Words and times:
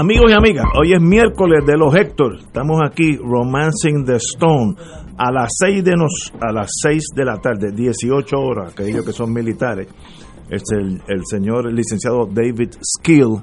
Amigos 0.00 0.30
y 0.30 0.34
amigas, 0.34 0.64
hoy 0.80 0.94
es 0.94 1.02
miércoles 1.02 1.62
de 1.66 1.76
los 1.76 1.94
Héctor. 1.94 2.36
Estamos 2.36 2.80
aquí, 2.82 3.18
Romancing 3.18 4.06
the 4.06 4.16
Stone, 4.16 4.74
a 5.18 5.30
las 5.30 5.50
6 5.62 5.84
de, 5.84 5.92
nos, 5.94 6.32
a 6.40 6.50
las 6.54 6.70
6 6.82 7.08
de 7.14 7.24
la 7.26 7.36
tarde, 7.36 7.70
18 7.70 8.34
horas, 8.34 8.72
que 8.72 8.88
ellos 8.88 9.04
que 9.04 9.12
son 9.12 9.30
militares. 9.30 9.88
Es 10.48 10.62
el, 10.72 11.02
el 11.06 11.20
señor 11.26 11.70
licenciado 11.70 12.24
David 12.24 12.76
Skill, 12.82 13.42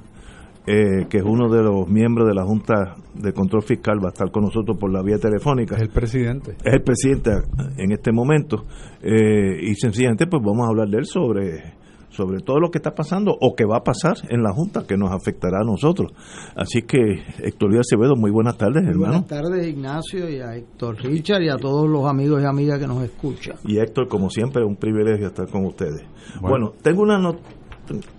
eh, 0.66 1.06
que 1.08 1.18
es 1.20 1.24
uno 1.24 1.48
de 1.48 1.62
los 1.62 1.88
miembros 1.88 2.28
de 2.28 2.34
la 2.34 2.44
Junta 2.44 2.96
de 3.14 3.34
Control 3.34 3.62
Fiscal, 3.62 4.00
va 4.04 4.08
a 4.08 4.14
estar 4.14 4.32
con 4.32 4.46
nosotros 4.46 4.78
por 4.80 4.92
la 4.92 5.04
vía 5.04 5.20
telefónica. 5.20 5.76
Es 5.76 5.84
el 5.84 5.90
presidente. 5.90 6.56
Es 6.64 6.74
el 6.74 6.82
presidente 6.82 7.34
en 7.78 7.92
este 7.92 8.12
momento. 8.12 8.66
Eh, 9.04 9.60
y 9.62 9.76
sencillamente, 9.76 10.26
pues 10.26 10.42
vamos 10.44 10.66
a 10.66 10.70
hablar 10.70 10.88
de 10.88 10.98
él 10.98 11.06
sobre 11.06 11.77
sobre 12.18 12.42
todo 12.42 12.60
lo 12.60 12.72
que 12.72 12.80
está 12.80 12.96
pasando 12.96 13.38
o 13.40 13.56
que 13.56 13.64
va 13.64 13.78
a 13.78 13.84
pasar 13.84 14.18
en 14.30 14.42
la 14.42 14.52
Junta 14.52 14.88
que 14.88 14.98
nos 14.98 15.12
afectará 15.12 15.60
a 15.62 15.64
nosotros. 15.64 16.12
Así 16.56 16.82
que, 16.82 17.24
Héctor 17.44 17.72
Díaz 17.72 17.86
Acevedo, 17.92 18.16
muy 18.16 18.32
buenas 18.32 18.58
tardes, 18.58 18.84
hermano. 18.84 19.22
Buenas 19.22 19.28
tardes, 19.28 19.68
Ignacio, 19.68 20.28
y 20.28 20.40
a 20.40 20.56
Héctor 20.56 20.98
Richard 21.04 21.44
y 21.44 21.50
a 21.50 21.58
todos 21.58 21.88
los 21.88 22.06
amigos 22.08 22.42
y 22.42 22.46
amigas 22.46 22.80
que 22.80 22.88
nos 22.88 23.04
escuchan. 23.04 23.58
Y 23.66 23.78
Héctor, 23.78 24.08
como 24.08 24.32
siempre, 24.32 24.64
es 24.64 24.68
un 24.68 24.78
privilegio 24.78 25.28
estar 25.28 25.48
con 25.48 25.64
ustedes. 25.66 26.04
Bueno, 26.42 26.74
tengo 26.82 27.04
una, 27.04 27.20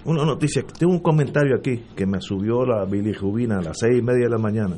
una 0.04 0.24
noticia, 0.24 0.62
tengo 0.78 0.92
un 0.92 1.00
comentario 1.00 1.56
aquí 1.56 1.82
que 1.96 2.06
me 2.06 2.20
subió 2.20 2.64
la 2.64 2.84
bilirrubina 2.84 3.58
a 3.58 3.62
las 3.62 3.78
seis 3.80 3.98
y 3.98 4.02
media 4.02 4.26
de 4.26 4.30
la 4.30 4.38
mañana, 4.38 4.76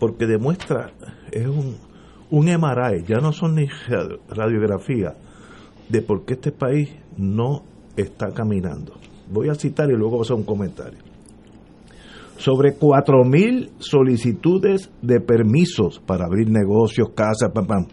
porque 0.00 0.26
demuestra, 0.26 0.92
es 1.30 1.46
un, 1.46 1.76
un 2.30 2.46
MRI, 2.46 3.04
ya 3.06 3.18
no 3.18 3.32
son 3.32 3.54
ni 3.54 3.68
radiografía, 4.28 5.14
de 5.88 6.02
por 6.02 6.24
qué 6.24 6.34
este 6.34 6.50
país 6.50 6.90
no 7.16 7.62
está 7.96 8.32
caminando. 8.32 8.94
Voy 9.30 9.48
a 9.48 9.54
citar 9.54 9.88
y 9.90 9.94
luego 9.94 10.10
voy 10.10 10.18
a 10.20 10.22
hacer 10.22 10.36
un 10.36 10.44
comentario. 10.44 10.98
Sobre 12.36 12.76
4.000 12.78 13.70
solicitudes 13.78 14.90
de 15.00 15.20
permisos 15.20 16.00
para 16.00 16.26
abrir 16.26 16.50
negocios, 16.50 17.10
casas, 17.14 17.50
pam, 17.52 17.66
pam. 17.66 17.86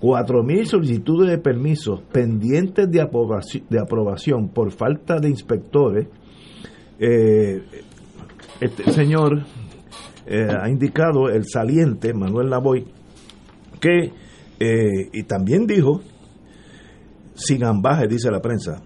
4.000 0.00 0.64
solicitudes 0.64 1.30
de 1.30 1.38
permisos 1.38 2.02
pendientes 2.12 2.90
de 2.90 3.00
aprobación, 3.00 3.64
de 3.68 3.80
aprobación 3.80 4.48
por 4.48 4.72
falta 4.72 5.18
de 5.20 5.28
inspectores. 5.30 6.08
Eh, 6.98 7.62
este 8.60 8.92
señor 8.92 9.44
eh, 10.26 10.46
ha 10.60 10.68
indicado, 10.68 11.28
el 11.28 11.44
saliente, 11.46 12.14
Manuel 12.14 12.48
Lavoy, 12.48 12.84
que, 13.80 14.12
eh, 14.60 15.08
y 15.12 15.22
también 15.24 15.66
dijo, 15.66 16.00
sin 17.34 17.64
ambaje, 17.64 18.06
dice 18.06 18.30
la 18.30 18.40
prensa, 18.40 18.82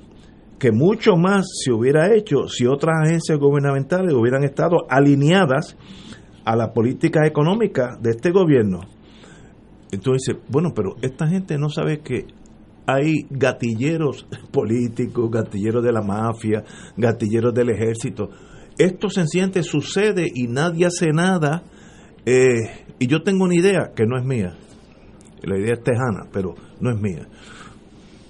que 0.59 0.73
mucho 0.73 1.17
más 1.17 1.47
se 1.63 1.73
hubiera 1.73 2.15
hecho 2.15 2.49
si 2.49 2.67
otras 2.67 2.97
agencias 3.05 3.39
gubernamentales 3.39 4.15
hubieran 4.15 4.45
estado 4.45 4.87
alineadas 4.89 5.77
a 6.45 6.57
la 6.57 6.73
política 6.73 7.27
económica 7.27 7.97
de 8.01 8.11
este 8.11 8.31
gobierno. 8.31 8.81
Entonces 9.93 10.37
bueno, 10.49 10.73
pero 10.75 10.97
esta 11.03 11.27
gente 11.27 11.59
no 11.59 11.69
sabe 11.69 12.01
que 12.01 12.27
hay 12.87 13.27
gatilleros 13.31 14.27
políticos, 14.53 15.31
gatilleros 15.31 15.85
de 15.85 15.93
la 15.93 16.03
mafia, 16.03 16.65
gatilleros 16.97 17.53
del 17.53 17.71
ejército. 17.71 18.31
Esto 18.79 19.09
sencillamente 19.09 19.63
sucede 19.63 20.27
y 20.33 20.47
nadie 20.49 20.87
hace 20.87 21.11
nada. 21.13 21.65
Eh, 22.25 22.85
y 22.99 23.07
yo 23.07 23.23
tengo 23.23 23.45
una 23.45 23.55
idea 23.55 23.93
que 23.95 24.05
no 24.07 24.19
es 24.19 24.25
mía. 24.25 24.57
La 25.43 25.59
idea 25.59 25.75
es 25.75 25.83
tejana, 25.83 26.29
pero 26.33 26.55
no 26.81 26.91
es 26.91 27.01
mía. 27.01 27.27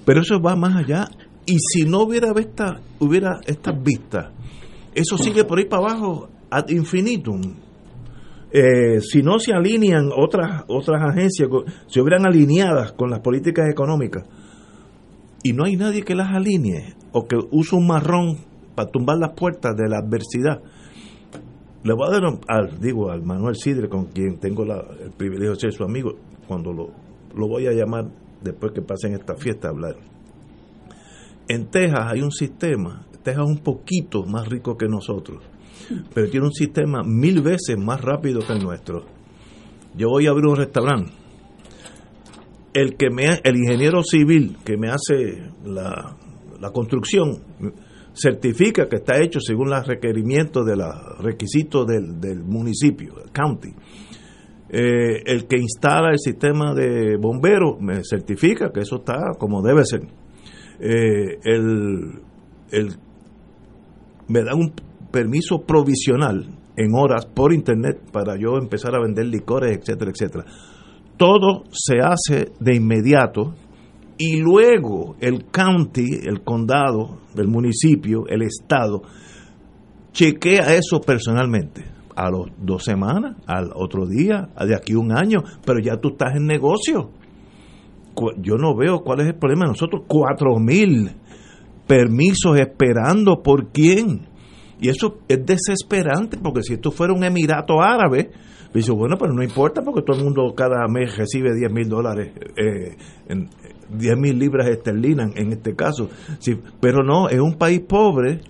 Pero 0.06 0.20
eso 0.22 0.40
va 0.40 0.56
más 0.56 0.76
allá. 0.76 1.08
Y 1.44 1.58
si 1.58 1.84
no 1.84 2.04
hubiera, 2.04 2.32
esta, 2.38 2.80
hubiera 3.00 3.40
estas 3.44 3.82
vistas, 3.82 4.30
eso 4.94 5.18
sigue 5.18 5.44
por 5.44 5.58
ahí 5.58 5.66
para 5.66 5.82
abajo 5.82 6.28
ad 6.48 6.68
infinitum. 6.70 7.42
Eh, 8.50 9.00
si 9.00 9.22
no 9.22 9.38
se 9.38 9.52
alinean 9.52 10.08
otras 10.16 10.64
otras 10.68 11.02
agencias, 11.02 11.50
se 11.88 12.00
hubieran 12.00 12.24
alineadas 12.24 12.92
con 12.92 13.10
las 13.10 13.20
políticas 13.20 13.68
económicas, 13.68 14.24
y 15.42 15.52
no 15.52 15.64
hay 15.64 15.76
nadie 15.76 16.02
que 16.02 16.14
las 16.14 16.34
alinee 16.34 16.94
o 17.12 17.26
que 17.26 17.36
use 17.50 17.76
un 17.76 17.86
marrón 17.86 18.38
para 18.74 18.90
tumbar 18.90 19.18
las 19.18 19.32
puertas 19.32 19.76
de 19.76 19.88
la 19.88 19.98
adversidad. 19.98 20.62
Le 21.82 21.94
voy 21.94 22.08
a 22.08 22.12
dar 22.12 22.22
al, 22.48 22.80
digo, 22.80 23.10
al 23.10 23.22
Manuel 23.22 23.56
Sidre, 23.56 23.88
con 23.88 24.06
quien 24.06 24.38
tengo 24.38 24.64
el 24.64 25.10
privilegio 25.16 25.50
de 25.50 25.60
ser 25.60 25.72
su 25.72 25.84
amigo, 25.84 26.14
cuando 26.48 26.72
lo, 26.72 26.90
lo 27.36 27.48
voy 27.48 27.66
a 27.66 27.72
llamar 27.72 28.06
después 28.42 28.72
que 28.72 28.82
pasen 28.82 29.14
esta 29.14 29.34
fiesta 29.34 29.68
a 29.68 29.70
hablar. 29.70 29.96
En 31.48 31.66
Texas 31.66 32.00
hay 32.06 32.22
un 32.22 32.32
sistema, 32.32 33.06
Texas 33.22 33.44
es 33.44 33.50
un 33.50 33.58
poquito 33.58 34.24
más 34.24 34.48
rico 34.48 34.76
que 34.76 34.88
nosotros, 34.88 35.42
pero 36.12 36.28
tiene 36.28 36.46
un 36.46 36.52
sistema 36.52 37.02
mil 37.04 37.42
veces 37.42 37.76
más 37.78 38.00
rápido 38.00 38.40
que 38.40 38.52
el 38.52 38.62
nuestro. 38.62 39.04
Yo 39.96 40.08
voy 40.08 40.26
a 40.26 40.30
abrir 40.30 40.46
un 40.46 40.56
restaurante. 40.56 41.12
El 42.74 42.96
que 42.96 43.08
me 43.08 43.40
el 43.42 43.56
ingeniero 43.56 44.02
civil 44.02 44.58
que 44.62 44.76
me 44.76 44.88
hace 44.88 45.50
la, 45.64 46.14
la 46.60 46.70
construcción 46.72 47.40
certifica 48.12 48.88
que 48.88 48.96
está 48.96 49.20
hecho 49.20 49.40
según 49.40 49.70
los 49.70 49.86
requerimientos 49.86 50.66
de 50.66 50.76
los 50.76 51.18
requisitos 51.20 51.86
del, 51.86 52.20
del 52.20 52.42
municipio, 52.42 53.14
el 53.22 53.30
county. 53.30 53.72
Eh, 54.68 55.22
el 55.26 55.46
que 55.46 55.58
instala 55.60 56.10
el 56.10 56.18
sistema 56.18 56.74
de 56.74 57.16
bomberos 57.16 57.80
me 57.80 58.02
certifica 58.02 58.72
que 58.72 58.80
eso 58.80 58.96
está 58.96 59.34
como 59.38 59.62
debe 59.62 59.84
ser. 59.84 60.02
Eh, 60.80 61.38
el, 61.44 62.20
el, 62.72 62.96
me 64.28 64.42
da 64.42 64.54
un 64.56 64.72
permiso 65.12 65.60
provisional 65.60 66.46
en 66.76 66.94
horas 66.94 67.26
por 67.26 67.52
internet 67.52 68.00
para 68.12 68.36
yo 68.36 68.58
empezar 68.58 68.94
a 68.96 69.00
vender 69.00 69.26
licores, 69.26 69.78
etcétera, 69.78 70.10
etcétera. 70.10 70.44
Todo 71.16 71.62
se 71.70 72.00
hace 72.00 72.52
de 72.58 72.74
inmediato 72.74 73.54
y 74.18 74.40
luego 74.40 75.14
el 75.20 75.44
county, 75.46 76.20
el 76.24 76.42
condado, 76.42 77.20
el 77.36 77.46
municipio, 77.46 78.26
el 78.28 78.42
estado, 78.42 79.02
chequea 80.12 80.74
eso 80.74 81.00
personalmente 81.00 81.95
a 82.16 82.30
los 82.30 82.48
dos 82.58 82.82
semanas, 82.82 83.36
al 83.46 83.70
otro 83.74 84.06
día, 84.06 84.48
de 84.58 84.74
aquí 84.74 84.94
un 84.94 85.12
año, 85.12 85.40
pero 85.64 85.78
ya 85.78 85.98
tú 85.98 86.08
estás 86.08 86.34
en 86.34 86.46
negocio. 86.46 87.10
Yo 88.38 88.56
no 88.56 88.74
veo 88.74 89.00
cuál 89.00 89.20
es 89.20 89.26
el 89.26 89.34
problema. 89.34 89.66
Nosotros 89.66 90.04
cuatro 90.08 90.58
mil 90.58 91.10
permisos 91.86 92.58
esperando 92.58 93.42
por 93.42 93.70
quién. 93.70 94.26
Y 94.80 94.88
eso 94.88 95.18
es 95.28 95.44
desesperante, 95.44 96.38
porque 96.42 96.62
si 96.62 96.74
esto 96.74 96.90
fuera 96.90 97.12
un 97.12 97.24
emirato 97.24 97.80
árabe, 97.82 98.30
dice, 98.72 98.92
bueno, 98.92 99.16
pero 99.18 99.32
no 99.32 99.42
importa, 99.42 99.82
porque 99.82 100.02
todo 100.02 100.18
el 100.18 100.24
mundo 100.24 100.54
cada 100.54 100.86
mes 100.88 101.16
recibe 101.16 101.54
10 101.54 101.72
mil 101.72 101.88
dólares, 101.88 102.32
eh, 102.56 102.96
10 103.90 104.18
mil 104.18 104.38
libras 104.38 104.68
esterlinas 104.68 105.34
en 105.36 105.52
este 105.52 105.74
caso. 105.74 106.08
Pero 106.80 107.02
no, 107.02 107.28
es 107.28 107.40
un 107.40 107.54
país 107.54 107.80
pobre, 107.80 108.40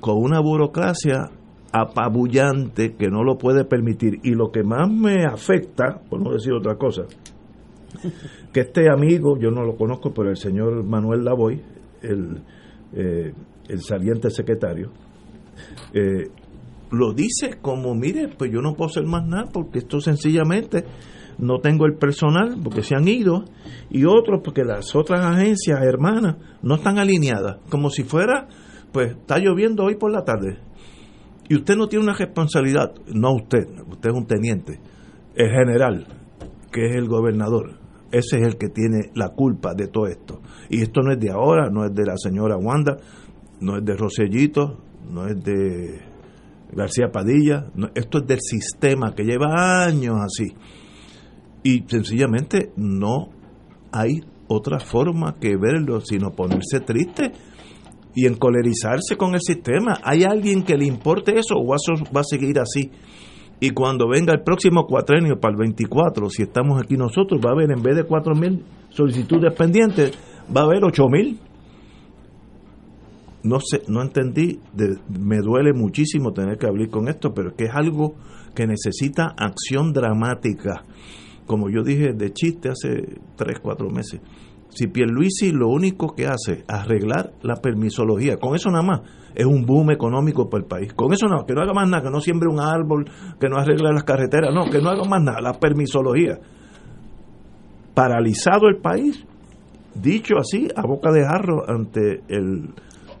con 0.00 0.16
una 0.18 0.40
burocracia 0.40 1.30
apabullante 1.74 2.94
que 2.94 3.08
no 3.08 3.24
lo 3.24 3.36
puede 3.36 3.64
permitir. 3.64 4.20
Y 4.22 4.30
lo 4.30 4.52
que 4.52 4.62
más 4.62 4.88
me 4.88 5.24
afecta, 5.24 6.00
por 6.08 6.22
no 6.22 6.32
decir 6.32 6.52
otra 6.52 6.76
cosa, 6.76 7.02
que 8.52 8.60
este 8.60 8.88
amigo, 8.88 9.36
yo 9.40 9.50
no 9.50 9.64
lo 9.64 9.74
conozco, 9.74 10.14
pero 10.14 10.30
el 10.30 10.36
señor 10.36 10.84
Manuel 10.84 11.24
Lavoy, 11.24 11.60
el, 12.00 12.42
eh, 12.92 13.32
el 13.68 13.80
saliente 13.80 14.30
secretario, 14.30 14.92
eh, 15.92 16.28
lo 16.92 17.12
dice 17.12 17.58
como, 17.60 17.92
mire, 17.96 18.28
pues 18.28 18.52
yo 18.52 18.60
no 18.60 18.74
puedo 18.74 18.90
hacer 18.90 19.04
más 19.04 19.26
nada 19.26 19.48
porque 19.52 19.80
esto 19.80 19.98
sencillamente 19.98 20.84
no 21.38 21.58
tengo 21.58 21.86
el 21.86 21.96
personal 21.96 22.56
porque 22.62 22.82
se 22.82 22.94
han 22.94 23.08
ido 23.08 23.46
y 23.90 24.04
otros 24.04 24.42
porque 24.44 24.62
las 24.62 24.94
otras 24.94 25.24
agencias 25.24 25.82
hermanas 25.82 26.36
no 26.62 26.76
están 26.76 27.00
alineadas, 27.00 27.58
como 27.68 27.90
si 27.90 28.04
fuera, 28.04 28.46
pues 28.92 29.16
está 29.16 29.38
lloviendo 29.38 29.82
hoy 29.82 29.96
por 29.96 30.12
la 30.12 30.22
tarde 30.22 30.58
y 31.48 31.56
usted 31.56 31.76
no 31.76 31.88
tiene 31.88 32.04
una 32.04 32.14
responsabilidad, 32.14 32.92
no 33.12 33.34
usted, 33.34 33.66
usted 33.88 34.10
es 34.10 34.16
un 34.16 34.26
teniente, 34.26 34.80
el 35.34 35.50
general, 35.50 36.06
que 36.72 36.86
es 36.86 36.96
el 36.96 37.06
gobernador, 37.06 37.78
ese 38.10 38.38
es 38.38 38.46
el 38.46 38.56
que 38.56 38.68
tiene 38.68 39.10
la 39.14 39.30
culpa 39.30 39.74
de 39.74 39.88
todo 39.88 40.06
esto. 40.06 40.40
Y 40.70 40.82
esto 40.82 41.02
no 41.02 41.12
es 41.12 41.18
de 41.18 41.30
ahora, 41.30 41.68
no 41.68 41.84
es 41.84 41.94
de 41.94 42.04
la 42.06 42.16
señora 42.16 42.56
Wanda, 42.56 42.96
no 43.60 43.76
es 43.76 43.84
de 43.84 43.96
Rosellito, 43.96 44.78
no 45.10 45.26
es 45.26 45.42
de 45.42 46.00
García 46.72 47.10
Padilla, 47.10 47.66
esto 47.94 48.18
es 48.18 48.26
del 48.26 48.40
sistema 48.40 49.14
que 49.14 49.24
lleva 49.24 49.84
años 49.84 50.16
así. 50.24 50.54
Y 51.64 51.84
sencillamente 51.88 52.72
no 52.76 53.30
hay 53.90 54.20
otra 54.48 54.78
forma 54.78 55.36
que 55.40 55.56
verlo 55.56 56.00
sino 56.00 56.30
ponerse 56.30 56.80
triste 56.80 57.32
y 58.14 58.26
encolerizarse 58.26 59.16
con 59.16 59.34
el 59.34 59.40
sistema. 59.40 59.98
¿Hay 60.02 60.24
alguien 60.24 60.62
que 60.62 60.76
le 60.76 60.86
importe 60.86 61.38
eso 61.38 61.54
o 61.56 61.66
va 61.66 62.20
a 62.20 62.24
seguir 62.24 62.58
así? 62.58 62.90
Y 63.60 63.70
cuando 63.70 64.08
venga 64.08 64.32
el 64.32 64.42
próximo 64.42 64.86
cuatrenio 64.86 65.38
para 65.40 65.52
el 65.52 65.58
24, 65.58 66.28
si 66.28 66.42
estamos 66.42 66.80
aquí 66.80 66.96
nosotros, 66.96 67.40
va 67.44 67.50
a 67.50 67.52
haber 67.52 67.70
en 67.70 67.82
vez 67.82 67.96
de 67.96 68.06
4.000 68.06 68.62
solicitudes 68.90 69.52
pendientes, 69.54 70.12
va 70.54 70.62
a 70.62 70.64
haber 70.64 70.82
8.000. 70.82 71.38
No 73.44 73.60
sé, 73.60 73.82
no 73.88 74.02
entendí, 74.02 74.58
me 75.08 75.38
duele 75.38 75.72
muchísimo 75.72 76.32
tener 76.32 76.56
que 76.56 76.66
hablar 76.66 76.88
con 76.88 77.08
esto, 77.08 77.32
pero 77.34 77.50
es 77.50 77.54
que 77.54 77.64
es 77.64 77.74
algo 77.74 78.14
que 78.54 78.66
necesita 78.66 79.34
acción 79.36 79.92
dramática. 79.92 80.84
Como 81.46 81.68
yo 81.68 81.82
dije 81.82 82.14
de 82.14 82.32
chiste 82.32 82.70
hace 82.70 83.18
3, 83.36 83.58
4 83.60 83.90
meses 83.90 84.20
si 84.74 84.88
Pierluisi 84.88 85.52
lo 85.52 85.68
único 85.68 86.14
que 86.14 86.26
hace 86.26 86.52
es 86.52 86.64
arreglar 86.68 87.32
la 87.42 87.56
permisología, 87.56 88.36
con 88.38 88.56
eso 88.56 88.70
nada 88.70 88.82
más, 88.82 89.00
es 89.34 89.46
un 89.46 89.64
boom 89.64 89.92
económico 89.92 90.50
para 90.50 90.62
el 90.62 90.68
país. 90.68 90.92
Con 90.94 91.12
eso 91.12 91.26
no, 91.26 91.46
que 91.46 91.54
no 91.54 91.62
haga 91.62 91.72
más 91.72 91.88
nada, 91.88 92.02
que 92.02 92.10
no 92.10 92.20
siembre 92.20 92.48
un 92.48 92.60
árbol, 92.60 93.04
que 93.38 93.48
no 93.48 93.56
arregle 93.56 93.92
las 93.92 94.02
carreteras, 94.02 94.52
no, 94.52 94.68
que 94.70 94.80
no 94.80 94.90
haga 94.90 95.04
más 95.04 95.22
nada, 95.22 95.40
la 95.40 95.52
permisología. 95.54 96.40
Paralizado 97.94 98.68
el 98.68 98.78
país, 98.78 99.24
dicho 99.94 100.34
así, 100.38 100.68
a 100.74 100.82
boca 100.86 101.12
de 101.12 101.24
jarro 101.24 101.62
ante 101.68 102.22
el 102.28 102.70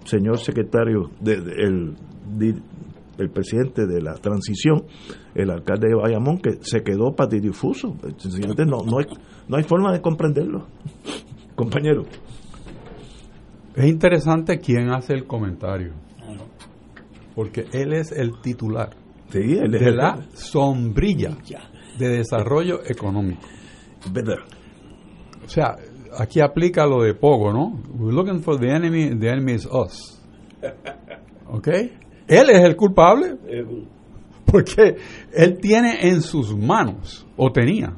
señor 0.04 0.38
secretario, 0.38 1.10
de, 1.20 1.34
el, 1.34 1.94
el 3.18 3.30
presidente 3.30 3.86
de 3.86 4.02
la 4.02 4.14
transición, 4.14 4.84
el 5.36 5.50
alcalde 5.50 5.88
de 5.88 5.94
Bayamón, 5.94 6.38
que 6.38 6.58
se 6.62 6.82
quedó 6.82 7.14
patidifuso. 7.14 7.94
No, 8.66 8.78
no, 8.84 8.98
hay, 8.98 9.06
no 9.46 9.56
hay 9.56 9.62
forma 9.62 9.92
de 9.92 10.00
comprenderlo 10.00 10.66
compañero. 11.54 12.04
Es 13.74 13.86
interesante 13.86 14.58
quién 14.58 14.90
hace 14.90 15.14
el 15.14 15.26
comentario. 15.26 15.92
Porque 17.34 17.66
él 17.72 17.92
es 17.92 18.12
el 18.12 18.40
titular 18.40 18.90
de 19.32 19.92
la 19.92 20.24
sombrilla 20.34 21.36
de 21.98 22.08
desarrollo 22.08 22.80
económico. 22.86 23.40
O 25.44 25.48
sea, 25.48 25.76
aquí 26.16 26.40
aplica 26.40 26.86
lo 26.86 27.02
de 27.02 27.14
Pogo, 27.14 27.52
¿no? 27.52 27.82
We're 27.98 28.14
looking 28.14 28.40
for 28.42 28.58
the 28.58 28.68
enemy, 28.68 29.18
the 29.18 29.28
enemy 29.28 29.54
is 29.54 29.66
us. 29.66 30.22
¿Ok? 31.48 31.68
Él 32.28 32.50
es 32.50 32.64
el 32.64 32.76
culpable. 32.76 33.36
Porque 34.44 34.96
él 35.32 35.58
tiene 35.60 36.08
en 36.08 36.22
sus 36.22 36.56
manos, 36.56 37.26
o 37.36 37.50
tenía, 37.50 37.96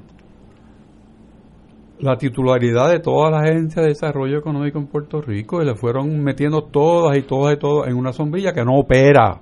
la 1.98 2.16
titularidad 2.16 2.90
de 2.90 3.00
todas 3.00 3.32
las 3.32 3.43
agencias 3.43 3.84
de 3.84 3.90
desarrollo 3.90 4.38
económico 4.38 4.78
en 4.78 4.87
Puerto 4.87 5.20
Rico 5.22 5.62
y 5.62 5.64
le 5.64 5.75
fueron 5.75 6.22
metiendo 6.22 6.62
todas 6.62 7.16
y 7.16 7.22
todas 7.22 7.56
y 7.56 7.58
todas 7.58 7.88
en 7.88 7.96
una 7.96 8.12
sombrilla 8.12 8.52
que 8.52 8.64
no 8.64 8.78
opera. 8.78 9.40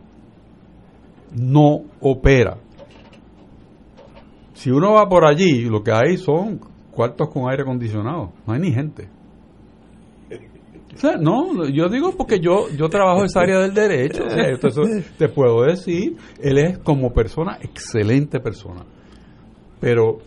No 1.37 1.81
opera. 2.01 2.59
Si 4.53 4.71
uno 4.71 4.93
va 4.93 5.09
por 5.09 5.27
allí, 5.27 5.69
lo 5.69 5.83
que 5.83 5.93
hay 5.93 6.17
son 6.17 6.61
cuartos 6.93 7.29
con 7.29 7.51
aire 7.51 7.63
acondicionado. 7.63 8.33
No 8.47 8.55
hay 8.55 8.61
ni 8.61 8.73
gente. 8.73 9.09
no, 11.21 11.67
yo 11.69 11.89
digo 11.89 12.13
porque 12.17 12.39
yo 12.39 12.69
yo 12.77 12.89
trabajo 12.89 13.19
en 13.21 13.27
esa 13.27 13.41
área 13.41 13.59
del 13.59 13.75
derecho. 13.75 14.23
te 15.19 15.29
puedo 15.29 15.65
decir, 15.65 16.17
él 16.41 16.59
es 16.59 16.79
como 16.79 17.13
persona, 17.13 17.59
excelente 17.61 18.39
persona. 18.39 18.85
Pero 19.81 20.19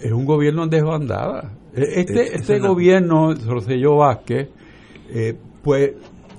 es 0.00 0.12
un 0.12 0.24
gobierno 0.24 0.64
en 0.64 0.70
desbandada. 0.70 1.52
E, 1.74 2.00
este, 2.00 2.36
este 2.36 2.58
gobierno, 2.58 3.34
Rosselló 3.34 3.96
Vázquez, 3.96 4.48
eh, 5.10 5.36
pues 5.62 5.92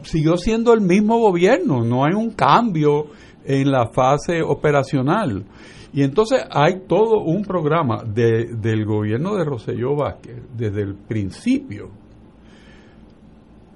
siguió 0.03 0.37
siendo 0.37 0.73
el 0.73 0.81
mismo 0.81 1.19
gobierno, 1.19 1.83
no 1.83 2.05
hay 2.05 2.13
un 2.13 2.31
cambio 2.31 3.07
en 3.45 3.71
la 3.71 3.87
fase 3.87 4.41
operacional. 4.41 5.43
Y 5.93 6.03
entonces 6.03 6.41
hay 6.49 6.83
todo 6.87 7.21
un 7.21 7.43
programa 7.43 8.03
de, 8.03 8.55
del 8.55 8.85
gobierno 8.85 9.35
de 9.35 9.43
Rosselló 9.43 9.95
Vázquez, 9.95 10.37
desde 10.55 10.81
el 10.81 10.95
principio, 10.95 11.89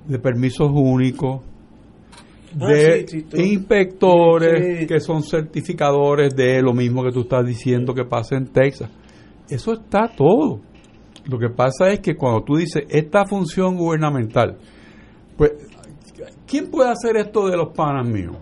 de 0.08 0.20
permisos 0.20 0.72
únicos, 0.74 1.42
ah, 2.60 2.68
de 2.68 3.26
inspectores 3.34 4.88
que 4.88 5.00
son 5.02 5.24
certificadores 5.24 6.34
de 6.36 6.62
lo 6.62 6.74
mismo 6.74 7.04
que 7.04 7.12
tú 7.12 7.22
estás 7.22 7.46
diciendo 7.46 7.94
que 7.94 8.06
pasa 8.06 8.38
en 8.38 8.48
Texas. 8.48 8.90
Eso 9.50 9.74
está 9.74 10.08
todo. 10.08 10.62
Lo 11.26 11.40
que 11.40 11.50
pasa 11.50 11.90
es 11.90 12.00
que 12.00 12.16
cuando 12.16 12.44
tú 12.44 12.56
dices 12.56 12.84
esta 12.90 13.26
función 13.26 13.76
gubernamental, 13.76 14.58
pues, 15.38 15.52
¿quién 16.46 16.70
puede 16.70 16.90
hacer 16.90 17.18
esto 17.18 17.48
de 17.48 17.58
los 17.58 17.74
panas 17.76 18.08
míos? 18.08 18.38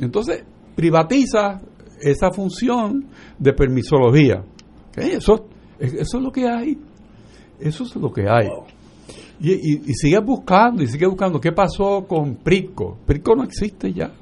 Entonces, 0.00 0.44
privatiza 0.74 1.60
esa 2.00 2.30
función 2.30 3.06
de 3.38 3.52
permisología. 3.52 4.44
Eso, 4.96 5.46
eso 5.78 6.18
es 6.18 6.22
lo 6.22 6.30
que 6.30 6.48
hay. 6.48 6.78
Eso 7.58 7.84
es 7.84 7.96
lo 7.96 8.12
que 8.12 8.28
hay. 8.28 8.48
Y, 9.40 9.90
y, 9.90 9.94
sigue 9.94 10.18
buscando, 10.20 10.82
y 10.82 10.86
sigue 10.86 11.06
buscando. 11.06 11.40
¿Qué 11.40 11.52
pasó 11.52 12.04
con 12.06 12.36
Prisco? 12.36 12.98
Prisco 13.06 13.34
no 13.36 13.44
existe 13.44 13.92
ya 13.92 14.12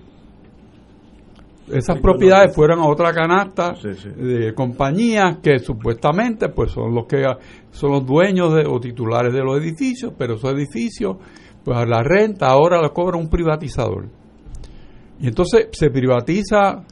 esas 1.73 2.01
propiedades 2.01 2.55
fueron 2.55 2.79
a 2.79 2.87
otra 2.87 3.13
canasta 3.13 3.75
de 4.17 4.55
compañías 4.55 5.39
que 5.43 5.59
supuestamente 5.59 6.49
pues 6.49 6.71
son 6.71 6.95
los 6.95 7.07
que 7.07 7.25
son 7.71 7.91
los 7.91 8.07
dueños 8.07 8.55
de, 8.55 8.65
o 8.67 8.79
titulares 8.79 9.33
de 9.33 9.43
los 9.43 9.59
edificios, 9.59 10.13
pero 10.17 10.35
esos 10.35 10.53
edificios, 10.53 11.17
pues 11.65 11.77
la 11.89 12.03
renta 12.03 12.49
ahora 12.49 12.81
la 12.81 12.91
cobra 12.91 13.17
un 13.17 13.29
privatizador. 13.29 14.07
Y 15.19 15.27
entonces 15.27 15.69
se 15.73 15.91
privatiza 15.91 16.85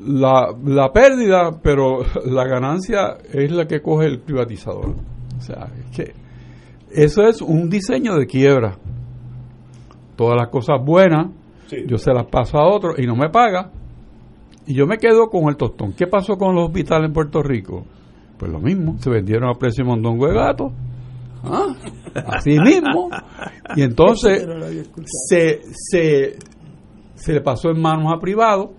la, 0.00 0.54
la 0.64 0.92
pérdida, 0.92 1.60
pero 1.62 1.98
la 2.24 2.46
ganancia 2.46 3.18
es 3.32 3.52
la 3.52 3.66
que 3.66 3.80
coge 3.80 4.06
el 4.06 4.20
privatizador. 4.20 4.96
O 5.36 5.40
sea, 5.40 5.68
es 5.78 5.96
que 5.96 6.14
eso 6.90 7.22
es 7.22 7.40
un 7.40 7.70
diseño 7.70 8.16
de 8.16 8.26
quiebra. 8.26 8.76
Todas 10.16 10.36
las 10.36 10.48
cosas 10.48 10.84
buenas, 10.84 11.30
yo 11.86 11.98
se 11.98 12.12
las 12.12 12.26
paso 12.26 12.58
a 12.58 12.68
otro 12.68 12.94
y 12.96 13.06
no 13.06 13.16
me 13.16 13.30
paga 13.30 13.70
y 14.66 14.74
yo 14.74 14.86
me 14.86 14.98
quedo 14.98 15.28
con 15.28 15.48
el 15.48 15.56
tostón. 15.56 15.92
¿Qué 15.92 16.06
pasó 16.06 16.36
con 16.36 16.54
los 16.54 16.66
hospitales 16.66 17.08
en 17.08 17.12
Puerto 17.12 17.42
Rico? 17.42 17.84
Pues 18.38 18.50
lo 18.50 18.60
mismo, 18.60 18.96
se 18.98 19.10
vendieron 19.10 19.48
a 19.48 19.54
precio 19.54 19.84
de 19.84 19.90
mondongo 19.90 20.26
de 20.28 20.34
gato. 20.34 20.72
¿Ah? 21.44 21.74
Así 22.26 22.58
mismo. 22.64 23.10
Y 23.76 23.82
entonces 23.82 24.46
se, 25.28 25.60
se, 25.72 26.36
se 27.14 27.32
le 27.32 27.40
pasó 27.40 27.70
en 27.70 27.80
manos 27.80 28.12
a 28.12 28.18
privados 28.18 28.70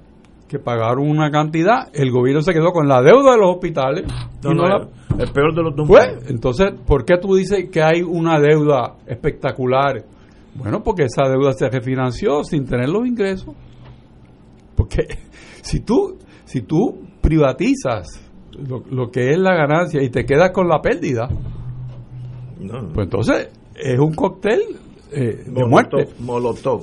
que 0.48 0.60
pagaron 0.60 1.10
una 1.10 1.32
cantidad, 1.32 1.90
el 1.94 2.12
gobierno 2.12 2.42
se 2.42 2.54
quedó 2.54 2.72
con 2.72 2.88
la 2.88 3.02
deuda 3.02 3.32
de 3.32 3.38
los 3.38 3.56
hospitales. 3.56 4.06
el 5.18 5.32
peor 5.32 5.56
de 5.56 5.64
los 5.64 5.76
dos. 5.76 5.88
Pues, 5.88 6.30
entonces, 6.30 6.74
¿por 6.86 7.04
qué 7.04 7.18
tú 7.18 7.36
dices 7.36 7.70
que 7.72 7.82
hay 7.82 8.02
una 8.02 8.40
deuda 8.40 8.96
espectacular? 9.08 10.04
Bueno, 10.54 10.84
porque 10.84 11.04
esa 11.04 11.28
deuda 11.28 11.52
se 11.54 11.70
refinanció 11.70 12.44
sin 12.44 12.66
tener 12.66 12.90
los 12.90 13.08
ingresos. 13.08 13.56
Porque 14.76 15.08
si 15.66 15.80
tú, 15.80 16.20
si 16.46 16.62
tú 16.62 17.08
privatizas 17.22 18.22
lo, 18.52 19.10
que 19.10 19.32
es 19.32 19.38
la 19.40 19.56
ganancia 19.56 20.02
y 20.02 20.10
te 20.10 20.24
quedas 20.24 20.52
con 20.52 20.68
la 20.68 20.80
pérdida, 20.80 21.28
pues 22.94 23.06
entonces 23.06 23.50
es 23.76 24.00
un 24.00 24.14
cóctel 24.14 24.62
eh, 25.12 25.44
de 25.48 25.66
muerte. 25.66 26.06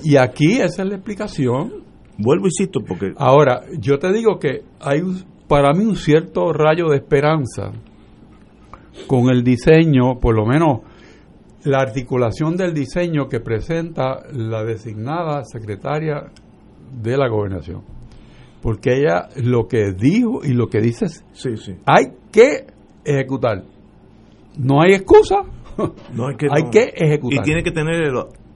Y 0.03 0.17
aquí 0.17 0.55
esa 0.61 0.83
es 0.83 0.89
la 0.89 0.97
explicación. 0.97 1.85
Vuelvo 2.19 2.49
y 2.49 2.51
cito 2.51 2.81
porque... 2.87 3.13
Ahora, 3.17 3.63
yo 3.79 3.99
te 3.99 4.13
digo 4.13 4.39
que 4.39 4.65
hay 4.81 5.01
para 5.47 5.73
mí 5.73 5.85
un 5.85 5.97
cierto 5.97 6.53
rayo 6.53 6.89
de 6.89 6.97
esperanza 6.97 7.71
con 9.07 9.31
el 9.31 9.45
diseño, 9.45 10.19
por 10.21 10.35
lo 10.35 10.45
menos 10.45 10.81
la 11.65 11.79
articulación 11.79 12.57
del 12.57 12.75
diseño 12.75 13.29
que 13.29 13.39
presenta 13.39 14.25
la 14.33 14.65
designada 14.65 15.45
secretaria 15.45 16.33
de 17.01 17.17
la 17.17 17.29
gobernación 17.29 17.92
porque 18.63 18.95
ella 18.95 19.29
lo 19.37 19.67
que 19.67 19.93
dijo 19.93 20.41
y 20.45 20.55
lo 20.55 20.69
que 20.69 20.81
dice 20.81 21.07
es, 21.07 21.25
sí, 21.33 21.57
sí. 21.57 21.75
hay 21.85 22.05
que 22.31 22.67
ejecutar. 23.05 23.65
No 24.57 24.81
hay 24.81 24.95
excusa, 24.95 25.43
no 26.15 26.29
hay, 26.29 26.37
que, 26.37 26.47
hay 26.51 26.71
que 26.71 26.93
ejecutar. 26.95 27.41
Y 27.41 27.43
tiene 27.43 27.63
que 27.63 27.73
tener 27.73 28.03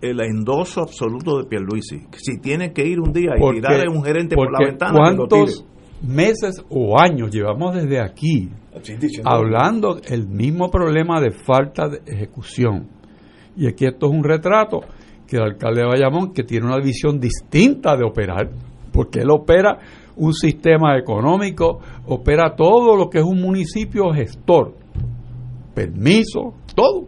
el, 0.01 0.21
endoso 0.21 0.83
absoluto 0.83 1.39
de 1.39 1.49
Pierluisi. 1.49 2.05
Si 2.13 2.39
tiene 2.39 2.73
que 2.73 2.87
ir 2.87 3.01
un 3.01 3.13
día 3.13 3.33
y 3.37 3.55
tirarle 3.55 3.89
un 3.89 4.05
gerente 4.05 4.37
por 4.37 4.53
la 4.53 4.65
ventana, 4.65 4.93
¿cuántos 4.93 5.67
meses 6.03 6.65
o 6.69 7.01
años 7.01 7.31
llevamos 7.31 7.75
desde 7.75 8.01
aquí 8.01 8.51
hablando 9.25 9.99
el 10.07 10.29
mismo 10.29 10.71
problema 10.71 11.21
de 11.21 11.33
falta 11.33 11.89
de 11.89 12.01
ejecución? 12.07 12.89
Y 13.57 13.67
aquí 13.67 13.87
esto 13.87 14.07
es 14.07 14.13
un 14.13 14.23
retrato 14.23 14.83
que 15.27 15.37
el 15.37 15.43
alcalde 15.43 15.81
de 15.81 15.89
Bayamón, 15.89 16.33
que 16.33 16.45
tiene 16.45 16.67
una 16.67 16.79
visión 16.79 17.19
distinta 17.19 17.97
de 17.97 18.05
operar, 18.05 18.51
porque 18.97 19.21
él 19.21 19.31
opera 19.31 19.79
un 20.17 20.33
sistema 20.33 20.97
económico, 20.97 21.81
opera 22.07 22.57
todo 22.57 22.97
lo 22.97 23.11
que 23.11 23.19
es 23.19 23.25
un 23.25 23.43
municipio 23.43 24.11
gestor, 24.15 24.73
permiso, 25.75 26.55
todo. 26.75 27.05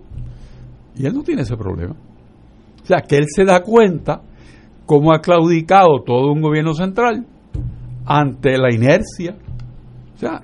Y 0.95 1.07
él 1.07 1.15
no 1.15 1.23
tiene 1.23 1.43
ese 1.43 1.57
problema. 1.57 1.97
O 2.83 2.87
sea, 2.87 3.01
que 3.01 3.17
él 3.17 3.25
se 3.27 3.47
da 3.47 3.63
cuenta 3.63 4.21
cómo 4.85 5.15
ha 5.15 5.21
claudicado 5.21 6.03
todo 6.05 6.31
un 6.31 6.43
gobierno 6.43 6.75
central 6.75 7.25
ante 8.05 8.59
la 8.59 8.71
inercia. 8.71 9.39
O 10.15 10.19
sea, 10.19 10.43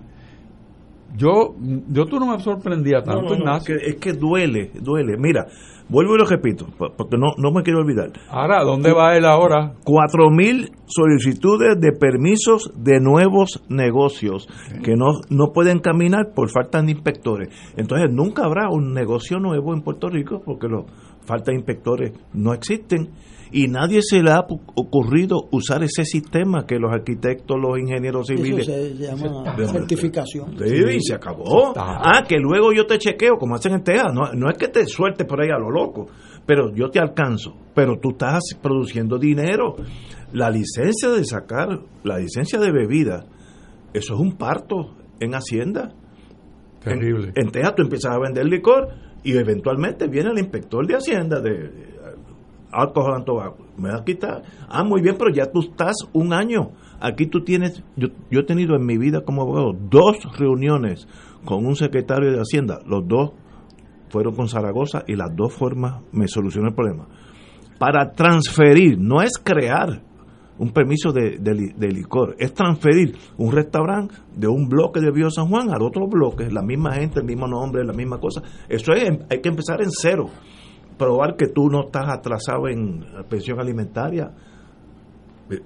yo, 1.15 1.55
yo 1.89 2.07
tú 2.07 2.19
no 2.19 2.27
me 2.27 2.41
sorprendía 2.41 3.03
tanto, 3.03 3.35
Ignacio. 3.35 3.77
Es 3.77 3.97
que, 3.97 4.15
duele, 4.15 4.71
duele. 4.81 5.17
Mira, 5.19 5.47
vuelvo 5.89 6.15
y 6.15 6.19
lo 6.19 6.25
repito, 6.25 6.67
porque 6.79 7.17
no, 7.17 7.33
no 7.37 7.53
me 7.53 7.63
quiero 7.63 7.81
olvidar. 7.81 8.13
Ahora, 8.29 8.63
¿dónde 8.65 8.93
va 8.93 9.17
él 9.17 9.25
ahora? 9.25 9.75
Cuatro 9.85 10.31
mil 10.31 10.71
solicitudes 10.87 11.81
de 11.81 11.93
permisos 11.93 12.73
de 12.77 13.01
nuevos 13.01 13.63
negocios 13.69 14.49
que 14.83 14.97
no, 14.97 15.21
no 15.31 15.53
pueden 15.53 15.81
caminar 15.81 16.33
por 16.35 16.51
falta 16.51 16.83
de 16.83 16.93
inspectores. 16.93 17.49
Entonces, 17.77 18.11
nunca 18.11 18.45
habrá 18.45 18.69
un 18.71 18.93
negocio 18.93 19.39
nuevo 19.39 19.75
en 19.75 19.83
Puerto 19.83 20.09
Rico 20.09 20.43
porque 20.45 20.69
los 20.69 20.85
falta 21.25 21.51
de 21.51 21.57
inspectores 21.57 22.13
no 22.33 22.53
existen 22.53 23.11
y 23.55 23.69
nadie 23.69 24.01
se 24.03 24.21
le 24.21 24.33
ha 24.33 24.41
ocurrido 24.75 25.49
usar 25.53 25.85
ese 25.85 26.05
sistema 26.05 26.67
que 26.67 26.77
los 26.77 26.93
arquitectos, 26.93 27.57
los 27.57 27.79
ingenieros 27.79 28.27
civiles. 28.27 28.67
Eso 28.67 28.97
se 28.97 29.05
llama 29.05 29.57
certificación. 29.69 30.59
Sí, 30.59 30.75
y 30.97 31.01
se 31.01 31.15
acabó. 31.15 31.73
Ah, 31.77 32.25
que 32.29 32.37
luego 32.39 32.73
yo 32.73 32.85
te 32.85 32.99
chequeo, 32.99 33.37
como 33.39 33.55
hacen 33.55 33.75
en 33.75 33.85
TEA. 33.85 34.07
No, 34.13 34.33
no 34.33 34.51
es 34.51 34.59
que 34.59 34.67
te 34.67 34.85
sueltes 34.87 35.25
por 35.25 35.41
ahí 35.41 35.51
a 35.51 35.59
lo 35.61 35.71
loco, 35.71 36.09
pero 36.45 36.75
yo 36.75 36.91
te 36.91 36.99
alcanzo. 36.99 37.55
Pero 37.77 38.01
tú 38.03 38.11
estás 38.11 38.43
produciendo 38.61 39.19
dinero. 39.19 39.77
La 40.33 40.51
licencia 40.51 41.11
de 41.11 41.25
sacar, 41.25 41.69
la 42.03 42.19
licencia 42.19 42.59
de 42.59 42.73
bebida, 42.73 43.25
eso 43.93 44.15
es 44.15 44.21
un 44.21 44.33
parto 44.33 44.97
en 45.21 45.33
Hacienda. 45.33 45.95
Terrible. 46.83 47.31
En, 47.37 47.47
en 47.47 47.53
TEA 47.53 47.73
tú 47.73 47.83
empiezas 47.83 48.17
a 48.17 48.19
vender 48.19 48.47
licor 48.47 48.89
y 49.23 49.37
eventualmente 49.37 50.09
viene 50.09 50.31
el 50.31 50.39
inspector 50.41 50.85
de 50.89 50.97
Hacienda 50.97 51.41
de 51.41 51.94
alcohol 52.75 53.25
Me 53.77 53.91
va 53.91 53.99
a 53.99 54.05
quitar. 54.05 54.43
Ah, 54.69 54.85
muy 54.85 55.01
bien, 55.01 55.17
pero 55.19 55.31
ya 55.33 55.51
tú 55.51 55.61
estás 55.61 55.95
un 56.13 56.33
año. 56.33 56.73
Aquí 57.01 57.27
tú 57.27 57.43
tienes, 57.43 57.83
yo, 57.97 58.09
yo 58.31 58.41
he 58.41 58.45
tenido 58.45 58.77
en 58.77 58.85
mi 58.85 58.99
vida 58.99 59.23
como 59.25 59.43
abogado 59.43 59.73
dos 59.73 60.17
reuniones 60.39 61.07
con 61.45 61.67
un 61.67 61.77
secretario 61.77 62.33
de 62.33 62.39
Hacienda. 62.39 62.81
Los 62.87 63.07
dos 63.07 63.33
fueron 64.09 64.35
con 64.35 64.49
Zaragoza 64.49 65.05
y 65.07 65.17
las 65.17 65.35
dos 65.35 65.53
formas 65.53 66.03
me 66.13 66.29
solucionó 66.29 66.69
el 66.69 66.75
problema. 66.75 67.07
Para 67.79 68.13
transferir, 68.13 68.99
no 68.99 69.23
es 69.23 69.33
crear 69.43 70.03
un 70.57 70.71
permiso 70.71 71.13
de, 71.13 71.39
de, 71.39 71.89
licor, 71.89 72.37
es 72.39 72.55
transferir 72.55 73.17
un 73.37 73.51
restaurante 73.51 74.15
de 74.37 74.47
un 74.47 74.69
bloque 74.69 75.01
de 75.01 75.11
Bio 75.11 75.29
San 75.31 75.49
Juan 75.49 75.71
al 75.71 75.83
otro 75.83 76.07
bloque, 76.07 76.49
la 76.51 76.63
misma 76.63 76.93
gente, 76.93 77.19
el 77.19 77.27
mismo 77.27 77.49
nombre, 77.49 77.85
la 77.85 77.93
misma 77.93 78.21
cosa. 78.21 78.41
Eso 78.69 78.93
es, 78.93 79.19
hay 79.29 79.41
que 79.41 79.49
empezar 79.49 79.83
en 79.83 79.91
cero 79.91 80.31
probar 80.99 81.37
que 81.37 81.49
tú 81.49 81.69
no 81.69 81.87
estás 81.87 82.05
atrasado 82.09 82.69
en 82.69 83.05
pensión 83.29 83.61
alimentaria. 83.61 84.31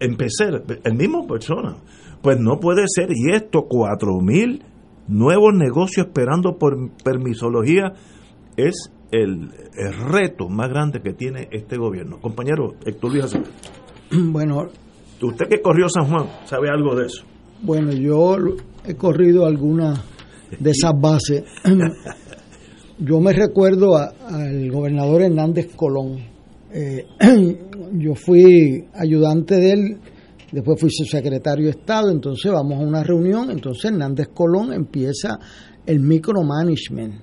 Empecé, 0.01 0.47
el 0.85 0.95
mismo 0.95 1.27
persona. 1.27 1.77
Pues 2.23 2.39
no 2.41 2.59
puede 2.59 2.85
ser. 2.89 3.11
Y 3.11 3.33
esto, 3.35 3.67
cuatro 3.69 4.21
mil 4.21 4.63
nuevos 5.09 5.55
negocios 5.55 6.07
esperando 6.07 6.59
por 6.59 6.77
permisología, 7.03 7.93
es 8.57 8.93
el, 9.11 9.51
reto 10.11 10.49
más 10.49 10.69
grande 10.69 11.01
que 11.01 11.13
tiene 11.15 11.49
este 11.51 11.77
gobierno. 11.77 12.21
Compañero 12.21 12.75
Héctor 12.85 13.13
Luis 13.13 13.39
Bueno. 14.11 14.67
Usted 15.21 15.49
que 15.49 15.61
corrió 15.61 15.89
San 15.89 16.07
Juan, 16.07 16.27
¿sabe 16.45 16.71
algo 16.71 16.95
de 16.95 17.07
eso? 17.07 17.25
Bueno, 17.61 17.93
yo 17.93 18.37
he 18.85 18.95
corrido 18.95 19.47
algunas 19.47 20.01
de 20.61 20.71
esas 20.71 20.93
bases. 21.01 21.43
Yo 23.01 23.21
me 23.21 23.33
recuerdo 23.33 23.97
al 23.97 24.73
gobernador 24.73 25.23
Hernández 25.23 25.69
Colón. 25.77 26.19
Eh, 26.73 27.07
yo 27.93 28.17
fui 28.17 28.87
ayudante 28.93 29.55
de 29.55 29.73
él, 29.73 29.97
después 30.51 30.81
fui 30.81 30.91
su 30.91 31.05
secretario 31.05 31.67
de 31.67 31.71
Estado, 31.71 32.11
entonces 32.11 32.51
vamos 32.51 32.81
a 32.81 32.85
una 32.85 33.05
reunión, 33.05 33.53
entonces 33.53 33.93
Hernández 33.93 34.31
Colón 34.35 34.73
empieza 34.73 35.39
el 35.87 36.01
micromanagement 36.01 37.15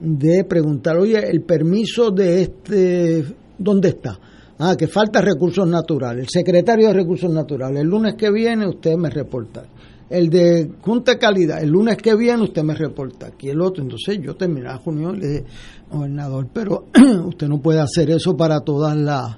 de 0.00 0.44
preguntar, 0.44 0.96
oye, 0.96 1.18
el 1.18 1.42
permiso 1.42 2.10
de 2.10 2.40
este, 2.40 3.22
¿dónde 3.58 3.90
está? 3.90 4.18
Ah, 4.58 4.74
que 4.74 4.88
falta 4.88 5.20
recursos 5.20 5.68
naturales. 5.68 6.22
El 6.22 6.28
secretario 6.30 6.88
de 6.88 6.94
Recursos 6.94 7.30
Naturales, 7.30 7.82
el 7.82 7.88
lunes 7.88 8.14
que 8.14 8.30
viene 8.30 8.66
usted 8.66 8.94
me 8.96 9.10
reporta 9.10 9.64
el 10.10 10.28
de 10.28 10.72
Junta 10.82 11.18
Calidad, 11.18 11.62
el 11.62 11.70
lunes 11.70 11.96
que 11.96 12.16
viene 12.16 12.42
usted 12.42 12.64
me 12.64 12.74
reporta 12.74 13.28
aquí 13.28 13.48
el 13.48 13.60
otro. 13.60 13.82
Entonces 13.82 14.18
yo 14.20 14.34
terminé 14.34 14.66
la 14.66 14.78
reunión 14.78 15.16
y 15.16 15.20
le 15.20 15.28
dije, 15.28 15.44
gobernador, 15.90 16.48
pero 16.52 16.88
usted 17.26 17.46
no 17.48 17.62
puede 17.62 17.80
hacer 17.80 18.10
eso 18.10 18.36
para 18.36 18.60
todas 18.60 18.96
las, 18.96 19.36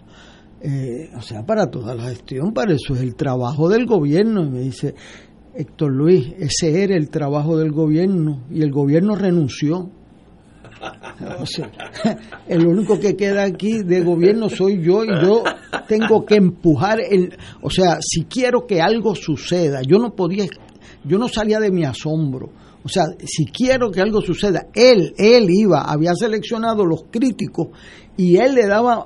eh, 0.63 1.11
o 1.15 1.21
sea, 1.21 1.45
para 1.45 1.71
toda 1.71 1.95
la 1.95 2.05
gestión, 2.05 2.55
para 2.55 2.73
eso 2.73 2.95
es 2.95 3.03
el 3.03 3.15
trabajo 3.15 3.69
del 3.69 3.85
gobierno. 3.85 4.45
Y 4.45 4.51
me 4.51 4.61
dice, 4.61 4.95
Héctor 5.55 5.93
Luis, 5.93 6.33
ese 6.39 6.83
era 6.83 6.97
el 6.97 7.11
trabajo 7.11 7.59
del 7.59 7.71
gobierno 7.71 8.45
y 8.51 8.63
el 8.63 8.73
gobierno 8.73 9.15
renunció. 9.15 9.91
O 11.41 11.47
sea, 11.47 11.71
el 12.49 12.67
único 12.67 12.99
que 12.99 13.17
queda 13.17 13.45
aquí 13.45 13.83
de 13.83 14.03
gobierno 14.03 14.49
soy 14.49 14.83
yo 14.83 15.05
y 15.05 15.09
yo 15.09 15.45
tengo 15.87 16.25
que 16.25 16.37
empujar 16.37 17.01
el, 17.01 17.37
o 17.61 17.71
sea, 17.71 17.99
si 18.01 18.25
quiero 18.25 18.67
que 18.67 18.81
algo 18.81 19.15
suceda, 19.15 19.83
yo 19.83 19.99
no 19.99 20.15
podía, 20.15 20.47
yo 21.05 21.19
no 21.19 21.29
salía 21.29 21.61
de 21.61 21.71
mi 21.71 21.85
asombro. 21.85 22.51
O 22.85 22.89
sea, 22.89 23.05
si 23.25 23.45
quiero 23.47 23.91
que 23.91 24.01
algo 24.01 24.21
suceda, 24.21 24.67
él, 24.75 25.15
él 25.17 25.47
iba, 25.51 25.83
había 25.83 26.15
seleccionado 26.15 26.85
los 26.85 27.05
críticos 27.11 27.69
y 28.17 28.37
él 28.37 28.55
le 28.57 28.67
daba 28.67 29.05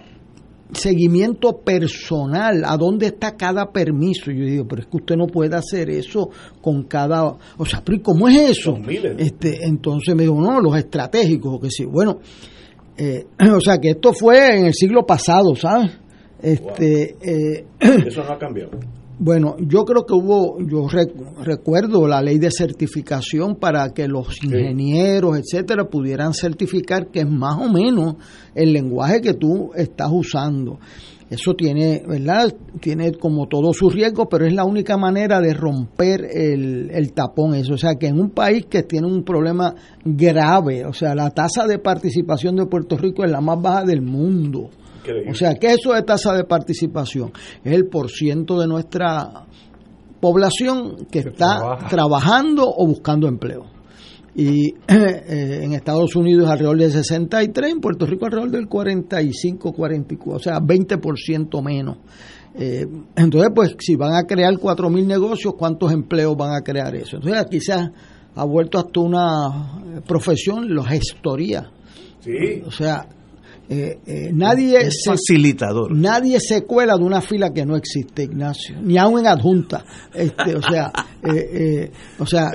seguimiento 0.72 1.60
personal 1.60 2.64
a 2.64 2.76
dónde 2.76 3.06
está 3.06 3.36
cada 3.36 3.70
permiso. 3.70 4.30
Yo 4.30 4.44
digo, 4.44 4.66
pero 4.68 4.82
es 4.82 4.88
que 4.88 4.96
usted 4.96 5.16
no 5.16 5.26
puede 5.26 5.56
hacer 5.56 5.90
eso 5.90 6.30
con 6.60 6.84
cada, 6.84 7.24
o 7.56 7.64
sea, 7.64 7.82
pero 7.84 8.02
¿cómo 8.02 8.28
es 8.28 8.58
eso? 8.58 8.78
Este, 9.18 9.64
entonces 9.64 10.14
me 10.14 10.24
dijo, 10.24 10.40
no, 10.40 10.60
los 10.60 10.76
estratégicos, 10.76 11.60
que 11.60 11.70
sí. 11.70 11.84
Bueno, 11.84 12.18
eh, 12.96 13.26
o 13.54 13.60
sea, 13.60 13.78
que 13.78 13.90
esto 13.90 14.12
fue 14.12 14.58
en 14.58 14.66
el 14.66 14.74
siglo 14.74 15.04
pasado, 15.04 15.54
¿sabes? 15.54 15.92
Este, 16.42 17.16
eh, 17.22 17.66
eso 18.06 18.24
no 18.24 18.32
ha 18.32 18.38
cambiado. 18.38 18.78
Bueno, 19.18 19.56
yo 19.58 19.86
creo 19.86 20.04
que 20.04 20.12
hubo, 20.12 20.58
yo 20.60 20.86
recuerdo 21.42 22.06
la 22.06 22.20
ley 22.20 22.38
de 22.38 22.50
certificación 22.50 23.56
para 23.56 23.88
que 23.94 24.08
los 24.08 24.44
ingenieros, 24.44 25.38
etcétera, 25.38 25.88
pudieran 25.88 26.34
certificar 26.34 27.10
que 27.10 27.20
es 27.20 27.26
más 27.26 27.56
o 27.58 27.72
menos 27.72 28.16
el 28.54 28.74
lenguaje 28.74 29.22
que 29.22 29.32
tú 29.32 29.70
estás 29.74 30.10
usando. 30.12 30.78
Eso 31.30 31.54
tiene, 31.54 32.02
¿verdad? 32.06 32.54
Tiene 32.78 33.14
como 33.14 33.48
todo 33.48 33.72
su 33.72 33.88
riesgo, 33.88 34.28
pero 34.28 34.46
es 34.46 34.52
la 34.52 34.64
única 34.64 34.98
manera 34.98 35.40
de 35.40 35.54
romper 35.54 36.26
el, 36.30 36.90
el 36.90 37.12
tapón 37.14 37.54
eso. 37.54 37.72
O 37.72 37.78
sea, 37.78 37.94
que 37.94 38.08
en 38.08 38.20
un 38.20 38.30
país 38.30 38.66
que 38.66 38.82
tiene 38.82 39.06
un 39.06 39.24
problema 39.24 39.74
grave, 40.04 40.84
o 40.84 40.92
sea, 40.92 41.14
la 41.14 41.30
tasa 41.30 41.66
de 41.66 41.78
participación 41.78 42.54
de 42.56 42.66
Puerto 42.66 42.98
Rico 42.98 43.24
es 43.24 43.30
la 43.30 43.40
más 43.40 43.60
baja 43.62 43.84
del 43.84 44.02
mundo 44.02 44.68
o 45.28 45.34
sea, 45.34 45.54
que 45.54 45.72
eso 45.72 45.94
es 45.94 46.04
tasa 46.04 46.34
de 46.34 46.44
participación. 46.44 47.32
Es 47.64 47.72
el 47.72 47.86
porciento 47.86 48.58
de 48.58 48.66
nuestra 48.66 49.46
población 50.20 51.06
que, 51.10 51.20
está 51.20 51.78
trabajando 51.88 52.64
o 52.66 52.86
buscando 52.86 53.28
empleo. 53.28 53.66
Y 54.34 54.74
eh, 54.88 55.60
en 55.62 55.72
Estados 55.72 56.14
Unidos 56.16 56.48
alrededor 56.50 56.78
del 56.78 56.92
63, 56.92 57.72
en 57.72 57.80
Puerto 57.80 58.06
Rico 58.06 58.26
alrededor 58.26 58.50
del 58.50 58.68
45, 58.68 59.72
44, 59.72 60.36
o 60.36 60.38
sea, 60.38 60.60
20% 60.60 61.62
menos. 61.62 61.98
Eh, 62.58 62.86
entonces, 63.16 63.50
pues, 63.54 63.76
si 63.78 63.96
van 63.96 64.14
a 64.14 64.24
crear 64.24 64.54
4.000 64.54 65.06
negocios, 65.06 65.54
¿cuántos 65.58 65.92
empleos 65.92 66.36
van 66.36 66.54
a 66.54 66.62
crear 66.62 66.94
eso? 66.94 67.16
Entonces, 67.16 67.46
quizás 67.50 67.90
ha 68.34 68.44
vuelto 68.44 68.78
hasta 68.78 69.00
una 69.00 70.02
profesión, 70.06 70.74
la 70.74 70.84
gestoría. 70.84 71.70
Sí. 72.20 72.62
O 72.66 72.70
sea, 72.70 73.06
eh, 73.68 73.98
eh, 74.06 74.30
nadie 74.32 74.90
se, 74.90 75.10
facilitador. 75.10 75.94
Nadie 75.94 76.38
se 76.40 76.62
cuela 76.64 76.96
de 76.96 77.04
una 77.04 77.20
fila 77.20 77.52
que 77.52 77.66
no 77.66 77.76
existe, 77.76 78.22
Ignacio, 78.24 78.80
ni 78.80 78.96
aún 78.96 79.20
en 79.20 79.26
adjunta. 79.26 79.84
Este, 80.14 80.54
o 80.54 80.62
sea, 80.62 80.92
eh, 81.24 81.90
o 82.18 82.26
sea, 82.26 82.48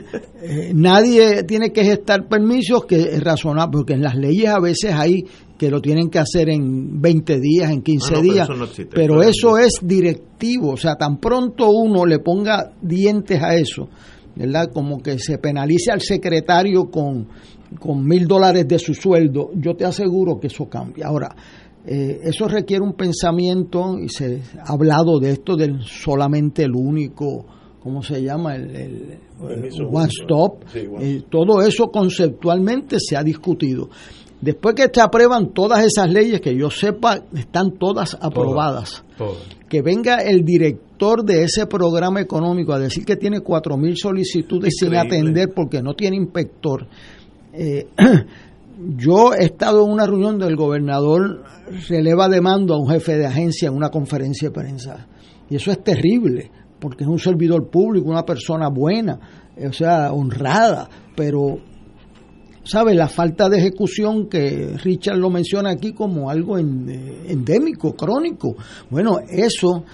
nadie 0.74 1.44
tiene 1.44 1.72
que 1.72 1.84
gestar 1.84 2.28
permisos 2.28 2.84
que 2.84 3.00
es 3.00 3.22
razonable, 3.22 3.72
porque 3.72 3.94
en 3.94 4.02
las 4.02 4.14
leyes 4.14 4.48
a 4.48 4.60
veces 4.60 4.92
hay 4.92 5.24
que 5.56 5.70
lo 5.70 5.80
tienen 5.80 6.10
que 6.10 6.18
hacer 6.18 6.50
en 6.50 7.00
20 7.00 7.38
días, 7.38 7.70
en 7.70 7.82
15 7.82 8.14
ah, 8.16 8.20
días, 8.20 8.48
pero 8.92 9.22
eso 9.22 9.56
es 9.56 9.74
directivo, 9.80 10.72
o 10.72 10.76
sea, 10.76 10.96
tan 10.96 11.18
pronto 11.18 11.70
uno 11.70 12.04
le 12.04 12.18
ponga 12.18 12.72
dientes 12.82 13.40
a 13.40 13.54
eso, 13.54 13.88
¿verdad? 14.34 14.72
Como 14.72 15.00
que 15.00 15.20
se 15.20 15.38
penalice 15.38 15.92
al 15.92 16.00
secretario 16.00 16.90
con 16.90 17.28
con 17.78 18.04
mil 18.04 18.26
dólares 18.26 18.66
de 18.68 18.78
su 18.78 18.94
sueldo, 18.94 19.50
yo 19.54 19.74
te 19.74 19.84
aseguro 19.84 20.38
que 20.38 20.46
eso 20.46 20.68
cambia. 20.68 21.06
Ahora, 21.06 21.34
Eh, 21.84 22.20
eso 22.22 22.46
requiere 22.46 22.82
un 22.82 22.92
pensamiento 22.92 23.98
y 23.98 24.08
se 24.08 24.40
ha 24.58 24.72
hablado 24.72 25.18
de 25.18 25.30
esto 25.30 25.56
del 25.56 25.82
solamente 25.82 26.62
el 26.62 26.76
único, 26.76 27.44
¿cómo 27.82 28.02
se 28.02 28.22
llama? 28.22 28.54
El, 28.54 29.18
One 29.40 30.08
Stop. 30.08 30.64
Eh, 31.00 31.22
todo 31.28 31.60
eso 31.60 31.88
conceptualmente 31.88 32.98
se 33.00 33.16
ha 33.16 33.24
discutido. 33.24 33.88
Después 34.40 34.74
que 34.76 34.90
se 34.92 35.00
aprueban 35.00 35.52
todas 35.52 35.84
esas 35.84 36.12
leyes, 36.12 36.40
que 36.40 36.56
yo 36.56 36.70
sepa, 36.70 37.24
están 37.34 37.72
todas 37.78 38.16
aprobadas. 38.20 39.04
Que 39.68 39.82
venga 39.82 40.18
el 40.18 40.44
director 40.44 41.24
de 41.24 41.44
ese 41.44 41.66
programa 41.66 42.20
económico 42.20 42.72
a 42.72 42.78
decir 42.78 43.04
que 43.04 43.16
tiene 43.16 43.38
4.000 43.38 43.96
solicitudes 43.96 44.74
sin 44.78 44.94
atender 44.94 45.50
porque 45.54 45.82
no 45.82 45.94
tiene 45.94 46.16
inspector. 46.16 46.86
Eh, 47.52 47.88
yo 48.96 49.34
he 49.34 49.44
estado 49.44 49.84
en 49.84 49.92
una 49.92 50.06
reunión 50.06 50.38
del 50.38 50.56
gobernador 50.56 51.44
releva 51.88 52.28
de 52.28 52.40
mando 52.40 52.74
a 52.74 52.78
un 52.78 52.88
jefe 52.88 53.16
de 53.16 53.26
agencia 53.26 53.68
en 53.68 53.74
una 53.74 53.90
conferencia 53.90 54.48
de 54.48 54.54
prensa. 54.54 55.06
Y 55.48 55.56
eso 55.56 55.70
es 55.70 55.82
terrible, 55.82 56.50
porque 56.80 57.04
es 57.04 57.08
un 57.08 57.18
servidor 57.18 57.68
público, 57.68 58.08
una 58.08 58.24
persona 58.24 58.68
buena, 58.68 59.18
o 59.56 59.72
sea, 59.72 60.12
honrada, 60.12 60.88
pero 61.14 61.58
¿sabe? 62.64 62.94
La 62.94 63.08
falta 63.08 63.48
de 63.48 63.58
ejecución 63.58 64.28
que 64.28 64.76
Richard 64.82 65.18
lo 65.18 65.30
menciona 65.30 65.70
aquí 65.70 65.92
como 65.92 66.30
algo 66.30 66.58
endémico, 66.58 67.94
crónico. 67.94 68.56
Bueno, 68.90 69.18
eso 69.28 69.84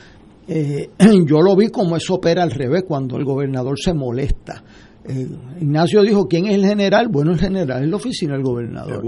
eh, 0.47 0.91
yo 1.27 1.41
lo 1.41 1.57
vi 1.57 1.69
como 1.69 1.97
eso 1.97 2.15
opera 2.15 2.43
al 2.43 2.51
revés 2.51 2.85
cuando 2.87 3.17
el 3.17 3.25
gobernador 3.25 3.77
se 3.79 3.93
molesta. 3.95 4.63
Eh, 5.09 5.27
Ignacio 5.61 6.03
dijo, 6.03 6.27
¿quién 6.29 6.47
es 6.47 6.55
el 6.55 6.67
general? 6.67 7.09
Bueno, 7.09 7.33
el 7.33 7.39
general 7.39 7.83
es 7.83 7.89
la 7.89 7.97
oficina 7.97 8.35
del 8.35 8.43
gobernador. 8.43 9.03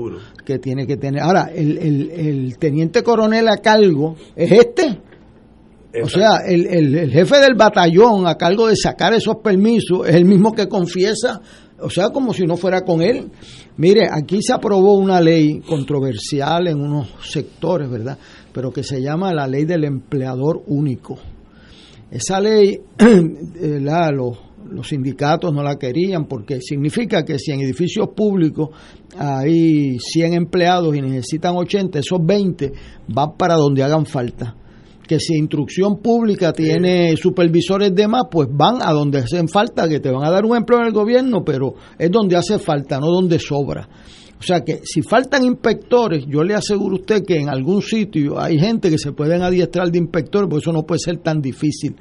Que 0.45 0.59
tiene 0.59 0.87
que 0.87 0.97
tener. 0.97 1.23
Ahora, 1.23 1.51
el, 1.55 1.79
el, 1.79 2.59
teniente 2.59 3.03
coronel 3.03 3.49
a 3.49 3.59
cargo 3.59 4.17
es 4.35 4.51
este. 4.51 4.99
O 6.03 6.09
sea, 6.09 6.39
el, 6.47 6.67
el, 6.67 7.11
jefe 7.11 7.39
del 7.41 7.55
batallón 7.55 8.27
a 8.27 8.37
cargo 8.37 8.69
de 8.69 8.77
sacar 8.77 9.13
esos 9.13 9.37
permisos 9.43 10.09
es 10.09 10.15
el 10.15 10.25
mismo 10.25 10.53
que 10.53 10.69
confiesa 10.69 11.41
o 11.83 11.91
sea, 11.91 12.11
como 12.11 12.33
si 12.33 12.45
no 12.45 12.57
fuera 12.57 12.83
con 12.83 13.03
él. 13.03 13.31
Mire, 13.77 14.07
aquí 14.11 14.43
se 14.43 14.53
aprobó 14.53 14.95
una 14.95 15.21
ley 15.21 15.61
controversial 15.61 16.69
en 16.69 16.81
unos 16.81 17.09
sectores, 17.23 17.91
¿verdad? 17.91 18.19
Pero 18.53 18.71
que 18.71 18.83
se 18.83 19.01
llama 19.01 19.33
la 19.33 19.47
ley 19.47 19.65
del 19.65 19.85
empleador 19.85 20.63
único. 20.67 21.19
Esa 22.11 22.41
ley, 22.41 22.81
eh, 22.99 23.79
la, 23.81 24.11
los, 24.11 24.39
los 24.71 24.89
sindicatos 24.89 25.53
no 25.53 25.63
la 25.63 25.77
querían 25.77 26.27
porque 26.27 26.61
significa 26.61 27.25
que 27.25 27.39
si 27.39 27.53
en 27.53 27.61
edificios 27.61 28.09
públicos 28.17 28.71
hay 29.17 29.99
100 29.99 30.35
empleados 30.35 30.97
y 30.97 31.01
necesitan 31.01 31.57
80, 31.57 31.99
esos 31.99 32.19
20 32.25 32.73
van 33.09 33.37
para 33.37 33.55
donde 33.55 33.83
hagan 33.83 34.07
falta 34.07 34.57
que 35.11 35.19
si 35.19 35.35
instrucción 35.35 35.97
pública 35.97 36.53
tiene 36.53 37.17
supervisores 37.17 37.93
de 37.93 38.07
más, 38.07 38.27
pues 38.31 38.47
van 38.49 38.81
a 38.81 38.93
donde 38.93 39.19
hacen 39.19 39.49
falta, 39.49 39.89
que 39.89 39.99
te 39.99 40.09
van 40.09 40.23
a 40.23 40.31
dar 40.31 40.45
un 40.45 40.57
empleo 40.57 40.83
en 40.83 40.87
el 40.87 40.93
gobierno, 40.93 41.43
pero 41.45 41.75
es 41.99 42.13
donde 42.13 42.37
hace 42.37 42.61
falta, 42.61 43.01
no 43.01 43.09
donde 43.09 43.41
sobra. 43.41 43.89
O 44.41 44.43
sea 44.43 44.65
que 44.65 44.81
si 44.85 45.03
faltan 45.03 45.45
inspectores, 45.45 46.25
yo 46.27 46.43
le 46.43 46.55
aseguro 46.55 46.97
a 46.97 47.01
usted 47.01 47.23
que 47.27 47.37
en 47.37 47.51
algún 47.51 47.83
sitio 47.83 48.41
hay 48.41 48.59
gente 48.59 48.89
que 48.89 48.97
se 48.97 49.13
pueden 49.13 49.43
adiestrar 49.43 49.91
de 49.91 49.99
inspectores, 49.99 50.49
porque 50.49 50.63
eso 50.63 50.73
no 50.73 50.85
puede 50.85 50.99
ser 50.99 51.19
tan 51.19 51.43
difícil. 51.43 51.95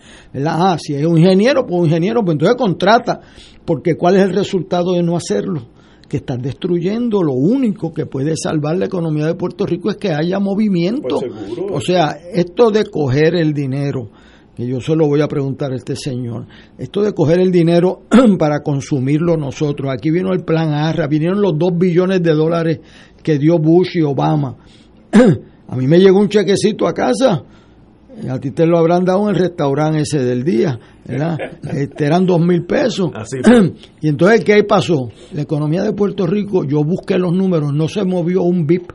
Ah, 0.45 0.77
si 0.81 0.93
es 0.93 1.05
un 1.05 1.17
ingeniero, 1.17 1.65
pues 1.65 1.81
un 1.81 1.87
ingeniero, 1.87 2.23
pues 2.23 2.35
entonces 2.35 2.55
contrata, 2.55 3.19
porque 3.65 3.95
¿cuál 3.95 4.15
es 4.15 4.23
el 4.23 4.33
resultado 4.33 4.93
de 4.93 5.03
no 5.03 5.17
hacerlo? 5.17 5.67
que 6.07 6.17
están 6.17 6.41
destruyendo 6.41 7.21
lo 7.21 7.33
único 7.33 7.93
que 7.93 8.07
puede 8.07 8.33
salvar 8.35 8.75
la 8.77 8.85
economía 8.85 9.27
de 9.27 9.35
Puerto 9.35 9.67
Rico 9.67 9.91
es 9.91 9.97
que 9.97 10.11
haya 10.11 10.39
movimiento. 10.39 11.19
Pues 11.19 11.71
o 11.71 11.79
sea, 11.79 12.17
esto 12.33 12.71
de 12.71 12.85
coger 12.85 13.35
el 13.35 13.53
dinero, 13.53 14.09
que 14.59 14.67
yo 14.67 14.81
se 14.81 14.93
lo 14.93 15.07
voy 15.07 15.21
a 15.21 15.27
preguntar 15.29 15.71
a 15.71 15.75
este 15.77 15.95
señor, 15.95 16.45
esto 16.77 17.01
de 17.01 17.13
coger 17.13 17.39
el 17.39 17.49
dinero 17.49 18.01
para 18.37 18.59
consumirlo 18.59 19.37
nosotros, 19.37 19.89
aquí 19.89 20.11
vino 20.11 20.33
el 20.33 20.43
plan 20.43 20.73
ARRA, 20.73 21.07
vinieron 21.07 21.41
los 21.41 21.57
dos 21.57 21.71
billones 21.77 22.21
de 22.21 22.33
dólares 22.33 22.79
que 23.23 23.37
dio 23.37 23.57
Bush 23.57 23.95
y 23.95 24.01
Obama. 24.01 24.57
a 25.67 25.75
mí 25.77 25.87
me 25.87 25.97
llegó 25.99 26.19
un 26.19 26.27
chequecito 26.27 26.85
a 26.87 26.93
casa 26.93 27.43
a 28.27 28.39
ti 28.39 28.51
te 28.51 28.65
lo 28.65 28.77
habrán 28.77 29.05
dado 29.05 29.29
en 29.29 29.35
el 29.35 29.41
restaurante 29.41 30.01
ese 30.01 30.19
del 30.19 30.43
día, 30.43 30.77
¿verdad? 31.05 31.37
Este, 31.73 32.05
eran 32.05 32.25
dos 32.25 32.41
mil 32.41 32.65
pesos. 32.65 33.11
y 34.01 34.09
entonces, 34.09 34.43
¿qué 34.43 34.63
pasó? 34.63 35.09
La 35.33 35.43
economía 35.43 35.83
de 35.83 35.93
Puerto 35.93 36.27
Rico, 36.27 36.65
yo 36.65 36.83
busqué 36.83 37.17
los 37.17 37.33
números, 37.33 37.73
no 37.73 37.87
se 37.87 38.03
movió 38.03 38.41
un 38.41 38.65
BIP. 38.65 38.91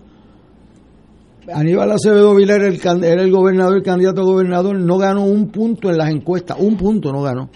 Aníbal 1.53 1.93
Acevedo 1.93 2.35
Vilar 2.35 2.63
era 2.63 2.69
el, 2.69 3.05
era 3.05 3.23
el 3.23 3.31
gobernador, 3.31 3.77
el 3.77 3.83
candidato 3.83 4.23
a 4.23 4.25
gobernador, 4.25 4.79
no 4.79 4.99
ganó 4.99 5.25
un 5.25 5.49
punto 5.49 5.91
en 5.91 5.99
las 5.99 6.11
encuestas, 6.11 6.59
un 6.59 6.77
punto 6.77 7.13
no 7.13 7.23
ganó. 7.23 7.51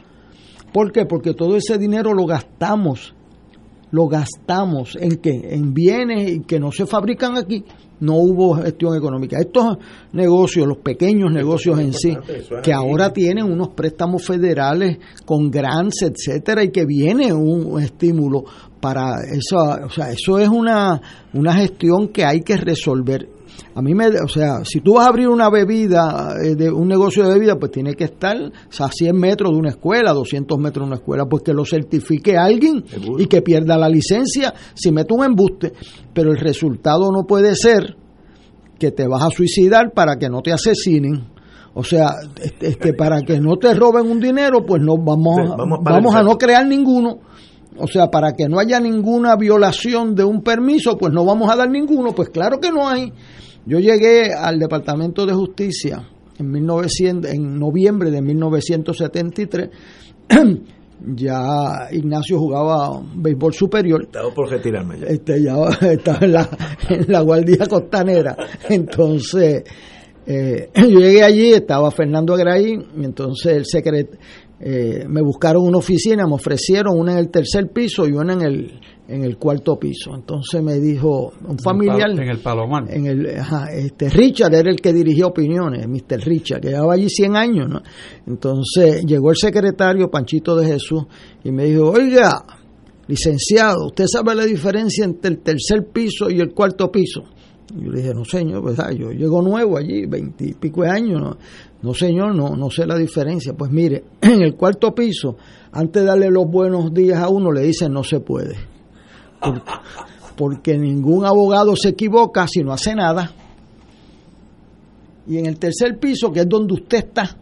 ¿Por 0.72 0.92
qué? 0.92 1.06
Porque 1.06 1.34
todo 1.34 1.56
ese 1.56 1.78
dinero 1.78 2.12
lo 2.12 2.26
gastamos, 2.26 3.14
lo 3.90 4.06
gastamos 4.06 4.96
en 5.00 5.16
qué? 5.16 5.54
En 5.54 5.72
bienes 5.72 6.40
que 6.46 6.60
no 6.60 6.70
se 6.70 6.86
fabrican 6.86 7.36
aquí 7.36 7.64
no 8.00 8.14
hubo 8.16 8.54
gestión 8.54 8.96
económica. 8.96 9.38
Estos 9.38 9.78
negocios, 10.12 10.66
los 10.66 10.78
pequeños 10.78 11.32
negocios 11.32 11.78
en 11.80 11.92
sí, 11.92 12.16
que 12.62 12.72
ahora 12.72 13.12
tienen 13.12 13.44
unos 13.44 13.68
préstamos 13.68 14.24
federales 14.24 14.98
con 15.24 15.50
grants, 15.50 16.02
etcétera, 16.02 16.62
y 16.64 16.70
que 16.70 16.84
viene 16.84 17.32
un 17.32 17.80
estímulo 17.80 18.44
para 18.80 19.16
eso, 19.32 19.58
o 19.86 19.90
sea, 19.90 20.10
eso 20.10 20.38
es 20.38 20.48
una, 20.48 21.00
una 21.32 21.54
gestión 21.54 22.08
que 22.08 22.24
hay 22.24 22.42
que 22.42 22.56
resolver. 22.56 23.37
A 23.74 23.82
mí 23.82 23.94
me, 23.94 24.06
o 24.08 24.28
sea, 24.28 24.64
si 24.64 24.80
tú 24.80 24.94
vas 24.94 25.06
a 25.06 25.08
abrir 25.10 25.28
una 25.28 25.50
bebida, 25.50 26.34
eh, 26.42 26.54
de 26.54 26.70
un 26.70 26.88
negocio 26.88 27.24
de 27.24 27.34
bebida, 27.34 27.56
pues 27.56 27.72
tiene 27.72 27.94
que 27.94 28.04
estar 28.04 28.36
a 28.36 28.90
100 28.90 29.16
metros 29.16 29.52
de 29.52 29.58
una 29.58 29.70
escuela, 29.70 30.12
200 30.12 30.58
metros 30.58 30.84
de 30.84 30.88
una 30.88 30.96
escuela, 30.96 31.26
pues 31.26 31.42
que 31.42 31.52
lo 31.52 31.64
certifique 31.64 32.36
alguien 32.36 32.84
y 33.18 33.26
que 33.26 33.42
pierda 33.42 33.76
la 33.76 33.88
licencia 33.88 34.54
si 34.74 34.90
mete 34.92 35.14
un 35.14 35.24
embuste. 35.24 35.72
Pero 36.12 36.30
el 36.30 36.38
resultado 36.38 37.10
no 37.12 37.24
puede 37.26 37.54
ser 37.54 37.96
que 38.78 38.92
te 38.92 39.06
vas 39.06 39.24
a 39.24 39.30
suicidar 39.30 39.92
para 39.92 40.16
que 40.16 40.28
no 40.28 40.40
te 40.40 40.52
asesinen. 40.52 41.26
O 41.74 41.84
sea, 41.84 42.08
este, 42.42 42.68
este 42.68 42.92
para 42.94 43.22
que 43.22 43.40
no 43.40 43.56
te 43.56 43.72
roben 43.74 44.10
un 44.10 44.20
dinero, 44.20 44.64
pues 44.66 44.82
no 44.82 44.96
vamos, 44.96 45.36
vamos, 45.56 45.78
vamos 45.82 46.14
a 46.14 46.22
no 46.22 46.36
crear 46.36 46.66
ninguno. 46.66 47.18
O 47.78 47.86
sea, 47.86 48.10
para 48.10 48.32
que 48.32 48.48
no 48.48 48.58
haya 48.58 48.80
ninguna 48.80 49.36
violación 49.36 50.14
de 50.14 50.24
un 50.24 50.42
permiso, 50.42 50.96
pues 50.96 51.12
no 51.12 51.24
vamos 51.24 51.50
a 51.50 51.56
dar 51.56 51.70
ninguno. 51.70 52.14
Pues 52.14 52.30
claro 52.30 52.58
que 52.60 52.70
no 52.70 52.88
hay. 52.88 53.12
Yo 53.66 53.78
llegué 53.78 54.32
al 54.32 54.58
Departamento 54.58 55.26
de 55.26 55.34
Justicia 55.34 56.08
en, 56.38 56.50
1900, 56.50 57.30
en 57.30 57.58
noviembre 57.58 58.10
de 58.10 58.22
1973. 58.22 59.70
ya 61.14 61.88
Ignacio 61.92 62.38
jugaba 62.38 63.00
béisbol 63.14 63.54
superior. 63.54 64.02
Estaba 64.02 64.32
por 64.34 64.50
retirarme 64.50 64.98
ya. 65.00 65.06
Este, 65.06 65.42
ya 65.42 65.56
estaba 65.92 66.18
en 66.22 66.32
la, 66.32 66.48
en 66.88 67.04
la 67.08 67.20
guardia 67.20 67.66
costanera. 67.68 68.36
Entonces, 68.68 69.64
eh, 70.26 70.70
yo 70.74 70.98
llegué 70.98 71.22
allí, 71.22 71.52
estaba 71.52 71.90
Fernando 71.90 72.34
Agraí, 72.34 72.78
entonces 72.96 73.56
el 73.56 73.66
secretario 73.66 74.18
eh, 74.60 75.04
me 75.08 75.22
buscaron 75.22 75.64
una 75.64 75.78
oficina, 75.78 76.26
me 76.26 76.34
ofrecieron 76.34 76.98
una 76.98 77.12
en 77.12 77.18
el 77.18 77.30
tercer 77.30 77.70
piso 77.72 78.08
y 78.08 78.12
una 78.12 78.32
en 78.32 78.42
el, 78.42 78.80
en 79.06 79.22
el 79.22 79.36
cuarto 79.36 79.78
piso. 79.78 80.14
Entonces 80.14 80.62
me 80.62 80.80
dijo 80.80 81.32
un 81.46 81.58
familiar. 81.58 82.10
En 82.10 82.28
el 82.28 82.38
Palomar. 82.38 82.84
En 82.90 83.06
el, 83.06 83.26
este, 83.72 84.10
Richard 84.10 84.54
era 84.54 84.70
el 84.70 84.80
que 84.80 84.92
dirigía 84.92 85.26
opiniones, 85.26 85.86
Mr. 85.86 86.20
Richard, 86.24 86.60
que 86.60 86.70
llevaba 86.70 86.94
allí 86.94 87.08
100 87.08 87.36
años. 87.36 87.68
¿no? 87.68 87.82
Entonces 88.26 89.04
llegó 89.04 89.30
el 89.30 89.36
secretario 89.36 90.10
Panchito 90.10 90.56
de 90.56 90.66
Jesús 90.66 91.04
y 91.44 91.52
me 91.52 91.64
dijo: 91.64 91.90
Oiga, 91.90 92.44
licenciado, 93.06 93.86
¿usted 93.86 94.06
sabe 94.06 94.34
la 94.34 94.44
diferencia 94.44 95.04
entre 95.04 95.30
el 95.30 95.38
tercer 95.38 95.86
piso 95.92 96.28
y 96.30 96.40
el 96.40 96.52
cuarto 96.52 96.90
piso? 96.90 97.22
Yo 97.76 97.90
le 97.90 98.00
dije, 98.00 98.14
no 98.14 98.24
señor, 98.24 98.62
pues, 98.62 98.78
ah, 98.78 98.92
yo 98.92 99.10
llego 99.10 99.42
nuevo 99.42 99.76
allí, 99.76 100.06
veintipico 100.06 100.82
de 100.82 100.90
años, 100.90 101.36
¿no? 101.82 101.94
señor, 101.94 102.34
no, 102.34 102.56
no 102.56 102.70
sé 102.70 102.86
la 102.86 102.96
diferencia. 102.96 103.52
Pues 103.52 103.70
mire, 103.70 104.04
en 104.22 104.42
el 104.42 104.54
cuarto 104.54 104.94
piso, 104.94 105.36
antes 105.72 106.02
de 106.02 106.08
darle 106.08 106.30
los 106.30 106.46
buenos 106.46 106.94
días 106.94 107.18
a 107.18 107.28
uno, 107.28 107.52
le 107.52 107.62
dicen 107.62 107.92
no 107.92 108.02
se 108.02 108.20
puede. 108.20 108.56
Porque, 110.36 110.78
ningún 110.78 111.26
abogado 111.26 111.74
se 111.76 111.90
equivoca 111.90 112.46
si 112.48 112.62
no 112.62 112.72
hace 112.72 112.94
nada. 112.94 113.32
Y 115.26 115.36
en 115.36 115.46
el 115.46 115.58
tercer 115.58 115.98
piso, 115.98 116.32
que 116.32 116.40
es 116.40 116.48
donde 116.48 116.74
usted 116.74 116.98
está, 116.98 117.36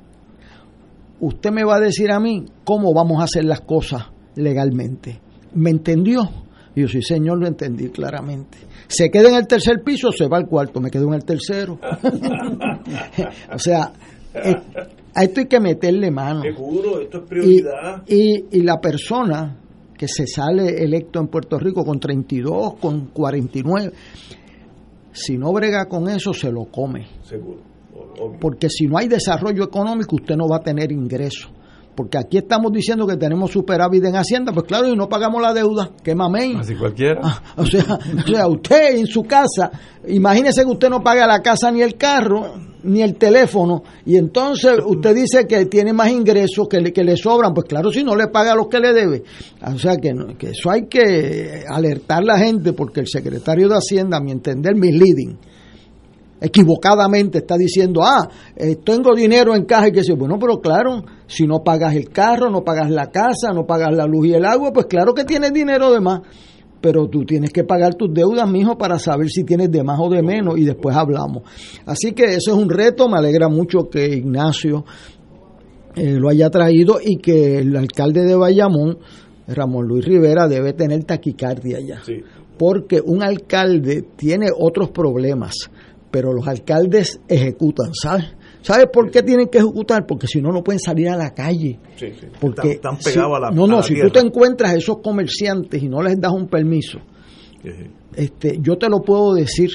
usted 1.20 1.50
me 1.52 1.64
va 1.64 1.76
a 1.76 1.80
decir 1.80 2.10
a 2.10 2.18
mí 2.18 2.44
cómo 2.64 2.92
vamos 2.92 3.20
a 3.20 3.24
hacer 3.24 3.44
las 3.44 3.60
cosas 3.60 4.06
legalmente. 4.34 5.20
¿Me 5.54 5.70
entendió? 5.70 6.45
Y 6.76 6.82
yo, 6.82 6.88
sí, 6.88 7.00
señor, 7.00 7.38
lo 7.38 7.46
entendí 7.46 7.88
claramente. 7.88 8.58
Se 8.86 9.10
queda 9.10 9.30
en 9.30 9.36
el 9.36 9.46
tercer 9.46 9.82
piso, 9.82 10.12
se 10.12 10.28
va 10.28 10.36
al 10.36 10.46
cuarto, 10.46 10.78
me 10.80 10.90
quedo 10.90 11.08
en 11.08 11.14
el 11.14 11.24
tercero. 11.24 11.80
o 13.52 13.58
sea, 13.58 13.92
a 15.14 15.24
esto 15.24 15.40
hay 15.40 15.46
que 15.46 15.58
meterle 15.58 16.10
mano. 16.10 16.42
Seguro, 16.42 17.00
esto 17.00 17.18
es 17.18 17.28
prioridad. 17.28 18.02
Y, 18.06 18.58
y, 18.58 18.62
la 18.62 18.78
persona 18.78 19.56
que 19.96 20.06
se 20.06 20.26
sale 20.26 20.84
electo 20.84 21.18
en 21.18 21.28
Puerto 21.28 21.58
Rico 21.58 21.82
con 21.82 21.98
32, 21.98 22.74
con 22.74 23.06
49, 23.06 23.92
si 25.12 25.38
no 25.38 25.52
brega 25.54 25.86
con 25.86 26.10
eso, 26.10 26.34
se 26.34 26.52
lo 26.52 26.66
come. 26.66 27.06
Seguro. 27.22 27.60
Porque 28.38 28.68
si 28.68 28.86
no 28.86 28.98
hay 28.98 29.08
desarrollo 29.08 29.64
económico, 29.64 30.16
usted 30.16 30.36
no 30.36 30.46
va 30.46 30.58
a 30.58 30.62
tener 30.62 30.92
ingresos. 30.92 31.50
Porque 31.96 32.18
aquí 32.18 32.36
estamos 32.36 32.70
diciendo 32.72 33.06
que 33.06 33.16
tenemos 33.16 33.50
superávit 33.50 34.04
en 34.04 34.16
Hacienda, 34.16 34.52
pues 34.52 34.66
claro, 34.66 34.86
y 34.86 34.94
no 34.94 35.08
pagamos 35.08 35.40
la 35.40 35.54
deuda, 35.54 35.90
que 36.04 36.14
mamén. 36.14 36.58
Así 36.58 36.74
cualquiera. 36.74 37.20
Ah, 37.24 37.42
o, 37.56 37.64
sea, 37.64 37.84
o 37.84 38.28
sea, 38.28 38.46
usted 38.46 38.96
en 38.98 39.06
su 39.06 39.22
casa, 39.22 39.70
imagínese 40.06 40.62
que 40.62 40.70
usted 40.70 40.90
no 40.90 41.02
paga 41.02 41.26
la 41.26 41.40
casa 41.40 41.70
ni 41.72 41.80
el 41.80 41.96
carro, 41.96 42.52
ni 42.82 43.00
el 43.00 43.16
teléfono, 43.16 43.82
y 44.04 44.16
entonces 44.16 44.78
usted 44.84 45.14
dice 45.14 45.46
que 45.46 45.64
tiene 45.66 45.94
más 45.94 46.10
ingresos 46.10 46.68
que 46.68 46.80
le, 46.80 46.92
que 46.92 47.02
le 47.02 47.16
sobran, 47.16 47.54
pues 47.54 47.66
claro, 47.66 47.90
si 47.90 48.04
no 48.04 48.14
le 48.14 48.28
paga 48.28 48.54
los 48.54 48.68
que 48.68 48.78
le 48.78 48.92
debe. 48.92 49.22
O 49.62 49.78
sea, 49.78 49.96
que, 49.96 50.14
que 50.38 50.50
eso 50.50 50.70
hay 50.70 50.86
que 50.86 51.64
alertar 51.66 52.18
a 52.18 52.26
la 52.26 52.38
gente, 52.38 52.74
porque 52.74 53.00
el 53.00 53.08
secretario 53.08 53.70
de 53.70 53.76
Hacienda, 53.76 54.18
a 54.18 54.20
mi 54.20 54.32
entender, 54.32 54.74
misleading, 54.76 55.38
equivocadamente 56.40 57.38
está 57.38 57.56
diciendo, 57.56 58.02
ah, 58.04 58.28
eh, 58.56 58.76
tengo 58.76 59.14
dinero 59.14 59.54
en 59.54 59.64
caja 59.64 59.88
y 59.88 59.92
que 59.92 60.04
se, 60.04 60.14
bueno, 60.14 60.38
pero 60.38 60.60
claro, 60.60 61.04
si 61.26 61.46
no 61.46 61.60
pagas 61.64 61.94
el 61.94 62.10
carro, 62.10 62.50
no 62.50 62.62
pagas 62.62 62.90
la 62.90 63.10
casa, 63.10 63.52
no 63.54 63.66
pagas 63.66 63.94
la 63.94 64.06
luz 64.06 64.26
y 64.26 64.34
el 64.34 64.44
agua, 64.44 64.72
pues 64.72 64.86
claro 64.86 65.14
que 65.14 65.24
tienes 65.24 65.52
dinero 65.52 65.92
de 65.92 66.00
más, 66.00 66.20
pero 66.80 67.08
tú 67.08 67.24
tienes 67.24 67.50
que 67.50 67.64
pagar 67.64 67.94
tus 67.94 68.12
deudas, 68.12 68.48
mijo, 68.48 68.76
para 68.76 68.98
saber 68.98 69.28
si 69.28 69.44
tienes 69.44 69.70
de 69.70 69.82
más 69.82 69.98
o 70.00 70.08
de 70.08 70.22
menos 70.22 70.58
y 70.58 70.64
después 70.64 70.94
hablamos. 70.94 71.42
Así 71.86 72.12
que 72.12 72.24
eso 72.24 72.52
es 72.52 72.56
un 72.56 72.68
reto, 72.68 73.08
me 73.08 73.18
alegra 73.18 73.48
mucho 73.48 73.88
que 73.90 74.06
Ignacio 74.06 74.84
eh, 75.94 76.18
lo 76.18 76.28
haya 76.28 76.50
traído 76.50 76.98
y 77.02 77.16
que 77.16 77.58
el 77.58 77.74
alcalde 77.74 78.24
de 78.24 78.36
Bayamón, 78.36 78.98
Ramón 79.48 79.86
Luis 79.86 80.04
Rivera, 80.04 80.46
debe 80.46 80.74
tener 80.74 81.04
taquicardia 81.04 81.80
ya. 81.80 82.02
Porque 82.58 83.00
un 83.00 83.22
alcalde 83.22 84.04
tiene 84.16 84.48
otros 84.54 84.90
problemas 84.90 85.70
pero 86.16 86.32
los 86.32 86.48
alcaldes 86.48 87.20
ejecutan, 87.28 87.92
¿sabes? 87.92 88.24
¿Sabes 88.62 88.86
por 88.90 89.10
qué 89.10 89.22
tienen 89.22 89.48
que 89.48 89.58
ejecutar? 89.58 90.06
Porque 90.06 90.26
si 90.26 90.40
no, 90.40 90.50
no 90.50 90.64
pueden 90.64 90.80
salir 90.80 91.10
a 91.10 91.16
la 91.16 91.34
calle. 91.34 91.78
Sí, 91.96 92.06
sí. 92.18 92.26
Porque 92.40 92.70
están, 92.70 92.96
pegados 92.96 93.36
a 93.36 93.40
la 93.40 93.50
No, 93.50 93.66
no, 93.66 93.82
si 93.82 93.92
tierra. 93.92 94.08
tú 94.08 94.18
te 94.18 94.26
encuentras 94.26 94.72
a 94.72 94.76
esos 94.76 94.96
comerciantes 95.02 95.82
y 95.82 95.88
no 95.90 96.00
les 96.00 96.18
das 96.18 96.32
un 96.32 96.48
permiso, 96.48 97.00
este, 98.14 98.58
yo 98.62 98.78
te 98.78 98.88
lo 98.88 99.02
puedo 99.02 99.34
decir. 99.34 99.68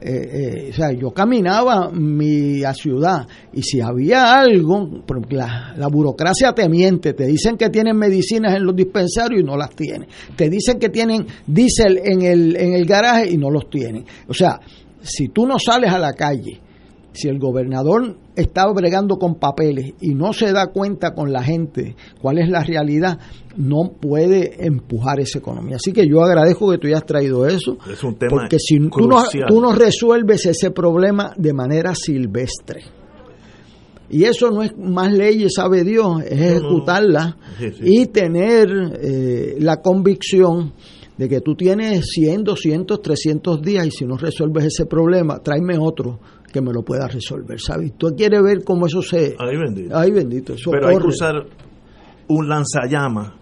eh, 0.00 0.10
eh, 0.12 0.68
o 0.70 0.74
sea, 0.74 0.92
yo 0.92 1.10
caminaba 1.10 1.90
mi 1.90 2.62
a 2.64 2.72
ciudad 2.74 3.26
y 3.52 3.62
si 3.62 3.80
había 3.80 4.38
algo, 4.38 5.02
porque 5.06 5.34
la, 5.36 5.74
la 5.76 5.88
burocracia 5.88 6.52
te 6.52 6.68
miente, 6.68 7.14
te 7.14 7.24
dicen 7.26 7.56
que 7.56 7.70
tienen 7.70 7.96
medicinas 7.96 8.54
en 8.54 8.64
los 8.66 8.76
dispensarios 8.76 9.40
y 9.40 9.44
no 9.44 9.56
las 9.56 9.70
tienen, 9.70 10.06
te 10.36 10.50
dicen 10.50 10.78
que 10.78 10.90
tienen 10.90 11.26
diésel 11.46 11.98
en 12.04 12.20
el, 12.22 12.56
en 12.56 12.74
el 12.74 12.84
garaje 12.84 13.30
y 13.32 13.38
no 13.38 13.50
los 13.50 13.70
tienen. 13.70 14.04
O 14.28 14.34
sea, 14.34 14.60
si 15.08 15.28
tú 15.28 15.46
no 15.46 15.58
sales 15.58 15.92
a 15.92 15.98
la 15.98 16.12
calle, 16.12 16.60
si 17.12 17.28
el 17.28 17.38
gobernador 17.38 18.16
está 18.36 18.70
bregando 18.72 19.16
con 19.16 19.36
papeles 19.36 19.94
y 20.00 20.14
no 20.14 20.32
se 20.32 20.52
da 20.52 20.68
cuenta 20.68 21.14
con 21.14 21.32
la 21.32 21.42
gente 21.42 21.96
cuál 22.20 22.38
es 22.38 22.48
la 22.48 22.62
realidad, 22.62 23.18
no 23.56 23.92
puede 24.00 24.64
empujar 24.64 25.18
esa 25.18 25.38
economía. 25.38 25.76
Así 25.76 25.92
que 25.92 26.06
yo 26.06 26.22
agradezco 26.22 26.70
que 26.70 26.78
tú 26.78 26.86
hayas 26.86 27.04
traído 27.04 27.46
eso, 27.46 27.76
Es 27.90 28.04
un 28.04 28.14
tema 28.14 28.30
porque 28.30 28.58
si 28.60 28.78
tú 28.78 29.08
no, 29.08 29.24
tú 29.48 29.60
no 29.60 29.72
resuelves 29.72 30.46
ese 30.46 30.70
problema 30.70 31.32
de 31.36 31.52
manera 31.52 31.94
silvestre. 31.94 32.82
Y 34.10 34.24
eso 34.24 34.50
no 34.50 34.62
es 34.62 34.72
más 34.78 35.12
leyes, 35.12 35.52
sabe 35.54 35.84
Dios, 35.84 36.22
es 36.24 36.40
ejecutarla 36.40 37.36
Sí, 37.58 37.70
sí. 37.72 37.82
y 37.84 38.06
tener 38.06 38.68
eh, 39.02 39.56
la 39.58 39.82
convicción 39.82 40.72
de 41.18 41.28
que 41.28 41.40
tú 41.40 41.54
tienes 41.56 42.06
100, 42.12 42.44
200, 42.44 43.02
300 43.02 43.60
días 43.60 43.86
y 43.86 43.90
si 43.90 44.04
no 44.06 44.16
resuelves 44.16 44.66
ese 44.66 44.86
problema, 44.86 45.40
tráeme 45.40 45.76
otro 45.78 46.20
que 46.52 46.60
me 46.62 46.72
lo 46.72 46.82
pueda 46.82 47.06
resolver, 47.08 47.60
¿sabes? 47.60 47.92
Tú 47.98 48.14
quieres 48.16 48.42
ver 48.42 48.64
cómo 48.64 48.86
eso 48.86 49.02
se... 49.02 49.34
Ay, 49.38 49.56
bendito. 49.58 49.96
Ay, 49.96 50.10
bendito, 50.12 50.54
eso 50.54 50.70
Pero 50.70 50.88
hay 50.88 50.96
que 50.98 51.06
usar 51.08 51.34
un 52.28 52.48
lanzallamas 52.48 53.32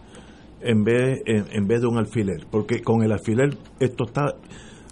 en 0.62 0.82
vez, 0.82 1.20
en, 1.26 1.44
en 1.52 1.66
vez 1.68 1.82
de 1.82 1.86
un 1.86 1.98
alfiler, 1.98 2.46
porque 2.50 2.80
con 2.80 3.02
el 3.04 3.12
alfiler 3.12 3.56
esto 3.78 4.04
está... 4.06 4.34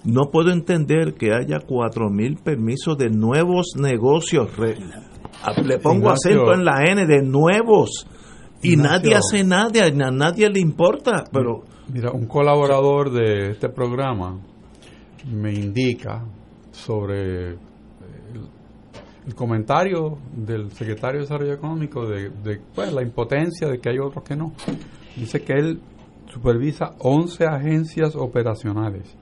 No 0.04 0.30
puedo 0.30 0.50
entender 0.52 1.14
que 1.14 1.32
haya 1.32 1.60
cuatro 1.66 2.10
mil 2.10 2.36
permisos 2.36 2.98
de 2.98 3.08
nuevos 3.08 3.68
negocios. 3.80 4.54
re- 4.58 4.76
a- 5.42 5.58
le 5.62 5.78
pongo 5.78 6.08
Ignacio. 6.08 6.12
acento 6.42 6.52
en 6.52 6.64
la 6.66 6.84
N 6.84 7.06
de 7.06 7.22
nuevos. 7.22 8.06
Y 8.62 8.74
Ignacio. 8.74 8.90
nadie 8.98 9.14
hace 9.14 9.44
nada, 9.44 9.86
a 9.86 10.10
nadie 10.10 10.50
le 10.50 10.60
importa. 10.60 11.24
Pero 11.32 11.62
Mira, 11.92 12.10
un 12.12 12.26
colaborador 12.26 13.10
de 13.12 13.50
este 13.50 13.68
programa 13.68 14.38
me 15.30 15.52
indica 15.52 16.24
sobre 16.72 17.48
el, 17.50 17.58
el 19.26 19.34
comentario 19.34 20.18
del 20.34 20.70
secretario 20.72 21.20
de 21.20 21.26
Desarrollo 21.26 21.52
Económico 21.54 22.06
de, 22.06 22.30
pues, 22.74 22.92
la 22.92 23.02
impotencia 23.02 23.68
de 23.68 23.78
que 23.78 23.90
hay 23.90 23.98
otros 23.98 24.24
que 24.24 24.34
no. 24.36 24.52
Dice 25.16 25.42
que 25.42 25.52
él 25.52 25.80
supervisa 26.32 26.94
11 27.00 27.44
agencias 27.46 28.16
operacionales, 28.16 29.14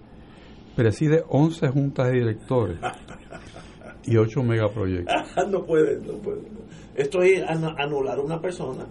preside 0.77 1.25
11 1.29 1.69
juntas 1.69 2.07
de 2.07 2.13
directores 2.21 2.79
y 4.05 4.17
8 4.17 4.43
megaproyectos. 4.43 5.15
no 5.51 5.65
puede, 5.65 5.99
no 6.01 6.15
puede. 6.19 6.43
Esto 6.95 7.23
es 7.23 7.43
an- 7.43 7.75
anular 7.79 8.19
a 8.19 8.23
una 8.23 8.41
persona. 8.41 8.87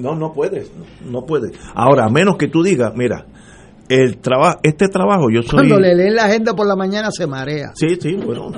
No, 0.00 0.14
no 0.14 0.32
puedes, 0.32 0.70
no, 0.76 0.84
no 1.10 1.26
puedes. 1.26 1.52
Ahora, 1.74 2.06
a 2.06 2.08
menos 2.08 2.36
que 2.36 2.48
tú 2.48 2.62
digas, 2.62 2.92
mira, 2.96 3.26
el 3.88 4.18
trabajo, 4.18 4.58
este 4.62 4.86
trabajo 4.88 5.26
yo 5.32 5.42
soy... 5.42 5.68
Cuando 5.68 5.80
le 5.80 5.94
leen 5.96 6.14
la 6.14 6.24
agenda 6.26 6.54
por 6.54 6.66
la 6.66 6.76
mañana 6.76 7.10
se 7.10 7.26
marea. 7.26 7.72
Sí, 7.74 7.96
sí, 8.00 8.14
bueno. 8.14 8.52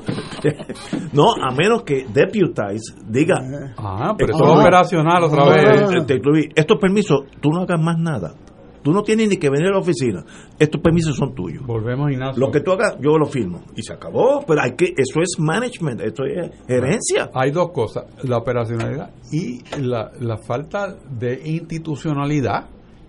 no, 1.12 1.33
a 1.42 1.50
menos 1.55 1.83
que 1.85 2.07
deputize 2.12 2.94
diga, 3.09 3.37
Ah, 3.78 4.14
pero 4.16 4.35
Ah. 4.35 4.37
eso 4.37 4.52
es 4.55 4.61
operacional 4.61 5.24
otra 5.24 5.42
Ah. 5.44 5.50
vez. 5.50 6.07
eh, 6.11 6.48
estos 6.55 6.78
permisos, 6.78 7.20
tú 7.40 7.50
no 7.50 7.62
hagas 7.62 7.81
más 7.81 7.96
nada. 7.98 8.35
Tú 8.83 8.92
no 8.92 9.03
tienes 9.03 9.29
ni 9.29 9.37
que 9.37 9.49
venir 9.49 9.68
a 9.68 9.73
la 9.73 9.79
oficina. 9.79 10.25
Estos 10.59 10.81
permisos 10.81 11.16
son 11.16 11.35
tuyos. 11.35 11.64
Volvemos, 11.66 12.11
Ignacio. 12.11 12.40
Lo 12.45 12.51
que 12.51 12.61
tú 12.61 12.73
hagas, 12.73 12.97
yo 13.01 13.16
lo 13.16 13.27
firmo. 13.27 13.62
Y 13.77 13.83
se 13.83 13.92
acabó. 13.92 14.45
Pero 14.47 14.61
hay 14.61 14.73
que, 14.77 14.92
eso 14.97 15.21
es 15.21 15.37
management, 15.38 16.01
esto 16.01 16.25
es 16.25 16.51
gerencia. 16.66 17.31
Hay 17.35 17.51
dos 17.53 17.71
cosas, 17.71 18.05
la 18.25 18.38
operacionalidad 18.38 19.11
y 19.31 19.61
la, 19.81 20.11
la 20.21 20.37
falta 20.38 20.97
de 21.11 21.40
institucionalidad, 21.45 22.66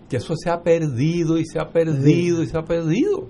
que 0.09 0.17
eso 0.17 0.35
se 0.35 0.49
ha 0.51 0.61
perdido 0.61 1.37
y 1.39 1.45
se 1.45 1.59
ha 1.59 1.69
perdido 1.69 2.43
y 2.43 2.47
se 2.47 2.57
ha 2.57 2.63
perdido. 2.63 3.29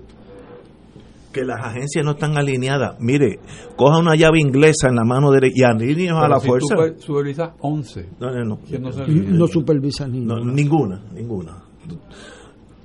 que 1.32 1.44
las 1.44 1.60
agencias 1.66 2.04
no 2.04 2.12
están 2.12 2.36
alineadas. 2.36 2.96
Mire, 3.00 3.40
coja 3.74 3.98
una 3.98 4.14
llave 4.14 4.38
inglesa 4.38 4.88
en 4.88 4.94
la 4.94 5.02
mano 5.04 5.32
derecha 5.32 5.54
y 5.56 5.62
alíneos 5.64 6.22
a 6.22 6.28
la 6.28 6.38
si 6.38 6.46
fuerza. 6.46 6.76
tú 6.76 6.82
super- 6.82 7.00
supervisas 7.00 7.50
11, 7.58 8.08
No, 8.20 8.30
no, 8.30 8.44
no. 8.44 8.58
¿quién 8.58 8.82
no 8.82 8.90
No 8.90 9.46
supervisa 9.48 10.06
ni 10.06 10.20
No, 10.20 10.36
ninguna, 10.44 11.02
ninguna. 11.12 11.64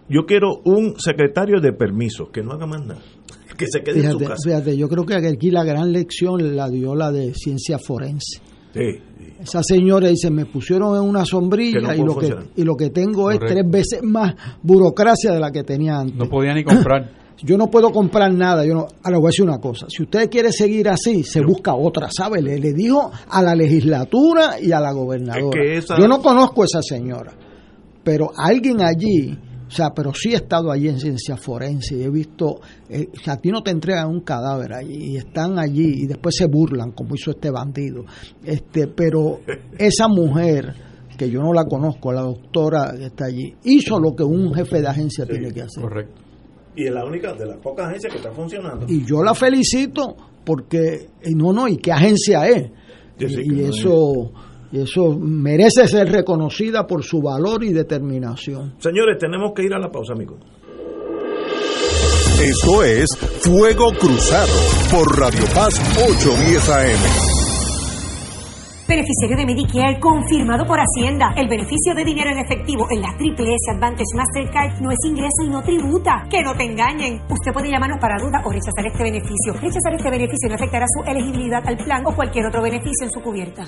Yo 0.09 0.25
quiero 0.25 0.61
un 0.65 0.95
secretario 0.99 1.59
de 1.61 1.71
permisos 1.73 2.29
que 2.31 2.41
no 2.41 2.51
haga 2.53 2.65
más 2.65 2.81
nada. 2.85 3.01
Que 3.57 3.67
se 3.67 3.81
quede 3.81 3.97
en 4.05 4.11
su 4.11 4.19
Fíjate, 4.19 4.25
casa. 4.25 4.41
fíjate, 4.45 4.77
yo 4.77 4.87
creo 4.87 5.05
que 5.05 5.15
aquí 5.15 5.51
la 5.51 5.65
gran 5.65 5.91
lección 5.91 6.55
la 6.55 6.69
dio 6.69 6.95
la 6.95 7.11
de 7.11 7.33
ciencia 7.33 7.77
forense. 7.77 8.39
Sí, 8.73 8.79
sí. 9.17 9.33
Esa 9.41 9.61
señora 9.63 10.07
dice, 10.07 10.31
me 10.31 10.45
pusieron 10.45 10.95
en 10.95 11.01
una 11.09 11.25
sombrilla 11.25 11.81
no 11.81 11.93
y, 11.93 11.97
lo 11.97 12.15
que, 12.15 12.35
y 12.55 12.63
lo 12.63 12.75
que 12.77 12.89
tengo 12.91 13.29
es 13.31 13.39
tres 13.39 13.69
veces 13.69 14.01
más 14.01 14.33
burocracia 14.63 15.33
de 15.33 15.39
la 15.41 15.51
que 15.51 15.63
tenía 15.63 15.97
antes. 15.99 16.15
No 16.15 16.29
podía 16.29 16.53
ni 16.53 16.63
comprar. 16.63 17.11
Yo 17.43 17.57
no 17.57 17.67
puedo 17.67 17.89
comprar 17.91 18.33
nada. 18.33 18.65
Yo 18.65 18.73
no, 18.75 18.87
ahora 19.03 19.17
voy 19.17 19.27
a 19.27 19.31
decir 19.31 19.43
una 19.45 19.59
cosa. 19.59 19.87
Si 19.89 20.03
usted 20.03 20.29
quiere 20.29 20.53
seguir 20.53 20.87
así, 20.87 21.23
se 21.23 21.41
busca 21.41 21.73
otra, 21.75 22.07
¿sabe? 22.11 22.41
Le, 22.41 22.59
le 22.59 22.71
dijo 22.73 23.11
a 23.29 23.41
la 23.41 23.55
legislatura 23.55 24.59
y 24.61 24.71
a 24.71 24.79
la 24.79 24.93
gobernadora. 24.93 25.49
Es 25.61 25.69
que 25.71 25.77
esa- 25.79 25.97
Yo 25.99 26.07
no 26.07 26.21
conozco 26.21 26.61
a 26.61 26.65
esa 26.65 26.81
señora, 26.81 27.33
pero 28.03 28.29
alguien 28.37 28.81
allí, 28.81 29.37
o 29.69 29.71
sea, 29.71 29.91
pero 29.93 30.11
sí 30.15 30.31
he 30.31 30.37
estado 30.37 30.71
allí 30.71 30.87
en 30.87 30.99
ciencia 30.99 31.37
forense 31.37 31.95
y 31.95 32.01
he 32.01 32.09
visto, 32.09 32.59
eh, 32.89 33.07
o 33.13 33.23
sea, 33.23 33.33
a 33.33 33.37
ti 33.37 33.51
no 33.51 33.61
te 33.61 33.69
entregan 33.69 34.09
un 34.09 34.21
cadáver 34.21 34.73
allí 34.73 35.11
y 35.11 35.17
están 35.17 35.59
allí 35.59 36.03
y 36.03 36.07
después 36.07 36.35
se 36.35 36.47
burlan 36.47 36.91
como 36.91 37.13
hizo 37.13 37.29
este 37.29 37.51
bandido. 37.51 38.03
Este, 38.43 38.87
pero 38.87 39.41
esa 39.77 40.07
mujer 40.07 40.73
que 41.15 41.29
yo 41.29 41.41
no 41.41 41.53
la 41.53 41.65
conozco, 41.65 42.11
la 42.11 42.21
doctora 42.21 42.95
que 42.97 43.05
está 43.05 43.25
allí, 43.25 43.53
hizo 43.65 43.99
lo 43.99 44.15
que 44.15 44.23
un 44.23 44.53
jefe 44.55 44.81
de 44.81 44.87
agencia 44.87 45.25
tiene 45.27 45.51
que 45.51 45.61
hacer. 45.61 45.83
Correcto. 45.83 46.21
Y 46.75 46.87
es 46.87 46.91
la 46.91 47.05
única 47.05 47.33
de 47.33 47.45
las 47.45 47.57
pocas 47.57 47.89
agencias 47.89 48.11
que 48.11 48.17
está 48.17 48.31
funcionando. 48.31 48.87
y 48.87 49.05
yo 49.05 49.21
la 49.21 49.35
felicito 49.35 50.15
porque 50.43 51.09
y 51.23 51.35
no 51.35 51.53
no 51.53 51.67
y 51.67 51.77
qué 51.77 51.91
agencia 51.91 52.47
es 52.47 52.71
y, 53.19 53.49
no 53.49 53.67
eso 53.67 54.31
y 54.71 54.81
eso 54.81 55.17
merece 55.19 55.87
ser 55.87 56.11
reconocida 56.11 56.85
por 56.85 57.03
su 57.03 57.21
valor 57.21 57.63
y 57.63 57.73
determinación 57.73 58.73
Señores, 58.79 59.17
tenemos 59.17 59.51
que 59.53 59.63
ir 59.63 59.73
a 59.73 59.79
la 59.79 59.89
pausa, 59.89 60.13
amigos. 60.13 60.39
Esto 62.41 62.83
es 62.83 63.09
Fuego 63.41 63.91
Cruzado 63.99 64.53
por 64.89 65.19
Radio 65.19 65.43
Paz 65.53 65.75
810 65.97 66.69
AM. 66.69 67.39
beneficiario 68.87 69.35
de 69.35 69.45
Medicare 69.45 69.99
confirmado 69.99 70.65
por 70.65 70.79
Hacienda. 70.79 71.33
El 71.35 71.49
beneficio 71.49 71.93
de 71.93 72.05
dinero 72.05 72.31
en 72.31 72.39
efectivo 72.39 72.87
en 72.91 73.01
la 73.01 73.11
Triple 73.17 73.53
S 73.53 73.75
Advantage 73.75 74.15
Mastercard 74.15 74.79
no 74.79 74.89
es 74.89 74.97
ingreso 75.05 75.43
y 75.45 75.49
no 75.49 75.61
tributa. 75.61 76.23
Que 76.29 76.41
no 76.41 76.55
te 76.55 76.63
engañen. 76.63 77.21
Usted 77.29 77.51
puede 77.51 77.69
llamarnos 77.69 77.99
para 77.99 78.15
duda 78.17 78.41
o 78.45 78.51
rechazar 78.51 78.87
este 78.87 79.03
beneficio. 79.03 79.53
Rechazar 79.59 79.93
este 79.95 80.09
beneficio 80.09 80.47
no 80.47 80.55
afectará 80.55 80.85
su 80.87 81.11
elegibilidad 81.11 81.61
al 81.67 81.75
plan 81.75 82.03
o 82.05 82.15
cualquier 82.15 82.47
otro 82.47 82.61
beneficio 82.61 83.03
en 83.03 83.11
su 83.11 83.19
cubierta. 83.19 83.67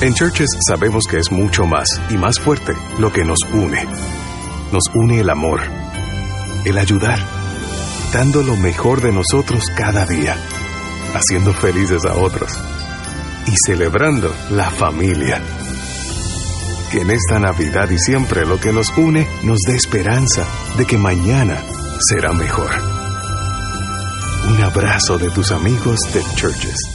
En 0.00 0.12
Churches 0.12 0.48
sabemos 0.68 1.04
que 1.08 1.18
es 1.18 1.30
mucho 1.30 1.64
más 1.64 1.86
y 2.10 2.16
más 2.16 2.38
fuerte 2.38 2.74
lo 2.98 3.12
que 3.12 3.24
nos 3.24 3.38
une. 3.52 3.86
Nos 4.72 4.84
une 4.92 5.20
el 5.20 5.30
amor, 5.30 5.60
el 6.64 6.78
ayudar, 6.78 7.18
dando 8.12 8.42
lo 8.42 8.56
mejor 8.56 9.00
de 9.00 9.12
nosotros 9.12 9.70
cada 9.76 10.04
día, 10.04 10.36
haciendo 11.14 11.54
felices 11.54 12.04
a 12.04 12.14
otros 12.14 12.52
y 13.46 13.52
celebrando 13.66 14.34
la 14.50 14.68
familia. 14.68 15.40
Que 16.90 17.00
en 17.00 17.10
esta 17.10 17.38
Navidad 17.38 17.88
y 17.90 17.98
siempre 17.98 18.44
lo 18.44 18.60
que 18.60 18.72
nos 18.72 18.90
une 18.96 19.26
nos 19.42 19.60
dé 19.66 19.76
esperanza 19.76 20.44
de 20.76 20.86
que 20.86 20.98
mañana 20.98 21.62
será 22.08 22.32
mejor. 22.32 22.70
Un 24.48 24.62
abrazo 24.62 25.18
de 25.18 25.30
tus 25.30 25.50
amigos 25.50 25.98
de 26.12 26.22
Churches. 26.34 26.93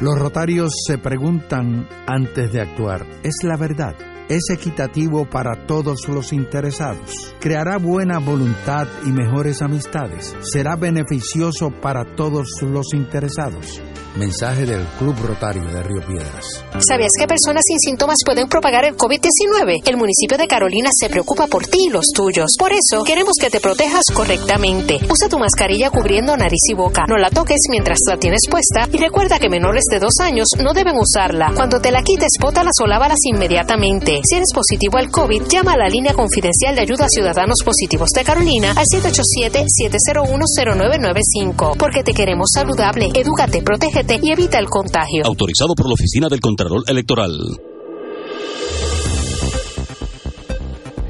Los 0.00 0.16
rotarios 0.16 0.72
se 0.86 0.96
preguntan 0.96 1.88
antes 2.06 2.52
de 2.52 2.60
actuar, 2.60 3.04
¿es 3.24 3.34
la 3.42 3.56
verdad? 3.56 3.96
¿Es 4.28 4.48
equitativo 4.48 5.28
para 5.28 5.66
todos 5.66 6.06
los 6.08 6.32
interesados? 6.32 7.34
¿Creará 7.40 7.78
buena 7.78 8.20
voluntad 8.20 8.86
y 9.04 9.08
mejores 9.08 9.60
amistades? 9.60 10.36
¿Será 10.42 10.76
beneficioso 10.76 11.70
para 11.70 12.04
todos 12.14 12.46
los 12.62 12.94
interesados? 12.94 13.82
Mensaje 14.18 14.66
del 14.66 14.84
Club 14.98 15.14
Rotario 15.22 15.62
de 15.62 15.80
Río 15.80 16.04
Piedras. 16.04 16.64
¿Sabías 16.80 17.12
que 17.16 17.28
personas 17.28 17.62
sin 17.64 17.78
síntomas 17.78 18.16
pueden 18.26 18.48
propagar 18.48 18.84
el 18.84 18.96
COVID-19? 18.96 19.82
El 19.86 19.96
municipio 19.96 20.36
de 20.36 20.48
Carolina 20.48 20.90
se 20.92 21.08
preocupa 21.08 21.46
por 21.46 21.64
ti 21.66 21.84
y 21.86 21.90
los 21.90 22.06
tuyos. 22.12 22.56
Por 22.58 22.72
eso, 22.72 23.04
queremos 23.04 23.34
que 23.40 23.48
te 23.48 23.60
protejas 23.60 24.02
correctamente. 24.12 24.98
Usa 25.08 25.28
tu 25.28 25.38
mascarilla 25.38 25.90
cubriendo 25.90 26.36
nariz 26.36 26.58
y 26.68 26.74
boca. 26.74 27.04
No 27.08 27.16
la 27.16 27.30
toques 27.30 27.60
mientras 27.70 28.00
la 28.08 28.16
tienes 28.16 28.40
puesta 28.50 28.88
y 28.92 28.98
recuerda 28.98 29.38
que 29.38 29.48
menores 29.48 29.84
de 29.88 30.00
dos 30.00 30.18
años 30.20 30.48
no 30.60 30.74
deben 30.74 30.96
usarla. 30.96 31.52
Cuando 31.54 31.80
te 31.80 31.92
la 31.92 32.02
quites, 32.02 32.32
bótalas 32.40 32.74
o 32.82 32.88
lávalas 32.88 33.20
inmediatamente. 33.32 34.20
Si 34.28 34.34
eres 34.34 34.52
positivo 34.52 34.98
al 34.98 35.12
COVID, 35.12 35.44
llama 35.44 35.74
a 35.74 35.78
la 35.78 35.88
línea 35.88 36.14
confidencial 36.14 36.74
de 36.74 36.80
ayuda 36.80 37.04
a 37.04 37.08
ciudadanos 37.08 37.58
positivos 37.64 38.10
de 38.10 38.24
Carolina 38.24 38.72
al 38.72 38.86
787-701-0995. 38.86 41.76
Porque 41.78 42.02
te 42.02 42.12
queremos 42.12 42.50
saludable. 42.52 43.10
Edúcate, 43.14 43.62
protégete 43.62 44.07
y 44.16 44.30
evita 44.30 44.58
el 44.58 44.66
contagio. 44.66 45.24
Autorizado 45.24 45.74
por 45.74 45.86
la 45.86 45.94
Oficina 45.94 46.28
del 46.28 46.40
Contralor 46.40 46.84
Electoral. 46.86 47.32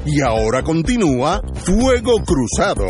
Y 0.05 0.21
ahora 0.21 0.63
continúa 0.63 1.41
Fuego 1.53 2.15
Cruzado. 2.25 2.85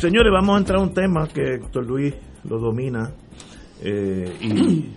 Señores, 0.00 0.32
vamos 0.32 0.56
a 0.56 0.58
entrar 0.58 0.78
a 0.78 0.82
un 0.82 0.94
tema 0.94 1.28
que 1.28 1.54
Héctor 1.54 1.86
Luis 1.86 2.14
lo 2.44 2.58
domina 2.58 3.12
eh, 3.82 4.36
y 4.40 4.92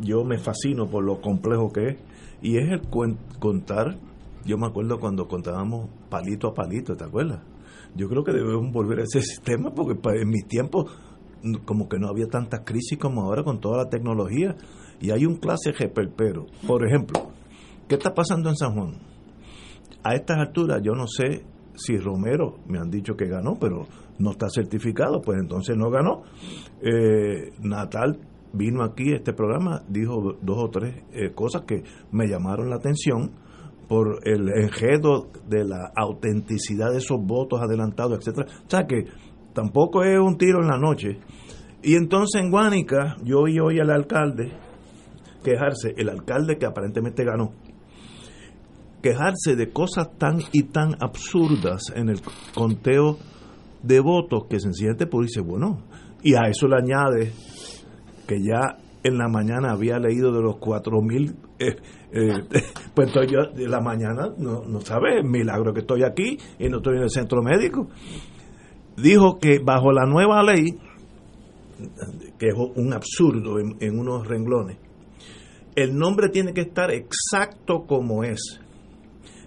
yo 0.00 0.24
me 0.24 0.38
fascino 0.38 0.88
por 0.88 1.04
lo 1.04 1.20
complejo 1.20 1.72
que 1.72 1.88
es 1.88 1.96
y 2.42 2.58
es 2.58 2.70
el 2.70 2.82
contar 3.38 3.96
yo 4.44 4.58
me 4.58 4.66
acuerdo 4.66 4.98
cuando 4.98 5.26
contábamos 5.26 5.88
palito 6.08 6.48
a 6.48 6.54
palito, 6.54 6.96
¿te 6.96 7.04
acuerdas? 7.04 7.42
Yo 7.94 8.08
creo 8.08 8.24
que 8.24 8.32
debemos 8.32 8.72
volver 8.72 9.00
a 9.00 9.02
ese 9.02 9.20
sistema 9.22 9.70
porque 9.70 9.98
en 10.20 10.28
mis 10.28 10.46
tiempos 10.46 10.90
como 11.64 11.88
que 11.88 11.98
no 11.98 12.08
había 12.08 12.26
tantas 12.26 12.60
crisis 12.64 12.98
como 12.98 13.22
ahora 13.22 13.44
con 13.44 13.60
toda 13.60 13.84
la 13.84 13.88
tecnología 13.88 14.56
y 15.00 15.10
hay 15.10 15.24
un 15.24 15.36
clase 15.36 15.72
pero 16.16 16.46
Por 16.66 16.86
ejemplo, 16.86 17.30
¿qué 17.86 17.94
está 17.94 18.12
pasando 18.12 18.48
en 18.48 18.56
San 18.56 18.74
Juan? 18.74 18.94
A 20.02 20.14
estas 20.14 20.38
alturas 20.38 20.80
yo 20.82 20.92
no 20.92 21.06
sé 21.06 21.44
si 21.78 21.96
Romero, 21.96 22.58
me 22.66 22.78
han 22.78 22.90
dicho 22.90 23.14
que 23.14 23.26
ganó, 23.26 23.54
pero 23.54 23.86
no 24.18 24.32
está 24.32 24.48
certificado, 24.50 25.20
pues 25.20 25.38
entonces 25.40 25.76
no 25.76 25.90
ganó. 25.90 26.22
Eh, 26.82 27.52
Natal 27.60 28.18
vino 28.52 28.82
aquí 28.82 29.12
a 29.12 29.16
este 29.16 29.32
programa, 29.32 29.82
dijo 29.88 30.36
dos 30.42 30.58
o 30.58 30.70
tres 30.70 31.04
eh, 31.12 31.32
cosas 31.34 31.62
que 31.62 31.84
me 32.10 32.26
llamaron 32.26 32.68
la 32.68 32.76
atención 32.76 33.30
por 33.88 34.20
el 34.24 34.48
enredo 34.48 35.28
de 35.48 35.64
la 35.64 35.90
autenticidad 35.96 36.90
de 36.90 36.98
esos 36.98 37.18
votos 37.20 37.60
adelantados, 37.60 38.18
etcétera. 38.18 38.46
O 38.66 38.70
sea 38.70 38.86
que 38.86 39.04
tampoco 39.54 40.04
es 40.04 40.18
un 40.18 40.36
tiro 40.36 40.60
en 40.60 40.68
la 40.68 40.78
noche. 40.78 41.18
Y 41.82 41.94
entonces 41.94 42.42
en 42.42 42.50
Guánica 42.50 43.16
yo 43.24 43.40
oí 43.40 43.58
hoy 43.58 43.80
al 43.80 43.90
alcalde 43.90 44.52
quejarse, 45.42 45.94
el 45.96 46.08
alcalde 46.08 46.58
que 46.58 46.66
aparentemente 46.66 47.24
ganó, 47.24 47.52
quejarse 49.02 49.56
de 49.56 49.70
cosas 49.72 50.10
tan 50.18 50.40
y 50.52 50.64
tan 50.64 50.96
absurdas 51.00 51.82
en 51.94 52.08
el 52.08 52.20
conteo 52.54 53.16
de 53.82 54.00
votos 54.00 54.46
que 54.50 54.60
sencillamente 54.60 55.06
pues 55.06 55.28
dice, 55.28 55.40
bueno, 55.40 55.84
y 56.22 56.34
a 56.34 56.48
eso 56.48 56.66
le 56.66 56.76
añade 56.76 57.32
que 58.26 58.42
ya 58.42 58.76
en 59.02 59.18
la 59.18 59.28
mañana 59.28 59.72
había 59.72 59.98
leído 59.98 60.32
de 60.32 60.42
los 60.42 60.56
cuatro 60.56 61.00
mil 61.00 61.36
eh, 61.58 61.76
eh, 62.12 62.44
pues 62.94 63.08
estoy 63.08 63.26
yo 63.28 63.52
de 63.54 63.68
la 63.68 63.80
mañana, 63.80 64.32
no, 64.38 64.62
no 64.64 64.80
sabe, 64.80 65.22
milagro 65.22 65.72
que 65.72 65.80
estoy 65.80 66.04
aquí 66.04 66.38
y 66.58 66.68
no 66.68 66.78
estoy 66.78 66.96
en 66.96 67.02
el 67.02 67.10
centro 67.10 67.42
médico. 67.42 67.88
Dijo 68.96 69.38
que 69.38 69.60
bajo 69.60 69.92
la 69.92 70.06
nueva 70.06 70.42
ley, 70.42 70.78
que 72.38 72.48
es 72.48 72.54
un 72.54 72.92
absurdo 72.92 73.58
en, 73.58 73.98
unos 73.98 74.26
renglones, 74.26 74.78
el 75.76 75.96
nombre 75.96 76.30
tiene 76.30 76.52
que 76.52 76.62
estar 76.62 76.90
exacto 76.90 77.84
como 77.86 78.24
es. 78.24 78.60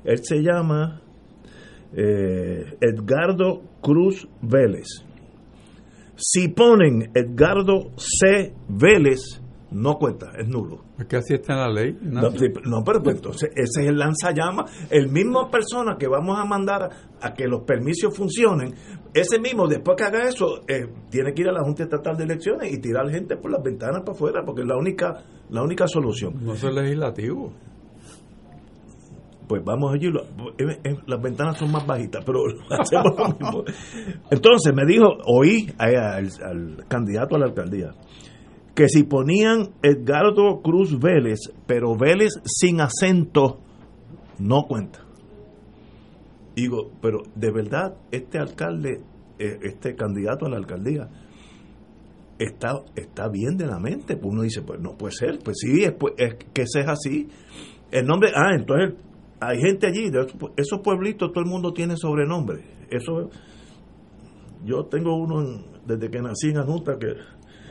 Él 0.03 0.19
se 0.23 0.37
llama 0.37 1.01
eh, 1.93 2.77
Edgardo 2.79 3.61
Cruz 3.81 4.27
Vélez. 4.41 4.87
Si 6.23 6.49
ponen 6.49 7.09
Edgardo 7.15 7.89
C. 7.97 8.53
Vélez, 8.69 9.41
no 9.71 9.95
cuenta, 9.97 10.33
es 10.37 10.47
nulo. 10.47 10.83
Es 10.99 11.07
que 11.07 11.15
así 11.15 11.33
está 11.33 11.53
en 11.53 11.59
la 11.59 11.69
ley. 11.69 11.97
No, 11.99 12.83
pero 12.85 13.01
pues, 13.01 13.15
entonces 13.15 13.49
ese 13.55 13.81
es 13.81 13.87
el 13.87 13.97
lanzallamas. 13.97 14.71
El 14.91 15.09
mismo 15.09 15.49
persona 15.49 15.95
que 15.97 16.07
vamos 16.07 16.37
a 16.37 16.45
mandar 16.45 16.89
a, 17.19 17.33
que 17.33 17.47
los 17.47 17.63
permisos 17.63 18.15
funcionen, 18.15 18.75
ese 19.15 19.39
mismo, 19.39 19.67
después 19.67 19.97
que 19.97 20.03
haga 20.03 20.29
eso, 20.29 20.61
eh, 20.67 20.85
tiene 21.09 21.33
que 21.33 21.41
ir 21.41 21.49
a 21.49 21.53
la 21.53 21.63
Junta 21.63 21.83
Estatal 21.83 22.15
de 22.15 22.25
Elecciones 22.25 22.71
y 22.71 22.79
tirar 22.79 23.09
gente 23.09 23.35
por 23.37 23.49
las 23.49 23.63
ventanas 23.63 24.01
para 24.01 24.11
afuera, 24.11 24.43
porque 24.45 24.61
es 24.61 24.67
la 24.67 24.77
única, 24.77 25.23
la 25.49 25.63
única 25.63 25.87
solución. 25.87 26.35
No 26.39 26.53
es 26.53 26.63
legislativo. 26.63 27.51
Pues 29.51 29.65
vamos 29.65 29.93
allí, 29.93 30.09
las 31.07 31.21
ventanas 31.21 31.57
son 31.57 31.73
más 31.73 31.85
bajitas, 31.85 32.23
pero 32.23 32.39
hacemos 32.69 33.17
lo 33.17 33.27
mismo. 33.27 33.63
Entonces 34.29 34.73
me 34.73 34.85
dijo, 34.85 35.09
oí 35.25 35.67
al 35.77 36.85
candidato 36.87 37.35
a 37.35 37.39
la 37.39 37.45
alcaldía 37.47 37.91
que 38.73 38.87
si 38.87 39.03
ponían 39.03 39.71
Edgardo 39.83 40.61
Cruz 40.61 40.97
Vélez, 40.97 41.39
pero 41.67 41.97
Vélez 41.97 42.31
sin 42.45 42.79
acento, 42.79 43.59
no 44.39 44.67
cuenta. 44.69 44.99
Digo, 46.55 46.89
pero 47.01 47.23
de 47.35 47.51
verdad, 47.51 47.97
este 48.09 48.39
alcalde, 48.39 49.01
eh, 49.37 49.59
este 49.63 49.97
candidato 49.97 50.45
a 50.45 50.49
la 50.49 50.55
alcaldía, 50.59 51.09
está, 52.39 52.75
está 52.95 53.27
bien 53.27 53.57
de 53.57 53.67
la 53.67 53.79
mente. 53.79 54.15
Pues 54.15 54.31
uno 54.31 54.43
dice, 54.43 54.61
pues 54.61 54.79
no 54.79 54.95
puede 54.95 55.11
ser, 55.11 55.39
pues 55.43 55.57
sí, 55.59 55.83
es, 55.83 55.91
pues, 55.91 56.13
es 56.17 56.35
que 56.53 56.61
es 56.61 56.87
así. 56.87 57.27
El 57.91 58.05
nombre, 58.05 58.31
ah, 58.33 58.55
entonces 58.57 58.95
hay 59.41 59.59
gente 59.59 59.87
allí, 59.87 60.11
de 60.11 60.27
esos, 60.55 60.79
pueblitos, 60.81 61.31
todo 61.31 61.43
el 61.43 61.49
mundo 61.49 61.73
tiene 61.73 61.97
sobrenombre. 61.97 62.63
Eso, 62.91 63.31
yo 64.63 64.85
tengo 64.85 65.15
uno 65.15 65.63
desde 65.85 66.11
que 66.11 66.21
nací 66.21 66.49
en 66.49 66.63
Junta 66.63 66.97
que 66.99 67.15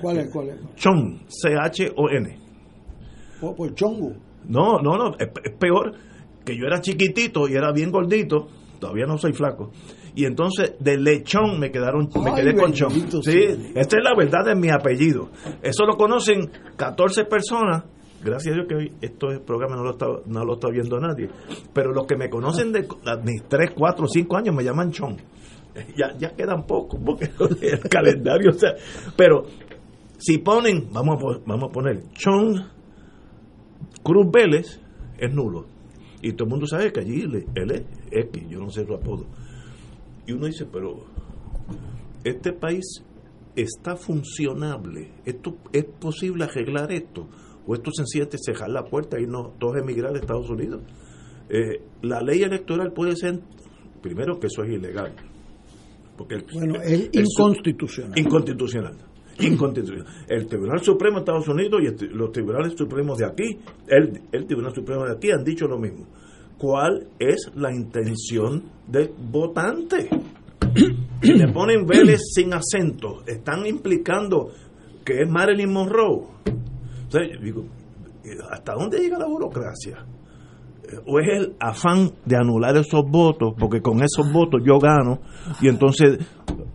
¿Cuál 0.00 0.18
es? 0.18 0.30
¿Cuál 0.32 0.48
es? 0.48 0.56
Chon, 0.74 1.20
C-H-O-N. 1.28 2.38
por 3.40 3.74
Chongo. 3.74 4.14
No, 4.48 4.80
no, 4.80 4.96
no, 4.96 5.16
es, 5.16 5.28
peor 5.58 5.92
que 6.44 6.56
yo 6.56 6.64
era 6.66 6.80
chiquitito 6.80 7.48
y 7.48 7.54
era 7.54 7.70
bien 7.70 7.92
gordito, 7.92 8.48
todavía 8.80 9.06
no 9.06 9.16
soy 9.16 9.32
flaco. 9.32 9.70
Y 10.16 10.24
entonces 10.24 10.74
de 10.80 10.96
lechón 10.96 11.60
me 11.60 11.70
quedaron, 11.70 12.08
me 12.24 12.34
quedé 12.34 12.56
con 12.56 12.72
chón. 12.72 12.90
Sí, 13.22 13.72
esta 13.76 13.96
es 13.96 14.02
la 14.02 14.16
verdad 14.16 14.44
de 14.44 14.56
mi 14.56 14.70
apellido. 14.70 15.30
Eso 15.62 15.84
lo 15.84 15.96
conocen 15.96 16.50
14 16.76 17.26
personas 17.26 17.84
gracias 18.22 18.52
a 18.52 18.56
Dios 18.56 18.66
que 18.68 18.74
hoy 18.74 18.92
esto 19.00 19.28
programa 19.44 19.76
no 19.76 19.84
lo 19.84 19.90
está 19.92 20.06
no 20.26 20.44
lo 20.44 20.54
está 20.54 20.68
viendo 20.68 20.98
nadie 20.98 21.28
pero 21.72 21.92
los 21.92 22.06
que 22.06 22.16
me 22.16 22.28
conocen 22.28 22.72
de 22.72 22.86
mis 23.24 23.42
3, 23.48 23.70
4, 23.76 24.06
5 24.06 24.36
años 24.36 24.54
me 24.54 24.64
llaman 24.64 24.90
chón 24.90 25.16
ya, 25.96 26.16
ya 26.18 26.34
quedan 26.34 26.64
pocos 26.66 27.00
porque 27.04 27.30
el 27.66 27.80
calendario 27.88 28.50
pero 29.16 29.44
si 30.18 30.38
ponen 30.38 30.88
vamos 30.92 31.18
a, 31.22 31.40
vamos 31.46 31.70
a 31.70 31.72
poner 31.72 32.02
chón 32.12 32.80
Cruz 34.02 34.26
Vélez 34.32 34.80
es 35.18 35.32
nulo. 35.32 35.66
Y 36.22 36.32
todo 36.32 36.44
el 36.44 36.50
mundo 36.50 36.66
sabe 36.66 36.92
que 36.92 37.00
allí 37.00 37.22
él 37.22 37.70
es 37.70 37.82
X, 38.10 38.48
yo 38.48 38.58
no 38.58 38.70
sé 38.70 38.84
su 38.84 38.94
apodo. 38.94 39.26
Y 40.26 40.32
uno 40.32 40.46
dice, 40.46 40.66
pero 40.66 41.06
este 42.24 42.52
país 42.52 43.04
está 43.56 43.96
funcionable. 43.96 45.12
Esto 45.24 45.56
¿Es 45.72 45.84
posible 45.84 46.44
arreglar 46.44 46.92
esto? 46.92 47.28
¿O 47.66 47.74
esto 47.74 47.90
sencillamente 47.92 48.38
cejar 48.44 48.70
la 48.70 48.84
puerta 48.84 49.20
y 49.20 49.26
no 49.26 49.52
todos 49.58 49.76
emigrar 49.76 50.14
a 50.14 50.18
Estados 50.18 50.48
Unidos? 50.50 50.82
Eh, 51.48 51.82
la 52.02 52.20
ley 52.20 52.42
electoral 52.42 52.92
puede 52.92 53.16
ser, 53.16 53.40
primero 54.00 54.38
que 54.38 54.46
eso 54.46 54.62
es 54.64 54.70
ilegal. 54.70 55.14
Porque 56.16 56.38
bueno, 56.52 56.80
es 56.82 57.10
inconstitucional. 57.12 58.18
Inconstitucional 58.18 58.96
inconstitucional. 59.42 60.06
El 60.28 60.46
Tribunal 60.46 60.80
Supremo 60.80 61.16
de 61.16 61.20
Estados 61.20 61.48
Unidos 61.48 61.80
y 61.82 62.06
los 62.14 62.32
tribunales 62.32 62.74
supremos 62.76 63.18
de 63.18 63.26
aquí, 63.26 63.58
el, 63.88 64.22
el 64.32 64.46
Tribunal 64.46 64.74
Supremo 64.74 65.04
de 65.04 65.12
aquí 65.12 65.30
han 65.30 65.44
dicho 65.44 65.66
lo 65.66 65.78
mismo. 65.78 66.06
¿Cuál 66.58 67.08
es 67.18 67.50
la 67.54 67.74
intención 67.74 68.62
del 68.86 69.10
votante? 69.30 70.08
Si 71.22 71.34
le 71.34 71.52
ponen 71.52 71.86
Vélez 71.86 72.20
sin 72.34 72.52
acento, 72.54 73.22
están 73.26 73.66
implicando 73.66 74.50
que 75.04 75.22
es 75.22 75.28
Marilyn 75.28 75.72
Monroe. 75.72 76.28
Digo, 77.42 77.64
¿hasta 78.50 78.74
dónde 78.74 78.98
llega 78.98 79.18
la 79.18 79.26
burocracia? 79.26 80.06
o 81.06 81.20
es 81.20 81.28
el 81.28 81.56
afán 81.60 82.10
de 82.24 82.36
anular 82.36 82.76
esos 82.76 83.04
votos, 83.08 83.54
porque 83.58 83.80
con 83.80 83.98
esos 83.98 84.32
votos 84.32 84.62
yo 84.64 84.78
gano 84.78 85.20
y 85.60 85.68
entonces 85.68 86.18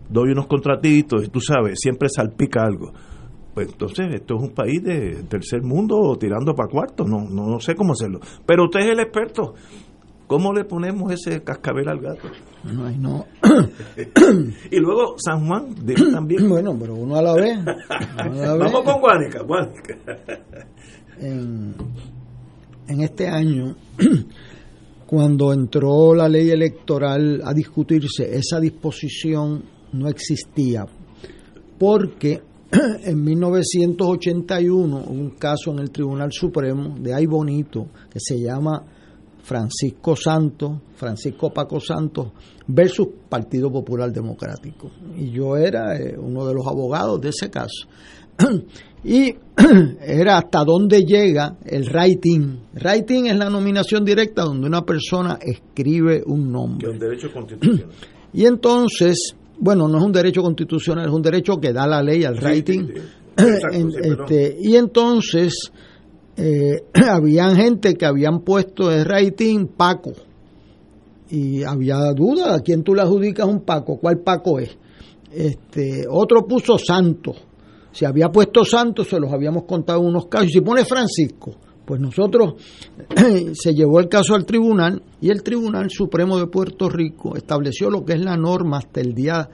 doy 0.08 0.30
unos 0.30 0.46
contratitos 0.46 1.24
y 1.24 1.28
tú 1.28 1.40
sabes, 1.40 1.78
siempre 1.78 2.08
salpica 2.08 2.62
algo. 2.62 2.92
Pues 3.54 3.68
entonces 3.68 4.06
esto 4.12 4.36
es 4.36 4.42
un 4.42 4.54
país 4.54 4.82
de 4.82 5.24
tercer 5.28 5.62
mundo 5.62 6.16
tirando 6.20 6.54
para 6.54 6.68
cuarto, 6.68 7.04
no, 7.04 7.22
no, 7.28 7.46
no 7.46 7.58
sé 7.58 7.74
cómo 7.74 7.92
hacerlo. 7.92 8.20
Pero 8.44 8.64
usted 8.64 8.80
es 8.80 8.90
el 8.90 9.00
experto. 9.00 9.54
¿Cómo 10.26 10.52
le 10.52 10.64
ponemos 10.64 11.12
ese 11.12 11.42
cascabel 11.44 11.88
al 11.88 12.00
gato? 12.00 12.28
No, 12.64 12.90
no. 12.90 13.26
y 14.70 14.76
luego 14.76 15.14
San 15.18 15.46
Juan, 15.46 15.74
también. 16.12 16.48
Bueno, 16.48 16.76
pero 16.78 16.94
uno 16.94 17.16
a 17.16 17.22
la 17.22 17.34
vez. 17.34 17.58
Vamos 17.64 18.82
con 18.82 19.00
Guánica, 19.00 19.42
Guánica. 19.42 19.96
En, 21.20 21.74
en 22.88 23.00
este 23.00 23.28
año, 23.28 23.76
cuando 25.06 25.52
entró 25.52 26.14
la 26.14 26.28
ley 26.28 26.50
electoral 26.50 27.40
a 27.44 27.52
discutirse, 27.54 28.36
esa 28.36 28.58
disposición 28.58 29.64
no 29.92 30.08
existía, 30.08 30.84
porque 31.78 32.42
en 33.04 33.22
1981 33.22 35.04
hubo 35.06 35.12
un 35.12 35.30
caso 35.30 35.70
en 35.72 35.78
el 35.78 35.90
Tribunal 35.90 36.32
Supremo 36.32 36.96
de 36.98 37.14
Ay 37.14 37.26
Bonito 37.26 37.86
que 38.10 38.18
se 38.18 38.40
llama 38.40 38.84
Francisco 39.46 40.16
Santos, 40.16 40.72
Francisco 40.96 41.50
Paco 41.50 41.78
Santos 41.78 42.32
versus 42.66 43.06
Partido 43.28 43.70
Popular 43.70 44.12
Democrático. 44.12 44.90
Y 45.16 45.30
yo 45.30 45.56
era 45.56 45.96
eh, 45.96 46.16
uno 46.18 46.44
de 46.44 46.52
los 46.52 46.66
abogados 46.66 47.20
de 47.20 47.28
ese 47.28 47.48
caso. 47.48 47.86
y 49.04 49.32
era 50.00 50.38
hasta 50.38 50.64
dónde 50.64 51.04
llega 51.04 51.58
el 51.64 51.88
writing. 51.88 52.58
Writing 52.74 53.26
es 53.26 53.36
la 53.36 53.48
nominación 53.48 54.04
directa 54.04 54.42
donde 54.42 54.66
una 54.66 54.82
persona 54.82 55.38
escribe 55.40 56.24
un 56.26 56.50
nombre. 56.50 56.90
Un 56.90 56.98
derecho 56.98 57.32
constitucional. 57.32 57.86
Y 58.32 58.44
entonces, 58.44 59.34
bueno, 59.60 59.88
no 59.88 59.96
es 59.96 60.04
un 60.04 60.12
derecho 60.12 60.42
constitucional, 60.42 61.06
es 61.06 61.12
un 61.12 61.22
derecho 61.22 61.56
que 61.56 61.72
da 61.72 61.86
la 61.86 62.02
ley 62.02 62.22
al 62.24 62.34
writing. 62.34 62.92
este, 63.72 64.58
y 64.60 64.76
entonces, 64.76 65.70
eh, 66.36 66.84
habían 67.10 67.56
gente 67.56 67.94
que 67.94 68.06
habían 68.06 68.40
puesto 68.40 68.90
el 68.90 69.04
writing 69.04 69.68
Paco. 69.68 70.12
Y 71.28 71.64
había 71.64 71.96
duda 72.12 72.54
a 72.54 72.60
quién 72.60 72.84
tú 72.84 72.94
le 72.94 73.02
adjudicas 73.02 73.46
un 73.46 73.60
Paco, 73.60 73.98
cuál 73.98 74.18
Paco 74.18 74.58
es. 74.60 74.76
Este, 75.32 76.04
otro 76.08 76.46
puso 76.46 76.78
Santos 76.78 77.36
si 77.96 78.04
había 78.04 78.28
puesto 78.28 78.62
Santos, 78.62 79.08
se 79.08 79.18
los 79.18 79.32
habíamos 79.32 79.64
contado 79.64 80.00
unos 80.00 80.26
casos. 80.26 80.50
Si 80.52 80.60
pone 80.60 80.84
Francisco, 80.84 81.54
pues 81.86 81.98
nosotros 81.98 82.56
se 83.54 83.72
llevó 83.72 84.00
el 84.00 84.08
caso 84.10 84.34
al 84.34 84.44
tribunal 84.44 85.02
y 85.18 85.30
el 85.30 85.42
Tribunal 85.42 85.88
Supremo 85.88 86.38
de 86.38 86.46
Puerto 86.46 86.90
Rico 86.90 87.36
estableció 87.36 87.88
lo 87.88 88.04
que 88.04 88.12
es 88.12 88.20
la 88.20 88.36
norma 88.36 88.76
hasta 88.76 89.00
el 89.00 89.14
día 89.14 89.48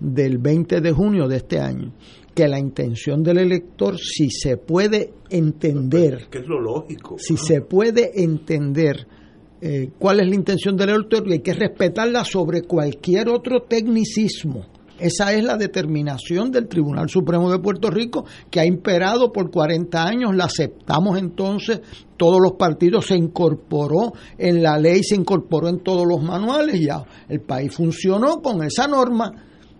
del 0.00 0.38
20 0.38 0.80
de 0.80 0.90
junio 0.90 1.28
de 1.28 1.36
este 1.36 1.60
año, 1.60 1.92
que 2.34 2.48
la 2.48 2.58
intención 2.58 3.22
del 3.22 3.38
elector, 3.38 3.98
si 3.98 4.30
se 4.30 4.56
puede 4.56 5.14
entender, 5.30 6.26
que 6.30 6.38
es 6.38 6.46
lo 6.46 6.60
lógico, 6.60 7.16
si 7.18 7.36
se 7.36 7.60
puede 7.60 8.22
entender 8.22 9.06
eh, 9.60 9.90
cuál 9.98 10.20
es 10.20 10.28
la 10.28 10.34
intención 10.34 10.76
del 10.76 10.90
elector, 10.90 11.26
y 11.28 11.32
hay 11.34 11.38
que 11.40 11.54
respetarla 11.54 12.24
sobre 12.24 12.62
cualquier 12.62 13.28
otro 13.28 13.62
tecnicismo. 13.62 14.66
Esa 14.98 15.32
es 15.32 15.42
la 15.42 15.56
determinación 15.56 16.52
del 16.52 16.68
Tribunal 16.68 17.08
Supremo 17.08 17.50
de 17.50 17.58
Puerto 17.58 17.90
Rico 17.90 18.24
que 18.48 18.60
ha 18.60 18.64
imperado 18.64 19.32
por 19.32 19.50
40 19.50 20.04
años, 20.04 20.36
la 20.36 20.44
aceptamos 20.44 21.18
entonces, 21.18 21.80
todos 22.16 22.38
los 22.40 22.52
partidos 22.52 23.06
se 23.06 23.16
incorporó 23.16 24.12
en 24.38 24.62
la 24.62 24.78
ley, 24.78 25.02
se 25.02 25.16
incorporó 25.16 25.68
en 25.68 25.80
todos 25.80 26.06
los 26.06 26.22
manuales, 26.22 26.80
ya 26.80 27.04
el 27.28 27.40
país 27.40 27.74
funcionó 27.74 28.40
con 28.40 28.62
esa 28.62 28.86
norma. 28.86 29.32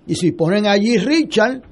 Y 0.06 0.16
si 0.16 0.32
ponen 0.32 0.66
allí 0.66 0.98
Richard, 0.98 1.62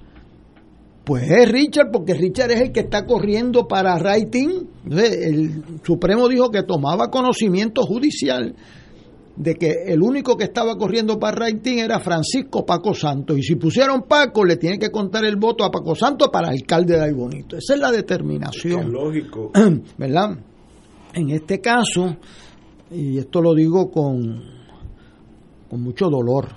pues 1.04 1.28
es 1.30 1.50
Richard, 1.50 1.90
porque 1.92 2.14
Richard 2.14 2.52
es 2.52 2.60
el 2.60 2.72
que 2.72 2.80
está 2.80 3.04
corriendo 3.04 3.66
para 3.66 3.96
writing. 3.96 4.68
el 4.90 5.62
Supremo 5.82 6.28
dijo 6.28 6.50
que 6.50 6.62
tomaba 6.62 7.10
conocimiento 7.10 7.82
judicial 7.82 8.54
de 9.36 9.54
que 9.54 9.72
el 9.86 10.02
único 10.02 10.36
que 10.36 10.44
estaba 10.44 10.76
corriendo 10.76 11.18
para 11.18 11.36
rating 11.36 11.78
era 11.78 11.98
Francisco 12.00 12.64
Paco 12.66 12.94
Santos. 12.94 13.38
Y 13.38 13.42
si 13.42 13.56
pusieron 13.56 14.02
Paco, 14.02 14.44
le 14.44 14.56
tiene 14.56 14.78
que 14.78 14.90
contar 14.90 15.24
el 15.24 15.36
voto 15.36 15.64
a 15.64 15.70
Paco 15.70 15.94
Santos 15.94 16.28
para 16.32 16.48
alcalde 16.48 16.98
de 16.98 17.12
Bonito. 17.12 17.56
Esa 17.56 17.74
es 17.74 17.80
la 17.80 17.90
determinación. 17.90 18.80
Es 18.80 18.88
lógico. 18.88 19.50
¿Verdad? 19.98 20.38
En 21.14 21.30
este 21.30 21.60
caso, 21.60 22.16
y 22.90 23.18
esto 23.18 23.40
lo 23.40 23.54
digo 23.54 23.90
con, 23.90 24.42
con 25.68 25.82
mucho 25.82 26.08
dolor, 26.08 26.48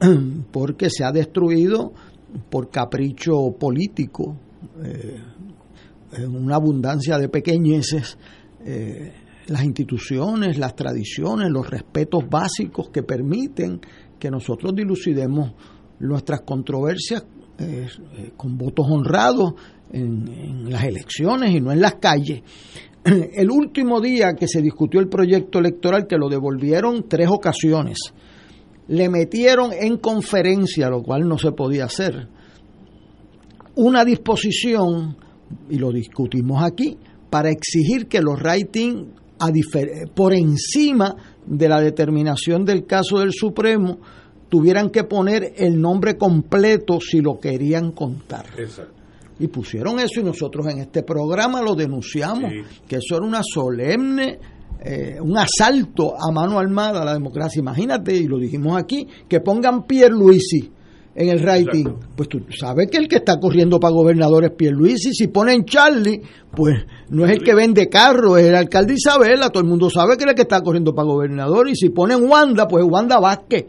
porque 0.52 0.90
se 0.90 1.04
ha 1.04 1.12
destruido 1.12 1.92
por 2.50 2.70
capricho 2.70 3.52
político, 3.58 4.36
eh, 4.82 5.20
una 6.26 6.56
abundancia 6.56 7.18
de 7.18 7.28
pequeñeces. 7.28 8.18
Eh, 8.64 9.12
las 9.48 9.64
instituciones, 9.64 10.58
las 10.58 10.74
tradiciones, 10.76 11.50
los 11.50 11.68
respetos 11.68 12.24
básicos 12.28 12.90
que 12.90 13.02
permiten 13.02 13.80
que 14.18 14.30
nosotros 14.30 14.72
dilucidemos 14.74 15.52
nuestras 15.98 16.42
controversias 16.42 17.24
eh, 17.58 17.86
eh, 18.16 18.32
con 18.36 18.56
votos 18.56 18.86
honrados 18.88 19.54
en, 19.92 20.28
en, 20.28 20.70
las 20.70 20.84
elecciones 20.84 21.54
y 21.54 21.60
no 21.60 21.70
en 21.70 21.80
las 21.80 21.96
calles. 21.96 22.42
El 23.04 23.50
último 23.50 24.00
día 24.00 24.32
que 24.38 24.48
se 24.48 24.62
discutió 24.62 25.00
el 25.00 25.08
proyecto 25.08 25.58
electoral, 25.58 26.06
que 26.06 26.16
lo 26.16 26.28
devolvieron 26.28 27.08
tres 27.08 27.28
ocasiones, 27.28 27.98
le 28.88 29.08
metieron 29.08 29.72
en 29.72 29.98
conferencia, 29.98 30.88
lo 30.88 31.02
cual 31.02 31.28
no 31.28 31.38
se 31.38 31.52
podía 31.52 31.84
hacer, 31.84 32.28
una 33.74 34.04
disposición, 34.04 35.16
y 35.70 35.78
lo 35.78 35.92
discutimos 35.92 36.62
aquí, 36.62 36.98
para 37.30 37.50
exigir 37.50 38.06
que 38.06 38.20
los 38.20 38.38
ratings 38.38 39.06
por 40.14 40.34
encima 40.34 41.16
de 41.46 41.68
la 41.68 41.80
determinación 41.80 42.64
del 42.64 42.86
caso 42.86 43.18
del 43.18 43.32
Supremo, 43.32 43.98
tuvieran 44.48 44.90
que 44.90 45.04
poner 45.04 45.54
el 45.56 45.80
nombre 45.80 46.16
completo 46.16 47.00
si 47.00 47.20
lo 47.20 47.40
querían 47.40 47.92
contar. 47.92 48.46
Y 49.38 49.48
pusieron 49.48 49.98
eso 49.98 50.20
y 50.20 50.24
nosotros 50.24 50.66
en 50.68 50.78
este 50.78 51.02
programa 51.02 51.62
lo 51.62 51.74
denunciamos, 51.74 52.52
que 52.86 52.96
eso 52.96 53.16
era 53.16 53.26
una 53.26 53.40
solemne, 53.42 54.38
eh, 54.84 55.18
un 55.20 55.36
asalto 55.38 56.14
a 56.18 56.32
mano 56.32 56.58
armada 56.58 57.02
a 57.02 57.04
la 57.04 57.14
democracia. 57.14 57.60
Imagínate, 57.60 58.16
y 58.16 58.26
lo 58.26 58.38
dijimos 58.38 58.76
aquí, 58.76 59.06
que 59.28 59.40
pongan 59.40 59.86
Pierre 59.86 60.14
Luisi 60.14 60.70
en 61.14 61.28
el 61.28 61.40
rating, 61.40 61.84
pues 62.16 62.28
tú 62.28 62.40
sabes 62.58 62.88
que 62.90 62.96
el 62.96 63.06
que 63.06 63.16
está 63.16 63.38
corriendo 63.38 63.78
para 63.78 63.94
gobernador 63.94 64.44
es 64.44 64.52
Pierluisi. 64.52 65.12
Si 65.12 65.28
ponen 65.28 65.64
Charlie, 65.64 66.22
pues 66.50 66.84
no 67.10 67.26
es 67.26 67.32
el 67.32 67.42
que 67.42 67.54
vende 67.54 67.88
carro, 67.88 68.38
es 68.38 68.46
el 68.46 68.54
alcalde 68.54 68.94
Isabela. 68.94 69.50
Todo 69.50 69.62
el 69.62 69.68
mundo 69.68 69.90
sabe 69.90 70.16
que 70.16 70.24
es 70.24 70.30
el 70.30 70.34
que 70.34 70.42
está 70.42 70.62
corriendo 70.62 70.94
para 70.94 71.06
gobernador. 71.06 71.68
Y 71.68 71.76
si 71.76 71.90
ponen 71.90 72.28
Wanda, 72.28 72.66
pues 72.66 72.84
es 72.84 72.90
Wanda 72.90 73.20
Vázquez. 73.20 73.66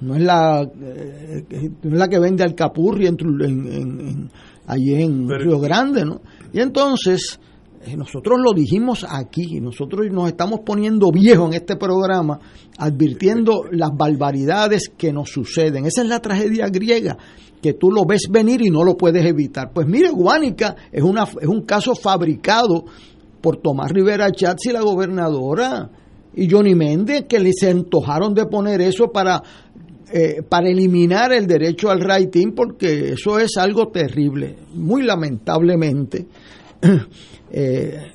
No 0.00 0.14
es 0.14 0.22
la, 0.22 0.62
eh, 0.62 1.70
no 1.82 1.92
es 1.92 1.98
la 1.98 2.08
que 2.08 2.18
vende 2.18 2.44
Alcapurri 2.44 3.06
en, 3.06 3.16
en, 3.40 4.30
allí 4.66 4.94
en 4.94 5.28
Río 5.28 5.58
Grande, 5.60 6.04
¿no? 6.04 6.20
Y 6.52 6.60
entonces 6.60 7.40
nosotros 7.96 8.38
lo 8.42 8.52
dijimos 8.52 9.06
aquí, 9.08 9.60
nosotros 9.60 10.06
nos 10.10 10.28
estamos 10.28 10.60
poniendo 10.64 11.10
viejos 11.10 11.48
en 11.48 11.54
este 11.54 11.76
programa, 11.76 12.38
advirtiendo 12.76 13.64
las 13.70 13.90
barbaridades 13.96 14.90
que 14.96 15.12
nos 15.12 15.30
suceden. 15.30 15.86
Esa 15.86 16.02
es 16.02 16.08
la 16.08 16.20
tragedia 16.20 16.68
griega, 16.68 17.16
que 17.62 17.74
tú 17.74 17.90
lo 17.90 18.04
ves 18.04 18.28
venir 18.30 18.62
y 18.62 18.70
no 18.70 18.84
lo 18.84 18.96
puedes 18.96 19.24
evitar. 19.24 19.72
Pues 19.72 19.86
mire, 19.86 20.10
Guánica 20.10 20.76
es, 20.92 21.02
una, 21.02 21.24
es 21.24 21.48
un 21.48 21.62
caso 21.62 21.94
fabricado 21.94 22.84
por 23.40 23.58
Tomás 23.58 23.90
Rivera 23.90 24.30
Chats 24.30 24.66
y 24.66 24.72
la 24.72 24.80
gobernadora 24.80 25.90
y 26.34 26.48
Johnny 26.50 26.74
Méndez, 26.74 27.24
que 27.28 27.38
les 27.38 27.62
antojaron 27.64 28.34
de 28.34 28.46
poner 28.46 28.80
eso 28.80 29.10
para, 29.10 29.42
eh, 30.12 30.42
para 30.48 30.68
eliminar 30.68 31.32
el 31.32 31.46
derecho 31.46 31.90
al 31.90 32.00
rating, 32.00 32.52
porque 32.54 33.12
eso 33.14 33.38
es 33.38 33.56
algo 33.56 33.88
terrible, 33.88 34.56
muy 34.74 35.02
lamentablemente. 35.02 36.26
Eh, 37.50 38.12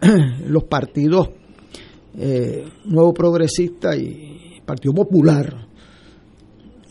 los 0.46 0.64
partidos 0.64 1.30
eh, 2.18 2.64
Nuevo 2.86 3.12
Progresista 3.12 3.96
y 3.96 4.60
Partido 4.64 4.94
Popular 4.94 5.68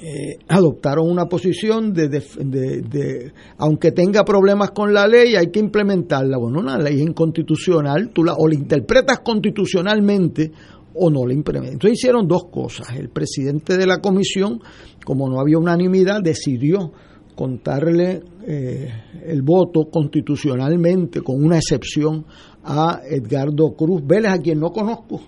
eh, 0.01 0.37
adoptaron 0.47 1.09
una 1.09 1.25
posición 1.25 1.91
de, 1.91 2.07
de, 2.07 3.33
aunque 3.57 3.91
tenga 3.91 4.23
problemas 4.23 4.71
con 4.71 4.93
la 4.93 5.05
ley, 5.05 5.35
hay 5.35 5.47
que 5.47 5.59
implementarla. 5.59 6.37
Bueno, 6.37 6.59
una 6.59 6.77
ley 6.77 7.01
inconstitucional, 7.01 8.11
tú 8.13 8.23
la, 8.23 8.33
o 8.37 8.47
la 8.47 8.55
interpretas 8.55 9.19
constitucionalmente 9.19 10.51
o 10.93 11.09
no 11.09 11.25
la 11.25 11.33
implementas. 11.33 11.73
Entonces 11.73 11.99
hicieron 11.99 12.27
dos 12.27 12.45
cosas. 12.49 12.87
El 12.95 13.09
presidente 13.09 13.77
de 13.77 13.85
la 13.85 13.99
comisión, 13.99 14.61
como 15.03 15.29
no 15.29 15.39
había 15.39 15.57
unanimidad, 15.57 16.21
decidió 16.21 16.93
contarle 17.39 18.21
eh, 18.45 18.89
el 19.25 19.43
voto 19.43 19.89
constitucionalmente, 19.89 21.21
con 21.21 21.41
una 21.41 21.55
excepción 21.55 22.25
a 22.65 22.99
Edgardo 23.09 23.77
Cruz 23.77 24.01
Vélez, 24.05 24.33
a 24.33 24.39
quien 24.39 24.59
no 24.59 24.71
conozco. 24.71 25.21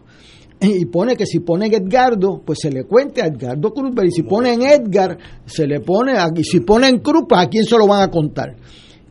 Y 0.59 0.83
pone 0.87 1.15
que 1.15 1.25
si 1.25 1.39
pone 1.39 1.67
Edgardo, 1.67 2.41
pues 2.45 2.59
se 2.63 2.69
le 2.69 2.83
cuente 2.83 3.21
a 3.21 3.27
Edgardo 3.27 3.73
Cruz 3.73 3.95
Vélez. 3.95 4.11
Y 4.11 4.15
si 4.17 4.23
pone 4.23 4.51
en 4.51 4.61
Edgar, 4.61 5.17
se 5.45 5.65
le 5.65 5.79
pone, 5.79 6.17
a, 6.17 6.27
y 6.35 6.43
si 6.43 6.59
pone 6.59 6.89
en 6.89 6.99
Cruz, 6.99 7.23
pues 7.29 7.45
a 7.45 7.47
quién 7.47 7.63
se 7.63 7.77
lo 7.77 7.87
van 7.87 8.01
a 8.01 8.11
contar. 8.11 8.57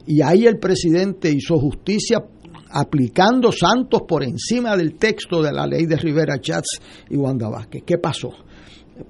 Y 0.06 0.20
ahí 0.20 0.46
el 0.46 0.58
presidente 0.58 1.30
hizo 1.30 1.58
justicia 1.58 2.22
aplicando 2.68 3.50
Santos 3.50 4.02
por 4.06 4.22
encima 4.24 4.76
del 4.76 4.96
texto 4.96 5.42
de 5.42 5.52
la 5.52 5.66
ley 5.66 5.86
de 5.86 5.96
Rivera 5.96 6.38
Chats 6.38 6.78
y 7.08 7.16
Wanda 7.16 7.48
Vázquez. 7.48 7.82
¿Qué 7.86 7.96
pasó? 7.96 8.30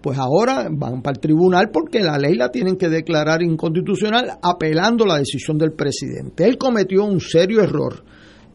Pues 0.01 0.19
ahora 0.19 0.69
van 0.71 1.03
para 1.03 1.15
el 1.15 1.21
tribunal 1.21 1.71
porque 1.73 2.01
la 2.01 2.19
ley 2.19 2.35
la 2.35 2.51
tienen 2.51 2.77
que 2.77 2.89
declarar 2.89 3.43
inconstitucional 3.43 4.39
apelando 4.43 5.05
la 5.07 5.19
decisión 5.19 5.59
del 5.59 5.73
presidente. 5.73 6.45
Él 6.45 6.59
cometió 6.59 7.05
un 7.05 7.21
serio 7.21 7.63
error 7.63 8.05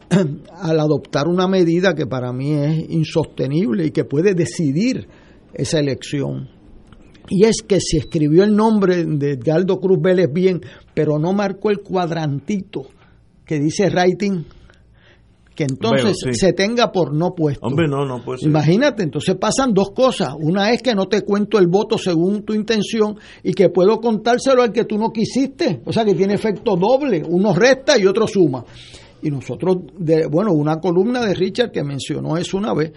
al 0.10 0.80
adoptar 0.80 1.28
una 1.28 1.48
medida 1.48 1.94
que 1.94 2.06
para 2.06 2.32
mí 2.32 2.52
es 2.52 2.90
insostenible 2.90 3.86
y 3.86 3.90
que 3.90 4.04
puede 4.04 4.34
decidir 4.34 5.08
esa 5.52 5.78
elección. 5.78 6.48
Y 7.28 7.44
es 7.44 7.56
que 7.66 7.80
si 7.80 7.96
escribió 7.96 8.44
el 8.44 8.54
nombre 8.54 9.04
de 9.04 9.32
Edgardo 9.32 9.80
Cruz 9.80 9.98
Vélez 10.00 10.32
bien, 10.32 10.60
pero 10.94 11.18
no 11.18 11.32
marcó 11.32 11.70
el 11.70 11.80
cuadrantito 11.80 12.82
que 13.44 13.58
dice 13.58 13.88
writing 13.88 14.44
que 15.56 15.64
entonces 15.64 16.18
se 16.38 16.52
tenga 16.52 16.92
por 16.92 17.14
no 17.14 17.34
puesto. 17.34 17.66
Hombre, 17.66 17.88
no, 17.88 18.04
no 18.04 18.22
puede 18.22 18.44
Imagínate, 18.44 19.02
entonces 19.02 19.34
pasan 19.36 19.72
dos 19.72 19.90
cosas. 19.90 20.34
Una 20.38 20.70
es 20.70 20.82
que 20.82 20.94
no 20.94 21.08
te 21.08 21.22
cuento 21.22 21.58
el 21.58 21.66
voto 21.66 21.96
según 21.96 22.44
tu 22.44 22.52
intención 22.52 23.18
y 23.42 23.54
que 23.54 23.70
puedo 23.70 23.98
contárselo 24.00 24.62
al 24.62 24.72
que 24.72 24.84
tú 24.84 24.98
no 24.98 25.10
quisiste. 25.10 25.80
O 25.86 25.92
sea 25.92 26.04
que 26.04 26.14
tiene 26.14 26.34
efecto 26.34 26.76
doble. 26.76 27.22
Uno 27.26 27.54
resta 27.54 27.98
y 27.98 28.06
otro 28.06 28.26
suma. 28.26 28.64
Y 29.22 29.30
nosotros, 29.30 29.78
de, 29.98 30.26
bueno, 30.26 30.52
una 30.52 30.76
columna 30.76 31.24
de 31.24 31.34
Richard 31.34 31.72
que 31.72 31.82
mencionó 31.82 32.36
eso 32.36 32.58
una 32.58 32.74
vez, 32.74 32.92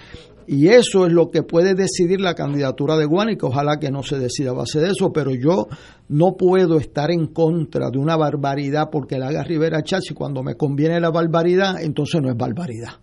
y 0.51 0.69
eso 0.69 1.05
es 1.05 1.13
lo 1.13 1.29
que 1.29 1.43
puede 1.43 1.75
decidir 1.75 2.19
la 2.19 2.33
candidatura 2.33 2.97
de 2.97 3.05
Guánica. 3.05 3.45
Ojalá 3.45 3.77
que 3.77 3.91
no 3.91 4.01
se 4.01 4.17
decida 4.17 4.49
a 4.49 4.53
base 4.53 4.79
de 4.79 4.89
eso, 4.89 5.13
pero 5.13 5.35
yo 5.35 5.67
no 6.07 6.35
puedo 6.37 6.77
estar 6.77 7.11
en 7.11 7.27
contra 7.27 7.91
de 7.91 7.99
una 7.99 8.17
barbaridad 8.17 8.89
porque 8.91 9.19
la 9.19 9.27
haga 9.27 9.43
Rivera 9.43 9.83
Chávez 9.83 10.09
y 10.09 10.15
cuando 10.15 10.41
me 10.41 10.55
conviene 10.55 10.99
la 10.99 11.11
barbaridad, 11.11 11.79
entonces 11.83 12.19
no 12.19 12.31
es 12.31 12.35
barbaridad. 12.35 12.93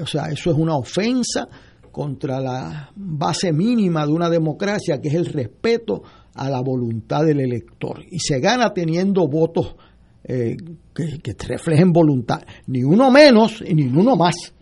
O 0.00 0.06
sea, 0.06 0.26
eso 0.26 0.52
es 0.52 0.56
una 0.56 0.76
ofensa 0.76 1.48
contra 1.90 2.38
la 2.38 2.92
base 2.94 3.52
mínima 3.52 4.06
de 4.06 4.12
una 4.12 4.30
democracia, 4.30 5.00
que 5.00 5.08
es 5.08 5.14
el 5.14 5.26
respeto 5.26 6.04
a 6.34 6.48
la 6.48 6.60
voluntad 6.60 7.24
del 7.24 7.40
elector. 7.40 8.00
Y 8.08 8.20
se 8.20 8.38
gana 8.38 8.72
teniendo 8.72 9.26
votos 9.26 9.74
eh, 10.22 10.56
que, 10.94 11.18
que 11.18 11.34
reflejen 11.48 11.90
voluntad, 11.90 12.42
ni 12.68 12.84
uno 12.84 13.10
menos 13.10 13.60
y 13.60 13.74
ni 13.74 13.88
uno 13.88 14.14
más 14.14 14.54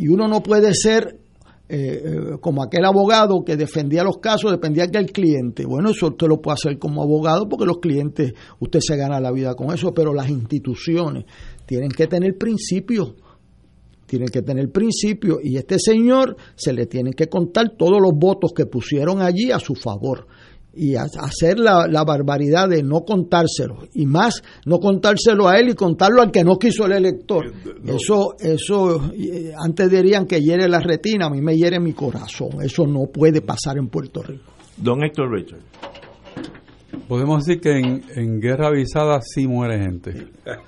y 0.00 0.08
uno 0.08 0.26
no 0.26 0.42
puede 0.42 0.72
ser 0.72 1.18
eh, 1.68 2.02
eh, 2.04 2.38
como 2.40 2.62
aquel 2.62 2.86
abogado 2.86 3.44
que 3.44 3.54
defendía 3.54 4.02
los 4.02 4.16
casos, 4.16 4.50
dependía 4.50 4.86
del 4.86 5.12
cliente. 5.12 5.66
Bueno, 5.66 5.90
eso 5.90 6.06
usted 6.06 6.26
lo 6.26 6.40
puede 6.40 6.54
hacer 6.54 6.78
como 6.78 7.02
abogado 7.02 7.46
porque 7.48 7.66
los 7.66 7.80
clientes, 7.80 8.32
usted 8.60 8.80
se 8.80 8.96
gana 8.96 9.20
la 9.20 9.30
vida 9.30 9.54
con 9.54 9.72
eso, 9.74 9.92
pero 9.92 10.14
las 10.14 10.30
instituciones 10.30 11.26
tienen 11.66 11.90
que 11.90 12.06
tener 12.06 12.38
principios, 12.38 13.12
tienen 14.06 14.28
que 14.28 14.40
tener 14.40 14.72
principios 14.72 15.38
y 15.44 15.58
este 15.58 15.78
señor 15.78 16.34
se 16.56 16.72
le 16.72 16.86
tienen 16.86 17.12
que 17.12 17.28
contar 17.28 17.76
todos 17.76 18.00
los 18.00 18.12
votos 18.16 18.52
que 18.56 18.64
pusieron 18.64 19.20
allí 19.20 19.52
a 19.52 19.60
su 19.60 19.74
favor 19.74 20.26
y 20.74 20.94
hacer 20.94 21.58
la, 21.58 21.86
la, 21.88 22.04
barbaridad 22.04 22.68
de 22.68 22.82
no 22.82 23.00
contárselo 23.00 23.88
y 23.94 24.06
más 24.06 24.42
no 24.66 24.78
contárselo 24.78 25.48
a 25.48 25.58
él 25.58 25.70
y 25.70 25.74
contarlo 25.74 26.22
al 26.22 26.30
que 26.30 26.44
no 26.44 26.58
quiso 26.58 26.86
el 26.86 26.92
elector. 26.92 27.52
Eso 27.84 28.34
eso 28.38 29.10
eh, 29.12 29.52
antes 29.58 29.90
dirían 29.90 30.26
que 30.26 30.40
hiere 30.40 30.68
la 30.68 30.80
retina 30.80 31.26
a 31.26 31.30
mí 31.30 31.40
me 31.40 31.56
hiere 31.56 31.80
mi 31.80 31.92
corazón. 31.92 32.62
Eso 32.62 32.86
no 32.86 33.06
puede 33.12 33.42
pasar 33.42 33.78
en 33.78 33.88
Puerto 33.88 34.22
Rico. 34.22 34.44
Don 34.76 35.02
Héctor 35.02 35.32
Richard. 35.32 35.60
Podemos 37.08 37.44
decir 37.44 37.60
que 37.60 37.78
en, 37.78 38.02
en 38.14 38.40
guerra 38.40 38.68
avisada 38.68 39.20
sí 39.22 39.46
muere 39.46 39.80
gente. 39.80 40.28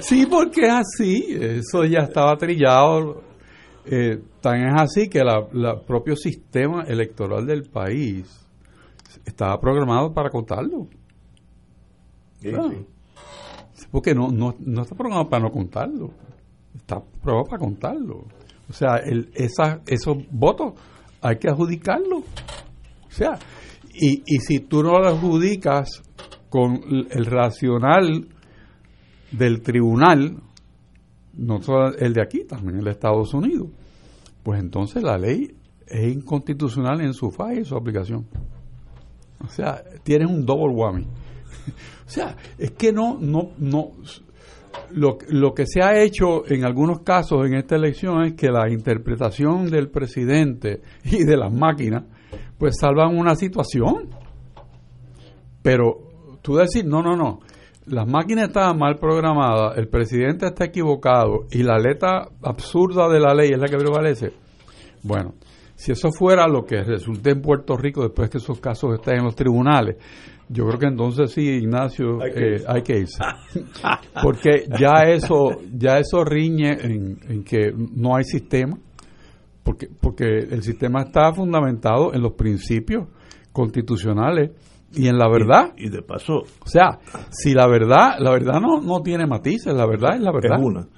Sí 0.00 0.26
porque 0.26 0.62
es 0.62 0.72
así. 0.72 1.36
Eso 1.38 1.84
ya 1.84 2.00
estaba 2.00 2.36
trillado 2.36 3.22
eh, 3.88 4.20
tan 4.40 4.60
es 4.66 4.74
así 4.80 5.08
que 5.08 5.20
el 5.20 5.80
propio 5.86 6.16
sistema 6.16 6.82
electoral 6.82 7.46
del 7.46 7.68
país 7.70 8.46
estaba 9.24 9.60
programado 9.60 10.12
para 10.12 10.30
contarlo. 10.30 10.88
Porque 13.90 14.14
no, 14.14 14.28
no, 14.28 14.54
no 14.58 14.82
está 14.82 14.94
programado 14.94 15.28
para 15.28 15.44
no 15.44 15.50
contarlo, 15.50 16.10
está 16.74 17.00
programado 17.00 17.48
para 17.48 17.58
contarlo. 17.60 18.24
O 18.68 18.72
sea, 18.72 18.96
el, 18.96 19.30
esa, 19.34 19.80
esos 19.86 20.16
votos 20.30 20.74
hay 21.20 21.36
que 21.36 21.48
adjudicarlos. 21.48 22.24
O 23.06 23.10
sea, 23.10 23.38
y, 23.94 24.22
y 24.26 24.38
si 24.40 24.60
tú 24.60 24.82
no 24.82 24.98
lo 24.98 25.08
adjudicas 25.08 26.02
con 26.50 26.80
el 27.10 27.26
racional 27.26 28.28
del 29.32 29.62
tribunal, 29.62 30.42
no 31.36 31.62
solo 31.62 31.94
el 31.96 32.12
de 32.12 32.22
aquí, 32.22 32.44
también 32.44 32.78
el 32.78 32.84
de 32.84 32.90
Estados 32.92 33.34
Unidos, 33.34 33.68
pues 34.42 34.60
entonces 34.60 35.02
la 35.02 35.18
ley 35.18 35.54
es 35.86 36.12
inconstitucional 36.12 37.00
en 37.00 37.14
su 37.14 37.30
falla 37.30 37.60
y 37.60 37.64
su 37.64 37.76
aplicación. 37.76 38.26
O 39.44 39.48
sea, 39.48 39.82
tienes 40.02 40.28
un 40.28 40.44
double 40.44 40.74
whammy. 40.74 41.04
o 42.06 42.08
sea, 42.08 42.36
es 42.58 42.72
que 42.72 42.92
no, 42.92 43.18
no, 43.20 43.50
no. 43.58 43.92
Lo, 44.90 45.18
lo 45.28 45.54
que 45.54 45.66
se 45.66 45.82
ha 45.82 46.00
hecho 46.02 46.46
en 46.46 46.64
algunos 46.64 47.00
casos 47.00 47.46
en 47.46 47.54
esta 47.54 47.76
elección 47.76 48.24
es 48.24 48.34
que 48.34 48.50
la 48.50 48.70
interpretación 48.70 49.70
del 49.70 49.88
presidente 49.88 50.82
y 51.04 51.24
de 51.24 51.36
las 51.36 51.52
máquinas, 51.52 52.04
pues 52.58 52.76
salvan 52.80 53.16
una 53.16 53.34
situación. 53.36 54.10
Pero 55.62 56.38
tú 56.42 56.56
decir, 56.56 56.84
no, 56.86 57.02
no, 57.02 57.16
no, 57.16 57.40
las 57.86 58.06
máquinas 58.06 58.48
estaban 58.48 58.78
mal 58.78 58.98
programadas, 58.98 59.78
el 59.78 59.88
presidente 59.88 60.46
está 60.46 60.64
equivocado 60.64 61.46
y 61.50 61.62
la 61.62 61.78
letra 61.78 62.28
absurda 62.42 63.08
de 63.08 63.20
la 63.20 63.34
ley 63.34 63.50
es 63.52 63.58
la 63.58 63.68
que 63.68 63.76
prevalece. 63.76 64.32
Bueno, 65.02 65.34
si 65.76 65.92
eso 65.92 66.10
fuera 66.10 66.48
lo 66.48 66.64
que 66.64 66.82
resulte 66.82 67.30
en 67.30 67.40
Puerto 67.40 67.76
Rico 67.76 68.02
después 68.02 68.28
que 68.28 68.38
esos 68.38 68.58
casos 68.60 68.94
estén 68.94 69.18
en 69.18 69.24
los 69.24 69.36
tribunales, 69.36 69.96
yo 70.48 70.64
creo 70.66 70.78
que 70.78 70.86
entonces 70.86 71.32
sí, 71.32 71.42
Ignacio, 71.42 72.22
hay 72.22 72.82
que, 72.82 72.92
eh, 72.94 73.00
irse. 73.00 73.22
Porque 74.22 74.66
ya 74.78 75.02
eso, 75.08 75.50
ya 75.72 75.98
eso 75.98 76.24
riñe 76.24 76.72
en, 76.72 77.18
en 77.28 77.44
que 77.44 77.72
no 77.72 78.16
hay 78.16 78.24
sistema, 78.24 78.78
porque, 79.64 79.88
porque 80.00 80.24
el 80.24 80.62
sistema 80.62 81.02
está 81.02 81.32
fundamentado 81.32 82.14
en 82.14 82.22
los 82.22 82.34
principios 82.34 83.08
constitucionales 83.52 84.52
y 84.94 85.08
en 85.08 85.18
la 85.18 85.28
verdad. 85.28 85.72
Y, 85.76 85.88
de 85.88 86.02
paso. 86.02 86.38
O 86.38 86.66
sea, 86.66 86.98
si 87.30 87.52
la 87.52 87.66
verdad, 87.66 88.18
la 88.18 88.30
verdad 88.30 88.60
no, 88.60 88.80
no 88.80 89.00
tiene 89.02 89.26
matices, 89.26 89.74
la 89.74 89.86
verdad 89.86 90.16
es 90.16 90.22
la 90.22 90.32
verdad. 90.32 90.58
Es 90.58 90.64
una. 90.64 90.88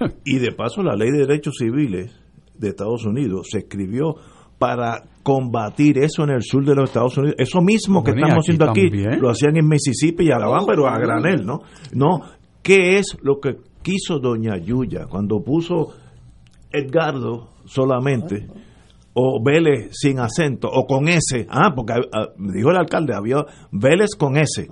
y 0.24 0.38
de 0.38 0.52
paso, 0.52 0.82
la 0.82 0.94
ley 0.94 1.10
de 1.10 1.26
derechos 1.26 1.54
civiles 1.58 2.12
de 2.54 2.68
Estados 2.68 3.04
Unidos 3.04 3.48
se 3.50 3.58
escribió 3.58 4.14
para 4.58 5.04
combatir 5.22 5.98
eso 5.98 6.22
en 6.24 6.30
el 6.30 6.42
sur 6.42 6.64
de 6.64 6.74
los 6.74 6.90
Estados 6.90 7.16
Unidos. 7.16 7.36
Eso 7.38 7.60
mismo 7.62 8.04
que 8.04 8.10
estamos 8.10 8.44
haciendo 8.44 8.68
aquí, 8.70 8.90
lo 9.18 9.30
hacían 9.30 9.56
en 9.56 9.66
Mississippi 9.66 10.26
y 10.26 10.30
Alabama, 10.30 10.66
pero 10.66 10.86
a 10.86 10.98
granel, 10.98 11.46
¿no? 11.46 11.60
No, 11.94 12.20
¿qué 12.62 12.98
es 12.98 13.16
lo 13.22 13.40
que 13.40 13.56
quiso 13.82 14.18
doña 14.18 14.58
Yuya 14.58 15.06
cuando 15.06 15.42
puso 15.42 15.94
Edgardo 16.70 17.48
solamente? 17.64 18.48
O 19.14 19.42
Vélez 19.42 19.90
sin 19.92 20.18
acento 20.18 20.68
o 20.68 20.86
con 20.86 21.08
S. 21.08 21.46
Ah, 21.48 21.72
porque 21.74 21.94
ah, 21.94 22.28
me 22.36 22.52
dijo 22.52 22.70
el 22.70 22.76
alcalde, 22.76 23.14
había 23.14 23.44
Vélez 23.72 24.10
con 24.16 24.36
S. 24.36 24.68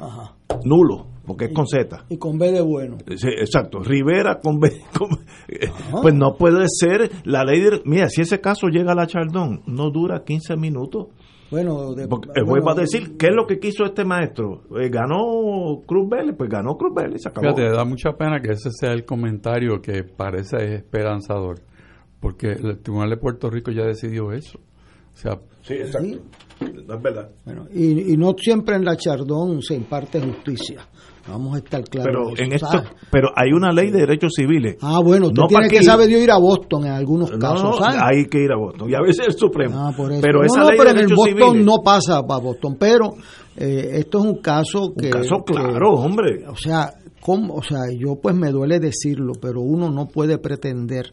Nulo, 0.65 1.07
porque 1.27 1.47
es 1.47 1.53
con 1.53 1.67
Z. 1.67 2.07
Y 2.09 2.17
con 2.19 2.39
B 2.39 2.53
de 2.53 2.61
bueno. 2.61 2.97
exacto. 3.07 3.81
Rivera 3.81 4.41
con 4.41 4.59
B. 4.59 4.71
pues 6.03 6.15
no 6.15 6.37
puede 6.37 6.67
ser 6.69 7.11
la 7.25 7.45
ley 7.45 7.61
de. 7.61 7.83
Mira, 7.85 8.09
si 8.09 8.23
ese 8.23 8.41
caso 8.41 8.69
llega 8.69 8.93
a 8.93 8.95
la 8.95 9.07
Chardón, 9.07 9.63
no 9.67 9.91
dura 9.91 10.25
15 10.25 10.57
minutos. 10.57 11.09
Bueno, 11.51 11.95
el 11.97 12.45
juez 12.45 12.63
va 12.63 12.73
a 12.73 12.75
decir, 12.75 13.17
¿qué 13.17 13.29
es 13.29 13.35
lo 13.35 13.47
que 13.47 13.59
quiso 13.59 13.85
este 13.87 14.05
maestro? 14.05 14.65
Eh, 14.79 14.91
¿Ganó 14.91 15.83
Cruz 15.87 16.07
Vélez? 16.07 16.35
Pues 16.37 16.51
ganó 16.51 16.77
Cruz 16.77 16.95
Vélez, 16.95 17.23
se 17.23 17.31
acabó. 17.31 17.55
Fíjate, 17.55 17.75
da 17.75 17.87
mucha 17.87 18.13
pena 18.13 18.39
que 18.41 18.53
ese 18.53 18.71
sea 18.71 18.93
el 18.93 19.07
comentario 19.07 19.81
que 19.81 20.05
parece 20.05 20.75
esperanzador 20.75 21.61
porque 22.21 22.53
el 22.53 22.79
Tribunal 22.81 23.11
de 23.11 23.17
Puerto 23.17 23.51
Rico 23.51 23.71
ya 23.71 23.85
decidió 23.85 24.33
eso. 24.33 24.59
O 24.59 25.21
sea, 25.21 25.39
sí, 25.63 25.75
exacto. 25.75 26.21
es 26.61 27.03
verdad. 27.03 27.29
Bueno, 27.45 27.67
y, 27.75 28.17
no 28.17 28.35
siempre 28.39 28.77
en 28.77 28.85
la 28.85 28.97
Chardón 28.97 29.63
se 29.63 29.75
imparte 29.75 30.21
justicia. 30.21 30.87
Vamos 31.29 31.57
a 31.57 31.59
estar 31.59 31.83
claros. 31.85 32.33
Pero, 32.35 32.47
en 32.47 32.53
esto, 32.55 32.83
pero 33.11 33.29
hay 33.37 33.53
una 33.53 33.71
ley 33.71 33.91
de 33.91 33.99
derechos 33.99 34.33
civiles. 34.35 34.77
Ah, 34.81 35.01
bueno, 35.05 35.31
tú 35.31 35.43
tienes 35.47 35.71
que 35.71 35.83
saber 35.83 36.09
de 36.09 36.23
ir 36.23 36.31
a 36.31 36.39
Boston 36.39 36.87
en 36.87 36.93
algunos 36.93 37.31
casos. 37.33 37.81
hay 37.83 38.27
que 38.27 38.45
ir 38.45 38.53
a 38.53 38.57
Boston. 38.57 38.89
Y 38.89 38.95
a 38.95 39.01
veces 39.01 39.27
el 39.27 39.33
Supremo. 39.35 39.75
Ah, 39.77 39.93
pero 40.23 40.45
esa 40.45 40.65
ley 40.65 40.79
pero 40.79 40.95
de 40.95 41.01
en 41.01 41.11
el 41.11 41.15
Boston 41.15 41.65
no 41.65 41.83
pasa 41.85 42.23
para 42.23 42.41
Boston. 42.41 42.77
Pero 42.79 43.15
eh, 43.57 43.91
esto 43.95 44.19
es 44.21 44.25
un 44.25 44.37
caso 44.41 44.95
que. 44.97 45.07
Un 45.07 45.13
caso 45.13 45.37
claro, 45.45 45.95
hombre. 45.95 46.47
O 46.49 46.57
sea, 46.57 46.95
¿cómo? 47.21 47.55
o 47.55 47.63
sea, 47.63 47.81
yo 47.95 48.17
pues 48.23 48.35
me 48.35 48.51
duele 48.51 48.79
decirlo, 48.79 49.33
pero 49.41 49.61
uno 49.61 49.91
no 49.91 50.07
puede 50.07 50.39
pretender 50.39 51.13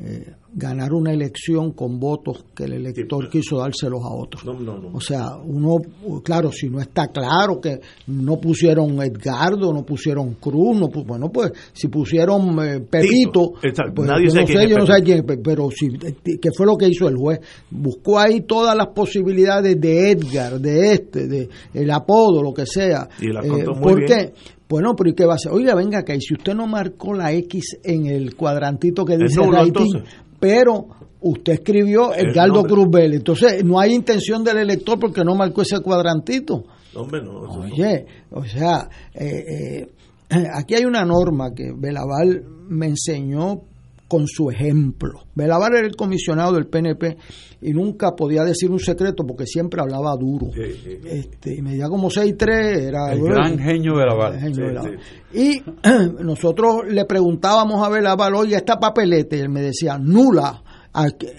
eh, 0.00 0.34
ganar 0.56 0.94
una 0.94 1.12
elección 1.12 1.72
con 1.72 2.00
votos 2.00 2.46
que 2.54 2.64
el 2.64 2.72
elector 2.72 3.28
quiso 3.28 3.58
dárselos 3.58 4.00
a 4.02 4.08
otros. 4.08 4.42
o 4.92 5.00
sea, 5.00 5.36
uno, 5.36 5.76
claro, 6.24 6.50
si 6.50 6.70
no 6.70 6.80
está 6.80 7.08
claro 7.08 7.60
que 7.60 7.78
no 8.06 8.40
pusieron 8.40 9.00
Edgardo, 9.02 9.70
no 9.74 9.84
pusieron 9.84 10.34
Cruz, 10.36 10.78
no, 10.78 10.88
bueno, 10.88 11.30
pues 11.30 11.52
si 11.74 11.88
pusieron 11.88 12.58
eh, 12.66 12.80
Pepito, 12.80 13.52
pues, 13.94 14.08
Nadie 14.08 14.28
yo 14.28 14.40
no 14.40 14.46
sé, 14.46 14.68
yo 14.68 14.78
no 14.78 14.86
sé 14.86 15.02
quién, 15.02 15.26
pero 15.44 15.68
si, 15.70 15.88
¿qué 15.90 16.50
fue 16.56 16.64
lo 16.64 16.76
que 16.78 16.88
hizo 16.88 17.06
el 17.06 17.16
juez? 17.16 17.40
Buscó 17.70 18.18
ahí 18.18 18.40
todas 18.40 18.74
las 18.74 18.88
posibilidades 18.94 19.78
de 19.78 20.10
Edgar, 20.10 20.58
de 20.58 20.92
este, 20.94 21.26
de 21.26 21.50
el 21.74 21.90
apodo, 21.90 22.42
lo 22.42 22.54
que 22.54 22.64
sea. 22.64 23.06
Y 23.20 23.26
la 23.26 23.40
eh, 23.40 23.64
¿Por 23.64 24.04
qué? 24.06 24.32
Bueno, 24.68 24.94
pero 24.96 25.10
¿y 25.10 25.12
qué 25.12 25.26
va 25.26 25.34
a 25.34 25.36
hacer? 25.36 25.52
Oiga, 25.52 25.74
venga 25.74 25.98
acá, 25.98 26.14
y 26.14 26.20
si 26.20 26.34
usted 26.34 26.54
no 26.54 26.66
marcó 26.66 27.12
la 27.12 27.32
X 27.32 27.78
en 27.84 28.06
el 28.06 28.34
cuadrantito 28.34 29.04
que 29.04 29.18
dice 29.18 29.40
rating, 29.42 30.00
pero 30.46 30.86
usted 31.20 31.54
escribió 31.54 32.14
Edgardo 32.14 32.62
Cruz 32.62 32.88
Vélez, 32.88 33.18
entonces 33.18 33.64
no 33.64 33.80
hay 33.80 33.92
intención 33.94 34.44
del 34.44 34.58
elector 34.58 34.96
porque 34.96 35.24
no 35.24 35.34
marcó 35.34 35.62
ese 35.62 35.80
cuadrantito. 35.80 36.62
Hombre, 36.94 37.20
no. 37.20 37.40
Oye, 37.40 38.06
o 38.30 38.44
sea, 38.44 38.88
eh, 39.12 39.44
eh, 39.80 39.88
aquí 40.54 40.74
hay 40.76 40.84
una 40.84 41.04
norma 41.04 41.52
que 41.52 41.72
Belaval 41.76 42.44
me 42.68 42.86
enseñó 42.86 43.62
con 44.06 44.28
su 44.28 44.50
ejemplo. 44.50 45.24
Belavar 45.34 45.74
era 45.74 45.86
el 45.88 45.96
comisionado 45.96 46.52
del 46.52 46.68
PNP 46.68 47.16
y 47.66 47.72
nunca 47.72 48.14
podía 48.14 48.44
decir 48.44 48.70
un 48.70 48.78
secreto 48.78 49.24
porque 49.26 49.44
siempre 49.44 49.80
hablaba 49.80 50.14
duro. 50.16 50.46
Este, 50.54 51.56
y 51.56 51.62
medía 51.62 51.88
como 51.88 52.08
6'3, 52.08 52.48
era 52.80 53.12
el 53.12 53.20
gran 53.22 53.58
genio 53.58 53.96
Belavar. 53.96 54.38
Y 55.34 55.60
nosotros 56.22 56.84
le 56.88 57.04
preguntábamos 57.06 57.84
a 57.84 57.90
Belavar, 57.90 58.32
oye, 58.34 58.54
esta 58.54 58.78
papeleta, 58.78 59.34
y 59.34 59.40
él 59.40 59.48
me 59.48 59.62
decía, 59.62 59.98
nula, 59.98 60.62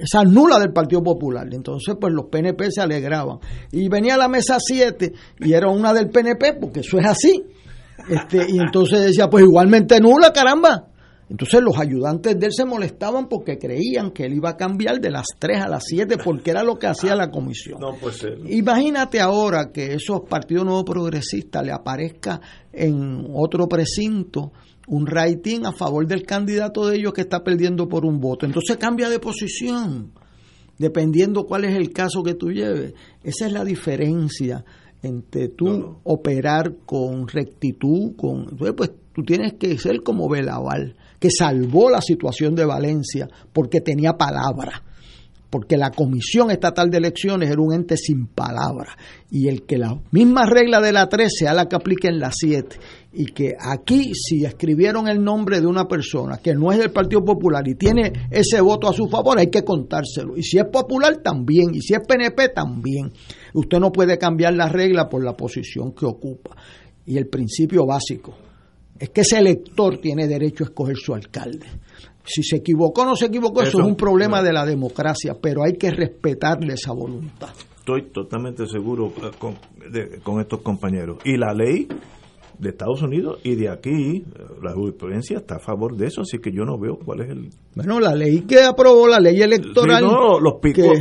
esa 0.02 0.26
nula 0.26 0.60
del 0.60 0.74
Partido 0.74 1.02
Popular. 1.02 1.48
Entonces, 1.50 1.96
pues 1.98 2.12
los 2.12 2.26
PNP 2.26 2.72
se 2.72 2.82
alegraban. 2.82 3.40
Y 3.72 3.88
venía 3.88 4.16
a 4.16 4.18
la 4.18 4.28
mesa 4.28 4.58
7 4.60 5.14
y 5.40 5.54
era 5.54 5.72
una 5.72 5.94
del 5.94 6.10
PNP, 6.10 6.58
porque 6.60 6.82
eso 6.82 7.00
es 7.00 7.06
así. 7.06 7.42
Este, 8.10 8.46
y 8.50 8.60
entonces 8.60 9.02
decía, 9.02 9.30
pues 9.30 9.46
igualmente 9.46 10.02
nula, 10.02 10.34
caramba. 10.34 10.88
Entonces 11.30 11.62
los 11.62 11.78
ayudantes 11.78 12.40
de 12.40 12.46
él 12.46 12.54
se 12.54 12.66
molestaban 12.66 13.28
porque 13.28 13.58
creían 13.58 14.12
que 14.12 14.26
él 14.26 14.34
iba 14.36 14.52
a 14.52 14.58
cambiar 14.58 15.02
de 15.02 15.12
las 15.12 15.26
3 15.38 15.62
a 15.62 15.68
las 15.68 15.84
7 15.86 16.18
porque 16.24 16.52
era 16.52 16.64
lo 16.64 16.78
que 16.78 16.88
hacía 16.88 17.16
la 17.16 17.30
comisión. 17.30 17.80
No, 17.82 17.96
pues, 18.00 18.26
Imagínate 18.48 19.20
ahora 19.20 19.72
que 19.74 19.94
esos 19.94 20.22
partidos 20.30 20.66
nuevos 20.66 20.86
progresistas 20.86 21.66
le 21.66 21.74
aparezca 21.74 22.40
en 22.72 23.28
otro 23.34 23.68
precinto 23.68 24.54
un 24.88 25.06
rating 25.06 25.66
a 25.66 25.74
favor 25.74 26.08
del 26.08 26.24
candidato 26.24 26.88
de 26.88 26.96
ellos 26.96 27.12
que 27.12 27.22
está 27.22 27.44
perdiendo 27.44 27.90
por 27.90 28.06
un 28.06 28.22
voto. 28.22 28.46
Entonces 28.46 28.78
cambia 28.78 29.10
de 29.10 29.20
posición, 29.20 30.14
dependiendo 30.78 31.46
cuál 31.46 31.66
es 31.66 31.76
el 31.76 31.92
caso 31.92 32.24
que 32.24 32.36
tú 32.36 32.52
lleves. 32.52 32.94
Esa 33.22 33.48
es 33.48 33.52
la 33.52 33.66
diferencia 33.66 34.64
entre 35.04 35.50
tú 35.50 35.98
operar 36.04 36.74
con 36.86 37.28
rectitud, 37.28 38.16
con... 38.16 38.58
Pues 38.76 38.92
tú 39.14 39.24
tienes 39.24 39.56
que 39.56 39.78
ser 39.78 40.02
como 40.04 40.30
Velaval 40.30 40.96
que 41.20 41.30
salvó 41.32 41.90
la 41.90 42.02
situación 42.02 42.56
de 42.56 42.66
Valencia 42.66 43.28
porque 43.54 43.82
tenía 43.82 44.14
palabra, 44.14 44.84
porque 45.50 45.78
la 45.78 45.92
Comisión 45.92 46.52
Estatal 46.52 46.90
de 46.90 46.98
Elecciones 46.98 47.50
era 47.50 47.62
un 47.62 47.74
ente 47.74 47.96
sin 47.98 48.28
palabra, 48.28 48.98
y 49.32 49.48
el 49.48 49.66
que 49.66 49.78
la 49.78 49.98
misma 50.12 50.46
regla 50.46 50.82
de 50.82 50.92
la 50.92 51.08
13 51.08 51.30
sea 51.30 51.54
la 51.54 51.68
que 51.68 51.76
aplique 51.76 52.08
en 52.08 52.20
la 52.20 52.32
7, 52.32 52.78
y 53.14 53.28
que 53.28 53.56
aquí 53.60 54.12
si 54.14 54.44
escribieron 54.46 55.08
el 55.08 55.24
nombre 55.24 55.62
de 55.62 55.68
una 55.68 55.88
persona 55.88 56.38
que 56.38 56.54
no 56.54 56.72
es 56.72 56.80
del 56.80 56.92
Partido 56.92 57.24
Popular 57.24 57.68
y 57.68 57.76
tiene 57.76 58.12
ese 58.30 58.62
voto 58.62 58.90
a 58.90 58.94
su 58.94 59.08
favor, 59.08 59.40
hay 59.40 59.48
que 59.48 59.64
contárselo, 59.64 60.38
y 60.38 60.44
si 60.44 60.58
es 60.58 60.66
popular 60.66 61.18
también, 61.24 61.74
y 61.74 61.82
si 61.82 61.94
es 61.94 62.02
PNP 62.06 62.50
también. 62.50 63.12
Usted 63.54 63.80
no 63.80 63.92
puede 63.92 64.18
cambiar 64.18 64.54
la 64.54 64.68
regla 64.68 65.10
por 65.10 65.24
la 65.24 65.36
posición 65.36 65.94
que 65.94 66.06
ocupa. 66.06 66.56
Y 67.06 67.18
el 67.18 67.28
principio 67.28 67.86
básico, 67.86 68.36
es 69.00 69.10
que 69.10 69.22
ese 69.22 69.38
elector 69.38 69.98
tiene 69.98 70.28
derecho 70.28 70.64
a 70.64 70.68
escoger 70.68 70.98
su 70.98 71.14
alcalde. 71.14 71.68
Si 72.24 72.44
se 72.44 72.58
equivocó 72.58 73.04
o 73.04 73.06
no 73.06 73.16
se 73.16 73.28
equivocó, 73.28 73.62
eso, 73.62 73.80
es 73.80 73.86
un 73.86 73.96
problema 73.96 74.42
de 74.42 74.52
la 74.52 74.66
democracia, 74.66 75.38
pero 75.42 75.64
hay 75.64 75.78
que 75.78 75.92
respetarle 75.92 76.74
esa 76.74 76.92
voluntad. 76.92 77.50
Estoy 77.80 78.10
totalmente 78.12 78.68
seguro 78.68 79.14
eh, 79.24 80.20
con, 80.22 80.42
estos 80.42 80.60
compañeros. 80.60 81.20
Y 81.24 81.38
la 81.38 81.54
ley 81.54 81.88
de 82.60 82.70
Estados 82.70 83.02
Unidos 83.02 83.40
y 83.44 83.56
de 83.56 83.70
aquí, 83.70 84.18
eh, 84.18 84.24
la 84.62 84.74
jurisprudencia 84.74 85.38
está 85.38 85.56
a 85.56 85.60
favor 85.60 85.96
de 85.96 86.08
eso, 86.08 86.22
así 86.22 86.40
que 86.40 86.52
yo 86.52 86.66
no 86.66 86.78
veo 86.78 86.98
cuál 86.98 87.22
es 87.22 87.30
el... 87.30 87.50
Bueno, 87.76 88.02
la 88.02 88.14
ley 88.14 88.42
que 88.42 88.62
aprobó, 88.62 89.08
la 89.08 89.22
ley 89.22 89.42
electoral... 89.42 90.04
no, 90.04 90.38
los 90.42 90.56
picos, 90.62 91.00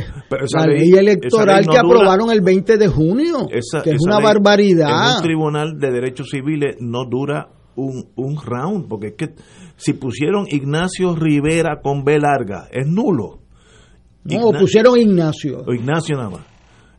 la 0.53 0.65
ley, 0.65 0.91
electoral 0.91 1.67
que 1.67 1.77
aprobaron 1.77 2.31
el 2.31 2.39
20 2.39 2.77
de 2.77 2.87
junio, 2.87 3.47
que 3.49 3.89
es 3.89 4.01
una 4.05 4.21
barbaridad. 4.21 5.09
En 5.09 5.15
un 5.17 5.23
tribunal 5.23 5.77
de 5.77 5.91
derechos 5.91 6.29
civiles 6.29 6.77
no 6.79 7.03
dura 7.03 7.49
un, 7.77 8.09
un 8.15 8.37
round, 8.41 8.87
porque 8.87 9.07
es 9.07 9.13
que 9.13 9.33
si 9.77 9.93
pusieron 9.93 10.45
Ignacio 10.49 11.15
Rivera 11.15 11.79
con 11.81 12.03
B 12.03 12.19
larga, 12.19 12.67
es 12.71 12.85
nulo. 12.85 13.39
No, 14.25 14.51
pusieron 14.51 14.99
Ignacio. 14.99 15.63
O 15.65 15.73
Ignacio 15.73 16.17
nada 16.17 16.29
más. 16.31 16.41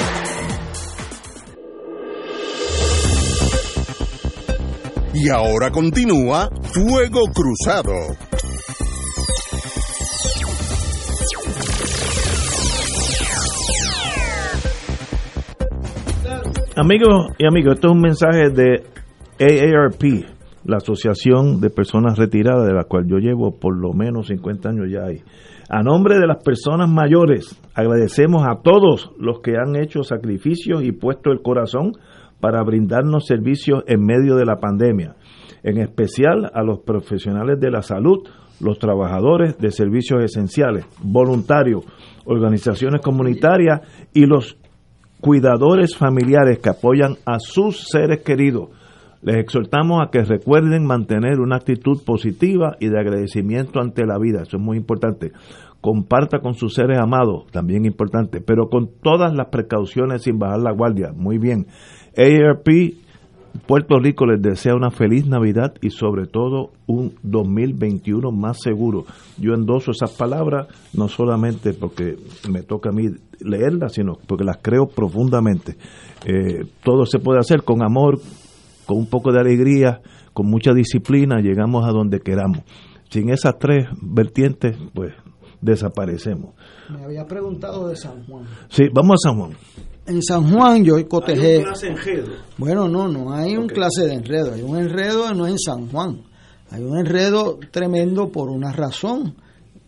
Y 5.23 5.29
ahora 5.29 5.69
continúa 5.69 6.49
Fuego 6.73 7.21
Cruzado. 7.31 7.93
Amigos 16.75 17.27
y 17.37 17.45
amigos, 17.45 17.75
esto 17.75 17.89
es 17.89 17.93
un 17.93 18.01
mensaje 18.01 18.49
de 18.49 18.83
AARP, 19.39 20.25
la 20.65 20.77
Asociación 20.77 21.61
de 21.61 21.69
Personas 21.69 22.17
Retiradas, 22.17 22.65
de 22.65 22.73
la 22.73 22.85
cual 22.85 23.05
yo 23.05 23.17
llevo 23.17 23.59
por 23.59 23.77
lo 23.77 23.93
menos 23.93 24.25
50 24.25 24.69
años 24.69 24.87
ya 24.89 25.03
ahí. 25.05 25.21
A 25.69 25.83
nombre 25.83 26.17
de 26.17 26.25
las 26.25 26.43
personas 26.43 26.89
mayores, 26.89 27.61
agradecemos 27.75 28.41
a 28.41 28.63
todos 28.63 29.11
los 29.19 29.41
que 29.41 29.51
han 29.51 29.75
hecho 29.75 30.01
sacrificios 30.01 30.83
y 30.83 30.91
puesto 30.93 31.31
el 31.31 31.43
corazón 31.43 31.91
para 32.41 32.63
brindarnos 32.63 33.25
servicios 33.27 33.83
en 33.87 34.03
medio 34.03 34.35
de 34.35 34.45
la 34.45 34.57
pandemia, 34.57 35.15
en 35.63 35.77
especial 35.77 36.51
a 36.53 36.63
los 36.63 36.79
profesionales 36.79 37.59
de 37.59 37.71
la 37.71 37.81
salud, 37.81 38.27
los 38.59 38.79
trabajadores 38.79 39.57
de 39.57 39.71
servicios 39.71 40.23
esenciales, 40.23 40.85
voluntarios, 41.01 41.85
organizaciones 42.25 43.01
comunitarias 43.01 43.81
y 44.13 44.25
los 44.25 44.57
cuidadores 45.19 45.95
familiares 45.95 46.59
que 46.59 46.69
apoyan 46.69 47.15
a 47.25 47.37
sus 47.39 47.87
seres 47.89 48.21
queridos. 48.21 48.69
Les 49.21 49.37
exhortamos 49.37 50.01
a 50.01 50.09
que 50.09 50.23
recuerden 50.23 50.83
mantener 50.83 51.39
una 51.39 51.57
actitud 51.57 52.03
positiva 52.03 52.75
y 52.79 52.87
de 52.89 52.99
agradecimiento 52.99 53.79
ante 53.79 54.05
la 54.05 54.17
vida. 54.17 54.41
Eso 54.41 54.57
es 54.57 54.63
muy 54.63 54.77
importante. 54.77 55.31
Comparta 55.79 56.39
con 56.39 56.55
sus 56.55 56.73
seres 56.73 56.99
amados, 56.99 57.45
también 57.51 57.85
importante, 57.85 58.41
pero 58.41 58.67
con 58.69 58.89
todas 59.01 59.33
las 59.33 59.49
precauciones 59.49 60.23
sin 60.23 60.39
bajar 60.39 60.59
la 60.59 60.71
guardia. 60.71 61.11
Muy 61.15 61.37
bien. 61.37 61.67
ARP 62.17 62.67
Puerto 63.65 63.99
Rico 63.99 64.25
les 64.25 64.41
desea 64.41 64.75
una 64.75 64.91
feliz 64.91 65.27
Navidad 65.27 65.73
y 65.81 65.89
sobre 65.89 66.25
todo 66.25 66.71
un 66.87 67.13
2021 67.23 68.31
más 68.31 68.57
seguro. 68.61 69.05
Yo 69.37 69.53
endoso 69.53 69.91
esas 69.91 70.11
palabras 70.11 70.67
no 70.93 71.07
solamente 71.07 71.73
porque 71.73 72.15
me 72.49 72.63
toca 72.63 72.89
a 72.89 72.93
mí 72.93 73.09
leerlas, 73.39 73.93
sino 73.93 74.17
porque 74.27 74.43
las 74.43 74.59
creo 74.61 74.87
profundamente. 74.87 75.75
Eh, 76.25 76.65
todo 76.83 77.05
se 77.05 77.19
puede 77.19 77.39
hacer 77.39 77.63
con 77.63 77.83
amor, 77.83 78.19
con 78.85 78.97
un 78.97 79.07
poco 79.07 79.31
de 79.31 79.39
alegría, 79.39 80.01
con 80.33 80.49
mucha 80.49 80.73
disciplina, 80.73 81.41
llegamos 81.41 81.85
a 81.85 81.91
donde 81.91 82.19
queramos. 82.19 82.63
Sin 83.09 83.29
esas 83.29 83.57
tres 83.59 83.87
vertientes, 84.01 84.77
pues 84.93 85.13
desaparecemos. 85.59 86.55
Me 86.89 87.03
había 87.03 87.25
preguntado 87.25 87.87
de 87.89 87.95
San 87.95 88.25
Juan. 88.25 88.45
Sí, 88.69 88.85
vamos 88.93 89.15
a 89.15 89.29
San 89.29 89.37
Juan. 89.37 89.51
En 90.05 90.21
San 90.21 90.51
Juan 90.51 90.83
yo 90.83 90.95
cotejé. 91.07 91.57
Hay 91.57 91.57
un 91.57 91.63
clase 91.63 91.85
de 91.85 91.91
enredo. 91.91 92.27
Bueno, 92.57 92.87
no, 92.87 93.07
no 93.07 93.33
hay 93.33 93.55
un 93.55 93.67
clase 93.67 94.05
de 94.05 94.13
enredo. 94.13 94.53
Hay 94.53 94.61
un 94.61 94.77
enredo 94.77 95.33
no 95.33 95.47
en 95.47 95.59
San 95.59 95.89
Juan. 95.89 96.21
Hay 96.71 96.83
un 96.83 96.97
enredo 96.97 97.59
tremendo 97.69 98.29
por 98.29 98.49
una 98.49 98.71
razón. 98.71 99.35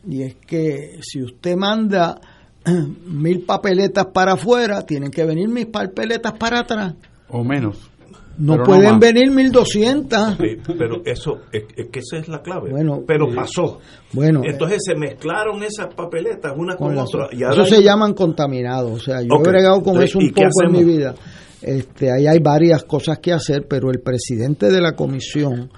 Y 0.07 0.23
es 0.23 0.35
que 0.35 0.99
si 1.01 1.23
usted 1.23 1.55
manda 1.55 2.19
mil 3.05 3.41
papeletas 3.41 4.07
para 4.07 4.33
afuera, 4.33 4.85
tienen 4.85 5.09
que 5.09 5.25
venir 5.25 5.47
mil 5.49 5.67
papeletas 5.67 6.33
para 6.33 6.59
atrás. 6.59 6.93
O 7.29 7.43
menos. 7.43 7.89
No 8.37 8.53
Pero 8.53 8.63
pueden 8.65 8.99
venir 8.99 9.29
1200. 9.29 10.37
Sí, 10.37 10.57
pero 10.77 11.01
eso, 11.05 11.41
es, 11.51 11.63
es 11.75 11.89
que 11.91 11.99
esa 11.99 12.17
es 12.17 12.27
la 12.27 12.41
clave. 12.41 12.71
Bueno, 12.71 13.03
pero 13.05 13.29
eh, 13.29 13.35
pasó. 13.35 13.79
Bueno, 14.11 14.41
Entonces 14.43 14.79
se 14.85 14.95
mezclaron 14.95 15.61
esas 15.61 15.93
papeletas 15.93 16.51
una 16.57 16.75
con, 16.75 16.87
con 16.87 16.95
la- 16.95 17.03
otra. 17.03 17.27
Y 17.31 17.43
eso 17.43 17.65
se 17.65 17.83
llaman 17.83 18.13
contaminados. 18.13 18.91
O 18.91 18.99
sea, 18.99 19.21
yo 19.21 19.35
he 19.39 19.49
bregado 19.49 19.81
con 19.83 20.01
eso 20.01 20.19
¿y 20.19 20.25
un 20.29 20.33
poco 20.33 20.63
en 20.65 20.71
mi 20.71 20.83
vida. 20.83 21.13
Este, 21.61 22.11
ahí 22.11 22.27
hay 22.27 22.39
varias 22.39 22.83
cosas 22.83 23.19
que 23.19 23.31
hacer, 23.31 23.67
pero 23.69 23.89
el 23.91 24.01
presidente 24.01 24.69
de 24.69 24.81
la 24.81 24.93
comisión 24.93 25.69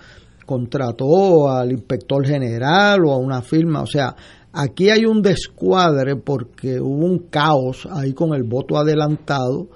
contrató 0.46 1.50
al 1.50 1.72
inspector 1.72 2.26
general 2.26 3.06
o 3.06 3.12
a 3.12 3.18
una 3.18 3.42
firma. 3.42 3.82
O 3.82 3.88
sea, 3.88 4.16
aquí 4.54 4.90
hay 4.90 5.06
un 5.06 5.22
descuadre 5.22 6.16
porque 6.16 6.80
hubo 6.80 7.06
un 7.06 7.28
caos 7.30 7.88
ahí 7.92 8.14
con 8.14 8.34
el 8.34 8.44
voto 8.44 8.78
adelantado. 8.78 9.68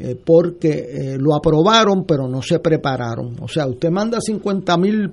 Eh, 0.00 0.16
porque 0.24 0.70
eh, 0.70 1.16
lo 1.18 1.34
aprobaron 1.34 2.04
pero 2.04 2.26
no 2.26 2.40
se 2.40 2.58
prepararon. 2.58 3.36
O 3.40 3.48
sea, 3.48 3.66
usted 3.66 3.90
manda 3.90 4.18
50 4.20 4.76
mil 4.78 5.12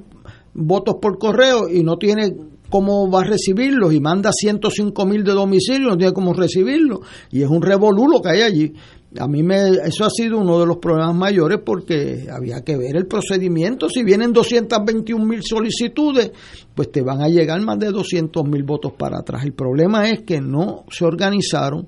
votos 0.53 0.95
por 1.01 1.17
correo 1.19 1.67
y 1.69 1.83
no 1.83 1.97
tiene 1.97 2.33
cómo 2.69 3.09
va 3.09 3.21
a 3.21 3.25
recibirlos 3.25 3.93
y 3.93 3.99
manda 3.99 4.31
105 4.31 5.05
mil 5.05 5.23
de 5.23 5.33
domicilio, 5.33 5.89
no 5.89 5.97
tiene 5.97 6.13
cómo 6.13 6.33
recibirlos 6.33 6.99
y 7.31 7.41
es 7.41 7.49
un 7.49 7.61
revolú 7.61 8.21
que 8.21 8.29
hay 8.29 8.41
allí. 8.41 8.73
A 9.19 9.27
mí 9.27 9.41
me, 9.41 9.55
eso 9.85 10.05
ha 10.05 10.09
sido 10.09 10.37
uno 10.37 10.59
de 10.59 10.65
los 10.65 10.77
problemas 10.77 11.15
mayores 11.15 11.59
porque 11.65 12.27
había 12.29 12.61
que 12.61 12.77
ver 12.77 12.95
el 12.95 13.07
procedimiento. 13.07 13.89
Si 13.89 14.03
vienen 14.03 14.31
221 14.31 15.25
mil 15.25 15.41
solicitudes, 15.43 16.31
pues 16.75 16.91
te 16.91 17.01
van 17.01 17.21
a 17.21 17.29
llegar 17.29 17.59
más 17.61 17.79
de 17.79 17.91
200 17.91 18.43
mil 18.45 18.63
votos 18.63 18.93
para 18.97 19.19
atrás. 19.19 19.43
El 19.43 19.53
problema 19.53 20.09
es 20.09 20.21
que 20.21 20.41
no 20.41 20.83
se 20.89 21.05
organizaron. 21.05 21.87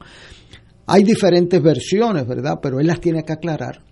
Hay 0.90 1.04
diferentes 1.04 1.62
versiones, 1.62 2.28
¿verdad? 2.28 2.60
Pero 2.62 2.80
él 2.80 2.88
las 2.88 3.00
tiene 3.00 3.24
que 3.24 3.34
aclarar. 3.34 3.84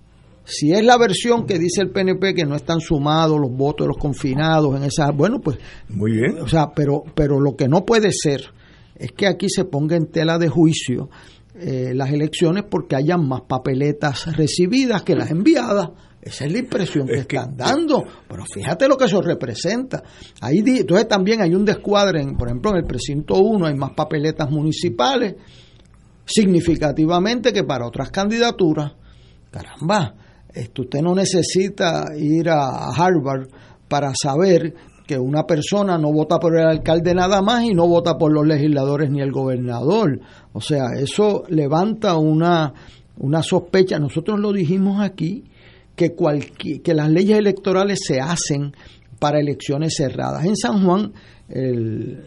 Si 0.44 0.72
es 0.72 0.84
la 0.84 0.98
versión 0.98 1.46
que 1.46 1.60
dice 1.60 1.82
el 1.82 1.92
PNP 1.92 2.34
que 2.34 2.46
no 2.46 2.56
están 2.56 2.80
sumados 2.80 3.40
los 3.40 3.52
votos 3.52 3.86
de 3.86 3.90
los 3.90 3.98
confinados 3.98 4.76
en 4.78 4.84
esa, 4.84 5.12
bueno, 5.12 5.40
pues 5.40 5.58
muy 5.90 6.14
bien. 6.14 6.40
O 6.40 6.48
sea, 6.48 6.72
pero 6.74 7.04
pero 7.14 7.40
lo 7.40 7.56
que 7.56 7.68
no 7.68 7.86
puede 7.86 8.10
ser 8.12 8.42
es 8.96 9.12
que 9.12 9.28
aquí 9.28 9.50
se 9.50 9.66
ponga 9.66 9.96
en 9.96 10.08
tela 10.08 10.40
de 10.40 10.48
juicio 10.48 11.10
eh, 11.60 11.94
las 11.94 12.12
elecciones 12.12 12.64
porque 12.70 12.96
hayan 12.96 13.28
más 13.28 13.42
papeletas 13.42 14.36
recibidas 14.36 15.04
que 15.04 15.16
las 15.16 15.30
enviadas. 15.32 15.90
Esa 16.22 16.46
es 16.46 16.52
la 16.52 16.60
impresión 16.60 17.08
que, 17.08 17.16
están 17.16 17.56
dando. 17.56 18.04
Pero 18.28 18.44
fíjate 18.46 18.88
lo 18.88 18.98
que 18.98 19.06
eso 19.06 19.22
representa. 19.22 20.02
Ahí, 20.42 20.64
entonces 20.66 21.08
también 21.08 21.42
hay 21.42 21.54
un 21.54 21.64
descuadre, 21.64 22.26
por 22.38 22.48
ejemplo, 22.48 22.72
en 22.72 22.78
el 22.78 22.86
precinto 22.86 23.36
1 23.36 23.68
hay 23.68 23.76
más 23.76 23.92
papeletas 23.92 24.50
municipales 24.50 25.36
significativamente 26.28 27.54
que 27.54 27.64
para 27.64 27.88
otras 27.88 28.12
candidaturas. 28.12 28.92
Caramba, 29.50 30.14
esto 30.54 30.84
usted 30.84 31.02
no 31.02 31.16
necesita 31.16 32.06
ir 32.18 32.50
a 32.50 32.90
Harvard 32.96 33.48
para 33.88 34.12
saber 34.14 34.74
que 35.08 35.18
una 35.18 35.48
persona 35.48 35.98
no 35.98 36.12
vota 36.12 36.38
por 36.38 36.58
el 36.58 36.68
alcalde 36.68 37.16
nada 37.16 37.42
más 37.42 37.64
y 37.64 37.74
no 37.74 37.88
vota 37.88 38.18
por 38.18 38.34
los 38.34 38.46
legisladores 38.46 39.10
ni 39.10 39.22
el 39.22 39.32
gobernador. 39.32 40.20
O 40.52 40.60
sea, 40.60 40.88
eso 41.00 41.44
levanta 41.48 42.18
una, 42.18 42.74
una 43.18 43.42
sospecha. 43.42 43.98
Nosotros 44.00 44.38
lo 44.40 44.52
dijimos 44.52 45.00
aquí, 45.02 45.46
que, 45.96 46.14
que 46.84 46.94
las 46.94 47.10
leyes 47.10 47.40
electorales 47.40 48.00
se 48.06 48.20
hacen 48.20 48.74
para 49.18 49.40
elecciones 49.40 49.96
cerradas. 49.96 50.46
En 50.46 50.56
San 50.58 50.84
Juan, 50.86 51.14
el, 51.50 52.24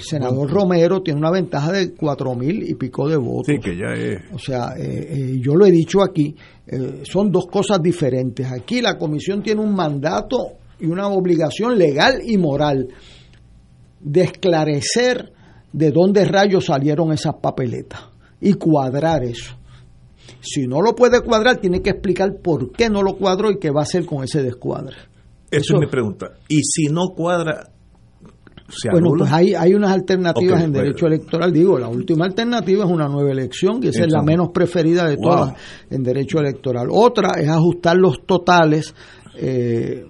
senador 0.00 0.50
Romero 0.50 1.02
tiene 1.02 1.18
una 1.20 1.30
ventaja 1.30 1.72
de 1.72 1.94
cuatro 1.94 2.34
mil 2.34 2.62
y 2.68 2.74
pico 2.74 3.08
de 3.08 3.16
votos. 3.16 3.46
Sí, 3.46 3.58
que 3.58 3.76
ya 3.76 3.92
es. 3.94 4.20
O 4.32 4.38
sea, 4.38 4.74
eh, 4.76 5.08
eh, 5.10 5.38
yo 5.40 5.54
lo 5.54 5.66
he 5.66 5.70
dicho 5.70 6.02
aquí, 6.02 6.34
eh, 6.66 7.02
son 7.04 7.30
dos 7.30 7.46
cosas 7.46 7.80
diferentes. 7.82 8.50
Aquí 8.50 8.80
la 8.80 8.98
comisión 8.98 9.42
tiene 9.42 9.60
un 9.60 9.74
mandato 9.74 10.58
y 10.78 10.86
una 10.86 11.08
obligación 11.08 11.78
legal 11.78 12.20
y 12.24 12.36
moral 12.38 12.88
de 14.00 14.22
esclarecer 14.22 15.32
de 15.72 15.90
dónde 15.90 16.24
rayos 16.24 16.66
salieron 16.66 17.12
esas 17.12 17.34
papeletas 17.40 18.00
y 18.40 18.54
cuadrar 18.54 19.22
eso. 19.22 19.56
Si 20.40 20.66
no 20.66 20.80
lo 20.80 20.94
puede 20.94 21.20
cuadrar, 21.20 21.58
tiene 21.58 21.82
que 21.82 21.90
explicar 21.90 22.36
por 22.42 22.72
qué 22.72 22.88
no 22.88 23.02
lo 23.02 23.16
cuadró 23.16 23.50
y 23.50 23.58
qué 23.58 23.70
va 23.70 23.80
a 23.80 23.82
hacer 23.82 24.06
con 24.06 24.24
ese 24.24 24.42
descuadre. 24.42 24.96
Eso, 25.50 25.74
es 25.74 25.80
mi 25.80 25.86
pregunta. 25.86 26.32
Y 26.48 26.62
si 26.62 26.86
no 26.86 27.08
cuadra, 27.14 27.72
bueno, 28.90 29.10
pues 29.16 29.32
hay, 29.32 29.54
hay 29.54 29.74
unas 29.74 29.90
alternativas 29.90 30.62
en 30.62 30.72
derecho 30.72 31.06
electoral. 31.06 31.52
Digo, 31.52 31.78
la 31.78 31.88
última 31.88 32.24
alternativa 32.24 32.84
es 32.84 32.90
una 32.90 33.08
nueva 33.08 33.30
elección, 33.30 33.80
que 33.80 33.88
esa 33.88 34.04
es 34.04 34.12
la 34.12 34.22
menos 34.22 34.48
preferida 34.52 35.06
de 35.06 35.16
todas 35.16 35.54
en 35.90 36.02
derecho 36.02 36.38
electoral. 36.38 36.88
Otra 36.90 37.40
es 37.40 37.48
ajustar 37.48 37.96
los 37.96 38.26
totales. 38.26 38.94
Eh, 39.36 40.04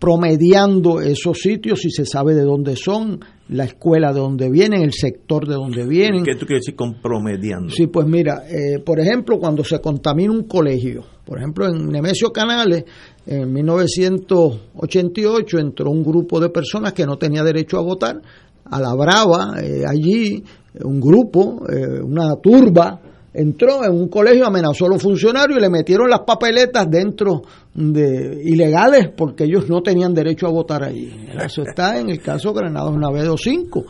promediando 0.00 1.00
esos 1.02 1.38
sitios 1.38 1.80
si 1.80 1.90
se 1.90 2.06
sabe 2.06 2.34
de 2.34 2.42
dónde 2.42 2.74
son, 2.74 3.20
la 3.48 3.64
escuela 3.64 4.12
de 4.12 4.20
dónde 4.20 4.48
vienen, 4.48 4.82
el 4.82 4.92
sector 4.92 5.46
de 5.46 5.54
dónde 5.54 5.86
vienen. 5.86 6.24
¿Qué 6.24 6.36
tú 6.36 6.46
quieres 6.46 6.62
decir 6.64 6.74
con 6.74 7.00
promediando? 7.02 7.68
Sí, 7.68 7.86
pues 7.86 8.06
mira, 8.06 8.44
eh, 8.48 8.78
por 8.78 8.98
ejemplo, 8.98 9.38
cuando 9.38 9.62
se 9.62 9.78
contamina 9.80 10.32
un 10.32 10.44
colegio, 10.44 11.04
por 11.26 11.38
ejemplo, 11.38 11.66
en 11.66 11.88
Nemesio 11.88 12.32
Canales, 12.32 12.84
en 13.26 13.52
1988 13.52 15.58
entró 15.58 15.90
un 15.90 16.02
grupo 16.02 16.40
de 16.40 16.50
personas 16.50 16.92
que 16.92 17.06
no 17.06 17.16
tenía 17.16 17.42
derecho 17.42 17.78
a 17.78 17.82
votar, 17.82 18.20
a 18.64 18.80
la 18.80 18.94
brava, 18.94 19.54
eh, 19.60 19.84
allí, 19.86 20.42
un 20.84 21.00
grupo, 21.00 21.62
eh, 21.68 22.00
una 22.02 22.36
turba, 22.36 23.00
entró 23.32 23.84
en 23.84 23.92
un 23.92 24.08
colegio, 24.08 24.46
amenazó 24.46 24.86
a 24.86 24.90
los 24.90 25.02
funcionarios 25.02 25.58
y 25.58 25.60
le 25.60 25.70
metieron 25.70 26.08
las 26.08 26.20
papeletas 26.20 26.88
dentro 26.90 27.42
de 27.74 28.42
ilegales 28.44 29.10
porque 29.16 29.44
ellos 29.44 29.68
no 29.68 29.82
tenían 29.82 30.12
derecho 30.12 30.46
a 30.46 30.50
votar 30.50 30.82
allí. 30.82 31.12
Eso 31.44 31.62
está 31.62 31.98
en 31.98 32.10
el 32.10 32.20
caso 32.20 32.52
Granados 32.52 32.96
Navedo 32.96 33.36
5. 33.36 33.84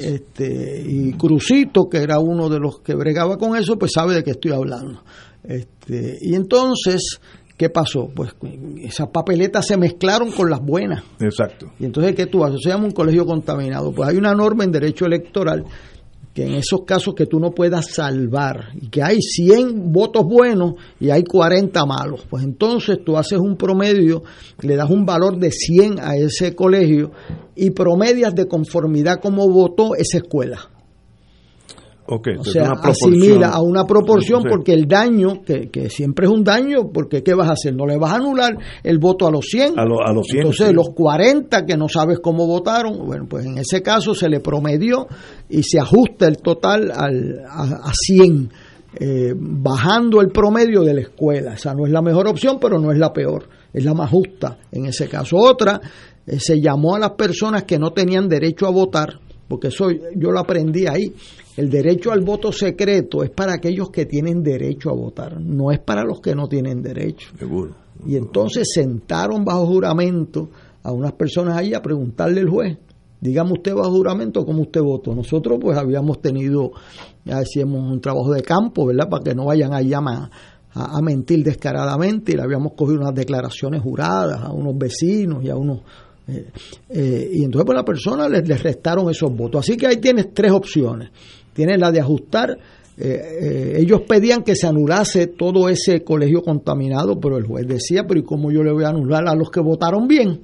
este, 0.00 0.82
y 0.84 1.12
Crucito, 1.12 1.88
que 1.88 1.98
era 1.98 2.18
uno 2.18 2.48
de 2.48 2.58
los 2.58 2.80
que 2.80 2.94
bregaba 2.94 3.36
con 3.36 3.56
eso, 3.56 3.78
pues 3.78 3.92
sabe 3.94 4.14
de 4.14 4.24
qué 4.24 4.32
estoy 4.32 4.52
hablando. 4.52 5.02
Este, 5.44 6.18
y 6.20 6.34
entonces, 6.34 7.18
¿qué 7.62 7.70
pasó? 7.70 8.10
Pues 8.12 8.34
esas 8.80 9.06
papeletas 9.10 9.64
se 9.64 9.76
mezclaron 9.76 10.32
con 10.32 10.50
las 10.50 10.60
buenas. 10.60 11.04
Exacto. 11.20 11.70
Y 11.78 11.84
entonces, 11.84 12.16
¿qué 12.16 12.26
tú 12.26 12.44
haces? 12.44 12.58
Se 12.60 12.70
llama 12.70 12.86
un 12.86 12.90
colegio 12.90 13.24
contaminado. 13.24 13.92
Pues 13.92 14.08
hay 14.08 14.16
una 14.16 14.34
norma 14.34 14.64
en 14.64 14.72
derecho 14.72 15.06
electoral 15.06 15.64
que 16.34 16.44
en 16.44 16.54
esos 16.54 16.82
casos 16.84 17.14
que 17.14 17.26
tú 17.26 17.38
no 17.38 17.52
puedas 17.52 17.86
salvar 17.92 18.70
y 18.80 18.88
que 18.88 19.00
hay 19.00 19.18
100 19.20 19.92
votos 19.92 20.24
buenos 20.24 20.74
y 20.98 21.10
hay 21.10 21.22
40 21.22 21.86
malos, 21.86 22.26
pues 22.28 22.42
entonces 22.42 22.98
tú 23.04 23.16
haces 23.16 23.38
un 23.38 23.56
promedio, 23.56 24.24
le 24.62 24.74
das 24.74 24.90
un 24.90 25.06
valor 25.06 25.38
de 25.38 25.52
100 25.52 26.00
a 26.00 26.16
ese 26.16 26.56
colegio 26.56 27.12
y 27.54 27.70
promedias 27.70 28.34
de 28.34 28.48
conformidad 28.48 29.20
como 29.20 29.48
votó 29.48 29.94
esa 29.94 30.16
escuela 30.16 30.71
o 32.16 32.44
sea, 32.44 32.72
asimila 32.82 33.48
a 33.48 33.60
una 33.60 33.84
proporción 33.84 34.42
porque 34.48 34.72
el 34.72 34.86
daño, 34.86 35.42
que, 35.42 35.68
que, 35.70 35.88
siempre 35.90 36.26
es 36.26 36.32
un 36.32 36.44
daño, 36.44 36.90
porque 36.92 37.22
¿qué 37.22 37.34
vas 37.34 37.48
a 37.48 37.52
hacer? 37.52 37.74
No 37.74 37.86
le 37.86 37.96
vas 37.96 38.12
a 38.12 38.16
anular 38.16 38.56
el 38.82 38.98
voto 38.98 39.26
a 39.26 39.30
los 39.30 39.46
100. 39.46 39.78
A, 39.78 39.84
los 39.84 40.26
100 40.26 40.38
Entonces, 40.38 40.72
los 40.72 40.90
40 40.90 41.64
que 41.64 41.76
no 41.76 41.88
sabes 41.88 42.18
cómo 42.20 42.46
votaron, 42.46 43.06
bueno, 43.06 43.26
pues 43.28 43.46
en 43.46 43.58
ese 43.58 43.82
caso 43.82 44.14
se 44.14 44.28
le 44.28 44.40
promedió 44.40 45.06
y 45.48 45.62
se 45.62 45.78
ajusta 45.78 46.26
el 46.26 46.38
total 46.38 46.90
al, 46.94 47.40
a, 47.48 47.92
100, 47.92 48.50
eh, 48.98 49.32
bajando 49.36 50.20
el 50.20 50.28
promedio 50.28 50.82
de 50.82 50.94
la 50.94 51.00
escuela. 51.02 51.54
Esa 51.54 51.74
no 51.74 51.86
es 51.86 51.92
la 51.92 52.02
mejor 52.02 52.28
opción, 52.28 52.58
pero 52.60 52.78
no 52.78 52.92
es 52.92 52.98
la 52.98 53.12
peor, 53.12 53.48
es 53.72 53.84
la 53.84 53.94
más 53.94 54.10
justa 54.10 54.58
en 54.70 54.86
ese 54.86 55.08
caso. 55.08 55.36
Otra, 55.36 55.80
eh, 56.26 56.38
se 56.38 56.60
llamó 56.60 56.94
a 56.96 56.98
las 56.98 57.12
personas 57.12 57.64
que 57.64 57.78
no 57.78 57.92
tenían 57.92 58.28
derecho 58.28 58.66
a 58.66 58.70
votar, 58.70 59.18
porque 59.48 59.68
eso 59.68 59.90
yo 59.90 60.30
lo 60.30 60.40
aprendí 60.40 60.86
ahí 60.86 61.12
el 61.56 61.68
derecho 61.68 62.12
al 62.12 62.20
voto 62.20 62.50
secreto 62.50 63.22
es 63.22 63.30
para 63.30 63.54
aquellos 63.54 63.90
que 63.90 64.06
tienen 64.06 64.42
derecho 64.42 64.90
a 64.90 64.94
votar, 64.94 65.40
no 65.40 65.70
es 65.70 65.78
para 65.78 66.02
los 66.02 66.20
que 66.20 66.34
no 66.34 66.48
tienen 66.48 66.82
derecho. 66.82 67.28
Seguro. 67.38 67.74
Y 68.06 68.16
entonces 68.16 68.68
sentaron 68.74 69.44
bajo 69.44 69.66
juramento 69.66 70.48
a 70.82 70.92
unas 70.92 71.12
personas 71.12 71.56
ahí 71.56 71.74
a 71.74 71.82
preguntarle 71.82 72.40
al 72.40 72.48
juez, 72.48 72.78
dígame 73.20 73.52
usted 73.52 73.74
bajo 73.74 73.90
juramento 73.90 74.44
cómo 74.44 74.62
usted 74.62 74.80
votó. 74.80 75.14
Nosotros 75.14 75.58
pues 75.60 75.76
habíamos 75.76 76.20
tenido, 76.20 76.72
ya 77.24 77.38
decíamos, 77.38 77.82
un 77.82 78.00
trabajo 78.00 78.32
de 78.32 78.42
campo, 78.42 78.86
¿verdad? 78.86 79.08
Para 79.08 79.22
que 79.22 79.34
no 79.34 79.46
vayan 79.46 79.74
allá 79.74 79.98
a, 79.98 80.30
a, 80.74 81.02
mentir 81.02 81.44
descaradamente 81.44 82.32
y 82.32 82.36
le 82.36 82.42
habíamos 82.42 82.72
cogido 82.72 83.00
unas 83.00 83.14
declaraciones 83.14 83.82
juradas 83.82 84.40
a 84.40 84.52
unos 84.52 84.76
vecinos 84.76 85.44
y 85.44 85.50
a 85.50 85.56
unos 85.56 85.80
eh, 86.26 86.50
eh, 86.88 87.30
y 87.32 87.44
entonces 87.44 87.66
pues 87.66 87.76
la 87.76 87.84
persona 87.84 88.28
les, 88.28 88.46
les, 88.46 88.62
restaron 88.62 89.08
esos 89.10 89.34
votos. 89.34 89.60
Así 89.60 89.76
que 89.76 89.86
ahí 89.86 89.96
tienes 89.96 90.32
tres 90.32 90.52
opciones 90.52 91.10
tiene 91.52 91.78
la 91.78 91.90
de 91.90 92.00
ajustar. 92.00 92.58
Eh, 92.96 93.20
eh, 93.40 93.72
ellos 93.78 94.02
pedían 94.02 94.42
que 94.42 94.54
se 94.54 94.66
anulase 94.66 95.26
todo 95.26 95.68
ese 95.68 96.04
colegio 96.04 96.42
contaminado, 96.42 97.18
pero 97.18 97.38
el 97.38 97.44
juez 97.44 97.66
decía, 97.66 98.06
pero 98.06 98.20
¿y 98.20 98.22
cómo 98.22 98.50
yo 98.50 98.62
le 98.62 98.72
voy 98.72 98.84
a 98.84 98.90
anular 98.90 99.26
a 99.28 99.34
los 99.34 99.50
que 99.50 99.60
votaron 99.60 100.06
bien? 100.06 100.40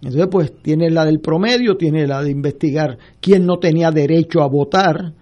Entonces, 0.00 0.28
pues 0.30 0.52
tiene 0.62 0.90
la 0.90 1.04
del 1.04 1.20
promedio, 1.20 1.76
tiene 1.76 2.06
la 2.06 2.22
de 2.22 2.30
investigar 2.30 2.98
quién 3.20 3.46
no 3.46 3.58
tenía 3.58 3.90
derecho 3.90 4.42
a 4.42 4.48
votar, 4.48 5.12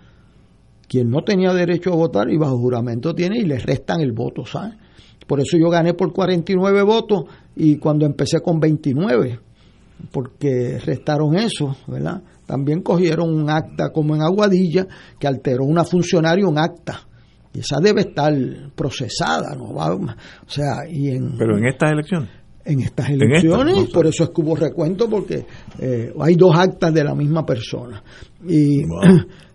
quién 0.87 1.11
no 1.11 1.23
tenía 1.23 1.53
derecho 1.55 1.93
a 1.93 1.97
votar 1.97 2.31
y 2.31 2.37
bajo 2.37 2.59
juramento 2.59 3.15
tiene 3.15 3.39
y 3.39 3.45
le 3.45 3.59
restan 3.59 4.01
el 4.01 4.13
voto, 4.13 4.45
¿sabes? 4.45 4.75
Por 5.27 5.41
eso 5.41 5.57
yo 5.57 5.71
gané 5.71 5.95
por 5.95 6.13
49 6.13 6.83
votos 6.83 7.25
y 7.57 7.77
cuando 7.79 8.07
empecé 8.07 8.41
con 8.41 8.61
29, 8.61 9.41
porque 10.13 10.79
restaron 10.79 11.37
eso, 11.37 11.77
¿verdad? 11.87 12.23
También 12.47 12.83
cogieron 12.83 13.35
un 13.35 13.51
acta 13.51 13.91
como 13.93 14.15
en 14.15 14.23
Aguadilla 14.23 14.87
que 15.19 15.27
alteró 15.27 15.65
una 15.65 15.85
funcionaria 15.85 16.47
un 16.47 16.59
acta. 16.59 17.01
Y 17.53 17.61
esa 17.61 17.79
debe 17.81 18.03
estar 18.03 18.33
procesada, 18.75 19.55
¿no? 19.57 19.75
Va, 19.75 19.95
o 19.95 20.07
sea, 20.47 20.89
y 20.89 21.09
en, 21.09 21.37
Pero 21.37 21.59
en 21.59 21.67
estas 21.67 21.93
elecciones. 21.93 22.31
En 22.65 22.81
estas 22.81 23.11
elecciones, 23.11 23.89
por 23.91 24.07
eso 24.07 24.25
es 24.25 24.31
que 24.31 24.41
hubo 24.41 24.57
recuento, 24.57 25.09
porque 25.09 25.47
eh, 25.79 26.13
hay 26.21 26.35
dos 26.35 26.57
actas 26.57 26.93
de 26.93 27.05
la 27.05 27.15
misma 27.15 27.47
persona. 27.47 28.03
Y, 28.47 28.83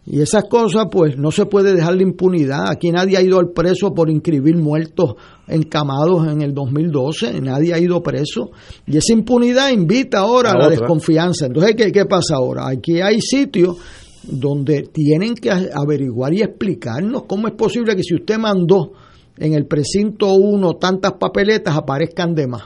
Y 0.06 0.20
esas 0.20 0.46
cosas, 0.46 0.88
pues, 0.92 1.18
no 1.18 1.32
se 1.32 1.46
puede 1.46 1.74
dejar 1.74 1.96
la 1.96 2.02
impunidad. 2.02 2.70
Aquí 2.70 2.92
nadie 2.92 3.18
ha 3.18 3.22
ido 3.22 3.40
al 3.40 3.52
preso 3.52 3.94
por 3.94 4.10
inscribir 4.10 4.58
muertos 4.58 5.16
encamados 5.48 6.28
en 6.28 6.42
el 6.42 6.54
2012, 6.54 7.40
nadie 7.42 7.74
ha 7.74 7.80
ido 7.80 8.02
preso. 8.02 8.52
Y 8.88 8.98
esa 8.98 9.14
impunidad 9.14 9.70
invita 9.70 10.20
ahora 10.20 10.52
a, 10.52 10.58
la 10.58 10.70
desconfianza. 10.70 11.46
Entonces, 11.46 11.76
¿qué, 11.76 11.92
¿qué 11.92 12.06
pasa 12.06 12.36
ahora? 12.36 12.68
Aquí 12.68 13.00
hay 13.00 13.22
sitios 13.22 13.78
donde 14.24 14.90
tienen 14.92 15.36
que 15.36 15.52
averiguar 15.52 16.34
y 16.34 16.42
explicarnos 16.42 17.24
cómo 17.24 17.48
es 17.48 17.54
posible 17.54 17.96
que 17.96 18.04
si 18.04 18.16
usted 18.16 18.38
mandó 18.38 18.94
en 19.38 19.54
el 19.54 19.66
precinto 19.66 20.34
1 20.34 20.74
tantas 20.76 21.14
papeletas 21.14 21.76
aparezcan 21.76 22.34
de 22.34 22.48
más. 22.48 22.64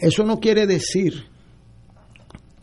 Eso 0.00 0.24
no 0.24 0.40
quiere 0.40 0.66
decir 0.66 1.24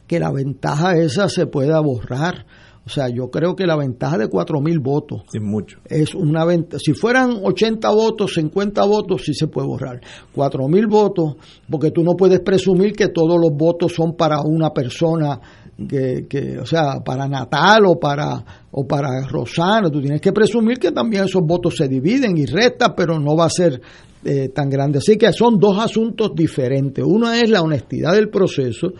que 0.07 0.19
la 0.19 0.31
ventaja 0.31 0.97
esa 0.97 1.29
se 1.29 1.45
pueda 1.45 1.79
borrar 1.79 2.45
O 2.85 2.89
sea, 2.89 3.07
yo 3.07 3.31
creo 3.31 3.55
que 3.55 3.65
la 3.65 3.77
ventaja 3.77 4.17
de 4.17 4.29
4.000 4.29 4.81
votos 4.81 5.21
mucho. 5.39 5.79
es 5.89 6.13
una 6.13 6.43
ventaja. 6.43 6.79
Si 6.83 6.93
fueran 6.93 7.39
80 7.41 7.89
votos, 7.89 8.33
50 8.33 8.83
votos, 8.85 9.21
sí 9.23 9.33
se 9.33 9.47
puede 9.47 9.67
borrar. 9.67 10.01
4.000 10.35 10.89
votos, 10.89 11.35
porque 11.69 11.91
tú 11.91 12.03
no 12.03 12.15
puedes 12.15 12.41
presumir 12.41 12.93
que 12.93 13.07
todos 13.07 13.39
los 13.39 13.51
votos 13.55 13.93
son 13.93 14.17
para 14.17 14.41
una 14.41 14.71
persona 14.71 15.39
que, 15.87 16.27
que, 16.27 16.59
o 16.59 16.65
sea, 16.65 16.99
para 17.05 17.25
Natal 17.27 17.85
o 17.87 17.97
para, 17.97 18.43
o 18.71 18.85
para 18.85 19.25
Rosano, 19.27 19.89
tú 19.89 20.01
tienes 20.01 20.19
que 20.19 20.33
presumir 20.33 20.77
que 20.77 20.91
también 20.91 21.23
esos 21.23 21.41
votos 21.41 21.77
se 21.77 21.87
dividen 21.87 22.37
y 22.37 22.45
restan, 22.45 22.93
pero 22.97 23.17
no 23.17 23.35
va 23.35 23.45
a 23.45 23.49
ser 23.49 23.81
eh, 24.25 24.49
tan 24.49 24.69
grande. 24.69 24.99
Así 24.99 25.17
que 25.17 25.31
son 25.31 25.57
dos 25.57 25.79
asuntos 25.79 26.31
diferentes. 26.35 27.03
Uno 27.05 27.31
es 27.31 27.49
la 27.49 27.61
honestidad 27.61 28.13
del 28.13 28.29
proceso 28.29 28.93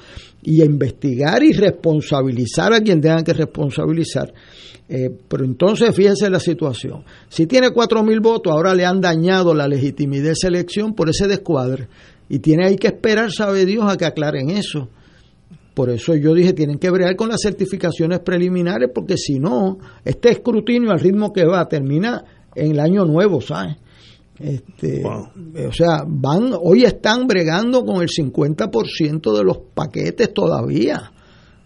y 0.44 0.64
investigar 0.64 1.44
y 1.44 1.54
responsabilizar 1.54 2.74
a 2.74 2.80
quien 2.80 3.02
tenga 3.02 3.24
que 3.24 3.34
responsabilizar. 3.34 4.34
Eh, 4.88 5.10
pero 5.28 5.46
entonces 5.46 5.96
fíjense 5.96 6.30
la 6.30 6.39
situación. 6.39 7.04
Si 7.30 7.48
tiene 7.48 7.72
cuatro 7.72 8.04
mil 8.04 8.20
votos, 8.20 8.52
ahora 8.52 8.76
le 8.76 8.86
han 8.86 9.02
dañado 9.02 9.54
la 9.54 9.68
legitimidad 9.68 10.26
de 10.26 10.32
esa 10.32 10.48
elección 10.48 10.94
por 10.94 11.10
ese 11.10 11.28
descuadre. 11.28 11.88
Y 12.30 12.39
tiene 12.39 12.66
ahí 12.66 12.76
que 12.76 12.88
esperar, 12.88 13.32
sabe 13.32 13.66
Dios, 13.66 13.89
a 13.89 13.98
que 13.98 14.06
aclaren 14.06 14.50
eso. 14.50 14.89
Por 15.74 15.89
eso 15.89 16.16
yo 16.16 16.34
dije, 16.34 16.54
tienen 16.54 16.78
que 16.78 16.91
bregar 16.91 17.16
con 17.16 17.30
las 17.30 17.41
certificaciones 17.41 18.20
preliminares, 18.20 18.89
porque 18.94 19.18
si 19.18 19.39
no, 19.39 19.80
este 20.06 20.30
escrutinio 20.30 20.91
al 20.91 21.00
ritmo 21.00 21.34
que 21.34 21.46
va 21.46 21.68
termina 21.68 22.24
en 22.56 22.72
el 22.72 22.80
año 22.80 23.06
nuevo, 23.06 23.41
¿sabes? 23.41 23.78
Este, 24.39 25.03
O 25.05 25.71
sea, 25.71 26.03
van, 26.07 26.53
hoy 26.59 26.86
están 26.86 27.27
bregando 27.27 27.86
con 27.86 28.01
el 28.01 28.09
50% 28.09 29.38
de 29.38 29.43
los 29.43 29.57
paquetes 29.73 30.34
todavía. 30.34 31.11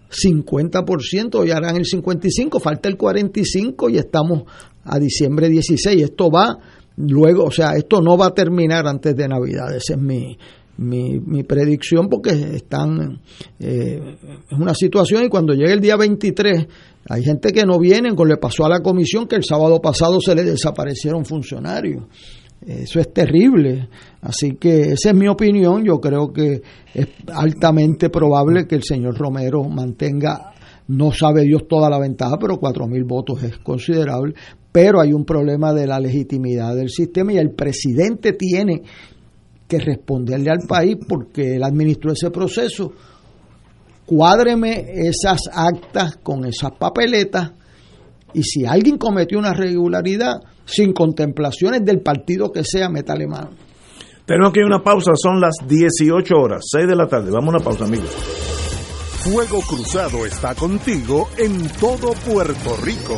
50%, 0.09 1.35
hoy 1.35 1.51
harán 1.51 1.75
el 1.75 1.83
55%, 1.83 2.61
falta 2.61 2.89
el 2.89 2.97
45% 2.97 3.91
y 3.91 3.97
estamos 3.97 4.43
a 4.83 4.99
diciembre 4.99 5.49
16. 5.49 6.01
Esto 6.01 6.29
va 6.29 6.57
luego, 6.97 7.45
o 7.45 7.51
sea, 7.51 7.75
esto 7.75 8.01
no 8.01 8.17
va 8.17 8.27
a 8.27 8.33
terminar 8.33 8.87
antes 8.87 9.15
de 9.15 9.27
Navidad, 9.27 9.75
esa 9.75 9.93
es 9.93 9.99
mi, 9.99 10.37
mi, 10.77 11.19
mi 11.19 11.43
predicción 11.43 12.07
porque 12.09 12.31
están, 12.31 13.21
eh, 13.59 14.17
es 14.49 14.57
una 14.57 14.73
situación 14.73 15.25
y 15.25 15.29
cuando 15.29 15.53
llegue 15.53 15.73
el 15.73 15.81
día 15.81 15.95
23 15.95 16.67
hay 17.09 17.23
gente 17.23 17.51
que 17.51 17.65
no 17.65 17.79
viene, 17.79 18.09
como 18.09 18.25
le 18.25 18.37
pasó 18.37 18.65
a 18.65 18.69
la 18.69 18.81
comisión 18.81 19.27
que 19.27 19.35
el 19.35 19.43
sábado 19.43 19.79
pasado 19.81 20.19
se 20.19 20.35
le 20.35 20.43
desaparecieron 20.43 21.25
funcionarios. 21.25 22.03
Eso 22.65 22.99
es 22.99 23.13
terrible. 23.13 23.87
Así 24.21 24.53
que 24.53 24.93
esa 24.93 25.09
es 25.09 25.15
mi 25.15 25.27
opinión. 25.27 25.83
Yo 25.83 25.99
creo 25.99 26.31
que 26.33 26.61
es 26.93 27.07
altamente 27.33 28.09
probable 28.09 28.67
que 28.67 28.75
el 28.75 28.83
señor 28.83 29.17
Romero 29.17 29.63
mantenga, 29.63 30.53
no 30.87 31.11
sabe 31.11 31.43
Dios 31.43 31.67
toda 31.67 31.89
la 31.89 31.99
ventaja, 31.99 32.37
pero 32.39 32.57
cuatro 32.57 32.87
mil 32.87 33.03
votos 33.03 33.43
es 33.43 33.57
considerable. 33.59 34.33
Pero 34.71 35.01
hay 35.01 35.13
un 35.13 35.25
problema 35.25 35.73
de 35.73 35.87
la 35.87 35.99
legitimidad 35.99 36.75
del 36.75 36.89
sistema 36.89 37.33
y 37.33 37.37
el 37.37 37.51
presidente 37.51 38.33
tiene 38.33 38.81
que 39.67 39.79
responderle 39.79 40.49
al 40.49 40.67
país 40.67 40.97
porque 41.07 41.55
él 41.55 41.63
administró 41.63 42.11
ese 42.11 42.31
proceso. 42.31 42.93
Cuádreme 44.05 44.85
esas 44.93 45.41
actas 45.51 46.17
con 46.23 46.45
esas 46.45 46.71
papeletas 46.71 47.51
y 48.33 48.43
si 48.43 48.65
alguien 48.65 48.97
cometió 48.97 49.39
una 49.39 49.51
irregularidad, 49.51 50.41
sin 50.65 50.93
contemplaciones 50.93 51.83
del 51.85 52.01
partido 52.01 52.51
que 52.51 52.63
sea, 52.63 52.89
métale 52.89 53.27
mano. 53.27 53.49
Tenemos 54.25 54.51
que 54.51 54.59
ir 54.59 54.65
a 54.65 54.67
una 54.67 54.83
pausa, 54.83 55.11
son 55.15 55.39
las 55.39 55.55
18 55.65 56.35
horas, 56.35 56.65
6 56.69 56.87
de 56.87 56.95
la 56.95 57.07
tarde. 57.07 57.31
Vamos 57.31 57.53
a 57.53 57.57
una 57.57 57.63
pausa, 57.63 57.85
amigos. 57.85 58.09
Fuego 59.23 59.61
Cruzado 59.61 60.25
está 60.25 60.53
contigo 60.55 61.29
en 61.37 61.67
todo 61.79 62.11
Puerto 62.25 62.75
Rico. 62.83 63.17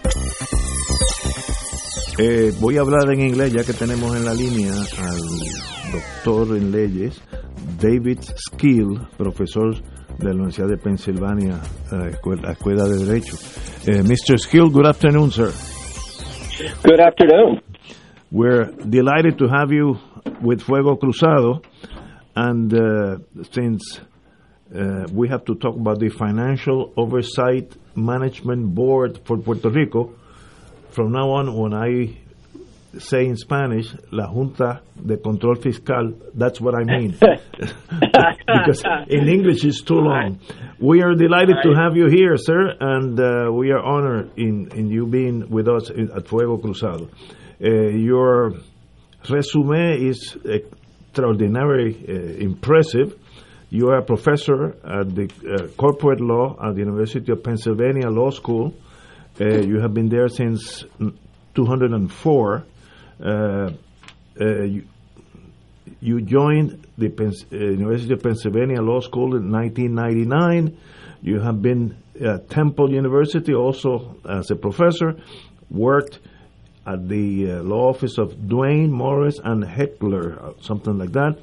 Eh, 2.23 2.51
voy 2.61 2.77
a 2.77 2.81
hablar 2.81 3.11
en 3.11 3.19
inglés 3.19 3.51
ya 3.51 3.63
que 3.63 3.73
tenemos 3.73 4.15
en 4.15 4.23
la 4.23 4.35
línea 4.35 4.71
al 4.71 5.17
doctor 5.91 6.55
en 6.55 6.71
leyes 6.71 7.19
David 7.81 8.19
Skill, 8.35 8.99
profesor 9.17 9.73
de 10.19 10.25
la 10.25 10.33
Universidad 10.33 10.67
de 10.67 10.77
Pensilvania, 10.77 11.59
uh, 11.91 12.05
escuela, 12.09 12.51
escuela, 12.51 12.83
de 12.87 13.03
Derecho. 13.03 13.33
Uh, 13.87 14.03
Mr. 14.03 14.37
Skill, 14.37 14.69
good 14.69 14.85
afternoon, 14.85 15.31
sir. 15.31 15.51
Good 16.83 16.99
afternoon. 16.99 17.59
We're 18.31 18.65
delighted 18.87 19.39
to 19.39 19.47
have 19.47 19.71
you 19.71 19.97
with 20.43 20.61
Fuego 20.61 20.97
Cruzado, 20.97 21.63
and 22.35 22.71
uh, 22.71 23.17
since 23.51 23.99
uh, 24.75 25.07
we 25.11 25.27
have 25.27 25.43
to 25.45 25.55
talk 25.55 25.75
about 25.75 25.99
the 25.99 26.09
Financial 26.09 26.93
Oversight 26.95 27.75
Management 27.95 28.75
Board 28.75 29.21
for 29.25 29.39
Puerto 29.39 29.71
Rico, 29.71 30.13
from 30.91 31.11
now 31.11 31.31
on, 31.31 31.55
when 31.55 31.73
I 31.73 32.17
say 32.99 33.25
in 33.25 33.37
Spanish, 33.37 33.93
La 34.11 34.27
Junta 34.27 34.81
de 35.03 35.17
Control 35.17 35.55
Fiscal, 35.55 36.13
that's 36.33 36.59
what 36.59 36.75
I 36.75 36.83
mean. 36.83 37.11
because 37.19 38.83
in 39.07 39.27
English 39.27 39.63
it's 39.63 39.81
too 39.81 39.95
long. 39.95 40.39
We 40.79 41.01
are 41.01 41.13
delighted 41.15 41.57
right. 41.57 41.63
to 41.63 41.81
have 41.81 41.95
you 41.95 42.07
here, 42.07 42.35
sir, 42.37 42.75
and 42.79 43.19
uh, 43.19 43.51
we 43.51 43.71
are 43.71 43.79
honored 43.79 44.31
in, 44.37 44.71
in 44.75 44.89
you 44.89 45.05
being 45.05 45.49
with 45.49 45.67
us 45.67 45.89
in, 45.89 46.11
at 46.11 46.27
Fuego 46.27 46.57
Cruzado. 46.57 47.09
Uh, 47.63 47.69
your 47.69 48.53
resume 49.29 50.07
is 50.07 50.37
extraordinarily 50.45 51.95
uh, 52.07 52.11
impressive. 52.43 53.17
You 53.69 53.89
are 53.89 53.99
a 53.99 54.03
professor 54.03 54.75
at 54.83 55.15
the 55.15 55.31
uh, 55.47 55.67
corporate 55.77 56.19
law 56.19 56.57
at 56.61 56.73
the 56.73 56.81
University 56.81 57.31
of 57.31 57.43
Pennsylvania 57.43 58.09
Law 58.09 58.31
School. 58.31 58.73
Uh, 59.39 59.61
you 59.61 59.79
have 59.79 59.93
been 59.93 60.09
there 60.09 60.27
since 60.27 60.83
204. 61.55 62.65
Uh, 63.23 63.71
you, 64.39 64.83
you, 65.99 66.21
joined 66.21 66.85
the 66.97 67.09
Pens- 67.09 67.45
University 67.51 68.13
of 68.13 68.23
Pennsylvania 68.23 68.81
Law 68.81 68.99
School 68.99 69.35
in 69.35 69.51
1999. 69.51 70.77
You 71.21 71.39
have 71.39 71.61
been 71.61 71.97
at 72.19 72.49
Temple 72.49 72.91
University 72.91 73.53
also 73.53 74.17
as 74.27 74.51
a 74.51 74.55
professor, 74.55 75.15
worked 75.69 76.19
at 76.85 77.07
the 77.07 77.51
uh, 77.51 77.63
law 77.63 77.89
office 77.89 78.17
of 78.17 78.33
Dwayne 78.33 78.89
Morris 78.89 79.39
and 79.43 79.63
Heckler, 79.63 80.53
something 80.61 80.97
like 80.97 81.11
that, 81.11 81.37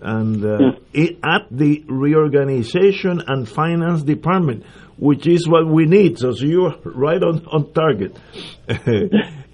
and 0.00 0.44
uh, 0.44 0.58
yeah. 0.58 0.70
it, 0.92 1.18
at 1.22 1.46
the 1.50 1.84
reorganization 1.86 3.22
and 3.26 3.48
finance 3.48 4.02
department, 4.02 4.64
which 5.00 5.26
is 5.26 5.48
what 5.48 5.66
we 5.66 5.86
need. 5.86 6.18
So, 6.18 6.32
so 6.32 6.44
you're 6.44 6.76
right 6.84 7.22
on 7.22 7.46
on 7.46 7.72
target. 7.72 8.16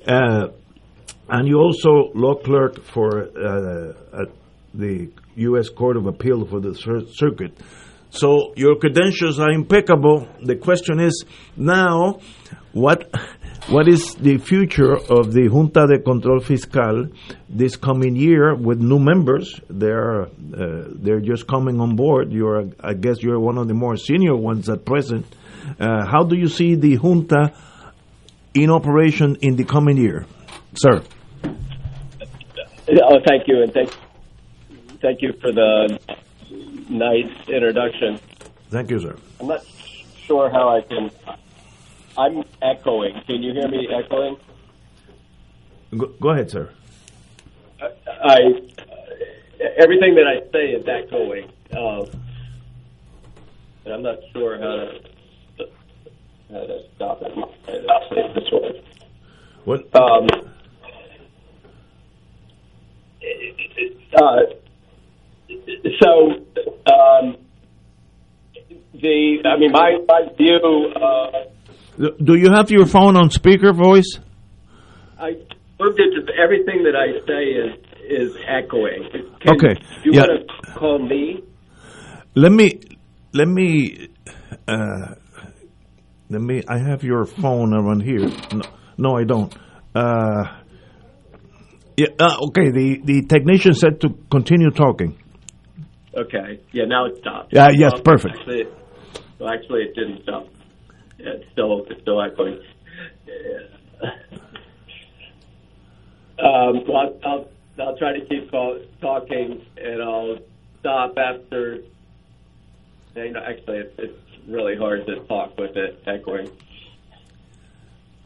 uh, 0.06 0.48
and 1.28 1.48
you 1.48 1.56
also 1.58 2.10
law 2.14 2.34
clerk 2.34 2.82
for 2.82 3.22
uh, 3.22 4.20
at 4.22 4.28
the 4.74 5.08
U.S. 5.36 5.68
Court 5.68 5.96
of 5.96 6.06
Appeal 6.06 6.44
for 6.46 6.60
the 6.60 6.74
circuit. 7.14 7.56
So 8.10 8.52
your 8.56 8.76
credentials 8.76 9.38
are 9.38 9.50
impeccable. 9.50 10.28
The 10.42 10.56
question 10.56 11.00
is 11.00 11.24
now, 11.56 12.20
what 12.72 13.10
what 13.68 13.88
is 13.88 14.14
the 14.14 14.38
future 14.38 14.94
of 14.94 15.32
the 15.32 15.48
Junta 15.48 15.86
de 15.88 15.98
Control 15.98 16.38
Fiscal 16.40 17.08
this 17.48 17.76
coming 17.76 18.14
year 18.14 18.54
with 18.54 18.78
new 18.80 18.98
members? 18.98 19.60
They're 19.68 20.22
uh, 20.22 20.28
they're 20.94 21.20
just 21.20 21.46
coming 21.48 21.80
on 21.80 21.96
board. 21.96 22.32
You're, 22.32 22.70
I 22.80 22.94
guess, 22.94 23.22
you're 23.22 23.40
one 23.40 23.58
of 23.58 23.66
the 23.66 23.74
more 23.74 23.96
senior 23.96 24.36
ones 24.36 24.68
at 24.68 24.84
present. 24.84 25.26
Uh, 25.80 26.06
how 26.06 26.22
do 26.22 26.36
you 26.36 26.48
see 26.48 26.76
the 26.76 26.96
Junta 26.96 27.52
in 28.54 28.70
operation 28.70 29.36
in 29.40 29.56
the 29.56 29.64
coming 29.64 29.96
year, 29.96 30.26
sir? 30.74 31.02
Oh, 31.42 33.18
thank 33.26 33.48
you, 33.48 33.62
and 33.62 33.72
thank 33.72 33.90
thank 35.02 35.22
you 35.22 35.32
for 35.40 35.50
the 35.50 35.98
nice 36.88 37.48
introduction. 37.48 38.20
Thank 38.70 38.90
you, 38.90 39.00
sir. 39.00 39.16
I'm 39.40 39.48
not 39.48 39.64
sure 40.24 40.50
how 40.50 40.68
I 40.68 40.82
can 40.82 41.10
I'm 42.18 42.44
echoing. 42.62 43.20
Can 43.26 43.42
you 43.42 43.52
hear 43.52 43.68
me 43.68 43.88
echoing? 43.92 44.36
Go, 45.96 46.06
go 46.20 46.30
ahead, 46.30 46.50
sir. 46.50 46.70
I, 47.80 47.88
I 48.24 48.38
everything 49.76 50.14
that 50.14 50.26
I 50.26 50.50
say 50.50 50.72
is 50.72 50.86
echoing, 50.88 51.50
uh, 51.72 52.06
and 53.84 53.94
I'm 53.94 54.02
not 54.02 54.18
sure 54.32 54.58
how 54.58 54.98
to 55.58 55.68
how 56.50 56.60
to 56.60 56.80
stop 56.94 57.22
it. 57.22 57.32
I'll 57.36 58.08
say 58.08 58.16
it 58.16 58.34
this 58.34 58.50
way. 58.50 58.82
What? 59.64 59.94
Um, 59.94 60.28
uh, 64.16 64.40
so 66.00 66.30
um, 66.86 67.36
the 68.94 69.42
I 69.44 69.56
mean 69.58 69.72
my 69.72 69.98
my 70.08 70.28
view. 70.36 70.92
Uh, 70.96 71.44
do 71.96 72.34
you 72.34 72.50
have 72.52 72.70
your 72.70 72.86
phone 72.86 73.16
on 73.16 73.30
speaker 73.30 73.72
voice? 73.72 74.18
I 75.18 75.30
moved 75.80 75.98
it 75.98 76.26
to 76.26 76.32
everything 76.42 76.84
that 76.84 76.94
I 76.96 77.24
say 77.26 77.44
is 77.44 77.86
is 78.08 78.36
echoing. 78.46 79.08
Can, 79.40 79.54
okay. 79.54 79.80
You 80.04 80.12
yeah. 80.12 80.20
want 80.20 80.48
to 80.48 80.72
call 80.72 80.98
me? 80.98 81.42
Let 82.34 82.52
me 82.52 82.80
let 83.32 83.48
me 83.48 84.08
uh, 84.68 85.14
let 86.28 86.40
me. 86.40 86.62
I 86.68 86.78
have 86.78 87.02
your 87.02 87.24
phone 87.24 87.74
around 87.74 88.00
here. 88.02 88.28
No, 88.52 88.62
no 88.98 89.16
I 89.16 89.24
don't. 89.24 89.54
Uh, 89.94 90.44
yeah. 91.96 92.08
Uh, 92.18 92.36
okay. 92.48 92.70
The 92.70 93.00
the 93.04 93.22
technician 93.22 93.74
said 93.74 94.00
to 94.02 94.10
continue 94.30 94.70
talking. 94.70 95.18
Okay. 96.14 96.60
Yeah. 96.72 96.84
Now 96.84 97.06
it 97.06 97.16
stopped. 97.18 97.52
Yeah. 97.52 97.68
Yes. 97.72 97.92
Well, 97.94 98.02
perfect. 98.02 98.36
Actually, 98.38 98.64
well, 99.38 99.50
actually, 99.50 99.82
it 99.82 99.94
didn't 99.94 100.22
stop 100.22 100.48
it's 101.18 101.50
still 101.52 101.84
it's 101.88 102.00
still 102.02 102.22
echoing. 102.22 102.60
Um, 106.38 106.84
well, 106.86 107.18
I'll, 107.24 107.48
I'll 107.80 107.96
try 107.96 108.12
to 108.12 108.24
keep 108.26 108.50
talking, 108.50 109.64
and 109.78 110.02
I'll 110.02 110.38
stop 110.80 111.14
after. 111.16 111.78
You 113.14 113.32
know, 113.32 113.40
actually, 113.40 113.78
it's, 113.78 113.94
it's 113.98 114.48
really 114.48 114.76
hard 114.76 115.06
to 115.06 115.20
talk 115.26 115.56
with 115.56 115.76
it 115.76 116.02
echoing. 116.06 116.50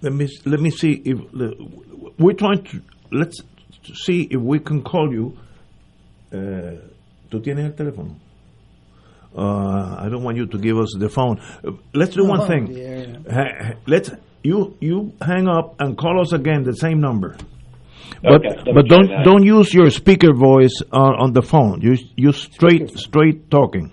Let 0.02 0.12
me 0.12 0.26
let 0.44 0.60
me 0.60 0.70
see 0.70 1.00
if 1.04 1.18
we're 2.18 2.32
trying 2.34 2.64
to 2.64 2.82
let's 3.12 3.40
see 4.04 4.22
if 4.30 4.40
we 4.40 4.58
can 4.58 4.82
call 4.82 5.12
you. 5.12 5.38
Uh, 6.32 6.78
¿Tú 7.30 7.40
tienes 7.40 7.64
el 7.64 7.74
teléfono? 7.74 8.16
Uh, 9.36 9.96
I 9.98 10.08
don't 10.10 10.24
want 10.24 10.36
you 10.36 10.46
to 10.46 10.58
give 10.58 10.76
us 10.76 10.94
the 10.98 11.08
phone. 11.08 11.40
let's 11.94 12.14
do 12.14 12.24
one 12.24 12.40
oh, 12.40 12.46
thing. 12.46 12.66
Yeah. 12.72 13.74
Let's 13.86 14.10
you 14.42 14.76
you 14.80 15.12
hang 15.20 15.46
up 15.46 15.80
and 15.80 15.96
call 15.96 16.20
us 16.20 16.32
again 16.32 16.64
the 16.64 16.74
same 16.74 17.00
number. 17.00 17.36
But 18.22 18.44
okay, 18.44 18.72
but 18.74 18.88
don't 18.88 19.08
don't 19.22 19.44
use 19.44 19.72
your 19.72 19.90
speaker 19.90 20.34
voice 20.34 20.82
on, 20.92 21.14
on 21.14 21.32
the 21.32 21.42
phone. 21.42 21.80
You 21.80 21.96
you 22.16 22.32
straight 22.32 22.90
straight 22.98 23.50
talking. 23.50 23.92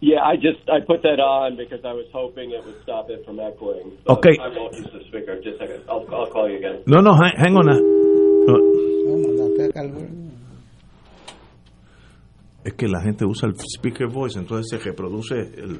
Yeah, 0.00 0.20
I 0.22 0.36
just 0.36 0.68
I 0.68 0.80
put 0.86 1.02
that 1.02 1.18
on 1.18 1.56
because 1.56 1.82
I 1.84 1.92
was 1.92 2.06
hoping 2.12 2.52
it 2.52 2.62
would 2.64 2.82
stop 2.82 3.08
it 3.08 3.24
from 3.24 3.40
echoing. 3.40 3.96
okay. 4.06 4.36
I 4.40 4.48
won't 4.48 4.74
use 4.74 4.88
the 4.92 5.00
speaker. 5.08 5.40
Just 5.40 5.60
a 5.62 5.66
second. 5.66 5.84
I'll 5.88 6.06
I'll 6.14 6.26
call 6.26 6.50
you 6.50 6.58
again. 6.58 6.82
No 6.86 7.00
no 7.00 7.14
hang, 7.14 7.32
hang 7.36 7.56
on. 7.56 7.66
Es 12.66 12.74
que 12.74 12.88
la 12.88 13.00
gente 13.00 13.24
usa 13.24 13.48
el 13.48 13.54
speaker 13.54 14.08
voice, 14.08 14.40
entonces 14.40 14.66
se 14.68 14.84
reproduce 14.84 15.36
el, 15.36 15.78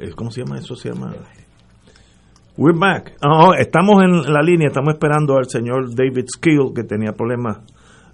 el 0.00 0.14
¿cómo 0.14 0.30
se 0.30 0.42
llama 0.42 0.56
eso? 0.56 0.74
Se 0.74 0.88
llama 0.88 1.14
We're 2.56 2.78
back. 2.78 3.18
Oh, 3.22 3.52
estamos 3.52 4.02
en 4.02 4.32
la 4.32 4.40
línea, 4.40 4.68
estamos 4.68 4.94
esperando 4.94 5.36
al 5.36 5.44
señor 5.50 5.94
David 5.94 6.24
Skill 6.34 6.72
que 6.74 6.82
tenía 6.82 7.12
problemas 7.12 7.58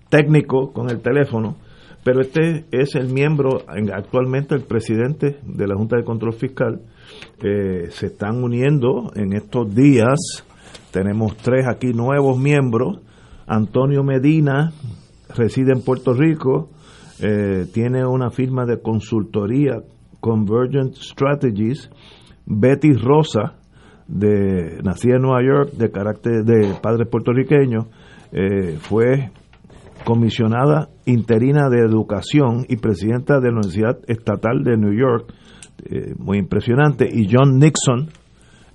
técnicos 0.08 0.72
con 0.72 0.90
el 0.90 1.00
teléfono, 1.02 1.54
pero 2.02 2.22
este 2.22 2.64
es 2.72 2.96
el 2.96 3.12
miembro, 3.12 3.62
actualmente 3.94 4.56
el 4.56 4.62
presidente 4.62 5.38
de 5.46 5.66
la 5.68 5.76
Junta 5.76 5.96
de 5.96 6.02
Control 6.02 6.32
Fiscal. 6.32 6.80
Eh, 7.40 7.90
se 7.90 8.06
están 8.06 8.42
uniendo 8.42 9.12
en 9.14 9.34
estos 9.34 9.72
días. 9.72 10.18
Tenemos 10.90 11.36
tres 11.36 11.68
aquí 11.68 11.92
nuevos 11.92 12.36
miembros. 12.40 12.98
Antonio 13.46 14.02
Medina 14.02 14.72
reside 15.36 15.70
en 15.72 15.84
Puerto 15.84 16.12
Rico. 16.12 16.70
Eh, 17.20 17.66
tiene 17.72 18.06
una 18.06 18.30
firma 18.30 18.64
de 18.64 18.80
consultoría, 18.80 19.82
Convergent 20.20 20.94
Strategies, 20.94 21.90
Betty 22.46 22.92
Rosa, 22.92 23.56
de, 24.08 24.80
nacida 24.82 25.16
en 25.16 25.22
Nueva 25.22 25.42
York, 25.42 25.72
de 25.72 25.90
carácter 25.90 26.44
de 26.44 26.74
padre 26.80 27.06
puertorriqueño, 27.06 27.88
eh, 28.32 28.76
fue 28.80 29.30
comisionada 30.04 30.88
interina 31.06 31.68
de 31.68 31.80
educación 31.80 32.64
y 32.68 32.76
presidenta 32.76 33.38
de 33.38 33.48
la 33.48 33.58
Universidad 33.58 33.98
Estatal 34.08 34.64
de 34.64 34.76
New 34.76 34.92
York, 34.92 35.32
eh, 35.84 36.14
muy 36.18 36.38
impresionante, 36.38 37.08
y 37.12 37.28
John 37.30 37.58
Nixon, 37.58 38.08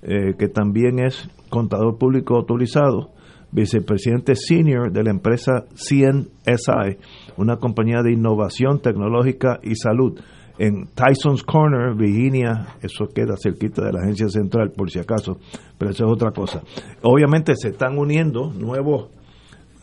que 0.00 0.46
también 0.46 1.00
es 1.00 1.28
contador 1.50 1.98
público 1.98 2.36
autorizado, 2.36 3.10
vicepresidente 3.50 4.34
senior 4.36 4.92
de 4.92 5.02
la 5.02 5.10
empresa 5.10 5.64
CNSI, 5.74 6.98
una 7.38 7.56
compañía 7.56 8.02
de 8.02 8.12
innovación 8.12 8.80
tecnológica 8.80 9.58
y 9.62 9.74
salud 9.74 10.18
en 10.58 10.88
Tyson's 10.88 11.44
Corner, 11.44 11.94
Virginia, 11.94 12.74
eso 12.82 13.06
queda 13.14 13.36
cerquita 13.40 13.84
de 13.84 13.92
la 13.92 14.00
agencia 14.00 14.28
central 14.28 14.72
por 14.76 14.90
si 14.90 14.98
acaso, 14.98 15.38
pero 15.78 15.92
eso 15.92 16.04
es 16.04 16.12
otra 16.12 16.32
cosa. 16.32 16.62
Obviamente 17.02 17.54
se 17.56 17.68
están 17.68 17.96
uniendo 17.96 18.52
nuevos 18.52 19.10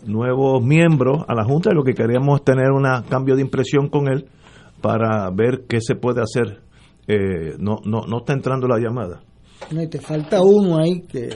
nuevos 0.06 0.64
miembros 0.64 1.24
a 1.28 1.34
la 1.34 1.44
Junta 1.44 1.72
y 1.72 1.76
lo 1.76 1.84
que 1.84 1.94
queríamos 1.94 2.40
es 2.40 2.46
tener 2.46 2.72
un 2.72 2.84
cambio 3.10 3.36
de 3.36 3.42
impresión 3.42 3.88
con 3.88 4.08
él 4.08 4.28
para 4.82 5.32
ver 5.32 5.64
qué 5.68 5.80
se 5.82 5.96
puede 5.96 6.22
hacer. 6.22 6.62
Eh, 7.08 7.56
no, 7.58 7.78
no, 7.86 8.02
no 8.08 8.20
está 8.20 8.34
entrando 8.34 8.68
la 8.68 8.78
llamada. 8.78 9.24
No, 9.72 9.82
y 9.82 9.88
te 9.88 10.00
falta 10.00 10.42
uno 10.44 10.78
ahí 10.78 11.02
que 11.02 11.30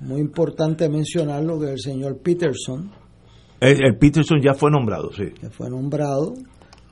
muy 0.00 0.20
importante 0.20 0.88
mencionarlo, 0.88 1.58
que 1.60 1.72
el 1.72 1.78
señor 1.78 2.18
Peterson. 2.22 2.90
El, 3.60 3.96
Peterson 3.98 4.40
ya 4.40 4.54
fue 4.54 4.70
nombrado, 4.70 5.12
sí. 5.12 5.30
Que 5.38 5.50
fue 5.50 5.68
nombrado 5.68 6.34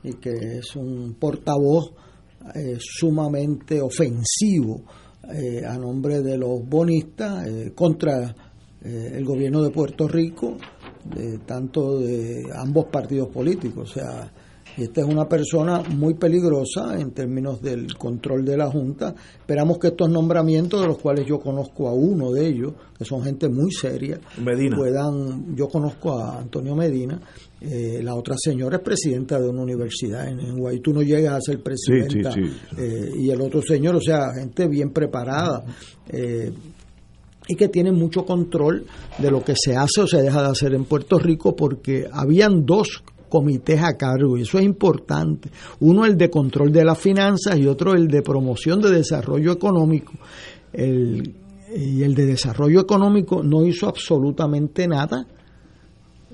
y 0.03 0.13
que 0.13 0.59
es 0.59 0.75
un 0.75 1.15
portavoz 1.19 1.93
eh, 2.55 2.77
sumamente 2.79 3.81
ofensivo 3.81 4.83
eh, 5.33 5.65
a 5.65 5.77
nombre 5.77 6.21
de 6.21 6.37
los 6.37 6.67
bonistas 6.67 7.47
eh, 7.47 7.71
contra 7.75 8.35
el 8.81 9.25
gobierno 9.25 9.61
de 9.61 9.71
Puerto 9.71 10.07
Rico, 10.07 10.55
tanto 11.45 11.99
de 11.99 12.43
ambos 12.55 12.85
partidos 12.85 13.27
políticos. 13.27 13.91
O 13.91 13.93
sea, 13.93 14.31
y 14.79 14.83
esta 14.83 15.01
es 15.01 15.07
una 15.07 15.27
persona 15.27 15.81
muy 15.81 16.13
peligrosa 16.13 16.97
en 16.97 17.11
términos 17.11 17.61
del 17.61 17.97
control 17.97 18.45
de 18.45 18.55
la 18.55 18.67
Junta. 18.67 19.13
Esperamos 19.37 19.77
que 19.77 19.87
estos 19.87 20.09
nombramientos, 20.09 20.79
de 20.79 20.87
los 20.87 20.99
cuales 20.99 21.25
yo 21.27 21.37
conozco 21.37 21.89
a 21.89 21.93
uno 21.93 22.31
de 22.31 22.47
ellos, 22.47 22.73
que 22.97 23.03
son 23.03 23.21
gente 23.21 23.49
muy 23.49 23.73
seria, 23.73 24.21
puedan. 24.73 25.53
Yo 25.53 25.67
conozco 25.67 26.17
a 26.17 26.39
Antonio 26.39 26.75
Medina. 26.75 27.19
Eh, 27.59 27.99
la 28.01 28.15
otra 28.15 28.35
señora 28.37 28.77
es 28.77 28.83
presidenta 28.83 29.37
de 29.37 29.49
una 29.49 29.63
universidad 29.63 30.29
en, 30.29 30.39
en 30.39 30.81
Tú 30.81 30.93
no 30.93 31.01
llegas 31.01 31.33
a 31.33 31.41
ser 31.41 31.61
presidenta. 31.61 32.33
Eh, 32.77 33.11
y 33.17 33.29
el 33.31 33.41
otro 33.41 33.61
señor, 33.61 33.97
o 33.97 34.01
sea, 34.01 34.31
gente 34.33 34.69
bien 34.69 34.91
preparada. 34.91 35.65
Eh, 36.07 36.53
y 37.49 37.55
que 37.55 37.67
tiene 37.67 37.91
mucho 37.91 38.23
control 38.23 38.85
de 39.17 39.29
lo 39.29 39.43
que 39.43 39.55
se 39.57 39.75
hace 39.75 40.01
o 40.01 40.07
se 40.07 40.21
deja 40.21 40.41
de 40.41 40.49
hacer 40.49 40.73
en 40.73 40.85
Puerto 40.85 41.17
Rico 41.17 41.53
porque 41.53 42.07
habían 42.09 42.65
dos 42.65 43.03
comités 43.29 43.81
a 43.81 43.95
cargo 43.95 44.37
y 44.37 44.41
eso 44.41 44.57
es 44.57 44.65
importante. 44.65 45.49
Uno 45.79 46.05
el 46.05 46.17
de 46.17 46.29
control 46.29 46.71
de 46.71 46.83
las 46.83 46.97
finanzas 46.97 47.57
y 47.57 47.67
otro 47.67 47.93
el 47.93 48.07
de 48.07 48.21
promoción 48.21 48.81
de 48.81 48.91
desarrollo 48.91 49.51
económico. 49.51 50.13
El, 50.73 51.33
y 51.75 52.03
el 52.03 52.15
de 52.15 52.25
desarrollo 52.25 52.81
económico 52.81 53.43
no 53.43 53.65
hizo 53.65 53.87
absolutamente 53.87 54.87
nada 54.87 55.25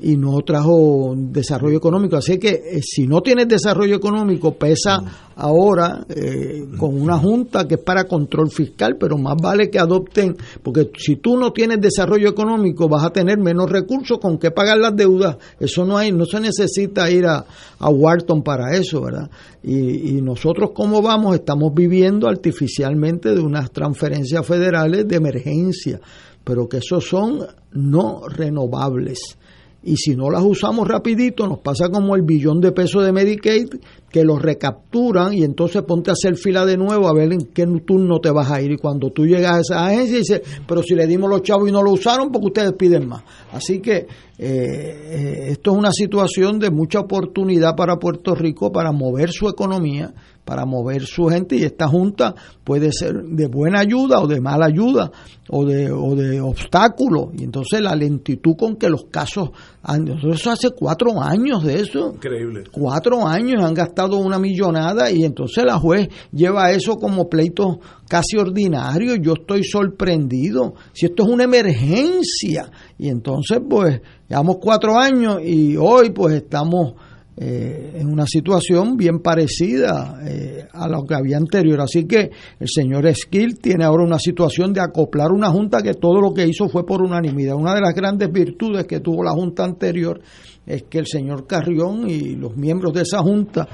y 0.01 0.17
no 0.17 0.41
trajo 0.41 1.13
desarrollo 1.15 1.77
económico. 1.77 2.17
Así 2.17 2.37
que 2.37 2.49
eh, 2.49 2.81
si 2.81 3.07
no 3.07 3.21
tienes 3.21 3.47
desarrollo 3.47 3.95
económico, 3.95 4.55
pesa 4.55 5.01
ahora 5.37 6.05
eh, 6.09 6.65
con 6.77 6.99
una 6.99 7.17
junta 7.17 7.67
que 7.67 7.75
es 7.75 7.81
para 7.81 8.05
control 8.05 8.49
fiscal, 8.49 8.97
pero 8.99 9.17
más 9.17 9.35
vale 9.41 9.69
que 9.69 9.79
adopten, 9.79 10.35
porque 10.61 10.91
si 10.97 11.17
tú 11.17 11.37
no 11.37 11.51
tienes 11.51 11.79
desarrollo 11.79 12.29
económico, 12.29 12.89
vas 12.89 13.05
a 13.05 13.09
tener 13.09 13.37
menos 13.37 13.69
recursos 13.69 14.19
con 14.19 14.37
que 14.37 14.51
pagar 14.51 14.77
las 14.77 14.95
deudas. 14.95 15.37
Eso 15.59 15.85
no 15.85 15.97
hay, 15.97 16.11
no 16.11 16.25
se 16.25 16.39
necesita 16.39 17.09
ir 17.09 17.25
a, 17.25 17.45
a 17.79 17.89
Wharton 17.89 18.43
para 18.43 18.75
eso, 18.75 19.01
¿verdad? 19.01 19.29
Y, 19.63 20.17
y 20.17 20.21
nosotros, 20.21 20.71
como 20.71 21.01
vamos, 21.01 21.35
estamos 21.35 21.73
viviendo 21.73 22.27
artificialmente 22.27 23.33
de 23.33 23.39
unas 23.39 23.71
transferencias 23.71 24.45
federales 24.45 25.07
de 25.07 25.15
emergencia, 25.15 25.99
pero 26.43 26.67
que 26.67 26.77
esos 26.77 27.07
son 27.07 27.39
no 27.71 28.27
renovables 28.27 29.37
y 29.85 29.95
si 29.97 30.15
no 30.15 30.31
las 30.31 30.43
usamos 30.43 30.87
rapidito 30.87 31.47
nos 31.47 31.59
pasa 31.59 31.89
como 31.89 32.15
el 32.15 32.23
billón 32.23 32.59
de 32.59 32.71
pesos 32.71 33.05
de 33.05 33.11
Medicaid 33.11 33.67
que 34.09 34.23
los 34.23 34.41
recapturan 34.41 35.33
y 35.33 35.43
entonces 35.43 35.83
ponte 35.83 36.09
a 36.09 36.13
hacer 36.13 36.35
fila 36.35 36.65
de 36.65 36.75
nuevo 36.75 37.07
a 37.07 37.13
ver 37.13 37.31
en 37.31 37.45
qué 37.53 37.67
turno 37.85 38.19
te 38.19 38.31
vas 38.31 38.49
a 38.49 38.61
ir. 38.61 38.71
Y 38.71 38.77
cuando 38.77 39.11
tú 39.11 39.25
llegas 39.25 39.51
a 39.51 39.59
esa 39.59 39.85
agencia 39.85 40.17
dices 40.17 40.41
pero 40.67 40.81
si 40.81 40.95
le 40.95 41.05
dimos 41.05 41.29
los 41.29 41.43
chavos 41.43 41.69
y 41.69 41.71
no 41.71 41.83
lo 41.83 41.91
usaron 41.91 42.31
porque 42.31 42.47
ustedes 42.47 42.73
piden 42.73 43.07
más 43.07 43.23
así 43.51 43.79
que 43.79 43.97
eh, 43.97 44.07
eh, 44.39 45.45
esto 45.49 45.71
es 45.71 45.77
una 45.77 45.91
situación 45.91 46.59
de 46.59 46.71
mucha 46.71 46.99
oportunidad 46.99 47.75
para 47.75 47.97
Puerto 47.97 48.33
Rico 48.33 48.71
para 48.71 48.91
mover 48.91 49.31
su 49.31 49.47
economía 49.47 50.13
para 50.45 50.65
mover 50.65 51.01
su 51.05 51.25
gente 51.25 51.55
y 51.55 51.63
esta 51.63 51.87
junta 51.87 52.35
puede 52.63 52.91
ser 52.91 53.23
de 53.23 53.47
buena 53.47 53.79
ayuda 53.79 54.21
o 54.21 54.27
de 54.27 54.39
mala 54.39 54.67
ayuda 54.67 55.11
o 55.49 55.65
de, 55.65 55.91
o 55.91 56.15
de 56.15 56.39
obstáculo. 56.39 57.31
Y 57.37 57.43
entonces 57.43 57.81
la 57.81 57.95
lentitud 57.95 58.55
con 58.55 58.75
que 58.75 58.87
los 58.87 59.05
casos 59.05 59.49
han, 59.81 60.07
eso 60.07 60.51
hace 60.51 60.69
cuatro 60.71 61.21
años 61.21 61.63
de 61.63 61.81
eso. 61.81 62.13
Increíble. 62.13 62.63
Cuatro 62.71 63.27
años 63.27 63.63
han 63.63 63.73
gastado 63.73 64.17
una 64.17 64.37
millonada 64.37 65.11
y 65.11 65.23
entonces 65.23 65.63
la 65.65 65.79
juez 65.79 66.07
lleva 66.31 66.71
eso 66.71 66.95
como 66.95 67.27
pleito 67.27 67.79
casi 68.07 68.37
ordinario. 68.37 69.15
Yo 69.15 69.33
estoy 69.33 69.63
sorprendido. 69.63 70.75
Si 70.93 71.07
esto 71.07 71.23
es 71.23 71.29
una 71.29 71.43
emergencia 71.43 72.69
y 72.99 73.09
entonces 73.09 73.59
pues 73.67 73.99
llevamos 74.29 74.57
cuatro 74.61 74.97
años 74.99 75.39
y 75.43 75.75
hoy 75.75 76.11
pues 76.11 76.35
estamos 76.35 76.93
eh, 77.37 77.97
en 77.99 78.07
una 78.07 78.25
situación 78.25 78.95
bien 78.95 79.19
parecida 79.19 80.21
eh, 80.25 80.69
a 80.71 80.87
lo 80.87 81.03
que 81.03 81.15
había 81.15 81.35
anterior. 81.35 81.81
Así 81.81 82.05
que 82.05 82.31
el 82.57 82.67
señor 82.69 83.13
Skill 83.13 83.59
tiene 83.59 83.83
ahora 83.83 84.05
una 84.05 84.19
situación 84.19 84.71
de 84.71 84.79
acoplar 84.79 85.33
una 85.33 85.49
junta 85.49 85.81
que 85.81 85.95
todo 85.95 86.21
lo 86.21 86.33
que 86.33 86.47
hizo 86.47 86.69
fue 86.69 86.85
por 86.85 87.01
unanimidad. 87.01 87.55
Una 87.55 87.75
de 87.75 87.81
las 87.81 87.93
grandes 87.93 88.31
virtudes 88.31 88.85
que 88.85 89.01
tuvo 89.01 89.21
la 89.21 89.31
junta 89.31 89.65
anterior 89.65 90.21
es 90.65 90.83
que 90.83 90.99
el 90.99 91.07
señor 91.07 91.45
Carrión 91.45 92.09
y 92.09 92.35
los 92.37 92.55
miembros 92.55 92.93
de 92.93 93.01
esa 93.01 93.19
junta 93.19 93.67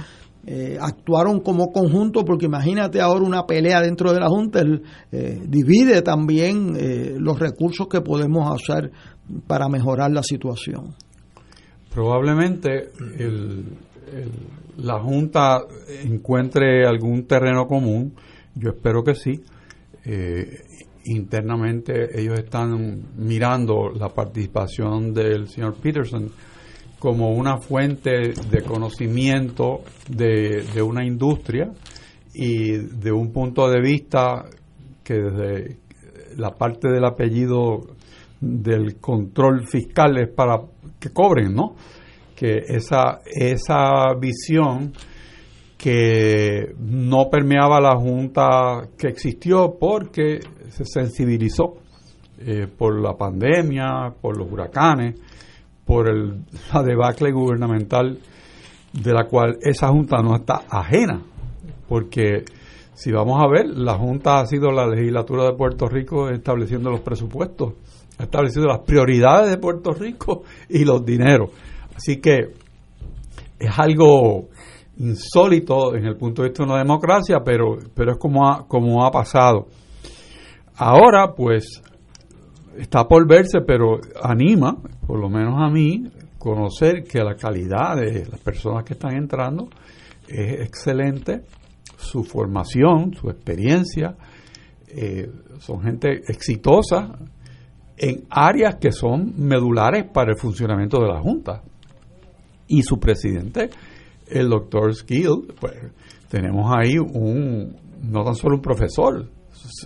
eh, 0.44 0.80
actuaron 0.82 1.42
como 1.42 1.72
conjunto, 1.72 2.26
porque 2.26 2.48
imagínate 2.48 3.00
ahora 3.00 3.24
una 3.24 3.46
pelea 3.46 3.80
dentro 3.80 4.12
de 4.12 4.20
la 4.20 4.28
Junta, 4.28 4.64
divide 5.46 6.02
también 6.02 6.74
los 7.24 7.38
recursos 7.38 7.88
que 7.88 8.02
podemos 8.02 8.52
hacer 8.52 8.92
para 9.46 9.70
mejorar 9.70 10.10
la 10.12 10.24
situación. 10.24 10.96
Probablemente 11.94 12.92
la 14.78 15.00
Junta 15.00 15.62
encuentre 16.04 16.86
algún 16.86 17.26
terreno 17.28 17.68
común, 17.68 18.14
yo 18.56 18.70
espero 18.70 19.04
que 19.04 19.16
sí. 19.16 19.42
Eh, 20.06 20.62
internamente 21.06 22.20
ellos 22.20 22.40
están 22.40 23.16
mirando 23.18 23.90
la 23.90 24.10
participación 24.10 25.14
del 25.14 25.48
señor 25.48 25.76
Peterson 25.76 26.32
como 27.00 27.32
una 27.32 27.58
fuente 27.58 28.34
de 28.50 28.62
conocimiento 28.64 29.82
de 30.08 30.82
una 30.82 31.04
industria 31.04 31.72
y 32.34 32.78
de 32.78 33.12
un 33.12 33.32
punto 33.32 33.70
de 33.70 33.82
vista 33.82 34.46
que 35.04 35.16
desde 35.16 35.78
la 36.38 36.52
parte 36.52 36.90
del 36.90 37.04
apellido 37.04 37.82
del 38.40 38.98
control 38.98 39.68
fiscal 39.68 40.18
es 40.18 40.30
para 40.30 40.62
que 41.02 41.10
cobren, 41.10 41.54
¿no? 41.54 41.76
Que 42.36 42.60
esa, 42.68 43.20
esa 43.26 44.14
visión 44.20 44.94
que 45.78 46.76
no 46.78 47.28
permeaba 47.30 47.82
la 47.82 47.96
Junta 47.96 48.88
que 48.98 49.08
existió 49.08 49.78
porque 49.80 50.40
se 50.70 50.86
sensibilizó 50.86 51.78
eh, 52.38 52.68
por 52.68 53.02
la 53.02 53.18
pandemia, 53.18 54.14
por 54.22 54.38
los 54.38 54.50
huracanes, 54.52 55.20
por 55.84 56.08
el, 56.08 56.44
la 56.74 56.84
debacle 56.84 57.32
gubernamental 57.32 58.20
de 58.94 59.14
la 59.14 59.26
cual 59.26 59.58
esa 59.62 59.88
Junta 59.88 60.22
no 60.22 60.36
está 60.36 60.62
ajena, 60.70 61.22
porque 61.90 62.46
si 62.94 63.12
vamos 63.12 63.42
a 63.42 63.48
ver, 63.48 63.66
la 63.66 63.96
Junta 63.96 64.40
ha 64.40 64.46
sido 64.46 64.72
la 64.72 64.86
legislatura 64.86 65.46
de 65.46 65.54
Puerto 65.54 65.88
Rico 65.88 66.30
estableciendo 66.30 66.92
los 66.92 67.02
presupuestos 67.02 67.74
establecido 68.24 68.68
las 68.68 68.80
prioridades 68.80 69.50
de 69.50 69.58
Puerto 69.58 69.92
Rico 69.92 70.44
y 70.70 70.84
los 70.86 71.06
dineros. 71.06 71.50
Así 71.96 72.20
que 72.20 72.54
es 73.60 73.80
algo 73.80 74.50
insólito 74.98 75.96
en 75.96 76.06
el 76.06 76.16
punto 76.16 76.42
de 76.42 76.50
vista 76.50 76.64
de 76.64 76.70
una 76.70 76.80
democracia, 76.80 77.40
pero, 77.44 77.78
pero 77.94 78.14
es 78.14 78.18
como 78.18 78.48
ha, 78.48 78.68
como 78.68 79.06
ha 79.06 79.12
pasado. 79.12 79.68
Ahora, 80.76 81.34
pues, 81.36 81.82
está 82.78 83.08
por 83.08 83.28
verse, 83.28 83.62
pero 83.66 84.00
anima, 84.22 84.78
por 85.06 85.20
lo 85.20 85.30
menos 85.30 85.56
a 85.58 85.70
mí, 85.70 86.04
conocer 86.38 87.04
que 87.04 87.20
la 87.24 87.36
calidad 87.36 87.98
de 87.98 88.26
las 88.26 88.40
personas 88.40 88.84
que 88.84 88.94
están 88.94 89.16
entrando 89.16 89.70
es 90.28 90.62
excelente, 90.62 91.44
su 91.98 92.24
formación, 92.24 93.14
su 93.14 93.30
experiencia, 93.30 94.16
eh, 94.88 95.30
son 95.60 95.82
gente 95.82 96.22
exitosa, 96.28 97.18
en 98.02 98.24
áreas 98.32 98.76
que 98.76 98.92
son 98.92 99.34
medulares 99.38 100.06
para 100.12 100.32
el 100.32 100.38
funcionamiento 100.38 101.00
de 101.00 101.08
la 101.08 101.20
Junta. 101.20 101.62
Y 102.68 102.82
su 102.82 103.00
presidente, 103.00 103.70
el 104.28 104.50
doctor 104.50 104.96
Skill, 104.96 105.54
pues 105.60 105.76
tenemos 106.28 106.72
ahí 106.76 106.98
un, 106.98 107.76
no 108.02 108.24
tan 108.24 108.34
solo 108.34 108.56
un 108.56 108.62
profesor 108.62 109.30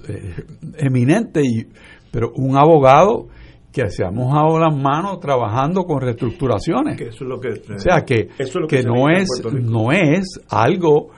eh, 0.07 0.33
eminente, 0.77 1.41
pero 2.09 2.31
un 2.37 2.55
abogado 2.57 3.27
que 3.73 3.89
se 3.89 4.05
han 4.05 4.15
mojado 4.15 4.59
las 4.59 4.73
manos 4.73 5.19
trabajando 5.19 5.83
con 5.83 5.99
reestructuraciones. 5.99 7.01
eso 7.01 7.25
es 7.25 7.29
lo 7.29 7.41
que, 7.41 7.49
o 7.49 7.79
sea 7.79 8.05
que, 8.05 8.29
que, 8.69 8.83
no, 8.83 9.09
es, 9.09 9.27
no 9.51 9.91
es 9.91 10.39
algo 10.47 11.09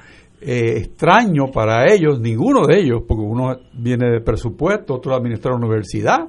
eh, 0.42 0.78
extraño 0.78 1.52
para 1.54 1.94
ellos, 1.94 2.20
ninguno 2.20 2.66
de 2.66 2.80
ellos, 2.80 3.04
porque 3.08 3.24
uno 3.24 3.56
viene 3.78 4.10
de 4.10 4.22
presupuesto, 4.22 4.96
otro 4.96 5.14
administra 5.14 5.52
la 5.52 5.58
universidad. 5.58 6.28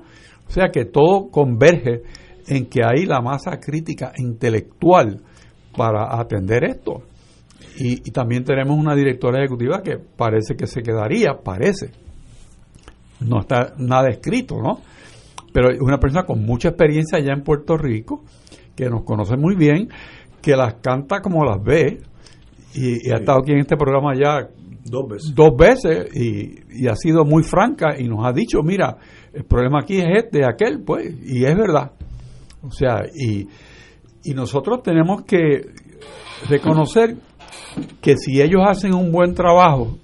O 0.49 0.51
sea 0.51 0.71
que 0.73 0.87
todo 0.87 1.29
converge 1.31 2.03
en 2.47 2.67
que 2.67 2.81
hay 2.85 3.05
la 3.05 3.21
masa 3.21 3.59
crítica 3.61 4.13
intelectual 4.17 5.21
para 5.77 6.19
atender 6.19 6.65
esto. 6.65 7.03
Y, 7.81 8.11
también 8.11 8.43
tenemos 8.43 8.77
una 8.77 8.97
directora 8.97 9.39
ejecutiva 9.39 9.83
que 9.83 9.99
parece 9.99 10.57
que 10.57 10.67
se 10.67 10.83
quedaría, 10.83 11.35
parece. 11.45 11.93
No 13.21 13.41
está 13.41 13.75
nada 13.79 14.09
escrito, 14.09 14.57
¿no? 14.61 14.81
Pero 15.53 15.71
es 15.71 15.81
una 15.81 15.99
persona 15.99 16.25
con 16.25 16.45
mucha 16.45 16.71
experiencia 16.71 17.19
allá 17.19 17.33
en 17.33 17.43
Puerto 17.43 17.77
Rico, 17.77 18.25
que 18.75 18.89
nos 18.89 19.05
conoce 19.05 19.37
muy 19.37 19.55
bien, 19.55 19.89
que 20.43 20.57
las 20.57 20.75
canta 20.75 21.21
como 21.21 21.45
las 21.45 21.63
ve, 21.63 22.01
y, 22.75 23.11
ha 23.11 23.19
estado 23.19 23.41
aquí 23.41 23.53
en 23.53 23.61
este 23.61 23.77
programa 23.77 24.15
ya 24.15 24.49
dos 24.85 25.09
veces, 25.09 25.35
dos 25.35 25.57
veces 25.57 26.09
y, 26.15 26.83
y, 26.83 26.89
ha 26.89 26.97
sido 26.97 27.25
muy 27.25 27.43
franca 27.43 27.99
y 27.99 28.09
nos 28.09 28.27
ha 28.27 28.33
dicho, 28.33 28.63
mira, 28.63 28.97
el 29.39 29.45
problema 29.45 29.79
aquí 29.83 29.99
es 29.99 30.25
este, 30.25 30.45
aquel, 30.45 30.83
pues, 30.83 31.15
y 31.25 31.45
es 31.45 31.57
verdad. 31.57 31.93
O 32.61 32.73
sea, 32.73 33.05
y, 33.15 33.47
y 34.25 34.35
nosotros 34.35 34.83
tenemos 34.83 35.23
que 35.23 35.65
reconocer 36.49 37.17
que 38.01 38.17
si 38.17 38.43
ellos 38.43 38.63
hacen 38.67 38.95
un 38.95 39.13
buen 39.13 39.35
trabajo, 39.35 39.97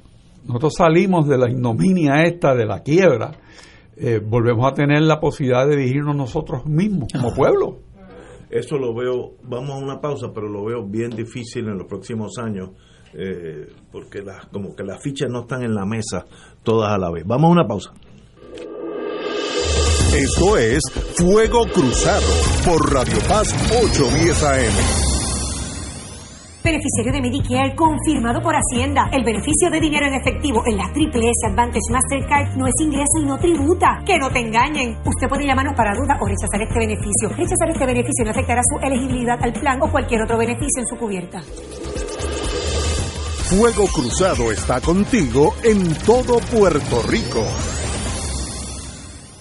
nosotros 0.47 0.75
salimos 0.79 1.27
de 1.27 1.37
la 1.37 1.51
ignominia 1.51 2.23
esta, 2.23 2.55
de 2.55 2.65
la 2.65 2.85
quiebra, 2.85 3.33
eh, 3.97 4.21
volvemos 4.25 4.71
a 4.71 4.75
tener 4.75 5.03
la 5.03 5.19
posibilidad 5.19 5.67
de 5.67 5.79
dirigirnos 5.79 6.15
nosotros 6.15 6.65
mismos 6.67 7.09
como 7.13 7.35
pueblo. 7.35 7.79
Eso 8.51 8.79
lo 8.79 8.95
veo, 8.95 9.33
vamos 9.43 9.71
a 9.71 9.85
una 9.85 10.01
pausa, 10.01 10.29
pero 10.33 10.49
lo 10.49 10.65
veo 10.65 10.87
bien 10.87 11.11
difícil 11.11 11.67
en 11.67 11.79
los 11.79 11.89
próximos 11.89 12.39
años, 12.39 12.71
eh, 13.15 13.67
porque 13.91 14.23
las, 14.23 14.47
como 14.47 14.77
que 14.77 14.85
las 14.85 15.03
fichas 15.03 15.29
no 15.29 15.41
están 15.41 15.65
en 15.65 15.75
la 15.75 15.85
mesa 15.85 16.25
todas 16.63 16.93
a 16.93 16.99
la 16.99 17.11
vez. 17.11 17.25
Vamos 17.27 17.49
a 17.49 17.53
una 17.53 17.67
pausa. 17.67 17.93
Esto 20.15 20.57
es 20.57 20.81
Fuego 21.17 21.67
Cruzado 21.67 22.23
por 22.65 22.95
Radio 22.95 23.19
Paz 23.27 23.53
810 23.83 24.43
AM. 24.45 24.75
Beneficiario 26.63 27.13
de 27.13 27.21
Medicare 27.21 27.75
confirmado 27.75 28.41
por 28.41 28.55
Hacienda. 28.55 29.11
El 29.13 29.25
beneficio 29.25 29.71
de 29.73 29.81
dinero 29.81 30.07
en 30.07 30.15
efectivo 30.15 30.63
en 30.67 30.77
la 30.77 30.93
Triple 30.93 31.29
S 31.29 31.51
Advantage 31.51 31.91
Mastercard 31.91 32.57
no 32.57 32.65
es 32.69 32.75
ingreso 32.81 33.19
y 33.21 33.27
no 33.27 33.39
tributa. 33.41 34.05
Que 34.07 34.17
no 34.17 34.31
te 34.31 34.39
engañen. 34.39 34.97
Usted 35.05 35.29
puede 35.29 35.47
llamarnos 35.47 35.75
para 35.75 35.97
duda 35.97 36.17
o 36.21 36.29
rechazar 36.29 36.63
este 36.63 36.79
beneficio. 36.79 37.31
Rechazar 37.31 37.71
este 37.71 37.85
beneficio 37.85 38.25
no 38.25 38.31
afectará 38.31 38.63
su 38.63 38.87
elegibilidad 38.87 39.43
al 39.43 39.53
plan 39.53 39.83
o 39.83 39.91
cualquier 39.91 40.23
otro 40.23 40.39
beneficio 40.39 40.79
en 40.79 40.87
su 40.87 40.97
cubierta. 40.97 41.43
Fuego 43.51 43.89
Cruzado 43.89 44.53
está 44.53 44.81
contigo 44.81 45.57
en 45.65 45.93
todo 46.07 46.39
Puerto 46.39 47.03
Rico. 47.03 47.45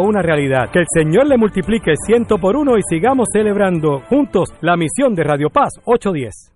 una 0.00 0.22
realidad. 0.22 0.70
Que 0.72 0.80
el 0.80 0.86
Señor 0.88 1.26
le 1.26 1.36
multiplique 1.36 1.94
ciento 2.06 2.38
por 2.38 2.56
uno 2.56 2.76
y 2.76 2.82
sigamos 2.88 3.28
celebrando 3.32 4.00
juntos 4.08 4.48
la 4.60 4.76
misión 4.76 5.14
de 5.14 5.24
Radio 5.24 5.50
Paz 5.50 5.70
810. 5.84 6.55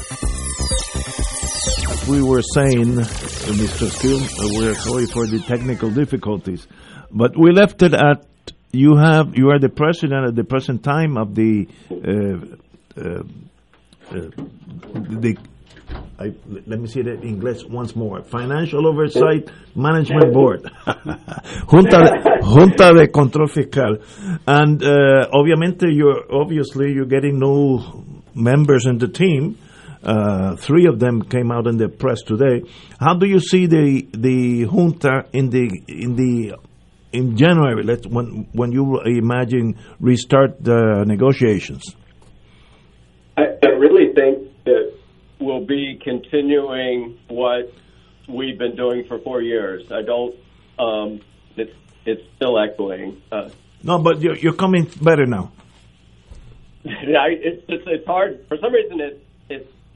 We 2.07 2.21
were 2.21 2.41
saying, 2.41 2.99
uh, 2.99 3.03
Mr. 3.03 3.89
Steele, 3.89 4.21
uh, 4.21 4.59
we're 4.59 4.75
sorry 4.75 5.05
for 5.05 5.27
the 5.27 5.39
technical 5.39 5.89
difficulties, 5.89 6.67
but 7.11 7.37
we 7.37 7.51
left 7.51 7.81
it 7.81 7.93
at 7.93 8.25
you 8.71 8.95
have 8.95 9.37
you 9.37 9.49
are 9.49 9.59
the 9.59 9.69
president 9.69 10.27
at 10.27 10.35
the 10.35 10.43
present 10.43 10.83
time 10.83 11.17
of 11.17 11.35
the 11.35 11.67
uh, 11.91 12.99
uh, 12.99 13.23
uh 14.09 14.29
the 15.19 15.37
I, 16.17 16.33
let 16.67 16.79
me 16.79 16.87
see 16.87 17.01
that 17.01 17.21
in 17.21 17.23
English 17.23 17.65
once 17.65 17.95
more. 17.95 18.21
Financial 18.21 18.87
Oversight 18.87 19.49
Management 19.75 20.33
Board, 20.33 20.71
Junta 21.67 21.97
de, 21.97 22.43
Junta 22.43 22.93
de 22.93 23.07
Control 23.07 23.47
Fiscal, 23.47 23.97
and 24.47 24.81
uh, 24.83 25.27
obviamente 25.33 25.91
you're 25.91 26.31
obviously 26.31 26.93
you're 26.93 27.07
getting 27.07 27.39
new 27.39 27.79
members 28.35 28.85
in 28.85 28.99
the 28.99 29.07
team. 29.07 29.57
Uh, 30.03 30.55
three 30.55 30.87
of 30.87 30.99
them 30.99 31.21
came 31.21 31.51
out 31.51 31.67
in 31.67 31.77
the 31.77 31.87
press 31.87 32.21
today. 32.23 32.63
How 32.99 33.13
do 33.13 33.27
you 33.27 33.39
see 33.39 33.67
the 33.67 34.07
the 34.11 34.65
junta 34.65 35.25
in 35.31 35.49
the 35.49 35.69
in 35.87 36.15
the 36.15 36.55
in 37.13 37.37
January? 37.37 37.83
Let's 37.83 38.07
when 38.07 38.47
when 38.53 38.71
you 38.71 38.99
imagine 39.01 39.77
restart 39.99 40.63
the 40.63 41.03
negotiations. 41.05 41.95
I, 43.37 43.43
I 43.63 43.67
really 43.67 44.13
think 44.13 44.49
that 44.65 44.93
we'll 45.39 45.65
be 45.65 45.99
continuing 46.03 47.19
what 47.27 47.71
we've 48.27 48.57
been 48.57 48.75
doing 48.75 49.05
for 49.07 49.19
four 49.19 49.41
years. 49.41 49.91
I 49.91 50.01
don't. 50.01 50.35
Um, 50.79 51.21
it's 51.55 51.75
it's 52.05 52.21
still 52.37 52.57
echoing. 52.59 53.21
Uh, 53.31 53.49
no, 53.83 53.99
but 53.99 54.21
you're, 54.21 54.37
you're 54.37 54.53
coming 54.53 54.89
better 55.01 55.27
now. 55.27 55.51
yeah, 56.83 57.27
it's, 57.29 57.63
it's 57.67 57.83
it's 57.85 58.07
hard 58.07 58.45
for 58.47 58.57
some 58.57 58.73
reason. 58.73 58.99
It 58.99 59.13
it's 59.13 59.30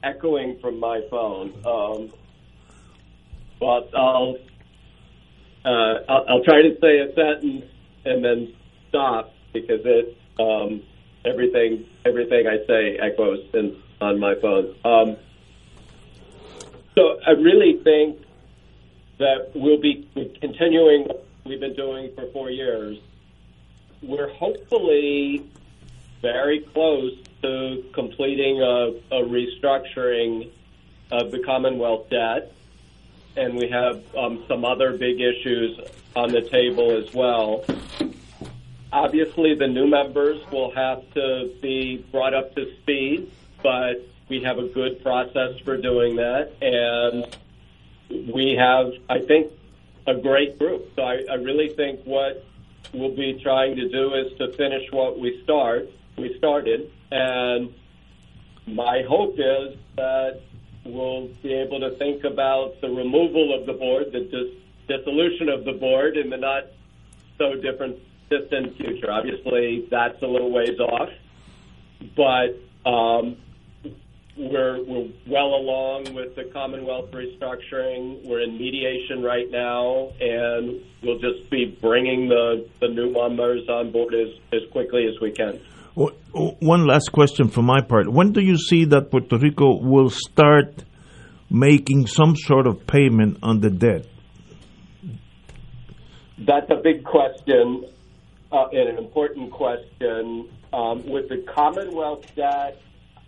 echoing 0.06 0.58
from 0.60 0.78
my 0.78 1.02
phone. 1.10 1.52
Um, 1.66 2.12
but 3.58 3.90
I'll, 3.94 4.36
uh, 5.64 5.94
I'll, 6.08 6.24
I'll 6.28 6.44
try 6.44 6.62
to 6.62 6.76
say 6.80 6.98
a 7.00 7.14
sentence 7.14 7.64
and 8.04 8.24
then 8.24 8.54
stop 8.88 9.32
because 9.52 9.80
it 9.84 10.16
um, 10.38 10.82
everything 11.24 11.86
everything 12.04 12.46
I 12.46 12.64
say 12.66 12.98
echoes 12.98 13.44
in, 13.54 13.76
on 14.00 14.20
my 14.20 14.34
phone. 14.36 14.74
Um, 14.84 15.16
so 16.94 17.18
I 17.26 17.30
really 17.30 17.80
think 17.82 18.22
that 19.18 19.50
we'll 19.54 19.80
be 19.80 20.08
continuing 20.40 21.04
what 21.04 21.26
we've 21.44 21.60
been 21.60 21.74
doing 21.74 22.12
for 22.14 22.26
four 22.32 22.50
years. 22.50 22.98
We're 24.02 24.28
hopefully 24.28 25.50
very 26.22 26.60
close 26.60 27.14
to 27.46 27.84
completing 27.92 28.60
a, 28.60 28.92
a 29.10 29.22
restructuring 29.22 30.50
of 31.10 31.30
the 31.30 31.38
Commonwealth 31.40 32.10
debt. 32.10 32.52
and 33.36 33.54
we 33.54 33.68
have 33.68 34.02
um, 34.16 34.44
some 34.48 34.64
other 34.64 34.96
big 34.96 35.20
issues 35.20 35.78
on 36.14 36.32
the 36.32 36.42
table 36.42 36.90
as 36.90 37.12
well. 37.12 37.64
Obviously, 38.92 39.54
the 39.54 39.66
new 39.66 39.86
members 39.86 40.40
will 40.50 40.70
have 40.74 41.02
to 41.14 41.52
be 41.60 42.04
brought 42.10 42.34
up 42.34 42.54
to 42.54 42.74
speed, 42.78 43.30
but 43.62 43.96
we 44.28 44.40
have 44.42 44.58
a 44.58 44.66
good 44.68 45.02
process 45.02 45.58
for 45.64 45.76
doing 45.76 46.16
that, 46.16 46.52
and 46.62 47.36
we 48.32 48.56
have, 48.58 48.92
I 49.08 49.20
think, 49.20 49.52
a 50.06 50.14
great 50.14 50.58
group. 50.58 50.92
So 50.96 51.02
I, 51.02 51.24
I 51.30 51.34
really 51.34 51.68
think 51.68 52.00
what 52.04 52.44
we'll 52.94 53.14
be 53.14 53.38
trying 53.42 53.76
to 53.76 53.88
do 53.88 54.14
is 54.14 54.36
to 54.38 54.52
finish 54.52 54.90
what 54.90 55.18
we 55.18 55.42
start 55.42 55.90
we 56.16 56.36
started, 56.38 56.90
and 57.10 57.72
my 58.66 59.02
hope 59.08 59.34
is 59.38 59.76
that 59.96 60.40
we'll 60.84 61.28
be 61.42 61.52
able 61.54 61.80
to 61.80 61.90
think 61.96 62.24
about 62.24 62.80
the 62.80 62.88
removal 62.88 63.58
of 63.58 63.66
the 63.66 63.72
board, 63.72 64.12
the 64.12 64.20
dis- 64.20 64.98
dissolution 64.98 65.48
of 65.48 65.64
the 65.64 65.72
board 65.72 66.16
in 66.16 66.30
the 66.30 66.36
not 66.36 66.64
so 67.38 67.54
different 67.56 67.98
distant 68.30 68.76
future. 68.76 69.10
Obviously, 69.10 69.86
that's 69.90 70.20
a 70.22 70.26
little 70.26 70.50
ways 70.50 70.78
off, 70.80 71.10
but 72.16 72.56
um, 72.88 73.36
we're, 74.36 74.82
we're 74.82 75.08
well 75.26 75.54
along 75.54 76.12
with 76.14 76.34
the 76.34 76.44
Commonwealth 76.44 77.10
restructuring. 77.12 78.24
We're 78.24 78.40
in 78.40 78.58
mediation 78.58 79.22
right 79.22 79.50
now, 79.50 80.12
and 80.20 80.82
we'll 81.02 81.18
just 81.18 81.48
be 81.50 81.64
bringing 81.64 82.28
the, 82.28 82.68
the 82.80 82.88
new 82.88 83.12
members 83.12 83.68
on 83.68 83.92
board 83.92 84.14
as, 84.14 84.28
as 84.52 84.68
quickly 84.70 85.06
as 85.06 85.20
we 85.20 85.30
can. 85.30 85.60
One 85.96 86.86
last 86.86 87.10
question 87.10 87.48
from 87.48 87.64
my 87.64 87.80
part. 87.80 88.12
When 88.12 88.32
do 88.32 88.42
you 88.42 88.58
see 88.58 88.84
that 88.86 89.10
Puerto 89.10 89.38
Rico 89.38 89.80
will 89.80 90.10
start 90.10 90.84
making 91.48 92.06
some 92.06 92.36
sort 92.36 92.66
of 92.66 92.86
payment 92.86 93.38
on 93.42 93.60
the 93.60 93.70
debt? 93.70 94.06
That's 96.38 96.70
a 96.70 96.76
big 96.82 97.02
question 97.02 97.86
uh, 98.52 98.66
and 98.72 98.90
an 98.90 98.98
important 98.98 99.50
question. 99.52 100.50
Um, 100.74 101.08
with 101.08 101.30
the 101.30 101.42
Commonwealth 101.54 102.26
debt, 102.34 102.78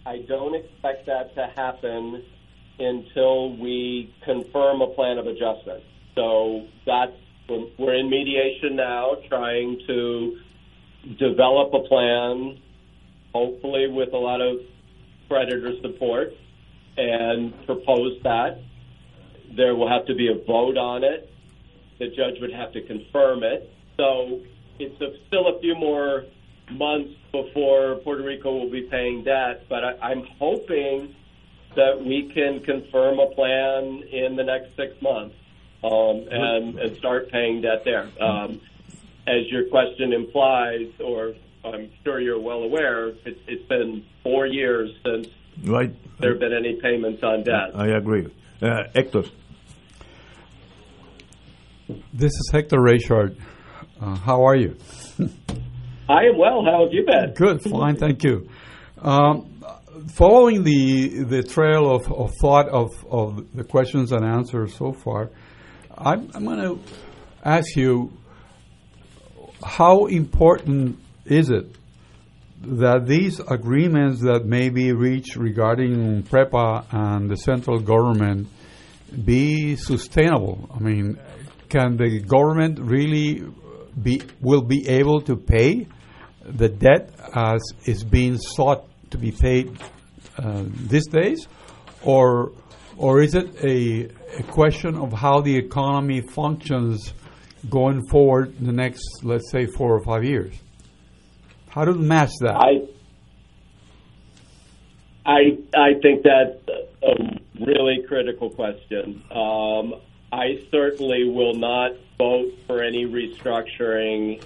I 0.04 0.18
don't 0.28 0.54
expect 0.54 1.06
that 1.06 1.34
to 1.36 1.50
happen 1.56 2.22
until 2.78 3.56
we 3.56 4.14
confirm 4.24 4.82
a 4.82 4.88
plan 4.88 5.16
of 5.16 5.26
adjustment. 5.26 5.82
So 6.14 6.66
that's 6.84 7.12
we're 7.78 7.94
in 7.94 8.10
mediation 8.10 8.76
now, 8.76 9.16
trying 9.26 9.80
to 9.86 10.38
develop 11.16 11.72
a 11.74 11.80
plan, 11.88 12.58
hopefully 13.34 13.88
with 13.88 14.12
a 14.12 14.18
lot 14.18 14.40
of 14.40 14.60
creditor 15.28 15.72
support, 15.80 16.32
and 16.96 17.54
propose 17.66 18.20
that. 18.22 18.60
There 19.56 19.74
will 19.74 19.88
have 19.88 20.06
to 20.06 20.14
be 20.14 20.28
a 20.28 20.34
vote 20.34 20.76
on 20.76 21.04
it. 21.04 21.30
The 21.98 22.08
judge 22.08 22.40
would 22.40 22.52
have 22.52 22.72
to 22.72 22.82
confirm 22.82 23.42
it. 23.42 23.72
So 23.96 24.40
it's 24.78 25.00
a, 25.00 25.14
still 25.26 25.48
a 25.48 25.60
few 25.60 25.74
more 25.74 26.24
months 26.70 27.14
before 27.32 27.96
Puerto 27.96 28.22
Rico 28.22 28.52
will 28.52 28.70
be 28.70 28.82
paying 28.82 29.24
debt, 29.24 29.64
but 29.68 29.84
I, 29.84 30.10
I'm 30.10 30.24
hoping 30.38 31.14
that 31.76 32.04
we 32.04 32.30
can 32.34 32.60
confirm 32.60 33.18
a 33.18 33.26
plan 33.26 34.02
in 34.10 34.36
the 34.36 34.44
next 34.44 34.76
six 34.76 35.00
months 35.02 35.34
um, 35.82 36.26
and, 36.30 36.78
and 36.78 36.96
start 36.96 37.30
paying 37.30 37.62
debt 37.62 37.84
there. 37.84 38.10
Um, 38.20 38.60
as 39.28 39.50
your 39.50 39.68
question 39.68 40.12
implies, 40.12 40.88
or 41.04 41.34
I'm 41.64 41.90
sure 42.02 42.20
you're 42.20 42.40
well 42.40 42.62
aware, 42.62 43.08
it, 43.08 43.38
it's 43.46 43.68
been 43.68 44.04
four 44.22 44.46
years 44.46 44.90
since 45.04 45.28
right. 45.64 45.94
there 46.18 46.32
have 46.32 46.40
been 46.40 46.54
any 46.54 46.80
payments 46.80 47.22
on 47.22 47.44
debt. 47.44 47.70
I 47.74 47.88
agree. 47.96 48.26
Uh, 48.62 48.84
Hector. 48.94 49.24
This 52.12 52.32
is 52.32 52.50
Hector 52.52 52.78
Rayshard. 52.78 53.38
Uh, 54.00 54.16
how 54.16 54.44
are 54.44 54.56
you? 54.56 54.76
I 56.08 56.24
am 56.24 56.38
well. 56.38 56.64
How 56.64 56.84
have 56.84 56.92
you 56.92 57.04
been? 57.04 57.34
Good, 57.34 57.62
fine, 57.62 57.96
thank 57.96 58.24
you. 58.24 58.48
Um, 58.98 59.62
following 60.14 60.64
the 60.64 61.24
the 61.24 61.42
trail 61.42 61.94
of, 61.94 62.10
of 62.10 62.32
thought 62.40 62.68
of, 62.68 62.90
of 63.10 63.54
the 63.54 63.64
questions 63.64 64.12
and 64.12 64.24
answers 64.24 64.74
so 64.74 64.92
far, 64.92 65.30
I'm, 65.96 66.30
I'm 66.34 66.44
going 66.44 66.60
to 66.60 66.80
ask 67.44 67.76
you 67.76 68.17
how 69.64 70.06
important 70.06 70.98
is 71.24 71.50
it 71.50 71.66
that 72.62 73.06
these 73.06 73.40
agreements 73.40 74.20
that 74.22 74.44
may 74.44 74.68
be 74.68 74.92
reached 74.92 75.36
regarding 75.36 76.22
PREPA 76.24 76.86
and 76.90 77.30
the 77.30 77.36
central 77.36 77.78
government 77.78 78.48
be 79.24 79.76
sustainable? 79.76 80.68
I 80.74 80.80
mean, 80.80 81.18
can 81.68 81.96
the 81.96 82.20
government 82.20 82.78
really 82.80 83.44
be 84.00 84.22
will 84.40 84.62
be 84.62 84.88
able 84.88 85.20
to 85.22 85.36
pay 85.36 85.86
the 86.44 86.68
debt 86.68 87.10
as 87.34 87.60
is 87.84 88.04
being 88.04 88.38
sought 88.38 88.86
to 89.10 89.18
be 89.18 89.32
paid 89.32 89.76
uh, 90.38 90.64
these 90.66 91.06
days, 91.06 91.48
or 92.02 92.52
or 92.96 93.22
is 93.22 93.34
it 93.34 93.54
a, 93.64 94.08
a 94.38 94.42
question 94.44 94.96
of 94.96 95.12
how 95.12 95.40
the 95.40 95.56
economy 95.56 96.20
functions 96.20 97.12
going 97.68 98.06
forward 98.08 98.54
the 98.58 98.72
next, 98.72 99.02
let's 99.22 99.50
say, 99.50 99.66
four 99.66 99.94
or 99.94 100.00
five 100.02 100.24
years? 100.24 100.54
How 101.68 101.84
do 101.84 101.92
we 101.92 101.98
match 101.98 102.32
that? 102.40 102.56
I 102.56 102.86
I 105.26 105.58
I 105.74 105.94
think 106.00 106.24
that's 106.24 106.58
a 107.02 107.64
really 107.64 108.02
critical 108.08 108.50
question. 108.50 109.22
Um, 109.30 109.94
I 110.32 110.62
certainly 110.70 111.28
will 111.28 111.54
not 111.54 111.92
vote 112.18 112.52
for 112.66 112.82
any 112.82 113.06
restructuring 113.06 114.42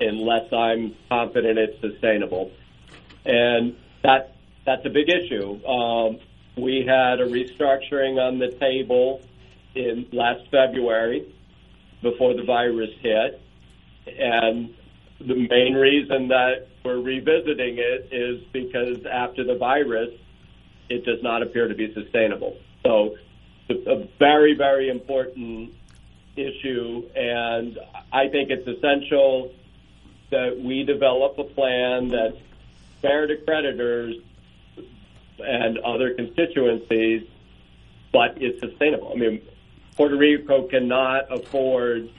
unless 0.00 0.52
I'm 0.52 0.94
confident 1.08 1.58
it's 1.58 1.80
sustainable, 1.80 2.52
and 3.24 3.76
that 4.02 4.36
that's 4.64 4.84
a 4.86 4.90
big 4.90 5.08
issue. 5.08 5.64
Um, 5.66 6.18
we 6.56 6.84
had 6.86 7.20
a 7.20 7.26
restructuring 7.26 8.20
on 8.20 8.38
the 8.38 8.50
table 8.60 9.22
in 9.74 10.06
last 10.12 10.42
February 10.50 11.26
before 12.02 12.34
the 12.34 12.42
virus 12.42 12.90
hit. 13.00 13.40
And 14.18 14.74
the 15.20 15.46
main 15.48 15.74
reason 15.74 16.28
that 16.28 16.68
we're 16.84 17.00
revisiting 17.00 17.78
it 17.78 18.08
is 18.12 18.42
because 18.52 19.06
after 19.06 19.44
the 19.44 19.54
virus, 19.54 20.10
it 20.88 21.04
does 21.04 21.22
not 21.22 21.42
appear 21.42 21.68
to 21.68 21.74
be 21.74 21.94
sustainable. 21.94 22.56
So 22.82 23.16
a 23.70 24.06
very, 24.18 24.54
very 24.54 24.88
important 24.90 25.72
issue, 26.36 27.08
and 27.14 27.78
I 28.12 28.28
think 28.28 28.50
it's 28.50 28.66
essential 28.66 29.52
that 30.30 30.58
we 30.58 30.82
develop 30.82 31.38
a 31.38 31.44
plan 31.44 32.08
that's 32.08 32.36
fair 33.00 33.26
to 33.26 33.36
creditors 33.38 34.16
and 35.38 35.78
other 35.78 36.14
constituencies, 36.14 37.26
but 38.12 38.42
is 38.42 38.60
sustainable. 38.60 39.12
I 39.14 39.16
mean, 39.16 39.42
Puerto 39.96 40.16
Rico 40.16 40.66
cannot 40.68 41.24
afford 41.30 42.10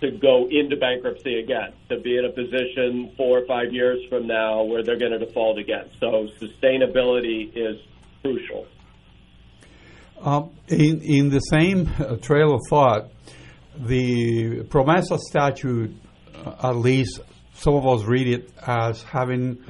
to 0.00 0.10
go 0.10 0.48
into 0.50 0.76
bankruptcy 0.76 1.38
again, 1.38 1.72
to 1.88 1.98
be 2.00 2.18
in 2.18 2.24
a 2.24 2.30
position 2.30 3.12
four 3.16 3.38
or 3.38 3.46
five 3.46 3.72
years 3.72 4.00
from 4.08 4.26
now 4.26 4.64
where 4.64 4.82
they're 4.82 4.98
going 4.98 5.12
to 5.12 5.18
default 5.18 5.58
again. 5.58 5.88
So 6.00 6.28
sustainability 6.40 7.50
is 7.54 7.80
crucial. 8.20 8.66
Um, 10.20 10.50
in, 10.68 11.00
in 11.02 11.28
the 11.30 11.38
same 11.38 11.88
uh, 11.98 12.16
trail 12.16 12.54
of 12.54 12.60
thought, 12.68 13.10
the 13.76 14.62
PROMESA 14.64 15.18
statute, 15.18 15.96
uh, 16.34 16.70
at 16.70 16.76
least 16.76 17.20
some 17.54 17.74
of 17.74 17.86
us 17.86 18.04
read 18.04 18.28
it 18.28 18.50
as 18.66 19.02
having 19.02 19.64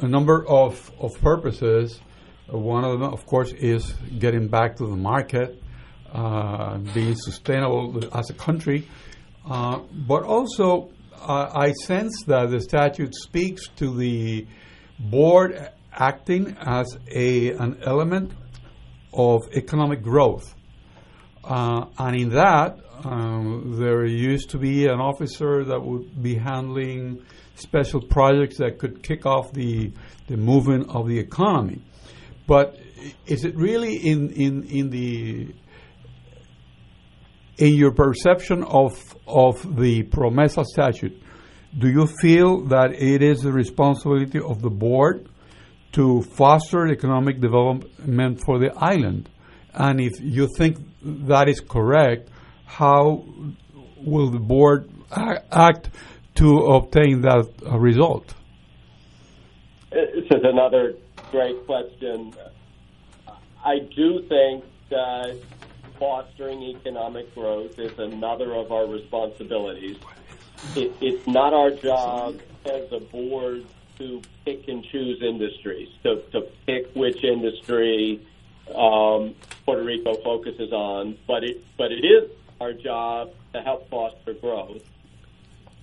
a 0.00 0.06
number 0.06 0.46
of, 0.46 0.90
of 1.00 1.20
purposes. 1.20 2.00
One 2.48 2.84
of 2.84 3.00
them, 3.00 3.12
of 3.12 3.26
course, 3.26 3.52
is 3.52 3.92
getting 4.18 4.48
back 4.48 4.76
to 4.76 4.86
the 4.86 4.96
market 4.96 5.60
uh, 6.16 6.78
being 6.94 7.14
sustainable 7.14 8.02
as 8.16 8.30
a 8.30 8.32
country. 8.32 8.88
Uh, 9.48 9.80
but 10.08 10.22
also, 10.22 10.90
uh, 11.20 11.50
I 11.54 11.72
sense 11.72 12.24
that 12.26 12.50
the 12.50 12.60
statute 12.60 13.14
speaks 13.14 13.68
to 13.76 13.94
the 13.94 14.46
board 14.98 15.70
acting 15.92 16.56
as 16.58 16.96
a, 17.10 17.50
an 17.50 17.80
element 17.84 18.32
of 19.12 19.42
economic 19.54 20.02
growth. 20.02 20.54
Uh, 21.44 21.84
and 21.98 22.16
in 22.16 22.30
that, 22.30 22.78
um, 23.04 23.76
there 23.78 24.06
used 24.06 24.48
to 24.50 24.58
be 24.58 24.86
an 24.86 25.00
officer 25.00 25.64
that 25.64 25.80
would 25.84 26.22
be 26.22 26.34
handling 26.34 27.22
special 27.56 28.00
projects 28.00 28.56
that 28.56 28.78
could 28.78 29.02
kick 29.02 29.26
off 29.26 29.52
the, 29.52 29.92
the 30.28 30.36
movement 30.38 30.88
of 30.88 31.08
the 31.08 31.18
economy. 31.18 31.82
But 32.46 32.78
is 33.26 33.44
it 33.44 33.54
really 33.54 33.96
in, 33.96 34.30
in, 34.30 34.64
in 34.64 34.90
the 34.90 35.54
in 37.58 37.74
your 37.74 37.92
perception 37.92 38.64
of 38.64 38.92
of 39.26 39.76
the 39.76 40.04
Promesa 40.04 40.64
statute, 40.64 41.20
do 41.78 41.88
you 41.88 42.06
feel 42.20 42.64
that 42.66 42.92
it 42.92 43.22
is 43.22 43.40
the 43.40 43.52
responsibility 43.52 44.40
of 44.40 44.62
the 44.62 44.70
board 44.70 45.28
to 45.92 46.22
foster 46.22 46.86
economic 46.88 47.40
development 47.40 48.40
for 48.44 48.58
the 48.58 48.70
island 48.76 49.28
And 49.76 50.00
if 50.00 50.20
you 50.20 50.48
think 50.56 50.78
that 51.28 51.48
is 51.48 51.60
correct, 51.60 52.30
how 52.64 53.24
will 53.98 54.30
the 54.30 54.38
board 54.38 54.90
act 55.52 55.90
to 56.36 56.58
obtain 56.78 57.20
that 57.20 57.46
uh, 57.64 57.78
result? 57.78 58.34
This 59.90 60.24
is 60.30 60.42
another 60.44 60.94
great 61.30 61.66
question. 61.66 62.32
I 63.62 63.80
do 63.94 64.22
think 64.28 64.64
that 64.88 65.38
fostering 65.98 66.62
economic 66.62 67.34
growth 67.34 67.78
is 67.78 67.98
another 67.98 68.54
of 68.54 68.72
our 68.72 68.86
responsibilities. 68.86 69.96
It, 70.74 70.94
it's 71.00 71.26
not 71.26 71.52
our 71.52 71.70
job 71.70 72.40
as 72.64 72.90
a 72.92 73.00
board 73.00 73.64
to 73.98 74.22
pick 74.44 74.68
and 74.68 74.84
choose 74.84 75.22
industries, 75.22 75.88
to, 76.02 76.22
to 76.32 76.42
pick 76.66 76.94
which 76.94 77.24
industry 77.24 78.20
um, 78.74 79.34
Puerto 79.64 79.82
Rico 79.82 80.14
focuses 80.16 80.72
on, 80.72 81.16
but 81.26 81.44
it 81.44 81.64
but 81.76 81.92
it 81.92 82.04
is 82.04 82.30
our 82.60 82.72
job 82.72 83.30
to 83.52 83.60
help 83.60 83.88
foster 83.88 84.34
growth. 84.34 84.82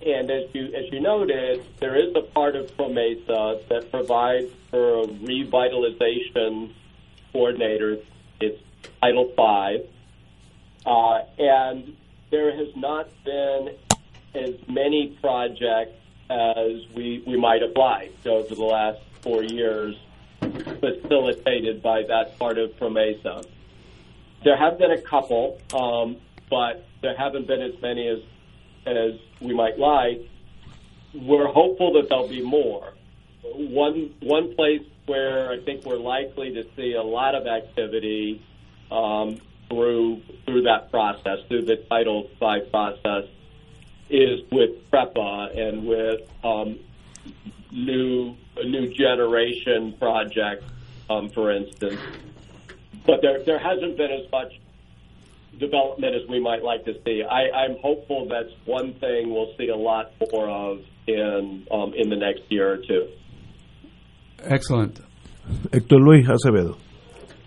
And 0.04 0.30
as 0.30 0.44
you 0.52 0.66
as 0.74 0.92
you 0.92 1.00
noted, 1.00 1.64
there 1.80 1.96
is 1.96 2.14
a 2.14 2.20
part 2.20 2.56
of 2.56 2.76
PROMESA 2.76 3.68
that 3.68 3.90
provides 3.90 4.50
for 4.70 5.02
a 5.02 5.06
revitalization 5.06 6.72
coordinator. 7.32 7.98
It's 8.40 8.60
Title 9.00 9.32
Five, 9.36 9.86
uh, 10.86 11.20
and 11.38 11.96
there 12.30 12.54
has 12.56 12.74
not 12.76 13.08
been 13.24 13.76
as 14.34 14.54
many 14.68 15.16
projects 15.20 15.96
as 16.30 16.86
we, 16.94 17.22
we 17.26 17.36
might 17.36 17.62
have 17.62 17.76
liked 17.76 18.26
over 18.26 18.54
the 18.54 18.64
last 18.64 19.00
four 19.22 19.42
years, 19.42 19.96
facilitated 20.40 21.82
by 21.82 22.02
that 22.02 22.38
part 22.38 22.58
of 22.58 22.76
PROMESA. 22.78 23.46
There 24.42 24.56
have 24.56 24.78
been 24.78 24.90
a 24.90 25.00
couple, 25.00 25.58
um, 25.72 26.16
but 26.50 26.86
there 27.00 27.16
haven't 27.16 27.46
been 27.46 27.62
as 27.62 27.80
many 27.80 28.08
as, 28.08 28.18
as 28.86 29.12
we 29.40 29.54
might 29.54 29.78
like. 29.78 30.28
We're 31.14 31.46
hopeful 31.46 31.92
that 31.94 32.08
there'll 32.08 32.28
be 32.28 32.42
more. 32.42 32.92
One, 33.42 34.14
one 34.20 34.54
place 34.54 34.82
where 35.06 35.50
I 35.50 35.60
think 35.60 35.84
we're 35.84 35.96
likely 35.96 36.52
to 36.54 36.66
see 36.76 36.94
a 36.94 37.02
lot 37.02 37.34
of 37.34 37.46
activity 37.46 38.42
um, 38.90 39.40
through 39.68 40.22
through 40.44 40.62
that 40.62 40.90
process, 40.90 41.38
through 41.48 41.64
the 41.64 41.76
Title 41.90 42.28
V 42.40 42.60
process, 42.70 43.24
is 44.10 44.40
with 44.50 44.90
PREPA 44.90 45.58
and 45.58 45.86
with 45.86 46.20
um, 46.42 46.78
new 47.72 48.36
new 48.64 48.92
generation 48.94 49.94
projects, 49.98 50.64
um, 51.10 51.28
for 51.30 51.50
instance. 51.50 52.00
But 53.06 53.20
there 53.22 53.42
there 53.44 53.58
hasn't 53.58 53.96
been 53.96 54.12
as 54.12 54.30
much 54.30 54.52
development 55.58 56.14
as 56.14 56.28
we 56.28 56.40
might 56.40 56.62
like 56.62 56.84
to 56.84 56.94
see. 57.04 57.22
I, 57.22 57.50
I'm 57.50 57.76
hopeful 57.80 58.26
that's 58.28 58.52
one 58.64 58.94
thing 58.94 59.32
we'll 59.32 59.54
see 59.56 59.68
a 59.68 59.76
lot 59.76 60.12
more 60.32 60.48
of 60.48 60.80
in 61.06 61.66
um, 61.70 61.92
in 61.94 62.08
the 62.08 62.16
next 62.16 62.42
year 62.50 62.72
or 62.72 62.78
two. 62.78 63.08
Excellent. 64.42 65.00
Héctor 65.70 66.00
Luis 66.00 66.26
Acevedo. 66.26 66.76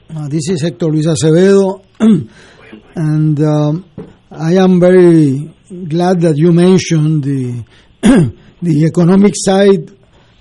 Uh, 0.10 0.30
this 0.30 0.48
is 0.50 0.64
Héctor 0.64 0.90
Luis 0.90 1.06
Acevedo, 1.06 1.84
and 2.96 3.40
um, 3.42 3.86
I 4.32 4.54
am 4.54 4.80
very 4.80 5.54
glad 5.70 6.22
that 6.22 6.38
you 6.38 6.54
mentioned 6.54 7.26
the 7.26 7.66
the 8.02 8.86
economic 8.86 9.34
side, 9.36 9.92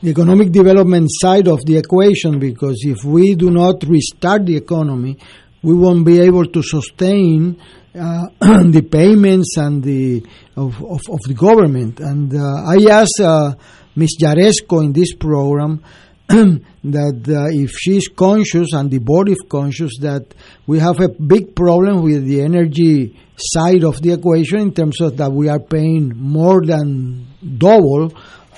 the 0.00 0.10
economic 0.10 0.52
development 0.52 1.08
side 1.10 1.48
of 1.48 1.64
the 1.66 1.78
equation, 1.78 2.38
because 2.38 2.76
if 2.86 3.02
we 3.02 3.34
do 3.34 3.50
not 3.50 3.82
restart 3.82 4.46
the 4.46 4.56
economy, 4.56 5.18
we 5.64 5.74
won't 5.74 6.06
be 6.06 6.20
able 6.20 6.46
to 6.46 6.62
sustain 6.62 7.60
uh, 7.98 8.26
the 8.70 8.86
payments 8.88 9.56
and 9.56 9.82
the 9.82 10.24
of, 10.54 10.76
of, 10.84 11.00
of 11.10 11.20
the 11.26 11.34
government. 11.34 11.98
And 11.98 12.32
uh, 12.32 12.70
I 12.70 12.76
asked 12.88 13.20
uh, 13.20 13.54
Ms. 13.96 14.16
Jaresco 14.20 14.84
in 14.84 14.92
this 14.92 15.12
program 15.16 15.82
that 16.28 17.22
uh, 17.28 17.46
if 17.52 17.70
she's 17.78 18.08
conscious 18.08 18.72
and 18.72 18.90
the 18.90 18.98
board 18.98 19.28
is 19.28 19.42
conscious 19.48 19.92
that 20.00 20.34
we 20.66 20.78
have 20.78 21.00
a 21.00 21.08
big 21.08 21.54
problem 21.54 22.02
with 22.02 22.26
the 22.26 22.42
energy 22.42 23.16
side 23.36 23.84
of 23.84 24.02
the 24.02 24.12
equation 24.12 24.58
in 24.58 24.74
terms 24.74 25.00
of 25.00 25.16
that 25.16 25.30
we 25.30 25.48
are 25.48 25.60
paying 25.60 26.12
more 26.16 26.64
than 26.64 27.26
double 27.58 28.10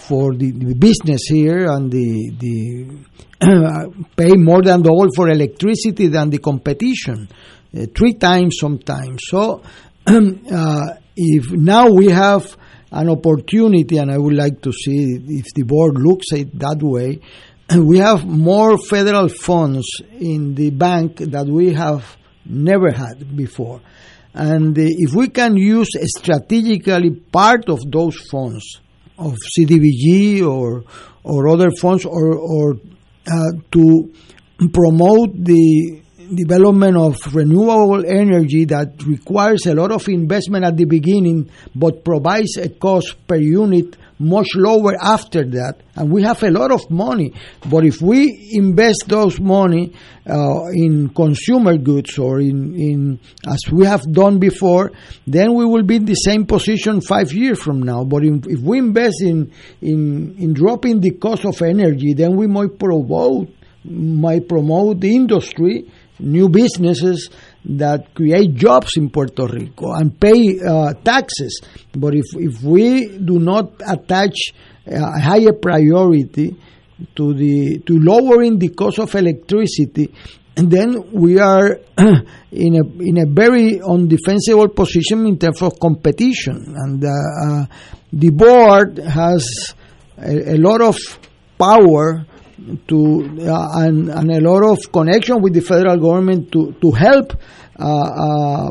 for 0.09 0.35
the, 0.35 0.51
the 0.51 0.74
business 0.74 1.23
here 1.28 1.70
and 1.70 1.90
the 1.90 2.31
the 2.39 2.99
pay 4.16 4.32
more 4.35 4.62
than 4.62 4.82
double 4.82 5.09
for 5.15 5.28
electricity 5.28 6.09
than 6.09 6.31
the 6.31 6.39
competition, 6.39 7.28
uh, 7.77 7.86
three 7.95 8.15
times 8.15 8.57
sometimes. 8.59 9.20
So 9.28 9.62
uh, 10.07 10.86
if 11.16 11.53
now 11.53 11.89
we 11.90 12.07
have 12.07 12.57
an 12.90 13.11
opportunity, 13.11 13.99
and 13.99 14.11
I 14.11 14.19
would 14.19 14.35
like 14.35 14.62
to 14.62 14.73
see 14.73 15.20
if 15.28 15.47
the 15.55 15.62
board 15.62 15.99
looks 15.99 16.32
at 16.32 16.39
it 16.40 16.59
that 16.59 16.78
way, 16.82 17.20
we 17.77 17.99
have 17.99 18.24
more 18.27 18.78
federal 18.78 19.28
funds 19.28 19.86
in 20.19 20.55
the 20.55 20.70
bank 20.70 21.19
that 21.19 21.47
we 21.47 21.74
have 21.74 22.16
never 22.45 22.90
had 22.90 23.36
before. 23.36 23.81
And 24.35 24.78
uh, 24.78 24.82
if 24.85 25.15
we 25.15 25.28
can 25.28 25.57
use 25.57 25.89
strategically 26.16 27.11
part 27.11 27.69
of 27.69 27.81
those 27.90 28.16
funds, 28.31 28.81
of 29.19 29.35
CDBG 29.59 30.47
or 30.47 30.85
or 31.24 31.49
other 31.49 31.70
funds, 31.70 32.05
or 32.05 32.36
or 32.36 32.74
uh, 33.27 33.53
to 33.73 34.12
promote 34.73 35.32
the 35.45 36.03
development 36.35 36.97
of 36.97 37.35
renewable 37.35 38.05
energy 38.07 38.65
that 38.66 39.03
requires 39.07 39.66
a 39.66 39.74
lot 39.74 39.90
of 39.90 40.09
investment 40.09 40.65
at 40.65 40.77
the 40.77 40.85
beginning, 40.85 41.51
but 41.74 42.05
provides 42.05 42.57
a 42.59 42.69
cost 42.69 43.27
per 43.27 43.36
unit 43.36 43.97
much 44.19 44.49
lower 44.55 44.95
after 45.01 45.45
that. 45.45 45.81
And 45.95 46.11
we 46.11 46.23
have 46.23 46.43
a 46.43 46.51
lot 46.51 46.73
of 46.73 46.90
money, 46.90 47.35
but 47.69 47.85
if 47.85 48.01
we 48.01 48.51
invest 48.53 49.05
those 49.07 49.40
money 49.40 49.95
uh, 50.28 50.66
in 50.73 51.11
consumer 51.11 51.77
goods 51.77 52.19
or 52.19 52.40
in, 52.40 52.74
in 52.74 53.20
as 53.47 53.61
we 53.70 53.86
have 53.86 54.03
done 54.12 54.39
before, 54.39 54.93
then 55.27 55.55
we 55.55 55.65
will 55.65 55.85
be 55.85 55.97
in 55.97 56.05
the 56.05 56.15
same 56.15 56.47
position 56.47 57.01
five 57.01 57.32
years 57.32 57.61
from 57.61 57.82
now. 57.82 58.05
But 58.05 58.24
if, 58.24 58.47
if 58.47 58.61
we 58.61 58.78
invest 58.78 59.23
in, 59.23 59.53
in 59.81 60.36
in 60.39 60.53
dropping 60.53 61.01
the 61.01 61.12
cost 61.12 61.45
of 61.45 61.61
energy, 61.62 62.15
then 62.15 62.36
we 62.36 62.47
might 62.47 62.78
promote 62.78 63.49
might 63.85 64.49
promote 64.49 65.01
the 65.01 65.15
industry 65.15 65.90
new 66.20 66.49
businesses 66.49 67.31
that 67.64 68.14
create 68.14 68.55
jobs 68.55 68.97
in 68.97 69.10
Puerto 69.10 69.47
Rico 69.47 69.93
and 69.93 70.18
pay 70.18 70.59
uh, 70.60 70.94
taxes. 71.05 71.60
But 71.94 72.14
if, 72.14 72.24
if 72.35 72.62
we 72.62 73.18
do 73.18 73.39
not 73.39 73.72
attach 73.86 74.52
a 74.86 75.20
higher 75.20 75.52
priority 75.52 76.56
to 77.14 77.35
the 77.35 77.78
to 77.86 77.98
lowering 77.98 78.59
the 78.59 78.68
cost 78.70 78.98
of 78.98 79.14
electricity, 79.14 80.12
and 80.56 80.70
then 80.70 81.12
we 81.12 81.39
are 81.39 81.78
in 82.51 82.74
a 82.74 82.85
in 83.02 83.18
a 83.18 83.26
very 83.26 83.78
undefensible 83.78 84.74
position 84.74 85.26
in 85.26 85.39
terms 85.39 85.62
of 85.62 85.78
competition. 85.78 86.74
And 86.76 87.05
uh, 87.05 87.09
uh, 87.09 87.66
the 88.12 88.30
board 88.30 88.98
has 88.98 89.74
a, 90.16 90.55
a 90.55 90.56
lot 90.56 90.80
of 90.80 90.97
power 91.59 92.26
to 92.86 93.49
uh, 93.49 93.81
and, 93.82 94.09
and 94.09 94.31
a 94.31 94.40
lot 94.40 94.65
of 94.73 94.78
connection 94.93 95.40
with 95.40 95.55
the 95.55 95.61
federal 95.61 95.97
government 95.99 96.53
to 96.53 96.73
to 96.81 96.90
help 96.90 97.35
uh, 97.78 97.85
uh, 97.85 98.70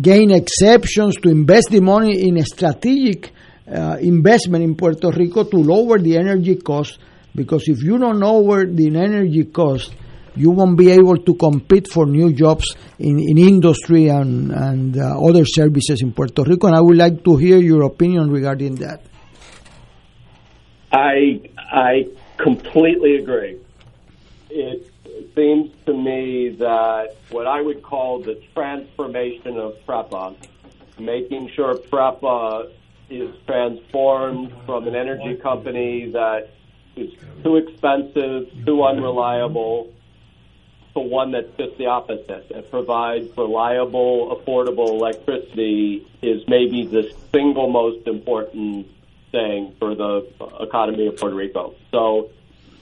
gain 0.00 0.30
exceptions 0.30 1.16
to 1.16 1.28
invest 1.28 1.68
the 1.70 1.80
money 1.80 2.28
in 2.28 2.38
a 2.38 2.44
strategic 2.44 3.32
uh, 3.66 3.96
investment 4.00 4.62
in 4.64 4.74
Puerto 4.74 5.10
Rico 5.10 5.44
to 5.44 5.56
lower 5.56 5.98
the 5.98 6.16
energy 6.16 6.56
cost 6.56 6.98
because 7.34 7.68
if 7.68 7.82
you 7.82 7.98
don't 7.98 8.18
lower 8.18 8.66
the 8.66 8.86
energy 8.88 9.44
cost 9.44 9.94
you 10.36 10.50
won't 10.50 10.76
be 10.76 10.90
able 10.90 11.16
to 11.16 11.34
compete 11.34 11.88
for 11.88 12.06
new 12.06 12.32
jobs 12.32 12.74
in, 12.98 13.18
in 13.20 13.38
industry 13.38 14.08
and, 14.08 14.50
and 14.50 14.96
uh, 14.98 15.18
other 15.20 15.44
services 15.44 16.02
in 16.02 16.12
Puerto 16.12 16.42
Rico 16.42 16.66
and 16.66 16.76
I 16.76 16.80
would 16.80 16.96
like 16.96 17.22
to 17.24 17.36
hear 17.36 17.58
your 17.58 17.84
opinion 17.84 18.30
regarding 18.30 18.76
that. 18.76 19.00
I 20.92 21.40
I 21.56 22.06
completely 22.36 23.16
agree. 23.16 23.58
It 24.50 24.90
seems 25.34 25.70
to 25.86 25.94
me 25.94 26.50
that 26.58 27.16
what 27.30 27.46
I 27.46 27.60
would 27.60 27.82
call 27.82 28.20
the 28.20 28.40
transformation 28.54 29.58
of 29.58 29.74
PREPA, 29.86 30.36
making 30.98 31.50
sure 31.50 31.76
PREPA 31.76 32.70
is 33.10 33.34
transformed 33.46 34.52
from 34.64 34.86
an 34.88 34.94
energy 34.94 35.36
company 35.36 36.10
that 36.10 36.50
is 36.96 37.12
too 37.42 37.56
expensive, 37.56 38.48
too 38.64 38.84
unreliable, 38.84 39.92
to 40.94 41.00
one 41.00 41.32
that's 41.32 41.50
just 41.56 41.76
the 41.76 41.86
opposite. 41.86 42.46
It 42.50 42.70
provides 42.70 43.36
reliable, 43.36 44.36
affordable 44.36 44.90
electricity 44.90 46.06
is 46.22 46.46
maybe 46.46 46.86
the 46.86 47.12
single 47.32 47.68
most 47.68 48.06
important 48.06 48.86
thing 49.34 49.74
for 49.80 49.94
the 49.96 50.26
economy 50.60 51.08
of 51.08 51.16
Puerto 51.16 51.34
Rico. 51.34 51.74
So 51.90 52.30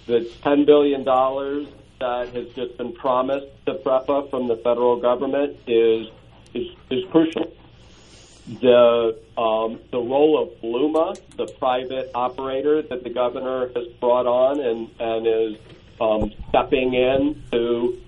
the 0.07 0.21
$10 0.45 0.67
billion 0.67 1.03
that 1.05 2.29
has 2.35 2.49
just 2.55 2.77
been 2.77 2.93
promised 2.93 3.47
to 3.67 3.75
PREPA 3.75 4.29
from 4.31 4.49
the 4.49 4.57
federal 4.57 5.01
government 5.01 5.57
is 5.67 6.09
is, 6.55 6.67
is 6.91 7.05
crucial. 7.11 7.51
The 8.61 9.17
um, 9.39 9.79
the 9.91 9.99
role 9.99 10.43
of 10.43 10.61
Bluma, 10.61 11.19
the 11.37 11.47
private 11.59 12.11
operator 12.15 12.83
that 12.83 13.05
the 13.05 13.11
governor 13.11 13.69
has 13.75 13.87
brought 14.01 14.27
on 14.27 14.61
and 14.61 14.91
and 14.99 15.27
is 15.27 15.59
um, 16.01 16.33
stepping 16.49 16.93
in 16.93 17.43
to 17.53 17.99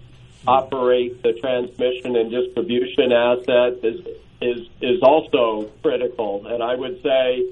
operate 0.46 1.22
the 1.22 1.32
transmission 1.34 2.16
and 2.16 2.30
distribution 2.30 3.12
asset 3.12 3.78
is 3.84 4.00
is 4.42 4.68
is 4.80 5.00
also 5.02 5.70
critical. 5.82 6.46
And 6.46 6.62
I 6.62 6.74
would 6.74 7.00
say 7.02 7.46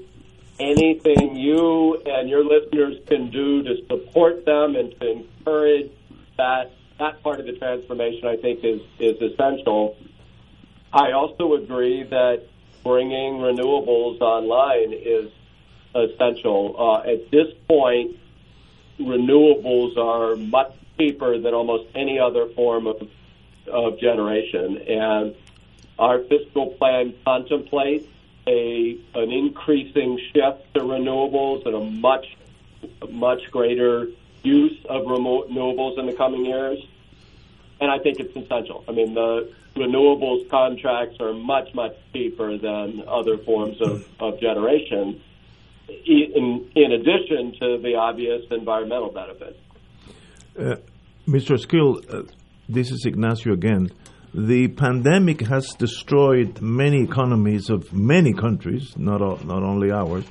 anything 0.59 1.35
you 1.35 2.01
and 2.05 2.29
your 2.29 2.43
listeners 2.43 2.97
can 3.07 3.29
do 3.29 3.63
to 3.63 3.75
support 3.87 4.45
them 4.45 4.75
and 4.75 4.91
to 4.99 5.11
encourage 5.11 5.91
that 6.37 6.71
that 6.99 7.21
part 7.23 7.39
of 7.39 7.45
the 7.45 7.53
transformation, 7.53 8.27
I 8.27 8.37
think, 8.37 8.63
is 8.63 8.81
is 8.99 9.21
essential. 9.21 9.97
I 10.91 11.13
also 11.13 11.53
agree 11.53 12.03
that 12.03 12.43
bringing 12.83 13.35
renewables 13.35 14.21
online 14.21 14.93
is 14.93 15.31
essential. 15.95 16.75
Uh, 16.77 17.09
at 17.09 17.31
this 17.31 17.47
point, 17.67 18.17
renewables 18.99 19.97
are 19.97 20.35
much 20.35 20.73
cheaper 20.97 21.39
than 21.39 21.53
almost 21.53 21.85
any 21.95 22.19
other 22.19 22.47
form 22.49 22.85
of, 22.85 23.07
of 23.67 23.99
generation, 23.99 24.77
and 24.77 25.35
our 25.97 26.19
fiscal 26.19 26.67
plan 26.77 27.13
contemplates 27.25 28.07
a 28.47 28.99
an 29.15 29.31
increasing 29.31 30.19
shift 30.33 30.73
to 30.73 30.81
renewables 30.81 31.65
and 31.65 31.75
a 31.75 31.79
much 31.79 32.25
much 33.09 33.41
greater 33.51 34.07
use 34.43 34.77
of 34.89 35.03
renewables 35.03 35.97
in 35.97 36.05
the 36.05 36.13
coming 36.13 36.45
years. 36.45 36.79
And 37.79 37.89
I 37.89 37.99
think 37.99 38.19
it's 38.19 38.35
essential. 38.35 38.83
I 38.87 38.91
mean, 38.91 39.13
the 39.13 39.51
renewables 39.75 40.49
contracts 40.49 41.17
are 41.19 41.33
much, 41.33 41.73
much 41.73 41.95
cheaper 42.11 42.57
than 42.57 43.03
other 43.07 43.37
forms 43.37 43.81
of, 43.81 44.07
of 44.19 44.39
generation, 44.39 45.21
in, 45.87 46.69
in 46.75 46.91
addition 46.91 47.53
to 47.59 47.77
the 47.81 47.95
obvious 47.95 48.43
environmental 48.51 49.11
benefits. 49.11 49.57
Uh, 50.57 50.75
Mr. 51.27 51.59
Skill, 51.59 52.01
uh, 52.09 52.23
this 52.69 52.91
is 52.91 53.05
Ignacio 53.05 53.53
again. 53.53 53.89
The 54.35 54.67
pandemic 54.69 55.41
has 55.41 55.67
destroyed 55.77 56.59
many 56.59 57.03
economies 57.03 57.69
of 57.69 57.93
many 57.93 58.33
countries, 58.33 58.97
not 58.97 59.21
all, 59.21 59.37
not 59.43 59.61
only 59.61 59.91
ours, 59.91 60.25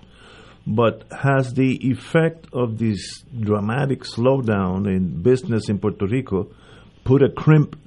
but 0.66 1.04
has 1.12 1.54
the 1.54 1.76
effect 1.88 2.46
of 2.52 2.78
this 2.78 3.22
dramatic 3.38 4.02
slowdown 4.02 4.88
in 4.88 5.22
business 5.22 5.68
in 5.68 5.78
Puerto 5.78 6.06
Rico 6.06 6.48
put 7.04 7.22
a 7.22 7.28
crimp, 7.28 7.78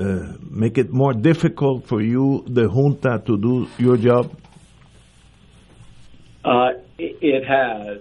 uh, 0.00 0.34
make 0.48 0.78
it 0.78 0.92
more 0.92 1.12
difficult 1.12 1.86
for 1.86 2.00
you, 2.00 2.44
the 2.46 2.68
junta, 2.68 3.22
to 3.26 3.36
do 3.36 3.68
your 3.78 3.96
job? 3.96 4.36
Uh, 6.44 6.70
it 6.98 7.44
has. 7.44 8.00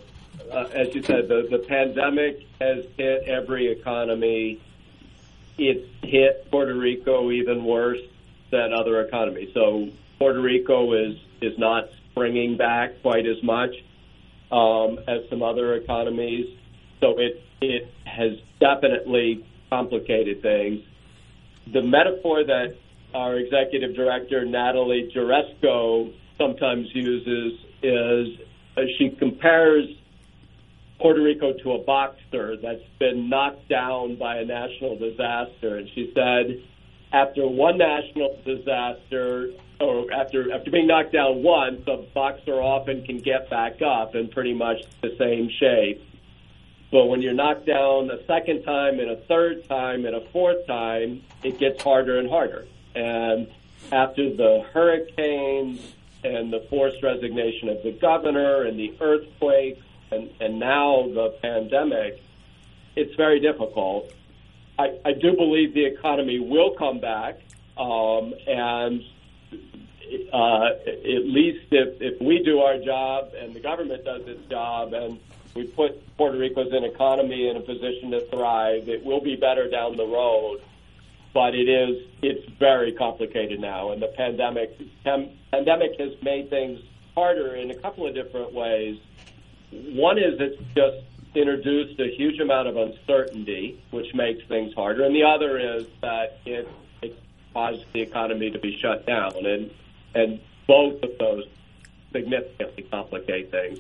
Uh, 0.52 0.70
as 0.74 0.94
you 0.96 1.02
said, 1.02 1.28
the, 1.28 1.48
the 1.50 1.60
pandemic 1.68 2.46
has 2.62 2.86
hit 2.98 3.24
every 3.28 3.72
economy 3.72 4.62
it's 5.58 5.88
hit 6.04 6.50
Puerto 6.52 6.76
Rico 6.76 7.32
even 7.32 7.64
worse 7.64 8.00
than 8.52 8.74
other 8.74 9.02
economies. 9.02 9.50
So 9.54 9.90
Puerto 10.20 10.42
Rico 10.42 10.94
is 10.94 11.18
is 11.42 11.58
not 11.58 11.90
springing 12.12 12.58
back 12.58 13.02
quite 13.02 13.26
as 13.28 13.42
much 13.44 13.76
um, 14.52 15.00
as 15.08 15.30
some 15.30 15.44
other 15.44 15.76
economies. 15.76 16.58
So 17.00 17.20
it 17.20 17.44
it 17.62 17.92
has 18.06 18.34
definitely 18.60 19.46
complicated 19.70 20.42
things. 20.42 20.84
The 21.74 21.82
metaphor 21.82 22.44
that 22.44 22.76
our 23.14 23.38
executive 23.38 23.96
director 23.96 24.46
Natalie 24.46 25.12
Jaresko 25.14 26.14
sometimes 26.38 26.88
uses 26.94 27.60
is 27.82 28.40
uh, 28.78 28.82
she 28.98 29.10
compares 29.10 29.86
Puerto 31.00 31.22
Rico 31.22 31.54
to 31.54 31.74
a 31.74 31.84
boxer 31.84 32.58
that's 32.58 32.84
been 33.00 33.30
knocked 33.30 33.70
down 33.70 34.16
by 34.16 34.38
a 34.38 34.46
national 34.46 34.98
disaster. 34.98 35.78
And 35.78 35.90
she 35.94 36.12
said, 36.14 36.62
after 37.12 37.48
one 37.48 37.78
national 37.78 38.40
disaster, 38.44 39.52
or 39.80 40.12
after 40.12 40.52
after 40.52 40.72
being 40.72 40.88
knocked 40.88 41.14
down 41.14 41.44
once, 41.44 41.82
a 41.88 41.98
boxer 42.14 42.62
often 42.62 43.04
can 43.04 43.20
get 43.20 43.50
back 43.50 43.82
up 43.82 44.16
in 44.16 44.28
pretty 44.28 44.54
much 44.54 44.78
the 45.02 45.16
same 45.18 45.50
shape. 45.60 46.04
But 46.92 47.06
when 47.06 47.22
you're 47.22 47.34
knocked 47.34 47.66
down 47.66 48.10
a 48.10 48.26
second 48.26 48.64
time 48.64 49.00
and 49.00 49.12
a 49.12 49.18
third 49.28 49.68
time 49.68 50.06
and 50.06 50.16
a 50.16 50.22
fourth 50.32 50.66
time, 50.68 51.22
it 51.44 51.60
gets 51.60 51.84
harder 51.84 52.18
and 52.18 52.30
harder. 52.30 52.66
And 52.96 53.48
after 53.92 54.34
the 54.34 54.66
hurricanes 54.74 55.80
and 56.24 56.52
the 56.52 56.66
forced 56.70 57.04
resignation 57.04 57.70
of 57.70 57.84
the 57.84 57.92
governor 57.92 58.64
and 58.64 58.80
the 58.80 58.94
earthquakes 59.00 59.84
and, 60.12 60.30
and 60.40 60.60
now 60.60 61.08
the 61.14 61.36
pandemic, 61.42 62.22
it's 62.96 63.16
very 63.16 63.40
difficult. 63.40 64.12
I, 64.80 64.98
I 65.06 65.14
do 65.14 65.36
believe 65.36 65.74
the 65.74 65.86
economy 65.86 66.40
will 66.40 66.72
come 66.76 67.00
back, 67.00 67.40
um, 67.78 68.34
and 68.48 69.02
uh, 70.34 70.70
at 70.86 71.26
least 71.26 71.66
if, 71.72 72.02
if 72.02 72.22
we 72.22 72.44
do 72.44 72.60
our 72.60 72.78
job 72.78 73.32
and 73.38 73.54
the 73.54 73.60
government 73.60 74.06
does 74.06 74.28
its 74.28 74.46
job 74.50 74.94
and 74.94 75.20
we 75.56 75.66
put 75.66 76.16
Puerto 76.18 76.38
Rico's 76.38 76.72
economy 76.72 77.50
in 77.50 77.58
a 77.58 77.60
position 77.60 78.12
to 78.12 78.22
thrive, 78.28 78.88
it 78.88 79.04
will 79.04 79.22
be 79.22 79.36
better 79.36 79.70
down 79.70 79.98
the 79.98 80.06
road. 80.06 80.62
But 81.34 81.56
it 81.56 81.68
is 81.68 82.08
it's 82.22 82.50
very 82.58 82.94
complicated 82.94 83.60
now, 83.60 83.92
and 83.92 84.02
the 84.02 84.08
pandemic 84.08 84.80
pandemic 85.52 86.00
has 86.00 86.14
made 86.24 86.50
things 86.50 86.80
harder 87.14 87.56
in 87.56 87.70
a 87.70 87.76
couple 87.76 88.08
of 88.08 88.16
different 88.16 88.54
ways. 88.54 88.98
One 89.72 90.18
is 90.18 90.40
it's 90.40 90.62
just 90.76 91.06
introduced 91.36 92.00
a 92.00 92.10
huge 92.16 92.40
amount 92.40 92.68
of 92.68 92.78
uncertainty, 92.78 93.82
which 93.92 94.08
makes 94.14 94.46
things 94.48 94.74
harder, 94.74 95.04
and 95.04 95.16
the 95.16 95.24
other 95.24 95.60
is 95.60 95.88
that 96.02 96.40
it, 96.46 96.68
it 97.02 97.18
caused 97.54 97.86
the 97.94 98.02
economy 98.02 98.50
to 98.50 98.60
be 98.60 98.78
shut 98.82 99.06
down, 99.06 99.46
and 99.46 99.72
and 100.16 100.40
both 100.68 101.02
of 101.04 101.18
those 101.20 101.44
significantly 102.12 102.84
complicate 102.90 103.52
things. 103.52 103.80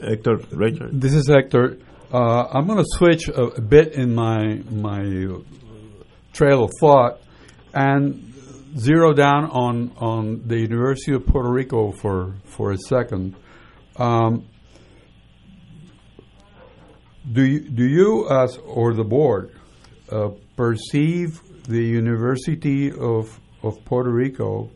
Hector 0.00 0.36
Richard. 0.50 1.00
This 1.00 1.14
is 1.14 1.28
Hector. 1.28 1.78
Uh, 2.12 2.46
I'm 2.52 2.66
going 2.66 2.78
to 2.78 2.84
switch 2.86 3.28
a, 3.28 3.42
a, 3.42 3.60
bit 3.60 3.94
in 3.94 4.14
my 4.14 4.60
my 4.70 5.02
trail 6.32 6.64
of 6.64 6.70
thought 6.78 7.20
and 7.72 8.34
zero 8.76 9.12
down 9.12 9.50
on 9.50 9.92
on 9.96 10.42
the 10.46 10.58
University 10.58 11.12
of 11.14 11.26
Puerto 11.26 11.50
Rico 11.50 11.92
for 11.92 12.34
for 12.44 12.72
a 12.72 12.78
second. 12.78 13.34
Um, 13.96 14.46
do 17.30 17.44
you, 17.44 17.60
do 17.60 17.84
you 17.84 18.28
as 18.30 18.56
or 18.58 18.94
the 18.94 19.04
board 19.04 19.54
uh, 20.10 20.30
perceive 20.56 21.40
the 21.64 21.82
University 21.82 22.90
of 22.90 23.38
of 23.62 23.84
Puerto 23.84 24.10
Rico 24.10 24.68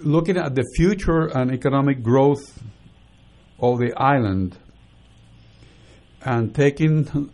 looking 0.00 0.36
at 0.36 0.54
the 0.54 0.64
future 0.76 1.26
and 1.26 1.52
economic 1.52 2.02
growth 2.02 2.62
of 3.60 3.78
the 3.78 3.92
island 3.96 4.56
and 6.22 6.54
taking 6.54 7.30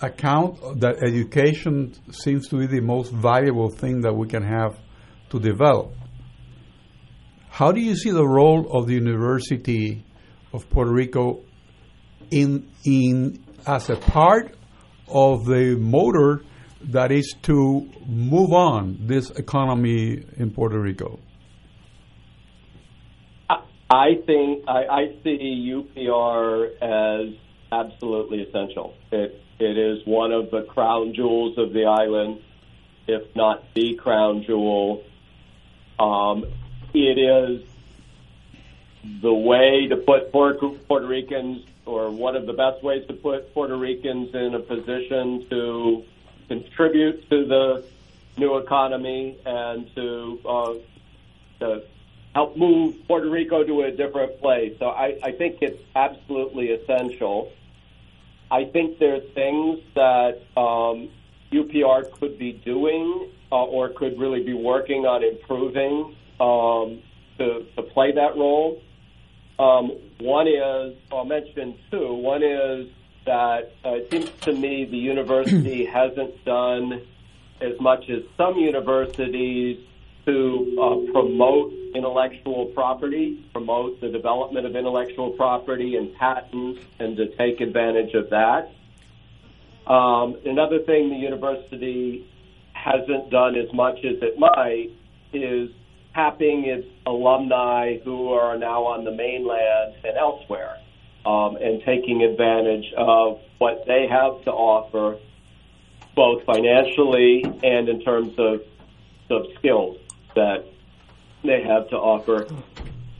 account 0.00 0.80
that 0.80 1.02
education 1.02 1.94
seems 2.10 2.48
to 2.48 2.58
be 2.58 2.66
the 2.66 2.80
most 2.80 3.12
valuable 3.12 3.70
thing 3.70 4.00
that 4.00 4.14
we 4.14 4.26
can 4.26 4.42
have 4.42 4.76
to 5.30 5.38
develop. 5.38 5.92
How 7.50 7.70
do 7.70 7.80
you 7.80 7.94
see 7.94 8.10
the 8.10 8.26
role 8.26 8.66
of 8.72 8.86
the 8.86 8.94
university 8.94 10.04
of 10.52 10.68
Puerto 10.70 10.92
Rico 10.92 11.40
in 12.30 12.68
in 12.84 13.42
as 13.66 13.90
a 13.90 13.96
part 13.96 14.54
of 15.08 15.44
the 15.44 15.76
motor 15.78 16.44
that 16.90 17.12
is 17.12 17.34
to 17.42 17.88
move 18.06 18.52
on 18.52 18.98
this 19.00 19.30
economy 19.30 20.24
in 20.36 20.50
Puerto 20.50 20.80
Rico? 20.80 21.20
I 23.92 24.14
think 24.24 24.64
I, 24.66 24.84
I 24.90 25.06
see 25.22 25.70
UPR 25.70 26.70
as 26.80 27.34
absolutely 27.70 28.42
essential. 28.42 28.94
It 29.10 29.38
it 29.58 29.78
is 29.78 29.98
one 30.06 30.32
of 30.32 30.50
the 30.50 30.62
crown 30.62 31.12
jewels 31.14 31.58
of 31.58 31.72
the 31.72 31.84
island, 31.84 32.40
if 33.06 33.22
not 33.36 33.62
the 33.74 33.94
crown 33.94 34.44
jewel. 34.46 35.04
Um, 36.00 36.44
it 36.94 37.18
is 37.18 37.68
the 39.04 39.32
way 39.32 39.88
to 39.88 39.96
put 39.96 40.30
Puerto 40.32 41.06
Ricans, 41.06 41.64
or 41.86 42.10
one 42.10 42.36
of 42.36 42.46
the 42.46 42.52
best 42.52 42.82
ways 42.82 43.06
to 43.08 43.14
put 43.14 43.52
Puerto 43.52 43.76
Ricans 43.76 44.34
in 44.34 44.54
a 44.54 44.60
position 44.60 45.46
to 45.50 46.04
contribute 46.48 47.28
to 47.30 47.44
the 47.44 47.84
new 48.36 48.56
economy 48.58 49.38
and 49.44 49.92
to, 49.94 50.40
uh, 50.46 50.74
to 51.60 51.82
help 52.34 52.56
move 52.56 52.96
Puerto 53.06 53.28
Rico 53.28 53.64
to 53.64 53.82
a 53.82 53.90
different 53.90 54.40
place. 54.40 54.76
So 54.78 54.88
I, 54.88 55.18
I 55.22 55.32
think 55.32 55.58
it's 55.60 55.82
absolutely 55.94 56.70
essential. 56.70 57.52
I 58.50 58.64
think 58.64 58.98
there 58.98 59.16
are 59.16 59.20
things 59.20 59.80
that 59.94 60.42
um, 60.56 61.08
UPR 61.50 62.10
could 62.12 62.38
be 62.38 62.52
doing 62.52 63.28
uh, 63.50 63.64
or 63.64 63.90
could 63.90 64.18
really 64.18 64.42
be 64.42 64.54
working 64.54 65.06
on 65.06 65.22
improving 65.22 66.16
um, 66.40 67.02
to, 67.38 67.66
to 67.76 67.82
play 67.82 68.12
that 68.12 68.36
role. 68.36 68.82
Um, 69.62 69.92
one 70.18 70.48
is, 70.48 70.96
I'll 71.12 71.24
mention 71.24 71.78
two. 71.88 72.14
One 72.14 72.42
is 72.42 72.88
that 73.26 73.72
uh, 73.84 73.94
it 73.94 74.10
seems 74.10 74.30
to 74.40 74.52
me 74.52 74.86
the 74.86 74.96
university 74.96 75.84
hasn't 75.98 76.44
done 76.44 77.06
as 77.60 77.78
much 77.78 78.10
as 78.10 78.22
some 78.36 78.58
universities 78.58 79.78
to 80.26 80.78
uh, 80.80 81.12
promote 81.12 81.72
intellectual 81.94 82.66
property, 82.74 83.44
promote 83.52 84.00
the 84.00 84.08
development 84.08 84.66
of 84.66 84.74
intellectual 84.74 85.30
property 85.30 85.96
and 85.96 86.12
patents, 86.16 86.80
and 86.98 87.16
to 87.16 87.26
take 87.36 87.60
advantage 87.60 88.14
of 88.14 88.30
that. 88.30 88.72
Um, 89.86 90.38
another 90.44 90.80
thing 90.80 91.10
the 91.10 91.16
university 91.16 92.28
hasn't 92.72 93.30
done 93.30 93.56
as 93.56 93.72
much 93.72 93.98
as 93.98 94.16
it 94.22 94.38
might 94.38 94.90
is 95.32 95.70
tapping 96.14 96.64
its 96.66 96.86
alumni 97.06 97.98
who 98.04 98.32
are 98.32 98.58
now 98.58 98.84
on 98.84 99.04
the 99.04 99.10
mainland 99.10 99.94
and 100.04 100.16
elsewhere, 100.16 100.78
um, 101.24 101.56
and 101.56 101.82
taking 101.84 102.22
advantage 102.22 102.92
of 102.96 103.40
what 103.58 103.84
they 103.86 104.06
have 104.08 104.42
to 104.44 104.50
offer, 104.50 105.18
both 106.14 106.44
financially 106.44 107.42
and 107.62 107.88
in 107.88 108.00
terms 108.02 108.34
of, 108.38 108.62
of 109.30 109.46
skills 109.58 109.98
that 110.34 110.64
they 111.42 111.62
have 111.62 111.88
to 111.88 111.96
offer. 111.96 112.46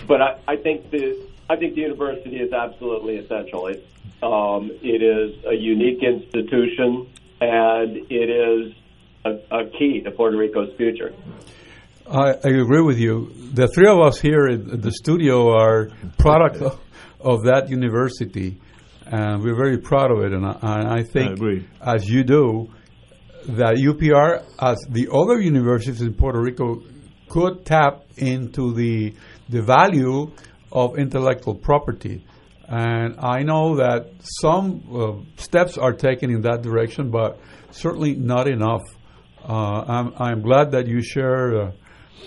But 0.07 0.21
I, 0.21 0.39
I 0.49 0.57
think 0.57 0.91
the 0.91 1.19
I 1.49 1.57
think 1.57 1.75
the 1.75 1.83
university 1.83 2.37
is 2.37 2.53
absolutely 2.53 3.19
essential. 3.19 3.67
It, 3.67 3.87
um, 4.23 4.71
it 4.83 5.03
is 5.03 5.45
a 5.45 5.55
unique 5.55 6.03
institution, 6.03 7.09
and 7.41 7.97
it 8.11 8.31
is 8.31 8.75
a, 9.25 9.39
a 9.51 9.67
key 9.67 10.01
to 10.01 10.11
Puerto 10.11 10.37
Rico's 10.37 10.75
future. 10.77 11.13
I, 12.13 12.33
I, 12.45 12.49
agree 12.49 12.83
with 12.83 12.99
you. 12.99 13.33
The 13.55 13.69
three 13.69 13.89
of 13.89 13.99
us 13.99 14.21
here 14.21 14.47
in 14.47 14.83
the 14.83 14.93
studio 14.93 15.49
are 15.57 15.89
product 16.19 16.57
of, 16.57 16.79
of 17.19 17.45
that 17.45 17.71
university, 17.71 18.61
and 19.07 19.43
we're 19.43 19.57
very 19.57 19.79
proud 19.79 20.11
of 20.11 20.23
it. 20.23 20.33
And 20.35 20.45
I, 20.45 20.59
and 20.61 20.89
I 20.89 21.03
think, 21.05 21.41
I 21.81 21.95
as 21.95 22.07
you 22.07 22.23
do, 22.23 22.69
that 23.45 23.77
UPR, 23.77 24.45
as 24.61 24.79
the 24.91 25.09
other 25.11 25.41
universities 25.41 26.03
in 26.03 26.13
Puerto 26.13 26.39
Rico, 26.39 26.83
could 27.31 27.65
tap 27.65 28.03
into 28.19 28.75
the 28.75 29.15
the 29.49 29.63
value 29.63 30.33
of 30.71 30.99
intellectual 30.99 31.55
property. 31.55 32.27
And 32.69 33.19
I 33.21 33.43
know 33.43 33.77
that 33.77 34.11
some 34.21 34.83
uh, 34.95 35.41
steps 35.41 35.79
are 35.79 35.95
taken 35.95 36.31
in 36.31 36.43
that 36.43 36.61
direction, 36.61 37.11
but 37.11 37.41
certainly 37.71 38.15
not 38.17 38.49
enough. 38.49 38.83
Uh, 39.43 39.83
I'm, 39.89 40.15
I'm 40.19 40.43
glad 40.43 40.71
that 40.71 40.87
you 40.87 41.03
share 41.03 41.61
uh, 41.61 41.73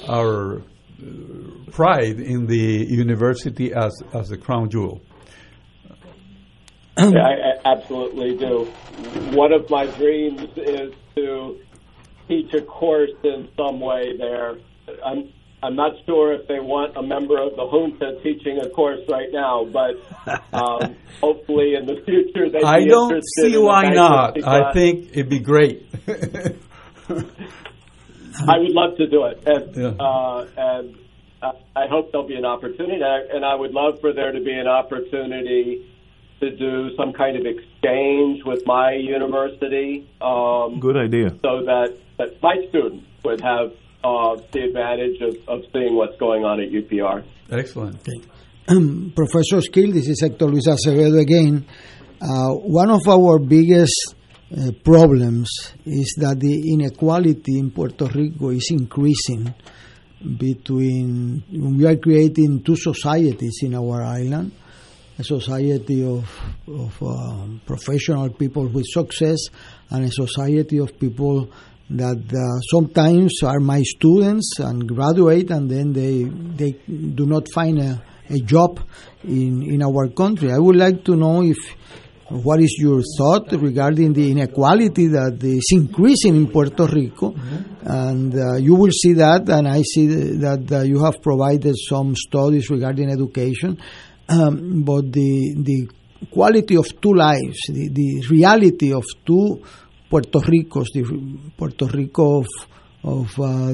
our 0.07 0.57
uh, 0.57 1.71
pride 1.71 2.19
in 2.19 2.45
the 2.47 2.85
university 2.87 3.73
as, 3.73 3.93
as 4.13 4.29
the 4.29 4.37
crown 4.37 4.69
jewel. 4.69 5.01
yeah, 6.97 7.05
I, 7.05 7.69
I 7.69 7.73
absolutely 7.73 8.37
do. 8.37 8.65
One 9.35 9.51
of 9.51 9.69
my 9.69 9.85
dreams 9.85 10.41
is 10.55 10.93
to 11.15 11.59
teach 12.27 12.53
a 12.53 12.61
course 12.61 13.11
in 13.23 13.49
some 13.57 13.79
way 13.79 14.17
there. 14.17 14.55
I'm 15.05 15.31
I'm 15.65 15.75
not 15.75 15.93
sure 16.05 16.33
if 16.33 16.47
they 16.47 16.59
want 16.59 16.95
a 16.95 17.01
member 17.01 17.41
of 17.41 17.55
the 17.55 17.65
junta 17.65 18.19
teaching 18.21 18.59
a 18.63 18.69
course 18.69 18.99
right 19.09 19.29
now, 19.31 19.65
but 19.65 19.95
um, 20.53 20.95
hopefully 21.21 21.73
in 21.73 21.87
the 21.87 22.01
future 22.05 22.49
they. 22.51 22.61
I 22.61 22.85
don't 22.85 23.23
see 23.39 23.57
why 23.57 23.89
not. 23.89 24.41
I 24.43 24.71
think 24.73 25.09
it'd 25.11 25.29
be 25.29 25.39
great. 25.39 25.89
I 28.47 28.57
would 28.59 28.71
love 28.71 28.97
to 28.97 29.07
do 29.07 29.25
it, 29.25 29.43
and 29.45 29.75
yeah. 29.75 29.93
uh, 29.99 30.45
and 30.57 30.95
I 31.75 31.87
hope 31.89 32.11
there'll 32.11 32.27
be 32.27 32.35
an 32.35 32.45
opportunity, 32.45 33.01
and 33.03 33.45
I 33.45 33.55
would 33.55 33.71
love 33.71 33.99
for 34.01 34.13
there 34.13 34.31
to 34.31 34.39
be 34.39 34.53
an 34.53 34.67
opportunity 34.67 35.91
to 36.39 36.55
do 36.55 36.95
some 36.97 37.13
kind 37.13 37.37
of 37.37 37.45
exchange 37.45 38.43
with 38.45 38.63
my 38.65 38.93
university. 38.93 40.07
Um, 40.21 40.79
Good 40.79 40.97
idea. 40.97 41.29
So 41.41 41.63
that 41.65 41.97
that 42.17 42.41
my 42.41 42.55
students 42.69 43.05
would 43.23 43.41
have 43.41 43.71
uh, 44.03 44.41
the 44.51 44.61
advantage 44.61 45.21
of, 45.21 45.35
of 45.47 45.65
seeing 45.73 45.95
what's 45.95 46.17
going 46.17 46.43
on 46.43 46.61
at 46.61 46.69
UPR. 46.69 47.23
Excellent. 47.51 47.97
Okay. 47.97 48.27
Um, 48.67 49.13
Professor 49.15 49.61
Skill, 49.61 49.91
this 49.91 50.07
is 50.07 50.21
Hector 50.21 50.45
Luis 50.45 50.67
Acevedo 50.67 51.19
again. 51.21 51.65
Uh, 52.21 52.53
one 52.53 52.89
of 52.89 53.07
our 53.07 53.37
biggest 53.37 54.14
uh, 54.51 54.71
problems 54.83 55.49
is 55.85 56.15
that 56.19 56.39
the 56.39 56.73
inequality 56.73 57.57
in 57.57 57.71
Puerto 57.71 58.05
Rico 58.05 58.49
is 58.49 58.67
increasing 58.71 59.53
between 60.37 61.43
we 61.77 61.85
are 61.85 61.97
creating 61.97 62.63
two 62.63 62.75
societies 62.75 63.59
in 63.63 63.75
our 63.75 64.03
island 64.03 64.51
a 65.17 65.23
society 65.23 66.03
of, 66.03 66.29
of 66.67 67.01
um, 67.01 67.61
professional 67.65 68.29
people 68.29 68.67
with 68.67 68.85
success 68.85 69.37
and 69.89 70.05
a 70.05 70.11
society 70.11 70.77
of 70.77 70.99
people 70.99 71.49
that 71.89 72.17
uh, 72.17 72.59
sometimes 72.69 73.41
are 73.43 73.59
my 73.59 73.81
students 73.83 74.59
and 74.59 74.87
graduate 74.87 75.51
and 75.51 75.69
then 75.69 75.93
they 75.93 76.23
they 76.23 76.71
do 76.89 77.25
not 77.25 77.47
find 77.53 77.79
a, 77.79 78.03
a 78.29 78.39
job 78.39 78.79
in 79.23 79.61
in 79.63 79.83
our 79.83 80.09
country. 80.09 80.51
I 80.51 80.57
would 80.57 80.75
like 80.75 81.03
to 81.05 81.15
know 81.15 81.43
if 81.43 81.57
what 82.29 82.59
is 82.59 82.75
your 82.79 83.01
thought 83.17 83.51
regarding 83.51 84.13
the 84.13 84.31
inequality 84.31 85.07
that 85.07 85.37
is 85.43 85.67
increasing 85.71 86.35
in 86.35 86.47
Puerto 86.47 86.87
Rico? 86.87 87.31
Mm-hmm. 87.31 87.87
And 87.87 88.33
uh, 88.33 88.55
you 88.57 88.75
will 88.75 88.91
see 88.91 89.13
that, 89.13 89.47
and 89.49 89.67
I 89.67 89.83
see 89.83 90.07
that 90.37 90.71
uh, 90.71 90.81
you 90.81 91.03
have 91.03 91.21
provided 91.21 91.75
some 91.77 92.15
studies 92.15 92.69
regarding 92.69 93.11
education. 93.11 93.77
Um, 94.27 94.83
but 94.83 95.11
the 95.11 95.53
the 95.57 95.87
quality 96.31 96.75
of 96.77 96.87
two 96.99 97.13
lives, 97.13 97.59
the, 97.69 97.89
the 97.89 98.25
reality 98.31 98.91
of 98.91 99.05
two 99.25 99.61
Puerto 100.09 100.39
Ricos, 100.39 100.89
the 100.93 101.03
Puerto 101.55 101.85
Rico 101.87 102.39
of, 102.39 102.47
of 103.03 103.39
uh, 103.39 103.73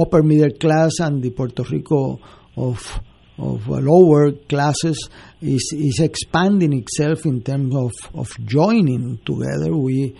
upper 0.00 0.22
middle 0.22 0.56
class 0.58 1.00
and 1.00 1.22
the 1.22 1.30
Puerto 1.30 1.64
Rico 1.64 2.18
of 2.56 3.00
of 3.38 3.68
uh, 3.70 3.78
lower 3.80 4.32
classes 4.32 5.08
is 5.40 5.72
is 5.76 6.00
expanding 6.00 6.72
itself 6.72 7.24
in 7.24 7.42
terms 7.42 7.74
of, 7.74 7.92
of 8.14 8.28
joining 8.44 9.18
together. 9.24 9.74
We 9.76 10.14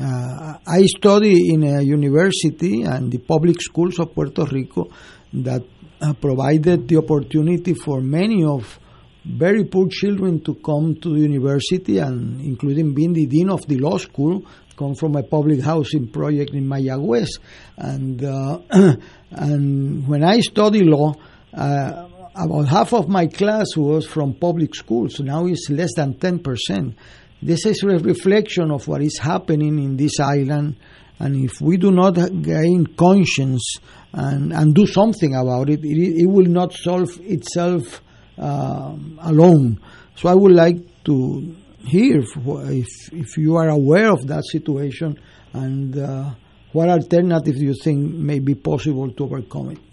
uh, 0.00 0.54
I 0.66 0.82
study 0.86 1.52
in 1.52 1.64
a 1.64 1.82
university 1.82 2.82
and 2.82 3.10
the 3.10 3.18
public 3.18 3.60
schools 3.60 3.98
of 3.98 4.14
Puerto 4.14 4.44
Rico 4.44 4.90
that 5.32 5.64
uh, 6.00 6.12
provided 6.14 6.86
the 6.86 6.98
opportunity 6.98 7.74
for 7.74 8.00
many 8.00 8.44
of 8.44 8.78
very 9.24 9.64
poor 9.64 9.88
children 9.88 10.40
to 10.44 10.54
come 10.54 10.94
to 10.96 11.14
the 11.14 11.20
university 11.20 11.98
and 11.98 12.40
including 12.40 12.94
being 12.94 13.12
the 13.12 13.26
dean 13.26 13.50
of 13.50 13.66
the 13.66 13.76
law 13.78 13.98
school 13.98 14.42
come 14.76 14.94
from 14.94 15.16
a 15.16 15.22
public 15.22 15.60
housing 15.60 16.06
project 16.08 16.54
in 16.54 16.64
Mayagüez 16.66 17.28
and 17.76 18.24
uh, 18.24 18.60
and 19.32 20.06
when 20.06 20.22
I 20.22 20.38
study 20.38 20.84
law 20.84 21.14
uh, 21.52 22.08
about 22.38 22.68
half 22.68 22.92
of 22.92 23.08
my 23.08 23.26
class 23.26 23.76
was 23.76 24.06
from 24.06 24.34
public 24.34 24.74
schools. 24.74 25.18
Now 25.20 25.46
it's 25.46 25.68
less 25.70 25.94
than 25.96 26.14
10%. 26.14 26.94
This 27.42 27.66
is 27.66 27.82
a 27.82 27.86
reflection 27.86 28.70
of 28.70 28.86
what 28.86 29.02
is 29.02 29.18
happening 29.18 29.78
in 29.78 29.96
this 29.96 30.20
island. 30.20 30.76
And 31.18 31.44
if 31.44 31.60
we 31.60 31.76
do 31.76 31.90
not 31.90 32.14
gain 32.14 32.86
conscience 32.96 33.76
and, 34.12 34.52
and 34.52 34.74
do 34.74 34.86
something 34.86 35.34
about 35.34 35.68
it, 35.68 35.80
it, 35.84 36.22
it 36.22 36.26
will 36.26 36.46
not 36.46 36.72
solve 36.72 37.10
itself 37.22 38.00
uh, 38.38 38.94
alone. 39.20 39.80
So 40.14 40.28
I 40.28 40.34
would 40.34 40.52
like 40.52 41.04
to 41.04 41.56
hear 41.84 42.20
if, 42.20 43.12
if 43.12 43.36
you 43.36 43.56
are 43.56 43.68
aware 43.68 44.12
of 44.12 44.26
that 44.28 44.44
situation 44.44 45.18
and 45.52 45.98
uh, 45.98 46.30
what 46.72 46.88
alternatives 46.88 47.60
you 47.60 47.74
think 47.82 48.14
may 48.14 48.38
be 48.38 48.54
possible 48.54 49.10
to 49.10 49.24
overcome 49.24 49.70
it. 49.70 49.87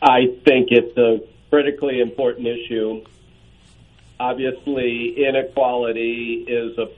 I 0.00 0.26
think 0.44 0.68
it's 0.70 0.96
a 0.96 1.20
critically 1.50 2.00
important 2.00 2.46
issue. 2.46 3.04
Obviously, 4.20 5.26
inequality 5.26 6.44
is 6.46 6.78
a 6.78 6.88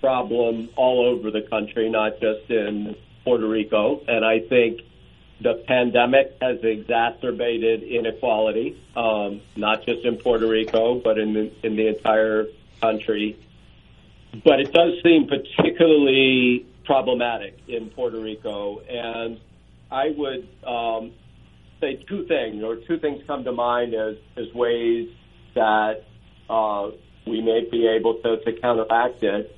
problem 0.00 0.70
all 0.76 1.06
over 1.06 1.30
the 1.30 1.42
country, 1.42 1.88
not 1.88 2.20
just 2.20 2.50
in 2.50 2.96
Puerto 3.24 3.46
Rico. 3.46 4.02
And 4.08 4.24
I 4.24 4.40
think 4.40 4.80
the 5.40 5.62
pandemic 5.66 6.36
has 6.40 6.58
exacerbated 6.62 7.82
inequality, 7.82 8.78
um, 8.96 9.40
not 9.56 9.84
just 9.86 10.04
in 10.04 10.16
Puerto 10.16 10.46
Rico, 10.46 10.96
but 10.96 11.18
in 11.18 11.32
the, 11.32 11.52
in 11.62 11.76
the 11.76 11.88
entire 11.88 12.46
country. 12.80 13.38
But 14.44 14.60
it 14.60 14.72
does 14.72 14.94
seem 15.02 15.26
particularly 15.26 16.66
problematic 16.84 17.58
in 17.68 17.90
Puerto 17.90 18.18
Rico. 18.18 18.80
And 18.80 19.40
I 19.90 20.10
would 20.10 20.48
um, 20.64 21.12
say 21.80 21.96
two 22.08 22.26
things, 22.26 22.62
or 22.62 22.76
two 22.76 22.98
things 22.98 23.22
come 23.26 23.44
to 23.44 23.52
mind 23.52 23.94
as, 23.94 24.16
as 24.36 24.52
ways 24.54 25.08
that 25.54 26.04
uh, 26.48 26.90
we 27.26 27.40
may 27.40 27.66
be 27.70 27.86
able 27.86 28.14
to, 28.22 28.38
to 28.44 28.52
counteract 28.60 29.22
it. 29.22 29.56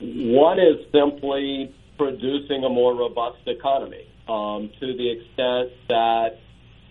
One 0.00 0.58
is 0.58 0.86
simply 0.92 1.74
producing 1.98 2.64
a 2.64 2.68
more 2.68 2.94
robust 2.94 3.46
economy 3.46 4.06
um, 4.28 4.70
to 4.80 4.96
the 4.96 5.10
extent 5.10 5.72
that 5.88 6.40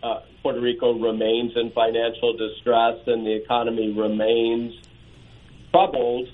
uh, 0.03 0.21
Puerto 0.43 0.61
Rico 0.61 0.93
remains 0.93 1.53
in 1.55 1.71
financial 1.71 2.38
distress 2.38 2.99
and 3.07 3.26
the 3.26 3.34
economy 3.34 3.91
remains 3.91 4.76
troubled, 5.71 6.27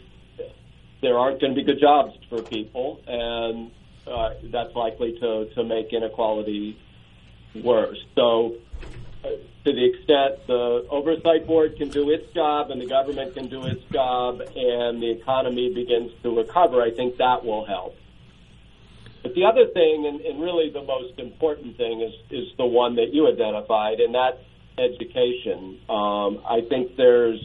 there 1.01 1.17
aren't 1.17 1.39
going 1.39 1.53
to 1.53 1.55
be 1.55 1.63
good 1.63 1.79
jobs 1.79 2.13
for 2.29 2.41
people, 2.41 2.99
and 3.07 3.71
uh, 4.07 4.29
that's 4.51 4.73
likely 4.75 5.17
to, 5.19 5.49
to 5.55 5.63
make 5.63 5.93
inequality 5.93 6.77
worse. 7.63 7.97
So, 8.15 8.55
uh, 9.23 9.29
to 9.65 9.73
the 9.73 9.85
extent 9.85 10.45
the 10.47 10.85
oversight 10.89 11.47
board 11.47 11.75
can 11.77 11.89
do 11.89 12.11
its 12.11 12.31
job 12.33 12.69
and 12.69 12.79
the 12.79 12.85
government 12.85 13.33
can 13.33 13.47
do 13.47 13.65
its 13.65 13.83
job 13.85 14.41
and 14.41 15.01
the 15.01 15.09
economy 15.09 15.73
begins 15.73 16.11
to 16.23 16.35
recover, 16.35 16.81
I 16.81 16.91
think 16.91 17.17
that 17.17 17.43
will 17.43 17.65
help. 17.65 17.95
But 19.23 19.33
the 19.33 19.45
other 19.45 19.65
thing, 19.73 20.05
and, 20.05 20.21
and 20.21 20.39
really 20.39 20.69
the 20.69 20.83
most 20.83 21.17
important 21.17 21.77
thing, 21.77 22.01
is, 22.01 22.13
is 22.29 22.47
the 22.57 22.65
one 22.65 22.95
that 22.97 23.11
you 23.11 23.27
identified, 23.27 23.99
and 23.99 24.13
that's 24.13 24.37
education. 24.77 25.79
Um, 25.89 26.41
I 26.47 26.61
think 26.69 26.95
there's 26.95 27.43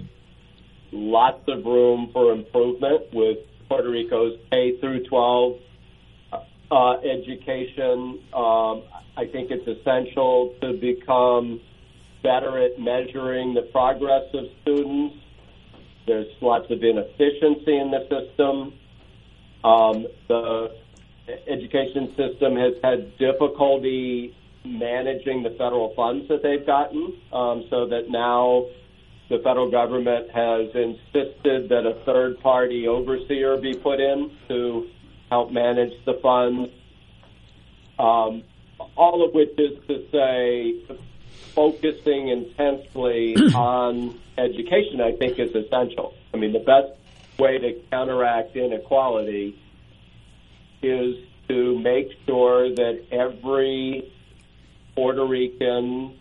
lots 0.93 1.43
of 1.49 1.65
room 1.65 2.11
for 2.12 2.32
improvement 2.32 3.15
with 3.15 3.39
Puerto 3.69 3.89
Rico's 3.89 4.39
K 4.51 4.78
through 4.78 5.05
12 5.05 5.59
uh, 6.70 6.93
education. 6.99 8.20
Um, 8.35 8.82
I 9.20 9.26
think 9.26 9.51
it's 9.51 9.68
essential 9.68 10.55
to 10.62 10.72
become 10.72 11.60
better 12.22 12.59
at 12.59 12.80
measuring 12.80 13.52
the 13.52 13.68
progress 13.70 14.24
of 14.32 14.47
students. 14.62 15.14
There's 16.06 16.26
lots 16.40 16.70
of 16.70 16.82
inefficiency 16.82 17.76
in 17.76 17.90
the 17.90 18.01
system. 18.09 18.72
Um, 19.62 20.06
the 20.26 20.74
education 21.47 22.14
system 22.16 22.56
has 22.56 22.72
had 22.82 23.18
difficulty 23.18 24.34
managing 24.64 25.42
the 25.42 25.51
federal 25.51 25.92
funds 25.94 26.26
that 26.28 26.42
they've 26.42 26.66
gotten, 26.66 27.12
um, 27.30 27.66
so 27.68 27.86
that 27.88 28.09
now 28.09 28.64
the 29.28 29.38
federal 29.44 29.70
government 29.70 30.30
has 30.30 30.68
insisted 30.74 31.68
that 31.68 31.84
a 31.84 32.02
third 32.06 32.40
party 32.40 32.88
overseer 32.88 33.59
be 33.59 33.74
put 33.74 34.01
in 34.01 34.30
to 34.48 34.88
help 35.28 35.52
manage 35.52 35.92
the 36.06 36.18
funds. 36.22 36.70
Um, 37.98 38.44
all 38.97 39.24
of 39.24 39.35
which 39.35 39.59
is 39.59 39.78
to 39.89 40.05
say, 40.11 40.74
focusing 41.55 42.28
intensely 42.28 43.36
on 43.55 44.19
education, 44.39 45.01
I 45.01 45.12
think, 45.12 45.39
is 45.39 45.55
essential. 45.55 46.15
I 46.32 46.36
mean, 46.36 46.52
the 46.52 46.61
best 46.61 46.93
way 47.39 47.59
to 47.59 47.81
counteract 47.90 48.57
inequality 48.57 49.59
is 50.82 51.16
to 51.48 51.78
make 51.78 52.09
sure 52.27 52.70
that 52.74 53.05
every 53.11 54.12
Puerto 54.94 55.24
Rican 55.24 56.16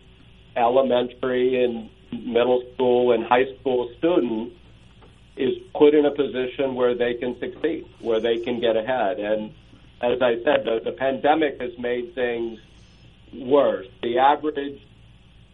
elementary 0.55 1.63
and 1.63 1.89
middle 2.11 2.63
school 2.73 3.11
and 3.11 3.23
high 3.23 3.45
school 3.59 3.91
student 3.97 4.53
is 5.37 5.53
put 5.73 5.93
in 5.93 6.05
a 6.05 6.11
position 6.11 6.75
where 6.75 6.95
they 6.95 7.13
can 7.13 7.39
succeed, 7.39 7.85
where 7.99 8.19
they 8.19 8.39
can 8.39 8.59
get 8.59 8.75
ahead. 8.75 9.19
And 9.19 9.53
as 10.01 10.21
I 10.21 10.35
said, 10.43 10.65
the, 10.65 10.81
the 10.83 10.91
pandemic 10.91 11.59
has 11.61 11.77
made 11.77 12.15
things 12.15 12.59
worse. 13.33 13.87
The 14.01 14.17
average 14.17 14.81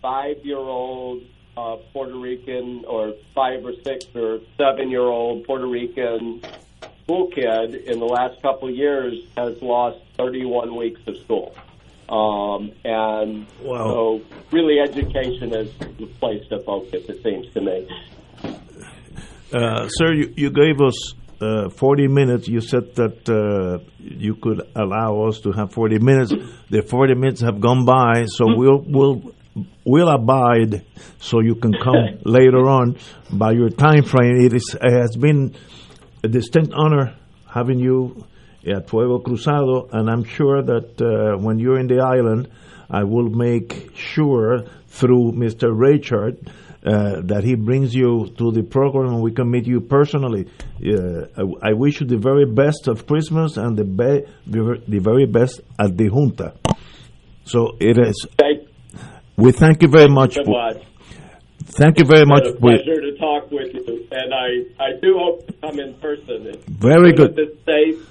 five 0.01 0.37
year 0.43 0.57
old 0.57 1.23
uh, 1.57 1.77
Puerto 1.93 2.17
Rican 2.17 2.83
or 2.87 3.13
five 3.33 3.65
or 3.65 3.73
six 3.83 4.05
or 4.15 4.39
seven 4.57 4.89
year 4.89 5.01
old 5.01 5.45
Puerto 5.45 5.67
Rican 5.67 6.41
school 7.03 7.27
kid 7.27 7.75
in 7.75 7.99
the 7.99 8.05
last 8.05 8.41
couple 8.41 8.67
of 8.67 8.75
years 8.75 9.13
has 9.37 9.61
lost 9.61 9.99
31 10.17 10.75
weeks 10.75 11.01
of 11.07 11.17
school. 11.17 11.55
Um, 12.09 12.71
and 12.83 13.47
wow. 13.61 13.89
so, 13.89 14.21
really, 14.51 14.79
education 14.79 15.53
is 15.53 15.75
the 15.77 16.07
place 16.19 16.47
to 16.49 16.59
focus, 16.59 17.03
it 17.09 17.23
seems 17.23 17.51
to 17.53 17.61
me. 17.61 17.87
Uh, 19.51 19.87
sir, 19.87 20.13
you, 20.13 20.33
you, 20.35 20.49
gave 20.51 20.81
us 20.81 21.13
uh, 21.45 21.69
40 21.69 22.07
minutes. 22.07 22.47
You 22.47 22.61
said 22.61 22.95
that 22.95 23.29
uh, 23.29 23.83
you 23.99 24.35
could 24.35 24.61
allow 24.75 25.27
us 25.27 25.39
to 25.41 25.51
have 25.51 25.71
40 25.73 25.99
minutes. 25.99 26.33
The 26.69 26.81
40 26.81 27.15
minutes 27.15 27.41
have 27.41 27.59
gone 27.59 27.85
by, 27.85 28.25
so 28.25 28.45
mm-hmm. 28.45 28.59
we'll 28.59 28.83
we'll 28.87 29.35
we'll 29.85 30.09
abide 30.09 30.83
so 31.19 31.41
you 31.41 31.55
can 31.55 31.73
come 31.73 32.19
later 32.25 32.67
on 32.67 32.97
by 33.31 33.51
your 33.51 33.69
time 33.69 34.03
frame. 34.03 34.41
It, 34.41 34.53
is, 34.53 34.75
it 34.81 34.91
has 34.91 35.15
been 35.15 35.55
a 36.23 36.27
distinct 36.27 36.73
honor 36.73 37.15
having 37.47 37.79
you 37.79 38.25
at 38.65 38.89
Fuego 38.89 39.19
Cruzado, 39.19 39.87
and 39.91 40.09
I'm 40.09 40.23
sure 40.23 40.61
that 40.63 41.01
uh, 41.01 41.37
when 41.37 41.59
you're 41.59 41.79
in 41.79 41.87
the 41.87 41.99
island, 41.99 42.49
I 42.89 43.03
will 43.03 43.29
make 43.29 43.95
sure 43.95 44.65
through 44.87 45.33
Mr. 45.33 45.71
Richard 45.71 46.51
uh, 46.85 47.21
that 47.23 47.43
he 47.43 47.55
brings 47.55 47.95
you 47.95 48.31
to 48.37 48.51
the 48.51 48.61
program 48.61 49.07
and 49.13 49.21
we 49.21 49.31
can 49.31 49.49
meet 49.49 49.65
you 49.65 49.81
personally. 49.81 50.45
Uh, 50.85 51.25
I, 51.35 51.69
I, 51.69 51.73
wish 51.73 51.99
you 51.99 52.05
the 52.05 52.17
very 52.17 52.45
best 52.45 52.87
of 52.87 53.07
Christmas 53.07 53.57
and 53.57 53.75
the, 53.75 53.83
be- 53.83 54.23
the, 54.45 54.81
the 54.87 54.99
very 54.99 55.25
best 55.25 55.61
at 55.79 55.97
the 55.97 56.09
Junta. 56.09 56.53
So 57.45 57.75
it 57.79 57.97
is. 57.97 58.27
Thank, 58.37 58.69
we 59.35 59.51
thank 59.51 59.81
you 59.81 59.87
very 59.87 60.09
much. 60.09 60.35
So 60.35 60.43
much. 60.45 60.83
Thank 61.65 61.97
you 61.97 62.05
very 62.05 62.25
much. 62.25 62.43
It's 62.45 62.57
a 62.57 62.59
pleasure 62.59 63.01
to 63.01 63.17
talk 63.17 63.49
with 63.49 63.73
you, 63.73 64.07
and 64.11 64.33
I, 64.33 64.83
I 64.83 64.99
do 65.01 65.17
hope 65.17 65.47
to 65.47 65.53
come 65.53 65.79
in 65.79 65.95
person. 65.95 66.53
Very 66.67 67.13
good. 67.13 67.35
This 67.35 67.49
safe, 67.65 68.07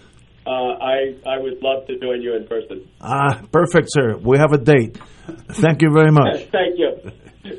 uh, 0.46 0.50
I 0.50 1.14
I 1.26 1.38
would 1.38 1.62
love 1.62 1.86
to 1.86 1.98
join 1.98 2.20
you 2.20 2.34
in 2.34 2.46
person. 2.46 2.88
Ah, 3.00 3.40
perfect, 3.52 3.88
sir. 3.92 4.16
We 4.16 4.38
have 4.38 4.52
a 4.52 4.58
date. 4.58 4.98
Thank 5.52 5.82
you 5.82 5.90
very 5.94 6.10
much. 6.10 6.42
Thank 6.52 6.78
you. 6.78 6.96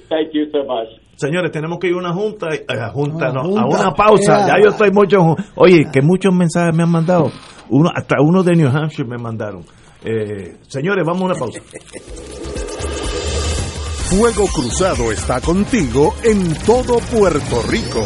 Thank 0.10 0.34
you 0.34 0.52
so 0.52 0.64
much. 0.66 0.88
Señores, 1.16 1.52
tenemos 1.52 1.80
que 1.80 1.88
ir 1.88 1.94
a 1.94 1.98
una 1.98 2.14
junta, 2.14 2.48
eh, 2.54 2.66
a, 2.68 2.90
junta, 2.90 3.32
no, 3.32 3.44
junta. 3.44 3.62
a 3.62 3.66
una 3.66 3.92
pausa. 3.92 4.48
Ya 4.48 4.56
yo 4.62 4.70
estoy 4.70 4.92
mucho. 4.92 5.18
Oye, 5.56 5.86
que 5.92 6.02
muchos 6.02 6.34
mensajes 6.34 6.76
me 6.76 6.84
han 6.84 6.92
mandado. 6.92 7.32
Uno, 7.70 7.90
hasta 7.94 8.18
uno 8.22 8.44
de 8.44 8.56
New 8.56 8.68
Hampshire 8.68 9.08
me 9.08 9.18
mandaron. 9.18 9.64
Eh, 10.04 10.58
señores, 10.68 11.06
vamos 11.06 11.24
a 11.24 11.26
una 11.26 11.36
pausa. 11.36 11.62
Fuego 14.10 14.46
Cruzado 14.54 15.12
está 15.12 15.42
contigo 15.42 16.14
en 16.24 16.54
todo 16.66 17.00
Puerto 17.00 17.62
Rico. 17.70 18.06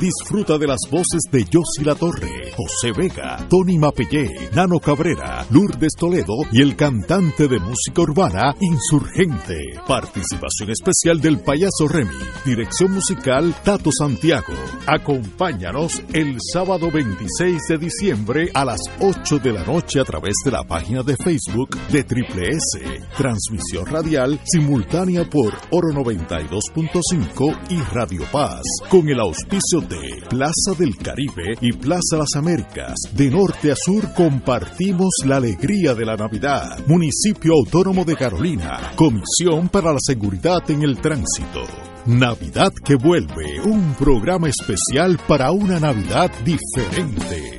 Disfruta 0.00 0.56
de 0.58 0.68
las 0.68 0.78
voces 0.92 1.22
de 1.32 1.44
Yossi 1.44 1.82
La 1.82 1.96
Torre, 1.96 2.52
José 2.56 2.92
Vega, 2.96 3.44
Tony 3.50 3.78
Mapellé, 3.78 4.48
Nano 4.54 4.78
Cabrera, 4.78 5.44
Lourdes 5.50 5.94
Toledo 5.98 6.34
y 6.52 6.62
el 6.62 6.76
cantante 6.76 7.48
de 7.48 7.58
música 7.58 8.02
urbana 8.02 8.54
Insurgente. 8.60 9.56
Participación 9.88 10.70
especial 10.70 11.20
del 11.20 11.40
payaso 11.40 11.88
Remy. 11.88 12.14
Dirección 12.44 12.92
musical 12.92 13.52
Tato 13.64 13.90
Santiago. 13.90 14.52
Acompáñanos 14.86 16.00
el 16.12 16.36
sábado 16.52 16.92
26 16.92 17.60
de 17.68 17.78
diciembre 17.78 18.50
a 18.54 18.64
las 18.64 18.80
8 19.00 19.40
de 19.40 19.52
la 19.52 19.64
noche 19.64 19.98
a 19.98 20.04
través 20.04 20.34
de 20.44 20.52
la 20.52 20.62
página 20.62 21.02
de 21.02 21.16
Facebook 21.16 21.70
de 21.90 22.04
Triple 22.04 22.46
S. 22.50 23.00
Transmisión 23.16 23.84
radial 23.86 24.38
simultánea 24.44 25.28
por 25.28 25.54
Oro 25.70 25.88
92.5 25.88 27.58
y 27.70 27.80
Radio 27.92 28.22
Paz. 28.30 28.62
Con 28.88 29.08
el 29.08 29.18
auspicio 29.18 29.87
Plaza 30.28 30.74
del 30.78 30.96
Caribe 30.96 31.56
y 31.60 31.72
Plaza 31.72 32.16
Las 32.18 32.36
Américas. 32.36 32.94
De 33.14 33.30
norte 33.30 33.72
a 33.72 33.76
sur 33.76 34.12
compartimos 34.14 35.10
la 35.24 35.36
alegría 35.36 35.94
de 35.94 36.04
la 36.04 36.16
Navidad. 36.16 36.78
Municipio 36.86 37.54
Autónomo 37.54 38.04
de 38.04 38.14
Carolina. 38.14 38.92
Comisión 38.94 39.68
para 39.68 39.92
la 39.92 39.98
Seguridad 40.00 40.70
en 40.70 40.82
el 40.82 40.98
Tránsito. 40.98 41.64
Navidad 42.06 42.72
que 42.84 42.96
vuelve, 42.96 43.60
un 43.64 43.94
programa 43.94 44.48
especial 44.48 45.18
para 45.26 45.50
una 45.52 45.80
Navidad 45.80 46.30
diferente. 46.44 47.58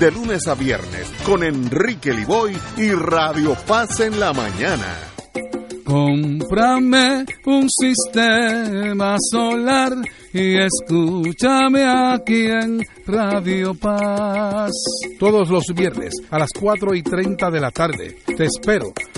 de 0.01 0.09
lunes 0.09 0.47
a 0.47 0.55
viernes 0.55 1.13
con 1.23 1.43
Enrique 1.43 2.11
Liboy 2.11 2.57
y 2.75 2.89
Radio 2.89 3.55
Paz 3.67 3.99
en 3.99 4.19
la 4.19 4.33
mañana. 4.33 4.97
Cómprame 5.85 7.25
un 7.45 7.69
sistema 7.69 9.17
solar 9.19 9.93
y 10.33 10.57
escúchame 10.57 11.83
aquí 11.83 12.47
en 12.47 12.79
Radio 13.05 13.75
Paz. 13.75 14.71
Todos 15.19 15.49
los 15.49 15.65
viernes 15.75 16.15
a 16.31 16.39
las 16.39 16.49
4 16.59 16.95
y 16.95 17.03
30 17.03 17.51
de 17.51 17.59
la 17.59 17.69
tarde 17.69 18.17
te 18.25 18.45
espero 18.45 18.93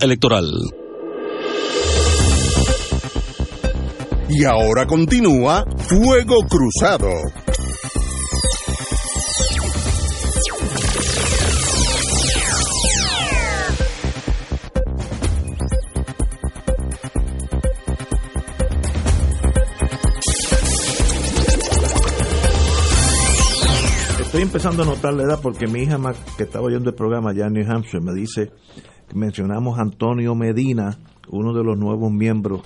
Electoral. 0.00 0.50
Y 4.28 4.44
ahora 4.44 4.86
continúa 4.86 5.64
Fuego 5.76 6.36
Cruzado. 6.48 7.10
Estoy 24.20 24.42
empezando 24.42 24.82
a 24.82 24.86
notar 24.86 25.14
la 25.14 25.22
edad 25.24 25.38
porque 25.40 25.66
mi 25.68 25.82
hija 25.82 25.98
que 26.36 26.42
estaba 26.42 26.64
oyendo 26.64 26.90
el 26.90 26.96
programa 26.96 27.30
allá 27.30 27.46
en 27.46 27.52
New 27.52 27.70
Hampshire 27.70 28.02
me 28.02 28.12
dice 28.14 28.50
mencionamos 29.14 29.78
a 29.78 29.82
Antonio 29.82 30.34
Medina, 30.34 30.98
uno 31.28 31.52
de 31.54 31.64
los 31.64 31.78
nuevos 31.78 32.12
miembros 32.12 32.62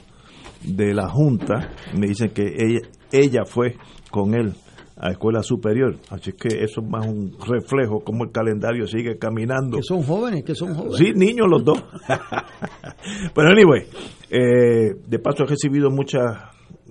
de 0.64 0.94
la 0.94 1.08
Junta, 1.08 1.70
me 1.96 2.08
dicen 2.08 2.30
que 2.30 2.42
ella, 2.42 2.80
ella 3.12 3.44
fue 3.44 3.76
con 4.10 4.34
él 4.34 4.54
a 5.00 5.10
escuela 5.10 5.42
superior, 5.44 5.96
así 6.10 6.32
que 6.32 6.48
eso 6.64 6.80
es 6.80 6.88
más 6.88 7.06
un 7.06 7.36
reflejo 7.38 8.00
como 8.00 8.24
el 8.24 8.32
calendario 8.32 8.86
sigue 8.86 9.16
caminando. 9.16 9.76
Que 9.76 9.82
son 9.84 10.02
jóvenes, 10.02 10.42
que 10.42 10.56
son 10.56 10.74
jóvenes. 10.74 10.96
Sí, 10.96 11.12
niños 11.14 11.46
los 11.48 11.64
dos. 11.64 11.84
Pero 13.34 13.48
anyway, 13.48 13.82
eh, 14.28 14.94
de 15.06 15.18
paso 15.20 15.44
he 15.44 15.46
recibido 15.46 15.90
muchas 15.90 16.36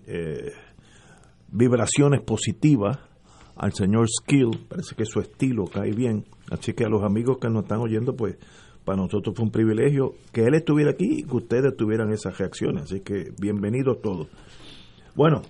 eh, 0.06 0.54
vibraciones 1.52 2.22
positivas 2.22 2.98
al 3.58 3.74
señor 3.74 4.08
Skill, 4.08 4.68
parece 4.70 4.96
que 4.96 5.04
su 5.04 5.20
estilo 5.20 5.66
cae 5.66 5.92
bien, 5.92 6.26
así 6.50 6.74
que 6.74 6.86
a 6.86 6.90
los 6.90 7.04
amigos 7.04 7.40
que 7.42 7.50
nos 7.50 7.64
están 7.64 7.80
oyendo, 7.80 8.16
pues 8.16 8.38
para 8.88 9.02
nosotros 9.02 9.36
fue 9.36 9.44
un 9.44 9.52
privilegio 9.52 10.14
que 10.32 10.46
él 10.46 10.54
estuviera 10.54 10.92
aquí 10.92 11.20
y 11.20 11.24
que 11.24 11.36
ustedes 11.36 11.76
tuvieran 11.76 12.10
esas 12.14 12.38
reacciones. 12.38 12.84
Así 12.84 13.02
que 13.02 13.34
bienvenidos 13.38 14.02
todos. 14.02 14.30
Bueno, 15.14 15.42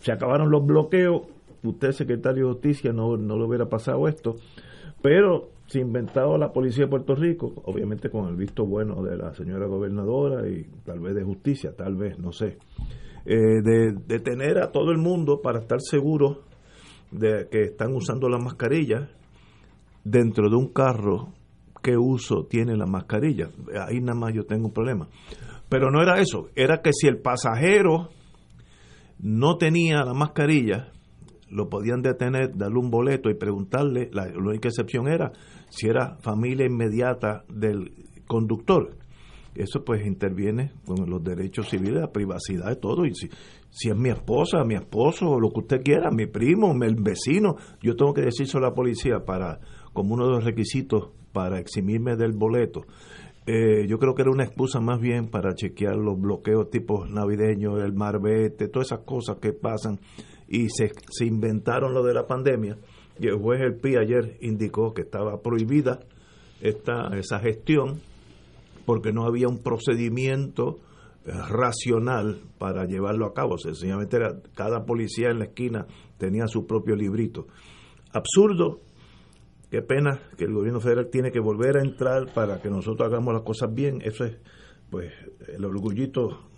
se 0.00 0.10
acabaron 0.10 0.50
los 0.50 0.64
bloqueos. 0.64 1.24
Usted, 1.62 1.92
secretario 1.92 2.46
de 2.46 2.52
Justicia, 2.54 2.94
no, 2.94 3.18
no 3.18 3.36
le 3.36 3.44
hubiera 3.44 3.66
pasado 3.66 4.08
esto. 4.08 4.36
Pero 5.02 5.50
se 5.66 5.80
inventado 5.80 6.38
la 6.38 6.50
Policía 6.50 6.86
de 6.86 6.90
Puerto 6.90 7.14
Rico, 7.14 7.52
obviamente 7.66 8.08
con 8.08 8.26
el 8.28 8.36
visto 8.36 8.64
bueno 8.64 9.02
de 9.02 9.18
la 9.18 9.34
señora 9.34 9.66
gobernadora 9.66 10.48
y 10.48 10.64
tal 10.86 11.00
vez 11.00 11.14
de 11.14 11.22
justicia, 11.22 11.76
tal 11.76 11.96
vez, 11.96 12.18
no 12.18 12.32
sé, 12.32 12.56
eh, 13.26 13.36
de, 13.62 13.92
de 13.92 14.18
tener 14.18 14.62
a 14.62 14.72
todo 14.72 14.92
el 14.92 14.98
mundo 14.98 15.42
para 15.42 15.58
estar 15.58 15.82
seguros 15.82 16.38
de 17.10 17.48
que 17.50 17.64
están 17.64 17.94
usando 17.94 18.30
la 18.30 18.38
mascarilla 18.38 19.10
dentro 20.04 20.48
de 20.48 20.56
un 20.56 20.68
carro 20.68 21.34
qué 21.82 21.96
uso 21.96 22.46
tiene 22.48 22.76
la 22.76 22.86
mascarilla. 22.86 23.50
Ahí 23.86 24.00
nada 24.00 24.18
más 24.18 24.34
yo 24.34 24.44
tengo 24.44 24.66
un 24.66 24.72
problema. 24.72 25.08
Pero 25.68 25.90
no 25.90 26.02
era 26.02 26.20
eso, 26.20 26.48
era 26.56 26.82
que 26.82 26.90
si 26.92 27.06
el 27.06 27.18
pasajero 27.18 28.08
no 29.20 29.56
tenía 29.56 30.04
la 30.04 30.14
mascarilla, 30.14 30.92
lo 31.50 31.68
podían 31.68 32.02
detener, 32.02 32.56
darle 32.56 32.78
un 32.78 32.90
boleto 32.90 33.30
y 33.30 33.34
preguntarle, 33.34 34.08
la, 34.12 34.28
única 34.36 34.68
excepción 34.68 35.08
era 35.08 35.32
si 35.68 35.88
era 35.88 36.16
familia 36.20 36.66
inmediata 36.66 37.44
del 37.48 37.92
conductor. 38.26 38.96
Eso 39.54 39.84
pues 39.84 40.06
interviene 40.06 40.72
con 40.86 41.10
los 41.10 41.22
derechos 41.22 41.68
civiles, 41.68 42.00
la 42.00 42.12
privacidad 42.12 42.68
de 42.68 42.76
todo. 42.76 43.04
Y 43.04 43.14
si, 43.14 43.28
si 43.68 43.90
es 43.90 43.96
mi 43.96 44.10
esposa, 44.10 44.64
mi 44.64 44.74
esposo, 44.74 45.40
lo 45.40 45.50
que 45.50 45.60
usted 45.60 45.82
quiera, 45.82 46.10
mi 46.10 46.26
primo, 46.26 46.72
el 46.82 46.94
vecino, 46.94 47.56
yo 47.82 47.96
tengo 47.96 48.14
que 48.14 48.22
decirse 48.22 48.58
a 48.58 48.60
la 48.60 48.72
policía 48.72 49.24
para, 49.26 49.60
como 49.92 50.14
uno 50.14 50.26
de 50.26 50.32
los 50.34 50.44
requisitos 50.44 51.10
para 51.32 51.58
eximirme 51.58 52.16
del 52.16 52.32
boleto. 52.32 52.86
Eh, 53.46 53.86
yo 53.88 53.98
creo 53.98 54.14
que 54.14 54.22
era 54.22 54.30
una 54.30 54.44
excusa 54.44 54.80
más 54.80 55.00
bien 55.00 55.28
para 55.28 55.54
chequear 55.54 55.96
los 55.96 56.20
bloqueos 56.20 56.70
tipos 56.70 57.10
navideños, 57.10 57.82
el 57.82 57.94
marbete, 57.94 58.68
todas 58.68 58.88
esas 58.88 59.04
cosas 59.04 59.38
que 59.38 59.52
pasan 59.52 59.98
y 60.46 60.68
se, 60.68 60.92
se 61.10 61.26
inventaron 61.26 61.94
lo 61.94 62.02
de 62.02 62.14
la 62.14 62.26
pandemia. 62.26 62.76
Y 63.18 63.26
el 63.26 63.36
juez 63.36 63.60
El 63.60 63.76
Pi 63.76 63.96
ayer 63.96 64.38
indicó 64.40 64.92
que 64.94 65.02
estaba 65.02 65.40
prohibida 65.42 66.00
esta, 66.60 67.16
esa 67.16 67.38
gestión 67.40 68.00
porque 68.84 69.12
no 69.12 69.24
había 69.24 69.48
un 69.48 69.62
procedimiento 69.62 70.78
eh, 71.24 71.32
racional 71.48 72.40
para 72.58 72.86
llevarlo 72.86 73.26
a 73.26 73.34
cabo. 73.34 73.58
Sencillamente 73.58 74.16
era, 74.16 74.36
cada 74.54 74.84
policía 74.84 75.30
en 75.30 75.38
la 75.38 75.46
esquina 75.46 75.86
tenía 76.18 76.46
su 76.46 76.66
propio 76.66 76.96
librito. 76.96 77.46
Absurdo, 78.12 78.80
qué 79.70 79.82
pena 79.82 80.20
que 80.36 80.44
el 80.44 80.52
gobierno 80.52 80.80
federal 80.80 81.08
tiene 81.10 81.30
que 81.30 81.40
volver 81.40 81.76
a 81.78 81.82
entrar 81.82 82.32
para 82.32 82.60
que 82.60 82.68
nosotros 82.70 83.08
hagamos 83.08 83.32
las 83.34 83.42
cosas 83.42 83.72
bien. 83.72 84.00
Eso 84.02 84.24
es, 84.24 84.36
pues, 84.90 85.12
el 85.48 85.64
orgullito, 85.64 86.50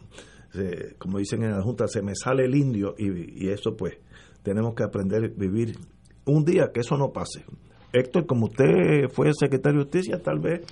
como 0.99 1.19
dicen 1.19 1.43
en 1.43 1.53
la 1.53 1.63
Junta, 1.63 1.87
se 1.87 2.03
me 2.03 2.15
sale 2.15 2.45
el 2.45 2.55
indio 2.55 2.95
y, 2.99 3.47
y 3.47 3.51
eso, 3.51 3.77
pues, 3.77 3.99
tenemos 4.43 4.75
que 4.75 4.83
aprender 4.83 5.25
a 5.25 5.29
vivir 5.29 5.77
un 6.25 6.45
día 6.45 6.71
que 6.73 6.81
eso 6.81 6.97
no 6.97 7.13
pase. 7.13 7.45
Héctor, 7.93 8.27
como 8.27 8.47
usted 8.47 9.09
fue 9.11 9.33
secretario 9.35 9.81
de 9.81 9.85
Justicia, 9.85 10.23
tal 10.23 10.39
vez 10.39 10.63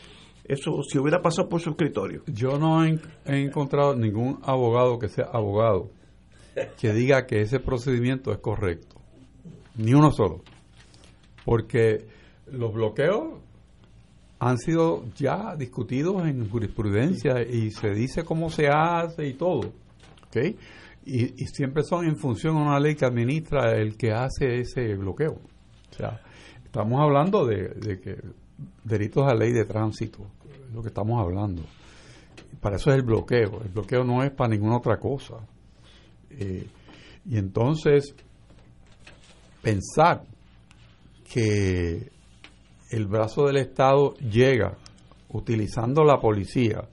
eso 0.44 0.82
si 0.82 0.98
hubiera 0.98 1.20
pasado 1.20 1.48
por 1.48 1.60
su 1.60 1.70
escritorio. 1.70 2.22
Yo 2.26 2.58
no 2.58 2.84
he, 2.84 2.98
encontrado 3.26 3.94
ningún 3.94 4.40
abogado 4.42 4.98
que 4.98 5.08
sea 5.08 5.26
abogado 5.32 5.90
que 6.78 6.92
diga 6.92 7.26
que 7.26 7.40
ese 7.42 7.60
procedimiento 7.60 8.32
es 8.32 8.38
correcto. 8.38 8.96
Ni 9.76 9.94
uno 9.94 10.10
solo. 10.10 10.42
Porque 11.44 12.06
los 12.52 12.72
bloqueos 12.72 13.40
han 14.38 14.58
sido 14.58 15.04
ya 15.16 15.54
discutidos 15.56 16.26
en 16.26 16.48
jurisprudencia 16.48 17.42
y 17.42 17.70
se 17.70 17.90
dice 17.90 18.24
cómo 18.24 18.50
se 18.50 18.68
hace 18.68 19.26
y 19.26 19.34
todo. 19.34 19.72
¿okay? 20.26 20.56
Y, 21.04 21.42
y, 21.42 21.46
siempre 21.46 21.82
son 21.82 22.06
en 22.06 22.16
función 22.16 22.56
de 22.56 22.62
una 22.62 22.78
ley 22.78 22.94
que 22.94 23.04
administra 23.04 23.76
el 23.76 23.96
que 23.96 24.12
hace 24.12 24.60
ese 24.60 24.94
bloqueo. 24.94 25.32
O 25.90 25.94
sea, 25.94 26.20
estamos 26.64 27.00
hablando 27.00 27.46
de, 27.46 27.68
de 27.68 28.00
que 28.00 28.16
delitos 28.84 29.26
a 29.26 29.34
ley 29.34 29.52
de 29.52 29.64
tránsito, 29.64 30.26
es 30.68 30.74
lo 30.74 30.82
que 30.82 30.88
estamos 30.88 31.20
hablando. 31.20 31.62
Para 32.60 32.76
eso 32.76 32.90
es 32.90 32.96
el 32.96 33.02
bloqueo. 33.02 33.62
El 33.62 33.70
bloqueo 33.70 34.04
no 34.04 34.22
es 34.22 34.30
para 34.30 34.50
ninguna 34.50 34.76
otra 34.76 34.98
cosa. 34.98 35.36
Eh, 36.30 36.66
y 37.26 37.38
entonces, 37.38 38.14
pensar 39.62 40.24
que 41.32 42.10
el 42.90 43.06
brazo 43.06 43.46
del 43.46 43.56
Estado 43.56 44.14
llega 44.14 44.76
utilizando 45.28 46.04
la 46.04 46.20
policía 46.20 46.88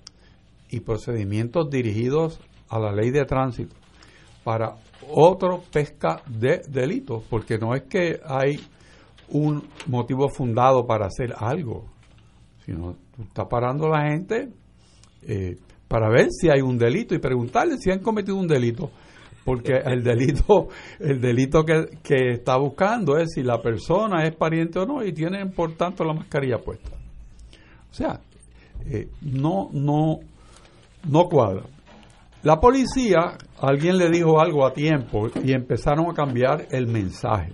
y 0.69 0.79
procedimientos 0.81 1.69
dirigidos 1.69 2.39
a 2.69 2.79
la 2.79 2.91
ley 2.91 3.09
de 3.11 3.25
tránsito 3.25 3.75
para 4.43 4.75
otro 5.09 5.63
pesca 5.71 6.21
de 6.27 6.61
delitos, 6.69 7.23
porque 7.29 7.57
no 7.57 7.75
es 7.75 7.83
que 7.83 8.19
hay 8.25 8.59
un 9.29 9.67
motivo 9.87 10.29
fundado 10.29 10.85
para 10.85 11.07
hacer 11.07 11.33
algo, 11.37 11.85
sino 12.65 12.95
tú 13.15 13.23
estás 13.23 13.47
parando 13.49 13.87
a 13.87 13.99
la 13.99 14.09
gente 14.09 14.49
eh, 15.23 15.57
para 15.87 16.09
ver 16.09 16.27
si 16.31 16.49
hay 16.49 16.61
un 16.61 16.77
delito 16.77 17.15
y 17.15 17.19
preguntarle 17.19 17.77
si 17.77 17.91
han 17.91 17.99
cometido 17.99 18.37
un 18.37 18.47
delito 18.47 18.91
porque 19.47 19.77
el 19.77 20.03
delito 20.03 20.67
el 20.99 21.21
delito 21.21 21.63
que, 21.63 21.87
está 22.33 22.57
buscando 22.57 23.17
es 23.17 23.31
si 23.33 23.43
la 23.43 23.61
persona 23.61 24.25
es 24.25 24.35
pariente 24.35 24.77
o 24.79 24.85
no 24.85 25.01
y 25.05 25.13
tiene 25.13 25.45
por 25.45 25.71
tanto 25.77 26.03
la 26.03 26.13
mascarilla 26.13 26.57
puesta. 26.57 26.89
O 27.89 27.93
sea 27.93 28.19
eh, 28.85 29.07
no 29.21 29.69
no 29.71 30.19
no 31.09 31.29
cuadra. 31.29 31.63
La 32.43 32.59
policía 32.59 33.37
alguien 33.61 33.97
le 33.97 34.09
dijo 34.09 34.41
algo 34.41 34.65
a 34.65 34.73
tiempo 34.73 35.29
y 35.41 35.53
empezaron 35.53 36.11
a 36.11 36.13
cambiar 36.13 36.67
el 36.71 36.87
mensaje. 36.87 37.53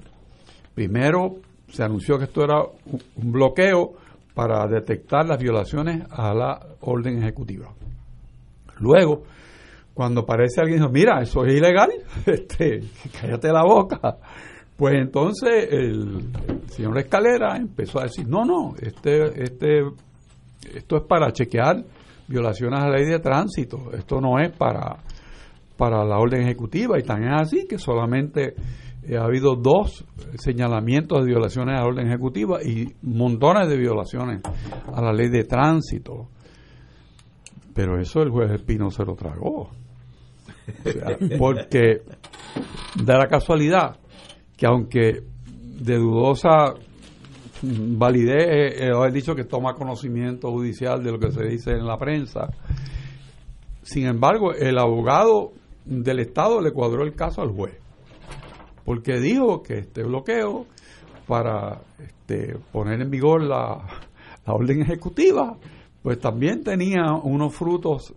Primero 0.73 1.35
se 1.67 1.83
anunció 1.83 2.17
que 2.17 2.23
esto 2.23 2.43
era 2.43 2.59
un 3.19 3.31
bloqueo 3.31 3.93
para 4.33 4.65
detectar 4.65 5.27
las 5.27 5.37
violaciones 5.37 6.07
a 6.09 6.33
la 6.33 6.59
orden 6.81 7.19
ejecutiva. 7.19 7.67
Luego, 8.79 9.25
cuando 9.93 10.25
parece 10.25 10.61
alguien 10.61 10.79
dijo, 10.79 10.91
mira, 10.91 11.21
eso 11.21 11.45
es 11.45 11.53
ilegal, 11.53 11.89
este, 12.25 12.81
cállate 13.19 13.51
la 13.51 13.63
boca. 13.63 14.17
Pues 14.75 14.95
entonces 14.95 15.67
el, 15.69 16.31
señor 16.67 16.97
Escalera 16.97 17.55
empezó 17.57 17.99
a 17.99 18.03
decir, 18.03 18.27
no, 18.27 18.43
no, 18.43 18.73
este, 18.81 19.43
este, 19.43 19.81
esto 20.73 20.97
es 20.97 21.03
para 21.03 21.31
chequear 21.31 21.83
violaciones 22.27 22.79
a 22.79 22.87
la 22.87 22.97
ley 22.97 23.05
de 23.05 23.19
tránsito, 23.19 23.91
esto 23.93 24.19
no 24.19 24.39
es 24.39 24.51
para, 24.51 24.97
para 25.77 26.03
la 26.03 26.17
orden 26.17 26.41
ejecutiva, 26.41 26.97
y 26.97 27.03
tan 27.03 27.23
es 27.23 27.41
así 27.41 27.67
que 27.67 27.77
solamente 27.77 28.55
eh, 29.03 29.17
ha 29.17 29.25
habido 29.25 29.55
dos 29.55 30.05
señalamientos 30.35 31.19
de 31.19 31.25
violaciones 31.25 31.75
a 31.77 31.81
la 31.81 31.87
orden 31.87 32.07
ejecutiva 32.07 32.63
y 32.63 32.95
montones 33.03 33.67
de 33.69 33.77
violaciones 33.77 34.41
a 34.91 35.01
la 35.01 35.13
ley 35.13 35.29
de 35.29 35.43
tránsito. 35.43 36.29
Pero 37.73 37.99
eso 37.99 38.21
el 38.21 38.29
juez 38.29 38.51
Espino 38.51 38.89
se 38.89 39.03
lo 39.03 39.15
tragó. 39.15 39.71
Porque 41.39 42.01
da 43.03 43.17
la 43.17 43.27
casualidad 43.27 43.97
que 44.55 44.65
aunque 44.65 45.23
de 45.61 45.97
dudosa 45.97 46.73
validez, 47.61 48.81
eh, 48.81 48.91
he 48.91 49.11
dicho 49.11 49.35
que 49.35 49.45
toma 49.45 49.73
conocimiento 49.73 50.51
judicial 50.51 51.03
de 51.03 51.11
lo 51.11 51.19
que 51.19 51.31
se 51.31 51.43
dice 51.45 51.71
en 51.71 51.85
la 51.85 51.97
prensa, 51.97 52.49
sin 53.81 54.05
embargo, 54.07 54.53
el 54.53 54.77
abogado 54.77 55.51
del 55.85 56.19
Estado 56.19 56.61
le 56.61 56.71
cuadró 56.71 57.03
el 57.03 57.13
caso 57.15 57.41
al 57.41 57.49
juez 57.49 57.83
porque 58.85 59.19
dijo 59.19 59.63
que 59.63 59.79
este 59.79 60.03
bloqueo 60.03 60.65
para 61.27 61.81
este, 61.99 62.57
poner 62.71 63.01
en 63.01 63.09
vigor 63.09 63.41
la, 63.43 63.81
orden 64.45 64.81
ejecutiva, 64.81 65.57
pues 66.01 66.19
también 66.19 66.63
tenía 66.63 67.13
unos 67.13 67.55
frutos 67.55 68.13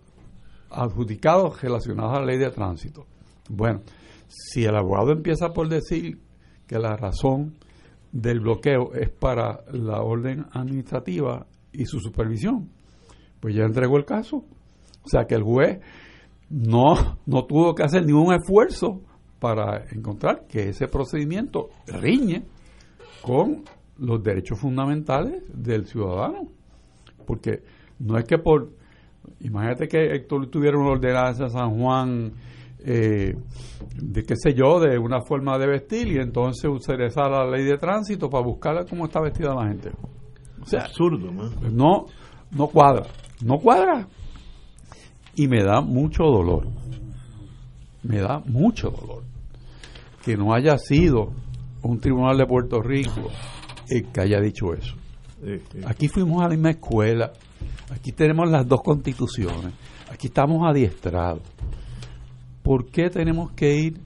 adjudicados 0.69 1.61
relacionados 1.61 2.17
a 2.17 2.19
la 2.19 2.25
ley 2.25 2.37
de 2.37 2.51
tránsito. 2.51 3.05
Bueno, 3.49 3.81
si 4.27 4.65
el 4.65 4.75
abogado 4.75 5.11
empieza 5.11 5.53
por 5.53 5.69
decir 5.69 6.19
que 6.67 6.79
la 6.79 6.95
razón 6.95 7.55
del 8.11 8.39
bloqueo 8.39 8.93
es 8.93 9.09
para 9.09 9.61
la 9.71 10.01
orden 10.01 10.45
administrativa 10.51 11.45
y 11.71 11.85
su 11.85 11.99
supervisión, 11.99 12.69
pues 13.39 13.55
ya 13.55 13.63
entregó 13.63 13.97
el 13.97 14.05
caso. 14.05 14.37
O 14.37 15.09
sea 15.09 15.25
que 15.25 15.35
el 15.35 15.43
juez 15.43 15.79
no, 16.49 17.17
no 17.25 17.45
tuvo 17.45 17.73
que 17.75 17.83
hacer 17.83 18.05
ningún 18.05 18.33
esfuerzo 18.33 19.01
para 19.39 19.85
encontrar 19.91 20.47
que 20.47 20.69
ese 20.69 20.87
procedimiento 20.87 21.69
riñe 21.87 22.45
con 23.21 23.63
los 23.97 24.23
derechos 24.23 24.59
fundamentales 24.59 25.43
del 25.53 25.85
ciudadano. 25.85 26.47
Porque 27.25 27.63
no 27.99 28.17
es 28.17 28.25
que 28.25 28.37
por, 28.37 28.71
imagínate 29.41 29.87
que 29.87 30.15
Héctor 30.15 30.47
tuviera 30.47 30.77
una 30.77 30.91
ordenanza 30.91 31.45
a 31.45 31.49
San 31.49 31.79
Juan 31.79 32.33
eh, 32.79 33.35
de 33.95 34.23
qué 34.23 34.35
sé 34.35 34.53
yo, 34.53 34.79
de 34.79 34.97
una 34.97 35.21
forma 35.21 35.57
de 35.57 35.67
vestir 35.67 36.07
y 36.07 36.17
entonces 36.17 36.69
utilizar 36.69 37.29
la 37.29 37.49
ley 37.49 37.65
de 37.65 37.77
tránsito 37.77 38.29
para 38.29 38.43
buscar 38.43 38.85
cómo 38.89 39.05
está 39.05 39.21
vestida 39.21 39.53
la 39.53 39.67
gente. 39.67 39.91
O 40.61 40.65
sea, 40.65 40.81
absurdo, 40.81 41.31
no, 41.71 42.05
no 42.51 42.67
cuadra, 42.67 43.05
no 43.43 43.57
cuadra. 43.59 44.07
Y 45.35 45.47
me 45.47 45.63
da 45.63 45.81
mucho 45.81 46.23
dolor 46.23 46.67
me 48.07 48.19
da 48.19 48.39
mucho 48.45 48.89
dolor 48.89 49.23
que 50.23 50.37
no 50.37 50.53
haya 50.53 50.77
sido 50.77 51.33
un 51.81 51.99
tribunal 51.99 52.37
de 52.37 52.45
Puerto 52.45 52.81
Rico 52.81 53.29
el 53.89 54.11
que 54.11 54.21
haya 54.21 54.39
dicho 54.39 54.73
eso. 54.73 54.95
Aquí 55.85 56.07
fuimos 56.07 56.41
a 56.41 56.45
la 56.45 56.49
misma 56.49 56.71
escuela, 56.71 57.31
aquí 57.89 58.11
tenemos 58.11 58.49
las 58.49 58.67
dos 58.67 58.81
constituciones, 58.81 59.73
aquí 60.11 60.27
estamos 60.27 60.67
adiestrados. 60.67 61.41
¿Por 62.63 62.87
qué 62.87 63.09
tenemos 63.09 63.51
que 63.51 63.75
ir 63.75 63.99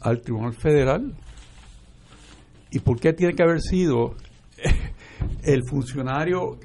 al 0.00 0.20
Tribunal 0.20 0.54
Federal? 0.54 1.14
¿Y 2.70 2.78
por 2.80 2.98
qué 2.98 3.12
tiene 3.12 3.34
que 3.34 3.42
haber 3.42 3.60
sido 3.60 4.14
el 5.42 5.62
funcionario 5.68 6.58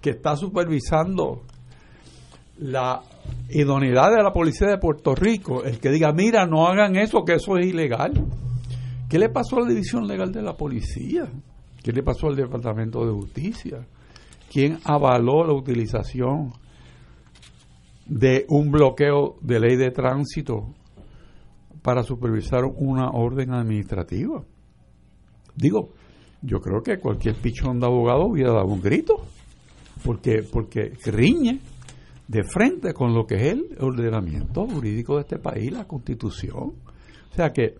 que 0.00 0.10
está 0.10 0.36
supervisando 0.36 1.42
la 2.58 3.02
idoneidad 3.50 4.10
de 4.16 4.22
la 4.22 4.32
policía 4.32 4.68
de 4.68 4.78
Puerto 4.78 5.14
Rico, 5.14 5.64
el 5.64 5.78
que 5.78 5.90
diga, 5.90 6.12
mira, 6.12 6.46
no 6.46 6.66
hagan 6.66 6.96
eso, 6.96 7.24
que 7.24 7.34
eso 7.34 7.56
es 7.58 7.66
ilegal. 7.66 8.12
¿Qué 9.08 9.18
le 9.18 9.28
pasó 9.28 9.56
a 9.56 9.60
la 9.62 9.68
división 9.68 10.06
legal 10.06 10.32
de 10.32 10.42
la 10.42 10.56
policía? 10.56 11.28
¿Qué 11.82 11.92
le 11.92 12.02
pasó 12.02 12.28
al 12.28 12.36
Departamento 12.36 13.04
de 13.04 13.12
Justicia? 13.12 13.86
¿Quién 14.52 14.80
avaló 14.84 15.46
la 15.46 15.54
utilización 15.54 16.52
de 18.04 18.44
un 18.50 18.70
bloqueo 18.70 19.36
de 19.40 19.58
ley 19.58 19.76
de 19.76 19.90
tránsito 19.90 20.74
para 21.80 22.02
supervisar 22.02 22.66
una 22.66 23.08
orden 23.12 23.54
administrativa? 23.54 24.44
Digo, 25.56 25.94
yo 26.42 26.60
creo 26.60 26.82
que 26.82 26.98
cualquier 26.98 27.36
pichón 27.36 27.80
de 27.80 27.86
abogado 27.86 28.26
hubiera 28.26 28.52
dado 28.52 28.66
un 28.66 28.82
grito, 28.82 29.24
porque, 30.04 30.42
porque 30.42 30.92
riñe 31.06 31.58
de 32.28 32.44
frente 32.44 32.92
con 32.92 33.14
lo 33.14 33.24
que 33.24 33.36
es 33.36 33.52
el 33.54 33.78
ordenamiento 33.80 34.66
jurídico 34.66 35.14
de 35.14 35.22
este 35.22 35.38
país, 35.38 35.72
la 35.72 35.86
constitución. 35.86 36.74
O 37.30 37.34
sea 37.34 37.54
que, 37.54 37.76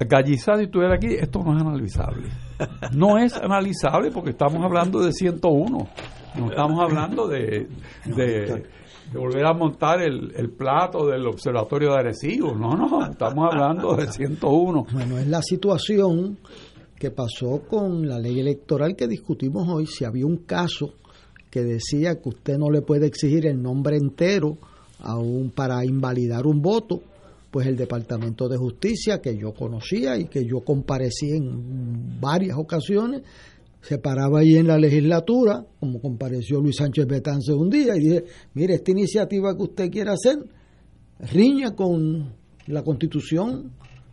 Gallizá, 0.00 0.56
si 0.56 0.64
estuviera 0.64 0.96
aquí, 0.96 1.14
esto 1.14 1.40
no 1.44 1.56
es 1.56 1.62
analizable. 1.62 2.49
No 2.92 3.18
es 3.18 3.34
analizable 3.34 4.10
porque 4.10 4.30
estamos 4.30 4.62
hablando 4.64 5.00
de 5.00 5.12
101. 5.12 5.88
No 6.36 6.50
estamos 6.50 6.80
hablando 6.80 7.26
de, 7.26 7.68
volver 9.12 9.44
a 9.44 9.52
montar 9.52 10.00
el, 10.02 10.32
el, 10.36 10.50
plato 10.50 11.06
del 11.06 11.26
observatorio 11.26 11.92
de 11.92 11.98
Arecibo. 11.98 12.54
No, 12.54 12.76
no, 12.76 13.04
estamos 13.04 13.52
hablando 13.52 13.94
de 13.96 14.06
101. 14.06 14.86
Bueno, 14.92 15.18
es 15.18 15.26
la 15.26 15.42
situación 15.42 16.38
que 17.00 17.10
pasó 17.10 17.62
con 17.66 18.06
la 18.06 18.18
ley 18.18 18.38
electoral 18.40 18.94
que 18.94 19.08
discutimos 19.08 19.66
hoy, 19.68 19.86
si 19.86 20.04
había 20.04 20.26
un 20.26 20.38
caso 20.44 20.94
que 21.50 21.62
decía 21.62 22.20
que 22.20 22.28
usted 22.28 22.58
no 22.58 22.70
le 22.70 22.82
puede 22.82 23.06
exigir 23.06 23.46
el 23.46 23.60
nombre 23.60 23.96
entero 23.96 24.58
aún 25.00 25.50
para 25.50 25.84
invalidar 25.84 26.46
un 26.46 26.60
voto, 26.60 27.00
pues 27.50 27.66
el 27.66 27.76
Departamento 27.76 28.48
de 28.48 28.56
Justicia 28.56 29.20
que 29.20 29.36
yo 29.36 29.52
conocía 29.52 30.16
y 30.16 30.26
que 30.26 30.44
yo 30.44 30.60
comparecí 30.60 31.32
en 31.32 32.20
varias 32.20 32.56
ocasiones, 32.56 33.22
se 33.80 33.98
paraba 33.98 34.40
ahí 34.40 34.56
en 34.56 34.68
la 34.68 34.78
legislatura, 34.78 35.64
como 35.80 36.00
compareció 36.00 36.60
Luis 36.60 36.76
Sánchez 36.76 37.06
Betance 37.06 37.52
un 37.52 37.70
día, 37.70 37.96
y 37.96 38.00
dije, 38.00 38.24
mire, 38.54 38.74
esta 38.74 38.90
iniciativa 38.90 39.56
que 39.56 39.62
usted 39.62 39.90
quiere 39.90 40.10
hacer 40.10 40.38
riña 41.32 41.74
con 41.74 42.34
la 42.66 42.82
constitución 42.82 43.72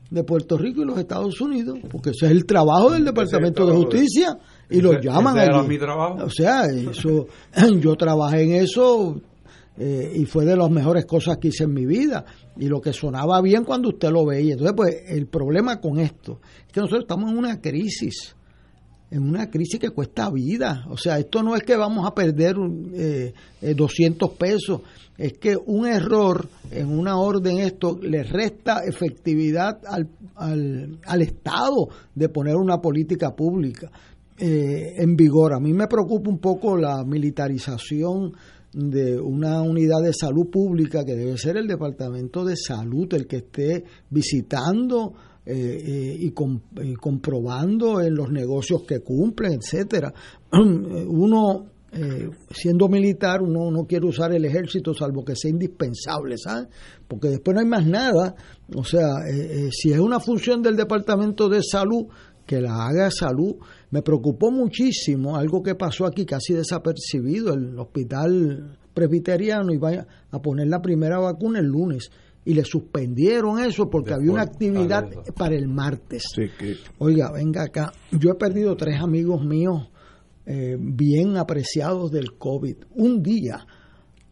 de 0.09 0.23
Puerto 0.23 0.57
Rico 0.57 0.81
y 0.81 0.85
los 0.85 0.97
Estados 0.97 1.39
Unidos, 1.41 1.80
porque 1.91 2.11
ese 2.11 2.27
es 2.27 2.31
el 2.31 2.45
trabajo 2.45 2.91
del 2.91 3.03
Departamento 3.03 3.65
de 3.65 3.76
Justicia 3.76 4.38
y 4.69 4.81
lo 4.81 4.99
llaman 4.99 5.38
allí. 5.38 5.68
mi 5.68 5.77
trabajo. 5.77 6.23
O 6.23 6.30
sea, 6.30 6.65
eso, 6.65 7.27
yo 7.80 7.95
trabajé 7.95 8.43
en 8.43 8.64
eso 8.64 9.22
eh, 9.77 10.11
y 10.15 10.25
fue 10.25 10.45
de 10.45 10.55
las 10.55 10.69
mejores 10.69 11.05
cosas 11.05 11.37
que 11.37 11.49
hice 11.49 11.65
en 11.65 11.73
mi 11.73 11.85
vida 11.85 12.25
y 12.57 12.67
lo 12.67 12.81
que 12.81 12.93
sonaba 12.93 13.41
bien 13.41 13.63
cuando 13.63 13.89
usted 13.89 14.09
lo 14.09 14.25
veía. 14.25 14.53
Entonces, 14.53 14.75
pues 14.75 14.95
el 15.07 15.27
problema 15.27 15.79
con 15.79 15.99
esto 15.99 16.39
es 16.65 16.73
que 16.73 16.79
nosotros 16.79 17.03
estamos 17.03 17.31
en 17.31 17.37
una 17.37 17.61
crisis 17.61 18.35
en 19.09 19.23
una 19.23 19.49
crisis 19.49 19.79
que 19.79 19.89
cuesta 19.89 20.29
vida. 20.29 20.85
O 20.89 20.97
sea, 20.97 21.17
esto 21.17 21.41
no 21.43 21.55
es 21.55 21.63
que 21.63 21.75
vamos 21.75 22.05
a 22.05 22.13
perder 22.13 22.55
eh, 22.93 23.33
200 23.61 24.29
eh, 24.29 24.33
pesos, 24.37 24.81
es 25.17 25.33
que 25.33 25.55
un 25.55 25.87
error 25.87 26.47
en 26.71 26.89
una 26.89 27.17
orden 27.17 27.59
esto 27.59 27.97
le 28.01 28.23
resta 28.23 28.81
efectividad 28.85 29.79
al, 29.85 30.09
al, 30.35 30.99
al 31.05 31.21
Estado 31.21 31.87
de 32.13 32.29
poner 32.29 32.55
una 32.55 32.79
política 32.79 33.35
pública 33.35 33.89
eh, 34.37 34.93
en 34.97 35.15
vigor. 35.15 35.53
A 35.53 35.59
mí 35.59 35.73
me 35.73 35.87
preocupa 35.87 36.29
un 36.29 36.37
poco 36.39 36.77
la 36.77 37.03
militarización 37.03 38.33
de 38.77 39.19
una 39.19 39.63
unidad 39.63 40.03
de 40.03 40.13
salud 40.13 40.51
pública 40.51 41.03
que 41.03 41.15
debe 41.15 41.35
ser 41.35 41.57
el 41.57 41.67
Departamento 41.67 42.45
de 42.45 42.55
Salud 42.55 43.11
el 43.15 43.25
que 43.25 43.37
esté 43.37 43.83
visitando 44.11 45.13
eh, 45.43 45.53
eh, 45.55 46.17
y, 46.19 46.31
comprobando 46.31 48.01
en 48.01 48.13
los 48.13 48.29
negocios 48.29 48.83
que 48.87 48.99
cumplen, 48.99 49.53
etcétera. 49.53 50.13
Uno 50.51 51.65
eh, 51.91 52.29
siendo 52.51 52.87
militar, 52.89 53.41
uno 53.41 53.71
no 53.71 53.85
quiere 53.85 54.05
usar 54.05 54.33
el 54.33 54.43
ejército 54.43 54.93
salvo 54.93 55.23
que 55.23 55.35
sea 55.35 55.49
indispensable, 55.49 56.37
¿sabes? 56.37 56.67
Porque 57.07 57.29
después 57.29 57.55
no 57.55 57.61
hay 57.61 57.67
más 57.67 57.87
nada. 57.87 58.35
O 58.75 58.83
sea, 58.83 59.07
si 59.71 59.91
es 59.91 59.97
una 59.97 60.19
función 60.19 60.61
del 60.61 60.75
Departamento 60.75 61.47
de 61.47 61.63
Salud, 61.63 62.07
que 62.47 62.61
la 62.61 62.87
haga 62.87 63.11
salud. 63.11 63.55
Me 63.89 64.01
preocupó 64.01 64.51
muchísimo 64.51 65.38
algo 65.38 65.64
que 65.64 65.76
pasó 65.76 66.05
aquí 66.05 66.26
casi 66.26 66.53
desapercibido. 66.53 67.53
El 67.53 67.77
hospital 67.80 68.77
presbiteriano 68.93 69.73
iba 69.73 70.05
a 70.31 70.41
poner 70.41 70.68
la 70.68 70.81
primera 70.81 71.19
vacuna 71.19 71.59
el 71.59 71.68
lunes 71.68 72.09
y 72.43 72.53
le 72.53 72.64
suspendieron 72.64 73.59
eso 73.59 73.89
porque 73.89 74.14
había 74.14 74.31
una 74.31 74.43
actividad 74.43 75.05
para 75.35 75.55
el 75.55 75.68
martes. 75.68 76.23
Oiga, 76.97 77.31
venga 77.31 77.64
acá, 77.64 77.91
yo 78.11 78.31
he 78.31 78.35
perdido 78.35 78.76
tres 78.76 79.01
amigos 79.01 79.45
míos 79.45 79.89
eh, 80.45 80.77
bien 80.80 81.35
apreciados 81.35 82.09
del 82.09 82.38
COVID. 82.38 82.77
Un 82.95 83.22
día 83.22 83.68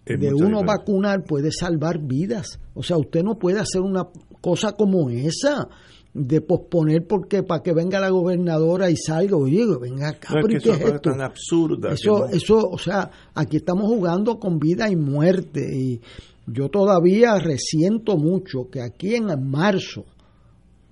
de 0.06 0.34
uno 0.34 0.64
vacunar 0.64 1.24
puede 1.24 1.52
salvar 1.52 2.00
vidas. 2.00 2.60
O 2.74 2.84
sea, 2.84 2.98
usted 2.98 3.22
no 3.22 3.38
puede 3.38 3.60
hacer 3.60 3.82
una 3.82 4.08
cosa 4.40 4.72
como 4.72 5.10
esa 5.10 5.68
de 6.16 6.40
posponer 6.40 7.06
porque 7.06 7.44
para 7.44 7.62
que 7.62 7.74
venga 7.74 8.00
la 8.00 8.10
gobernadora 8.10 8.90
y 8.90 8.96
salga, 8.96 9.36
oye, 9.36 9.66
venga 9.82 10.10
acá, 10.10 10.36
es 10.48 10.66
eso 10.66 10.72
es 10.74 11.02
tan 11.02 11.22
absurda. 11.22 11.92
Eso, 11.92 12.28
eso, 12.28 12.70
o 12.70 12.78
sea, 12.78 13.12
aquí 13.34 13.58
estamos 13.58 13.84
jugando 13.88 14.40
con 14.40 14.58
vida 14.58 14.90
y 14.90 14.96
muerte 14.96 15.78
y 15.78 16.00
yo 16.48 16.70
todavía 16.70 17.38
resiento 17.38 18.16
mucho 18.16 18.70
que 18.72 18.82
aquí 18.82 19.16
en 19.16 19.26
marzo 19.46 20.06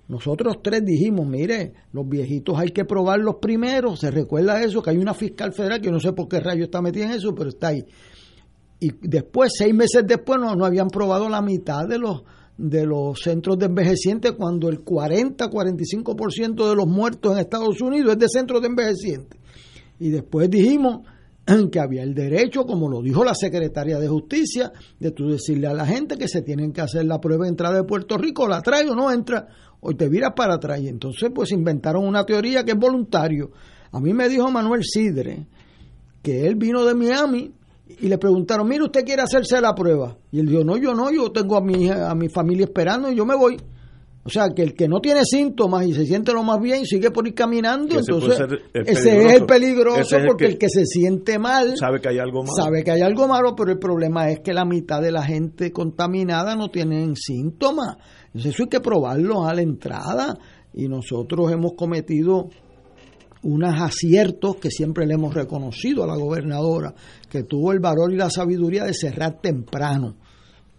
nosotros 0.09 0.57
tres 0.61 0.83
dijimos, 0.83 1.25
mire, 1.25 1.73
los 1.93 2.07
viejitos 2.07 2.59
hay 2.59 2.71
que 2.71 2.83
probarlos 2.83 3.35
primero, 3.41 3.95
se 3.95 4.11
recuerda 4.11 4.61
eso, 4.61 4.83
que 4.83 4.89
hay 4.89 4.97
una 4.97 5.13
fiscal 5.13 5.53
federal 5.53 5.79
que 5.79 5.89
no 5.89 6.01
sé 6.01 6.11
por 6.11 6.27
qué 6.27 6.41
rayo 6.41 6.65
está 6.65 6.81
metida 6.81 7.05
en 7.05 7.11
eso, 7.11 7.33
pero 7.33 7.47
está 7.47 7.69
ahí. 7.69 7.85
Y 8.81 8.91
después, 9.01 9.53
seis 9.57 9.73
meses 9.73 10.03
después, 10.05 10.37
no, 10.41 10.53
no 10.53 10.65
habían 10.65 10.89
probado 10.89 11.29
la 11.29 11.41
mitad 11.41 11.87
de 11.87 11.97
los 11.97 12.23
de 12.57 12.85
los 12.85 13.19
centros 13.21 13.57
de 13.57 13.65
envejecientes 13.65 14.33
cuando 14.33 14.69
el 14.69 14.83
40-45% 14.83 16.69
de 16.69 16.75
los 16.75 16.87
muertos 16.87 17.33
en 17.33 17.39
Estados 17.39 17.81
Unidos 17.81 18.13
es 18.13 18.19
de 18.19 18.29
centros 18.29 18.61
de 18.61 18.67
envejecientes. 18.67 19.39
Y 19.99 20.09
después 20.09 20.49
dijimos, 20.49 21.01
que 21.71 21.79
había 21.79 22.03
el 22.03 22.13
derecho, 22.13 22.65
como 22.65 22.89
lo 22.89 23.01
dijo 23.01 23.23
la 23.23 23.35
secretaria 23.35 23.99
de 23.99 24.07
Justicia, 24.07 24.71
de 24.99 25.11
tú 25.11 25.29
decirle 25.29 25.67
a 25.67 25.73
la 25.73 25.85
gente 25.85 26.17
que 26.17 26.27
se 26.27 26.41
tienen 26.41 26.71
que 26.71 26.81
hacer 26.81 27.05
la 27.05 27.19
prueba 27.19 27.43
de 27.43 27.49
entrada 27.49 27.77
de 27.77 27.83
Puerto 27.83 28.17
Rico, 28.17 28.47
la 28.47 28.61
trae 28.61 28.89
o 28.89 28.95
no 28.95 29.11
entra, 29.11 29.47
o 29.79 29.93
te 29.95 30.07
viras 30.07 30.33
para 30.35 30.55
atrás. 30.55 30.79
Y 30.79 30.87
entonces 30.87 31.31
pues 31.33 31.51
inventaron 31.51 32.05
una 32.05 32.23
teoría 32.23 32.63
que 32.63 32.71
es 32.71 32.77
voluntario. 32.77 33.51
A 33.91 33.99
mí 33.99 34.13
me 34.13 34.29
dijo 34.29 34.49
Manuel 34.49 34.83
Sidre 34.83 35.47
que 36.21 36.47
él 36.47 36.55
vino 36.55 36.85
de 36.85 36.95
Miami 36.95 37.51
y 37.87 38.07
le 38.07 38.17
preguntaron, 38.17 38.67
mire, 38.67 38.83
¿usted 38.83 39.03
quiere 39.03 39.21
hacerse 39.21 39.59
la 39.59 39.73
prueba? 39.73 40.17
Y 40.31 40.39
él 40.39 40.47
dijo, 40.47 40.63
no, 40.63 40.77
yo 40.77 40.93
no, 40.93 41.11
yo 41.11 41.31
tengo 41.31 41.57
a 41.57 41.61
mi, 41.61 41.89
a 41.89 42.13
mi 42.15 42.29
familia 42.29 42.65
esperando 42.65 43.11
y 43.11 43.15
yo 43.15 43.25
me 43.25 43.35
voy. 43.35 43.57
O 44.25 44.29
sea, 44.29 44.51
que 44.55 44.61
el 44.61 44.73
que 44.73 44.87
no 44.87 45.01
tiene 45.01 45.25
síntomas 45.25 45.85
y 45.85 45.93
se 45.93 46.05
siente 46.05 46.31
lo 46.31 46.43
más 46.43 46.61
bien 46.61 46.83
y 46.83 46.85
sigue 46.85 47.11
por 47.11 47.27
ir 47.27 47.33
caminando, 47.33 47.99
entonces 47.99 48.39
ese 48.73 49.25
es 49.25 49.33
el 49.33 49.45
peligroso 49.45 50.15
porque 50.25 50.45
el 50.45 50.57
que, 50.57 50.69
se 50.69 50.85
siente 50.85 51.37
mal 51.37 51.73
sabe 51.77 51.99
que 51.99 52.07
hay 52.07 52.19
algo 52.19 52.41
malo. 52.41 52.55
Sabe 52.55 52.85
que 52.85 52.91
hay 52.91 53.01
algo 53.01 53.27
malo, 53.27 53.53
pero 53.53 53.71
el 53.71 53.79
problema 53.79 54.29
es 54.29 54.39
que 54.39 54.53
la 54.53 54.63
mitad 54.63 55.01
de 55.01 55.11
la 55.11 55.23
gente 55.23 55.73
contaminada 55.73 56.55
no 56.55 56.69
tienen 56.69 57.17
síntomas. 57.17 57.97
Entonces 58.27 58.53
eso 58.53 58.63
hay 58.63 58.69
que 58.69 58.79
probarlo 58.79 59.45
a 59.45 59.53
la 59.53 59.61
entrada 59.61 60.37
y 60.73 60.87
nosotros 60.87 61.51
hemos 61.51 61.73
cometido 61.73 62.47
unos 63.43 63.79
aciertos 63.79 64.57
que 64.57 64.69
siempre 64.69 65.05
le 65.05 65.13
hemos 65.13 65.33
reconocido 65.33 66.03
a 66.03 66.07
la 66.07 66.15
gobernadora, 66.15 66.93
que 67.29 67.43
tuvo 67.43 67.71
el 67.71 67.79
valor 67.79 68.11
y 68.11 68.17
la 68.17 68.29
sabiduría 68.29 68.83
de 68.85 68.93
cerrar 68.93 69.39
temprano. 69.41 70.15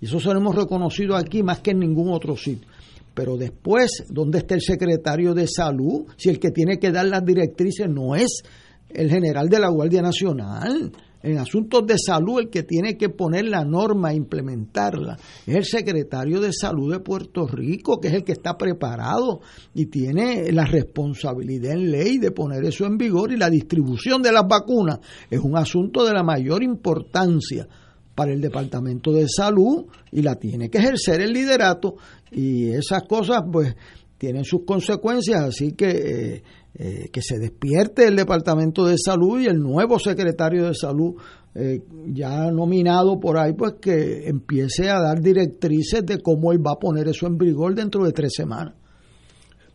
Y 0.00 0.06
eso 0.06 0.20
se 0.20 0.28
lo 0.28 0.38
hemos 0.38 0.54
reconocido 0.54 1.16
aquí 1.16 1.42
más 1.42 1.60
que 1.60 1.70
en 1.70 1.80
ningún 1.80 2.12
otro 2.12 2.36
sitio. 2.36 2.68
Pero 3.14 3.36
después, 3.36 4.04
¿dónde 4.08 4.38
está 4.38 4.54
el 4.54 4.60
secretario 4.60 5.34
de 5.34 5.46
salud? 5.46 6.06
Si 6.16 6.28
el 6.28 6.40
que 6.40 6.50
tiene 6.50 6.78
que 6.78 6.90
dar 6.90 7.06
las 7.06 7.24
directrices 7.24 7.88
no 7.88 8.16
es 8.16 8.42
el 8.90 9.08
general 9.08 9.48
de 9.48 9.60
la 9.60 9.68
Guardia 9.68 10.02
Nacional. 10.02 10.92
En 11.24 11.38
asuntos 11.38 11.86
de 11.86 11.96
salud, 11.98 12.38
el 12.38 12.50
que 12.50 12.64
tiene 12.64 12.98
que 12.98 13.08
poner 13.08 13.46
la 13.46 13.64
norma 13.64 14.12
e 14.12 14.16
implementarla 14.16 15.16
es 15.46 15.56
el 15.56 15.64
secretario 15.64 16.38
de 16.38 16.52
salud 16.52 16.92
de 16.92 17.00
Puerto 17.00 17.46
Rico, 17.46 17.98
que 17.98 18.08
es 18.08 18.14
el 18.14 18.24
que 18.24 18.32
está 18.32 18.58
preparado 18.58 19.40
y 19.72 19.86
tiene 19.86 20.52
la 20.52 20.66
responsabilidad 20.66 21.72
en 21.72 21.90
ley 21.90 22.18
de 22.18 22.30
poner 22.30 22.62
eso 22.66 22.84
en 22.84 22.98
vigor. 22.98 23.32
Y 23.32 23.38
la 23.38 23.48
distribución 23.48 24.20
de 24.20 24.32
las 24.32 24.46
vacunas 24.46 24.98
es 25.30 25.40
un 25.40 25.56
asunto 25.56 26.04
de 26.04 26.12
la 26.12 26.22
mayor 26.22 26.62
importancia 26.62 27.66
para 28.14 28.30
el 28.30 28.42
Departamento 28.42 29.10
de 29.10 29.26
Salud 29.26 29.86
y 30.12 30.20
la 30.20 30.36
tiene 30.36 30.68
que 30.68 30.76
ejercer 30.76 31.22
el 31.22 31.32
liderato 31.32 31.96
y 32.30 32.68
esas 32.68 33.04
cosas 33.08 33.44
pues 33.50 33.74
tienen 34.18 34.44
sus 34.44 34.64
consecuencias, 34.64 35.40
así 35.42 35.72
que 35.72 35.90
eh, 35.90 36.42
eh, 36.74 37.08
que 37.12 37.22
se 37.22 37.38
despierte 37.38 38.06
el 38.06 38.16
Departamento 38.16 38.84
de 38.84 38.96
Salud 38.98 39.40
y 39.40 39.46
el 39.46 39.58
nuevo 39.58 39.98
secretario 39.98 40.66
de 40.66 40.74
Salud 40.74 41.14
eh, 41.54 41.80
ya 42.08 42.50
nominado 42.50 43.20
por 43.20 43.38
ahí, 43.38 43.52
pues 43.52 43.74
que 43.80 44.26
empiece 44.28 44.90
a 44.90 45.00
dar 45.00 45.20
directrices 45.20 46.04
de 46.04 46.20
cómo 46.20 46.52
él 46.52 46.58
va 46.58 46.72
a 46.72 46.78
poner 46.78 47.06
eso 47.08 47.26
en 47.26 47.38
vigor 47.38 47.74
dentro 47.74 48.04
de 48.04 48.12
tres 48.12 48.32
semanas. 48.34 48.74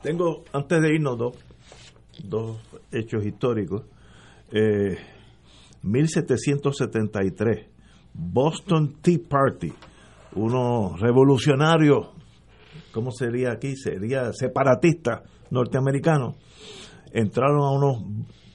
Tengo, 0.02 0.44
antes 0.53 0.82
de 0.82 0.95
irnos, 0.95 1.18
dos, 1.18 1.36
dos 2.24 2.57
hechos 2.91 3.26
históricos. 3.26 3.84
1773 5.82 7.68
Boston 8.14 8.98
Tea 9.02 9.20
Party, 9.28 9.72
unos 10.36 10.99
revolucionarios, 10.99 12.07
¿cómo 12.91 13.11
sería 13.11 13.52
aquí? 13.52 13.76
Sería 13.76 14.32
separatistas 14.34 15.22
norteamericanos, 15.49 16.36
entraron 17.11 17.61
a 17.61 17.72
unos 17.72 18.03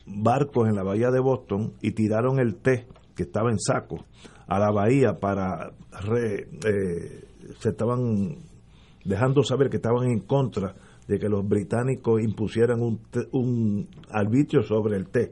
barcos 0.07 0.69
en 0.69 0.77
la 0.77 0.83
bahía 0.83 1.11
de 1.11 1.21
Boston 1.21 1.75
y 1.83 1.93
tiraron 1.93 2.39
el 2.39 2.57
té 2.57 2.87
que 3.17 3.25
estaba 3.25 3.51
en 3.51 3.59
saco 3.59 4.05
a 4.47 4.59
la 4.59 4.71
bahía 4.71 5.19
para 5.19 5.73
eh, 6.17 7.25
se 7.59 7.71
estaban 7.71 8.37
dejando 9.05 9.43
saber 9.43 9.71
que 9.71 9.77
estaban 9.77 10.11
en 10.11 10.21
contra 10.21 10.75
de 11.07 11.19
que 11.19 11.29
los 11.29 11.47
británicos 11.47 12.23
impusieran 12.23 12.81
un, 12.81 13.01
un 13.33 13.89
arbitrio 14.11 14.63
sobre 14.63 14.97
el 14.97 15.09
té. 15.09 15.31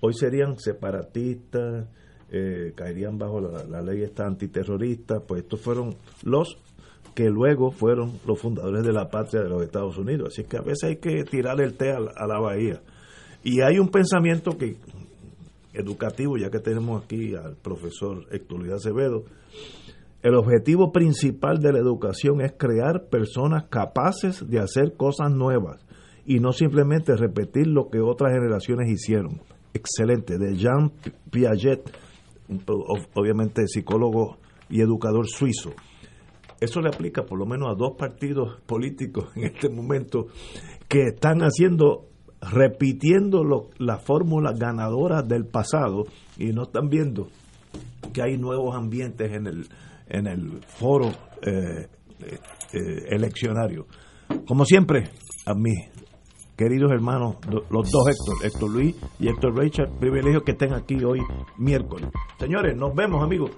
Hoy 0.00 0.14
serían 0.14 0.58
separatistas, 0.58 1.86
eh, 2.30 2.72
caerían 2.74 3.18
bajo 3.18 3.40
la, 3.40 3.82
ley 3.82 4.02
esta 4.02 4.26
antiterrorista, 4.26 5.20
pues 5.20 5.42
estos 5.42 5.60
fueron 5.60 5.96
los 6.22 6.61
que 7.14 7.28
luego 7.28 7.70
fueron 7.70 8.18
los 8.26 8.40
fundadores 8.40 8.84
de 8.84 8.92
la 8.92 9.08
patria 9.08 9.42
de 9.42 9.48
los 9.48 9.62
Estados 9.62 9.98
Unidos. 9.98 10.28
Así 10.32 10.44
que 10.44 10.56
a 10.56 10.62
veces 10.62 10.84
hay 10.84 10.96
que 10.96 11.24
tirar 11.24 11.60
el 11.60 11.74
té 11.74 11.92
a 11.92 12.00
la, 12.00 12.38
bahía. 12.40 12.80
Y 13.42 13.60
hay 13.60 13.78
un 13.78 13.88
pensamiento 13.88 14.56
que 14.56 14.76
educativo, 15.74 16.36
ya 16.36 16.50
que 16.50 16.58
tenemos 16.58 17.02
aquí 17.02 17.34
al 17.34 17.56
profesor 17.56 18.26
Héctor 18.30 18.60
Luis 18.60 18.72
Acevedo, 18.72 19.24
el 20.22 20.34
objetivo 20.36 20.92
principal 20.92 21.58
de 21.58 21.72
la 21.72 21.80
educación 21.80 22.40
es 22.40 22.52
crear 22.56 23.06
personas 23.10 23.64
capaces 23.68 24.48
de 24.48 24.60
hacer 24.60 24.96
cosas 24.96 25.32
nuevas 25.32 25.84
y 26.24 26.38
no 26.38 26.52
simplemente 26.52 27.16
repetir 27.16 27.66
lo 27.66 27.90
que 27.90 28.00
otras 28.00 28.32
generaciones 28.32 28.88
hicieron. 28.88 29.40
Excelente, 29.74 30.38
de 30.38 30.54
Jean 30.54 30.92
Piaget, 31.30 31.90
obviamente 33.14 33.66
psicólogo 33.66 34.36
y 34.70 34.80
educador 34.80 35.26
suizo. 35.26 35.72
Eso 36.62 36.80
le 36.80 36.90
aplica 36.90 37.24
por 37.24 37.40
lo 37.40 37.44
menos 37.44 37.70
a 37.70 37.74
dos 37.74 37.96
partidos 37.98 38.60
políticos 38.66 39.30
en 39.34 39.46
este 39.46 39.68
momento 39.68 40.28
que 40.86 41.08
están 41.08 41.40
haciendo, 41.40 42.06
repitiendo 42.40 43.42
las 43.78 44.04
fórmulas 44.04 44.56
ganadoras 44.56 45.26
del 45.26 45.44
pasado 45.44 46.04
y 46.38 46.52
no 46.52 46.62
están 46.62 46.88
viendo 46.88 47.26
que 48.12 48.22
hay 48.22 48.36
nuevos 48.38 48.76
ambientes 48.76 49.32
en 49.32 49.48
el, 49.48 49.66
en 50.06 50.28
el 50.28 50.62
foro 50.68 51.08
eh, 51.44 51.88
eh, 52.20 53.06
eleccionario. 53.10 53.88
Como 54.46 54.64
siempre, 54.64 55.10
a 55.46 55.54
mí, 55.54 55.74
queridos 56.56 56.92
hermanos, 56.92 57.38
los 57.48 57.90
dos 57.90 58.06
Héctor, 58.06 58.36
Héctor 58.44 58.70
Luis 58.70 58.94
y 59.18 59.26
Héctor 59.26 59.58
Richard, 59.58 59.90
privilegio 59.98 60.44
que 60.44 60.52
estén 60.52 60.74
aquí 60.74 61.02
hoy 61.02 61.18
miércoles. 61.58 62.08
Señores, 62.38 62.76
nos 62.76 62.94
vemos 62.94 63.20
amigos. 63.20 63.50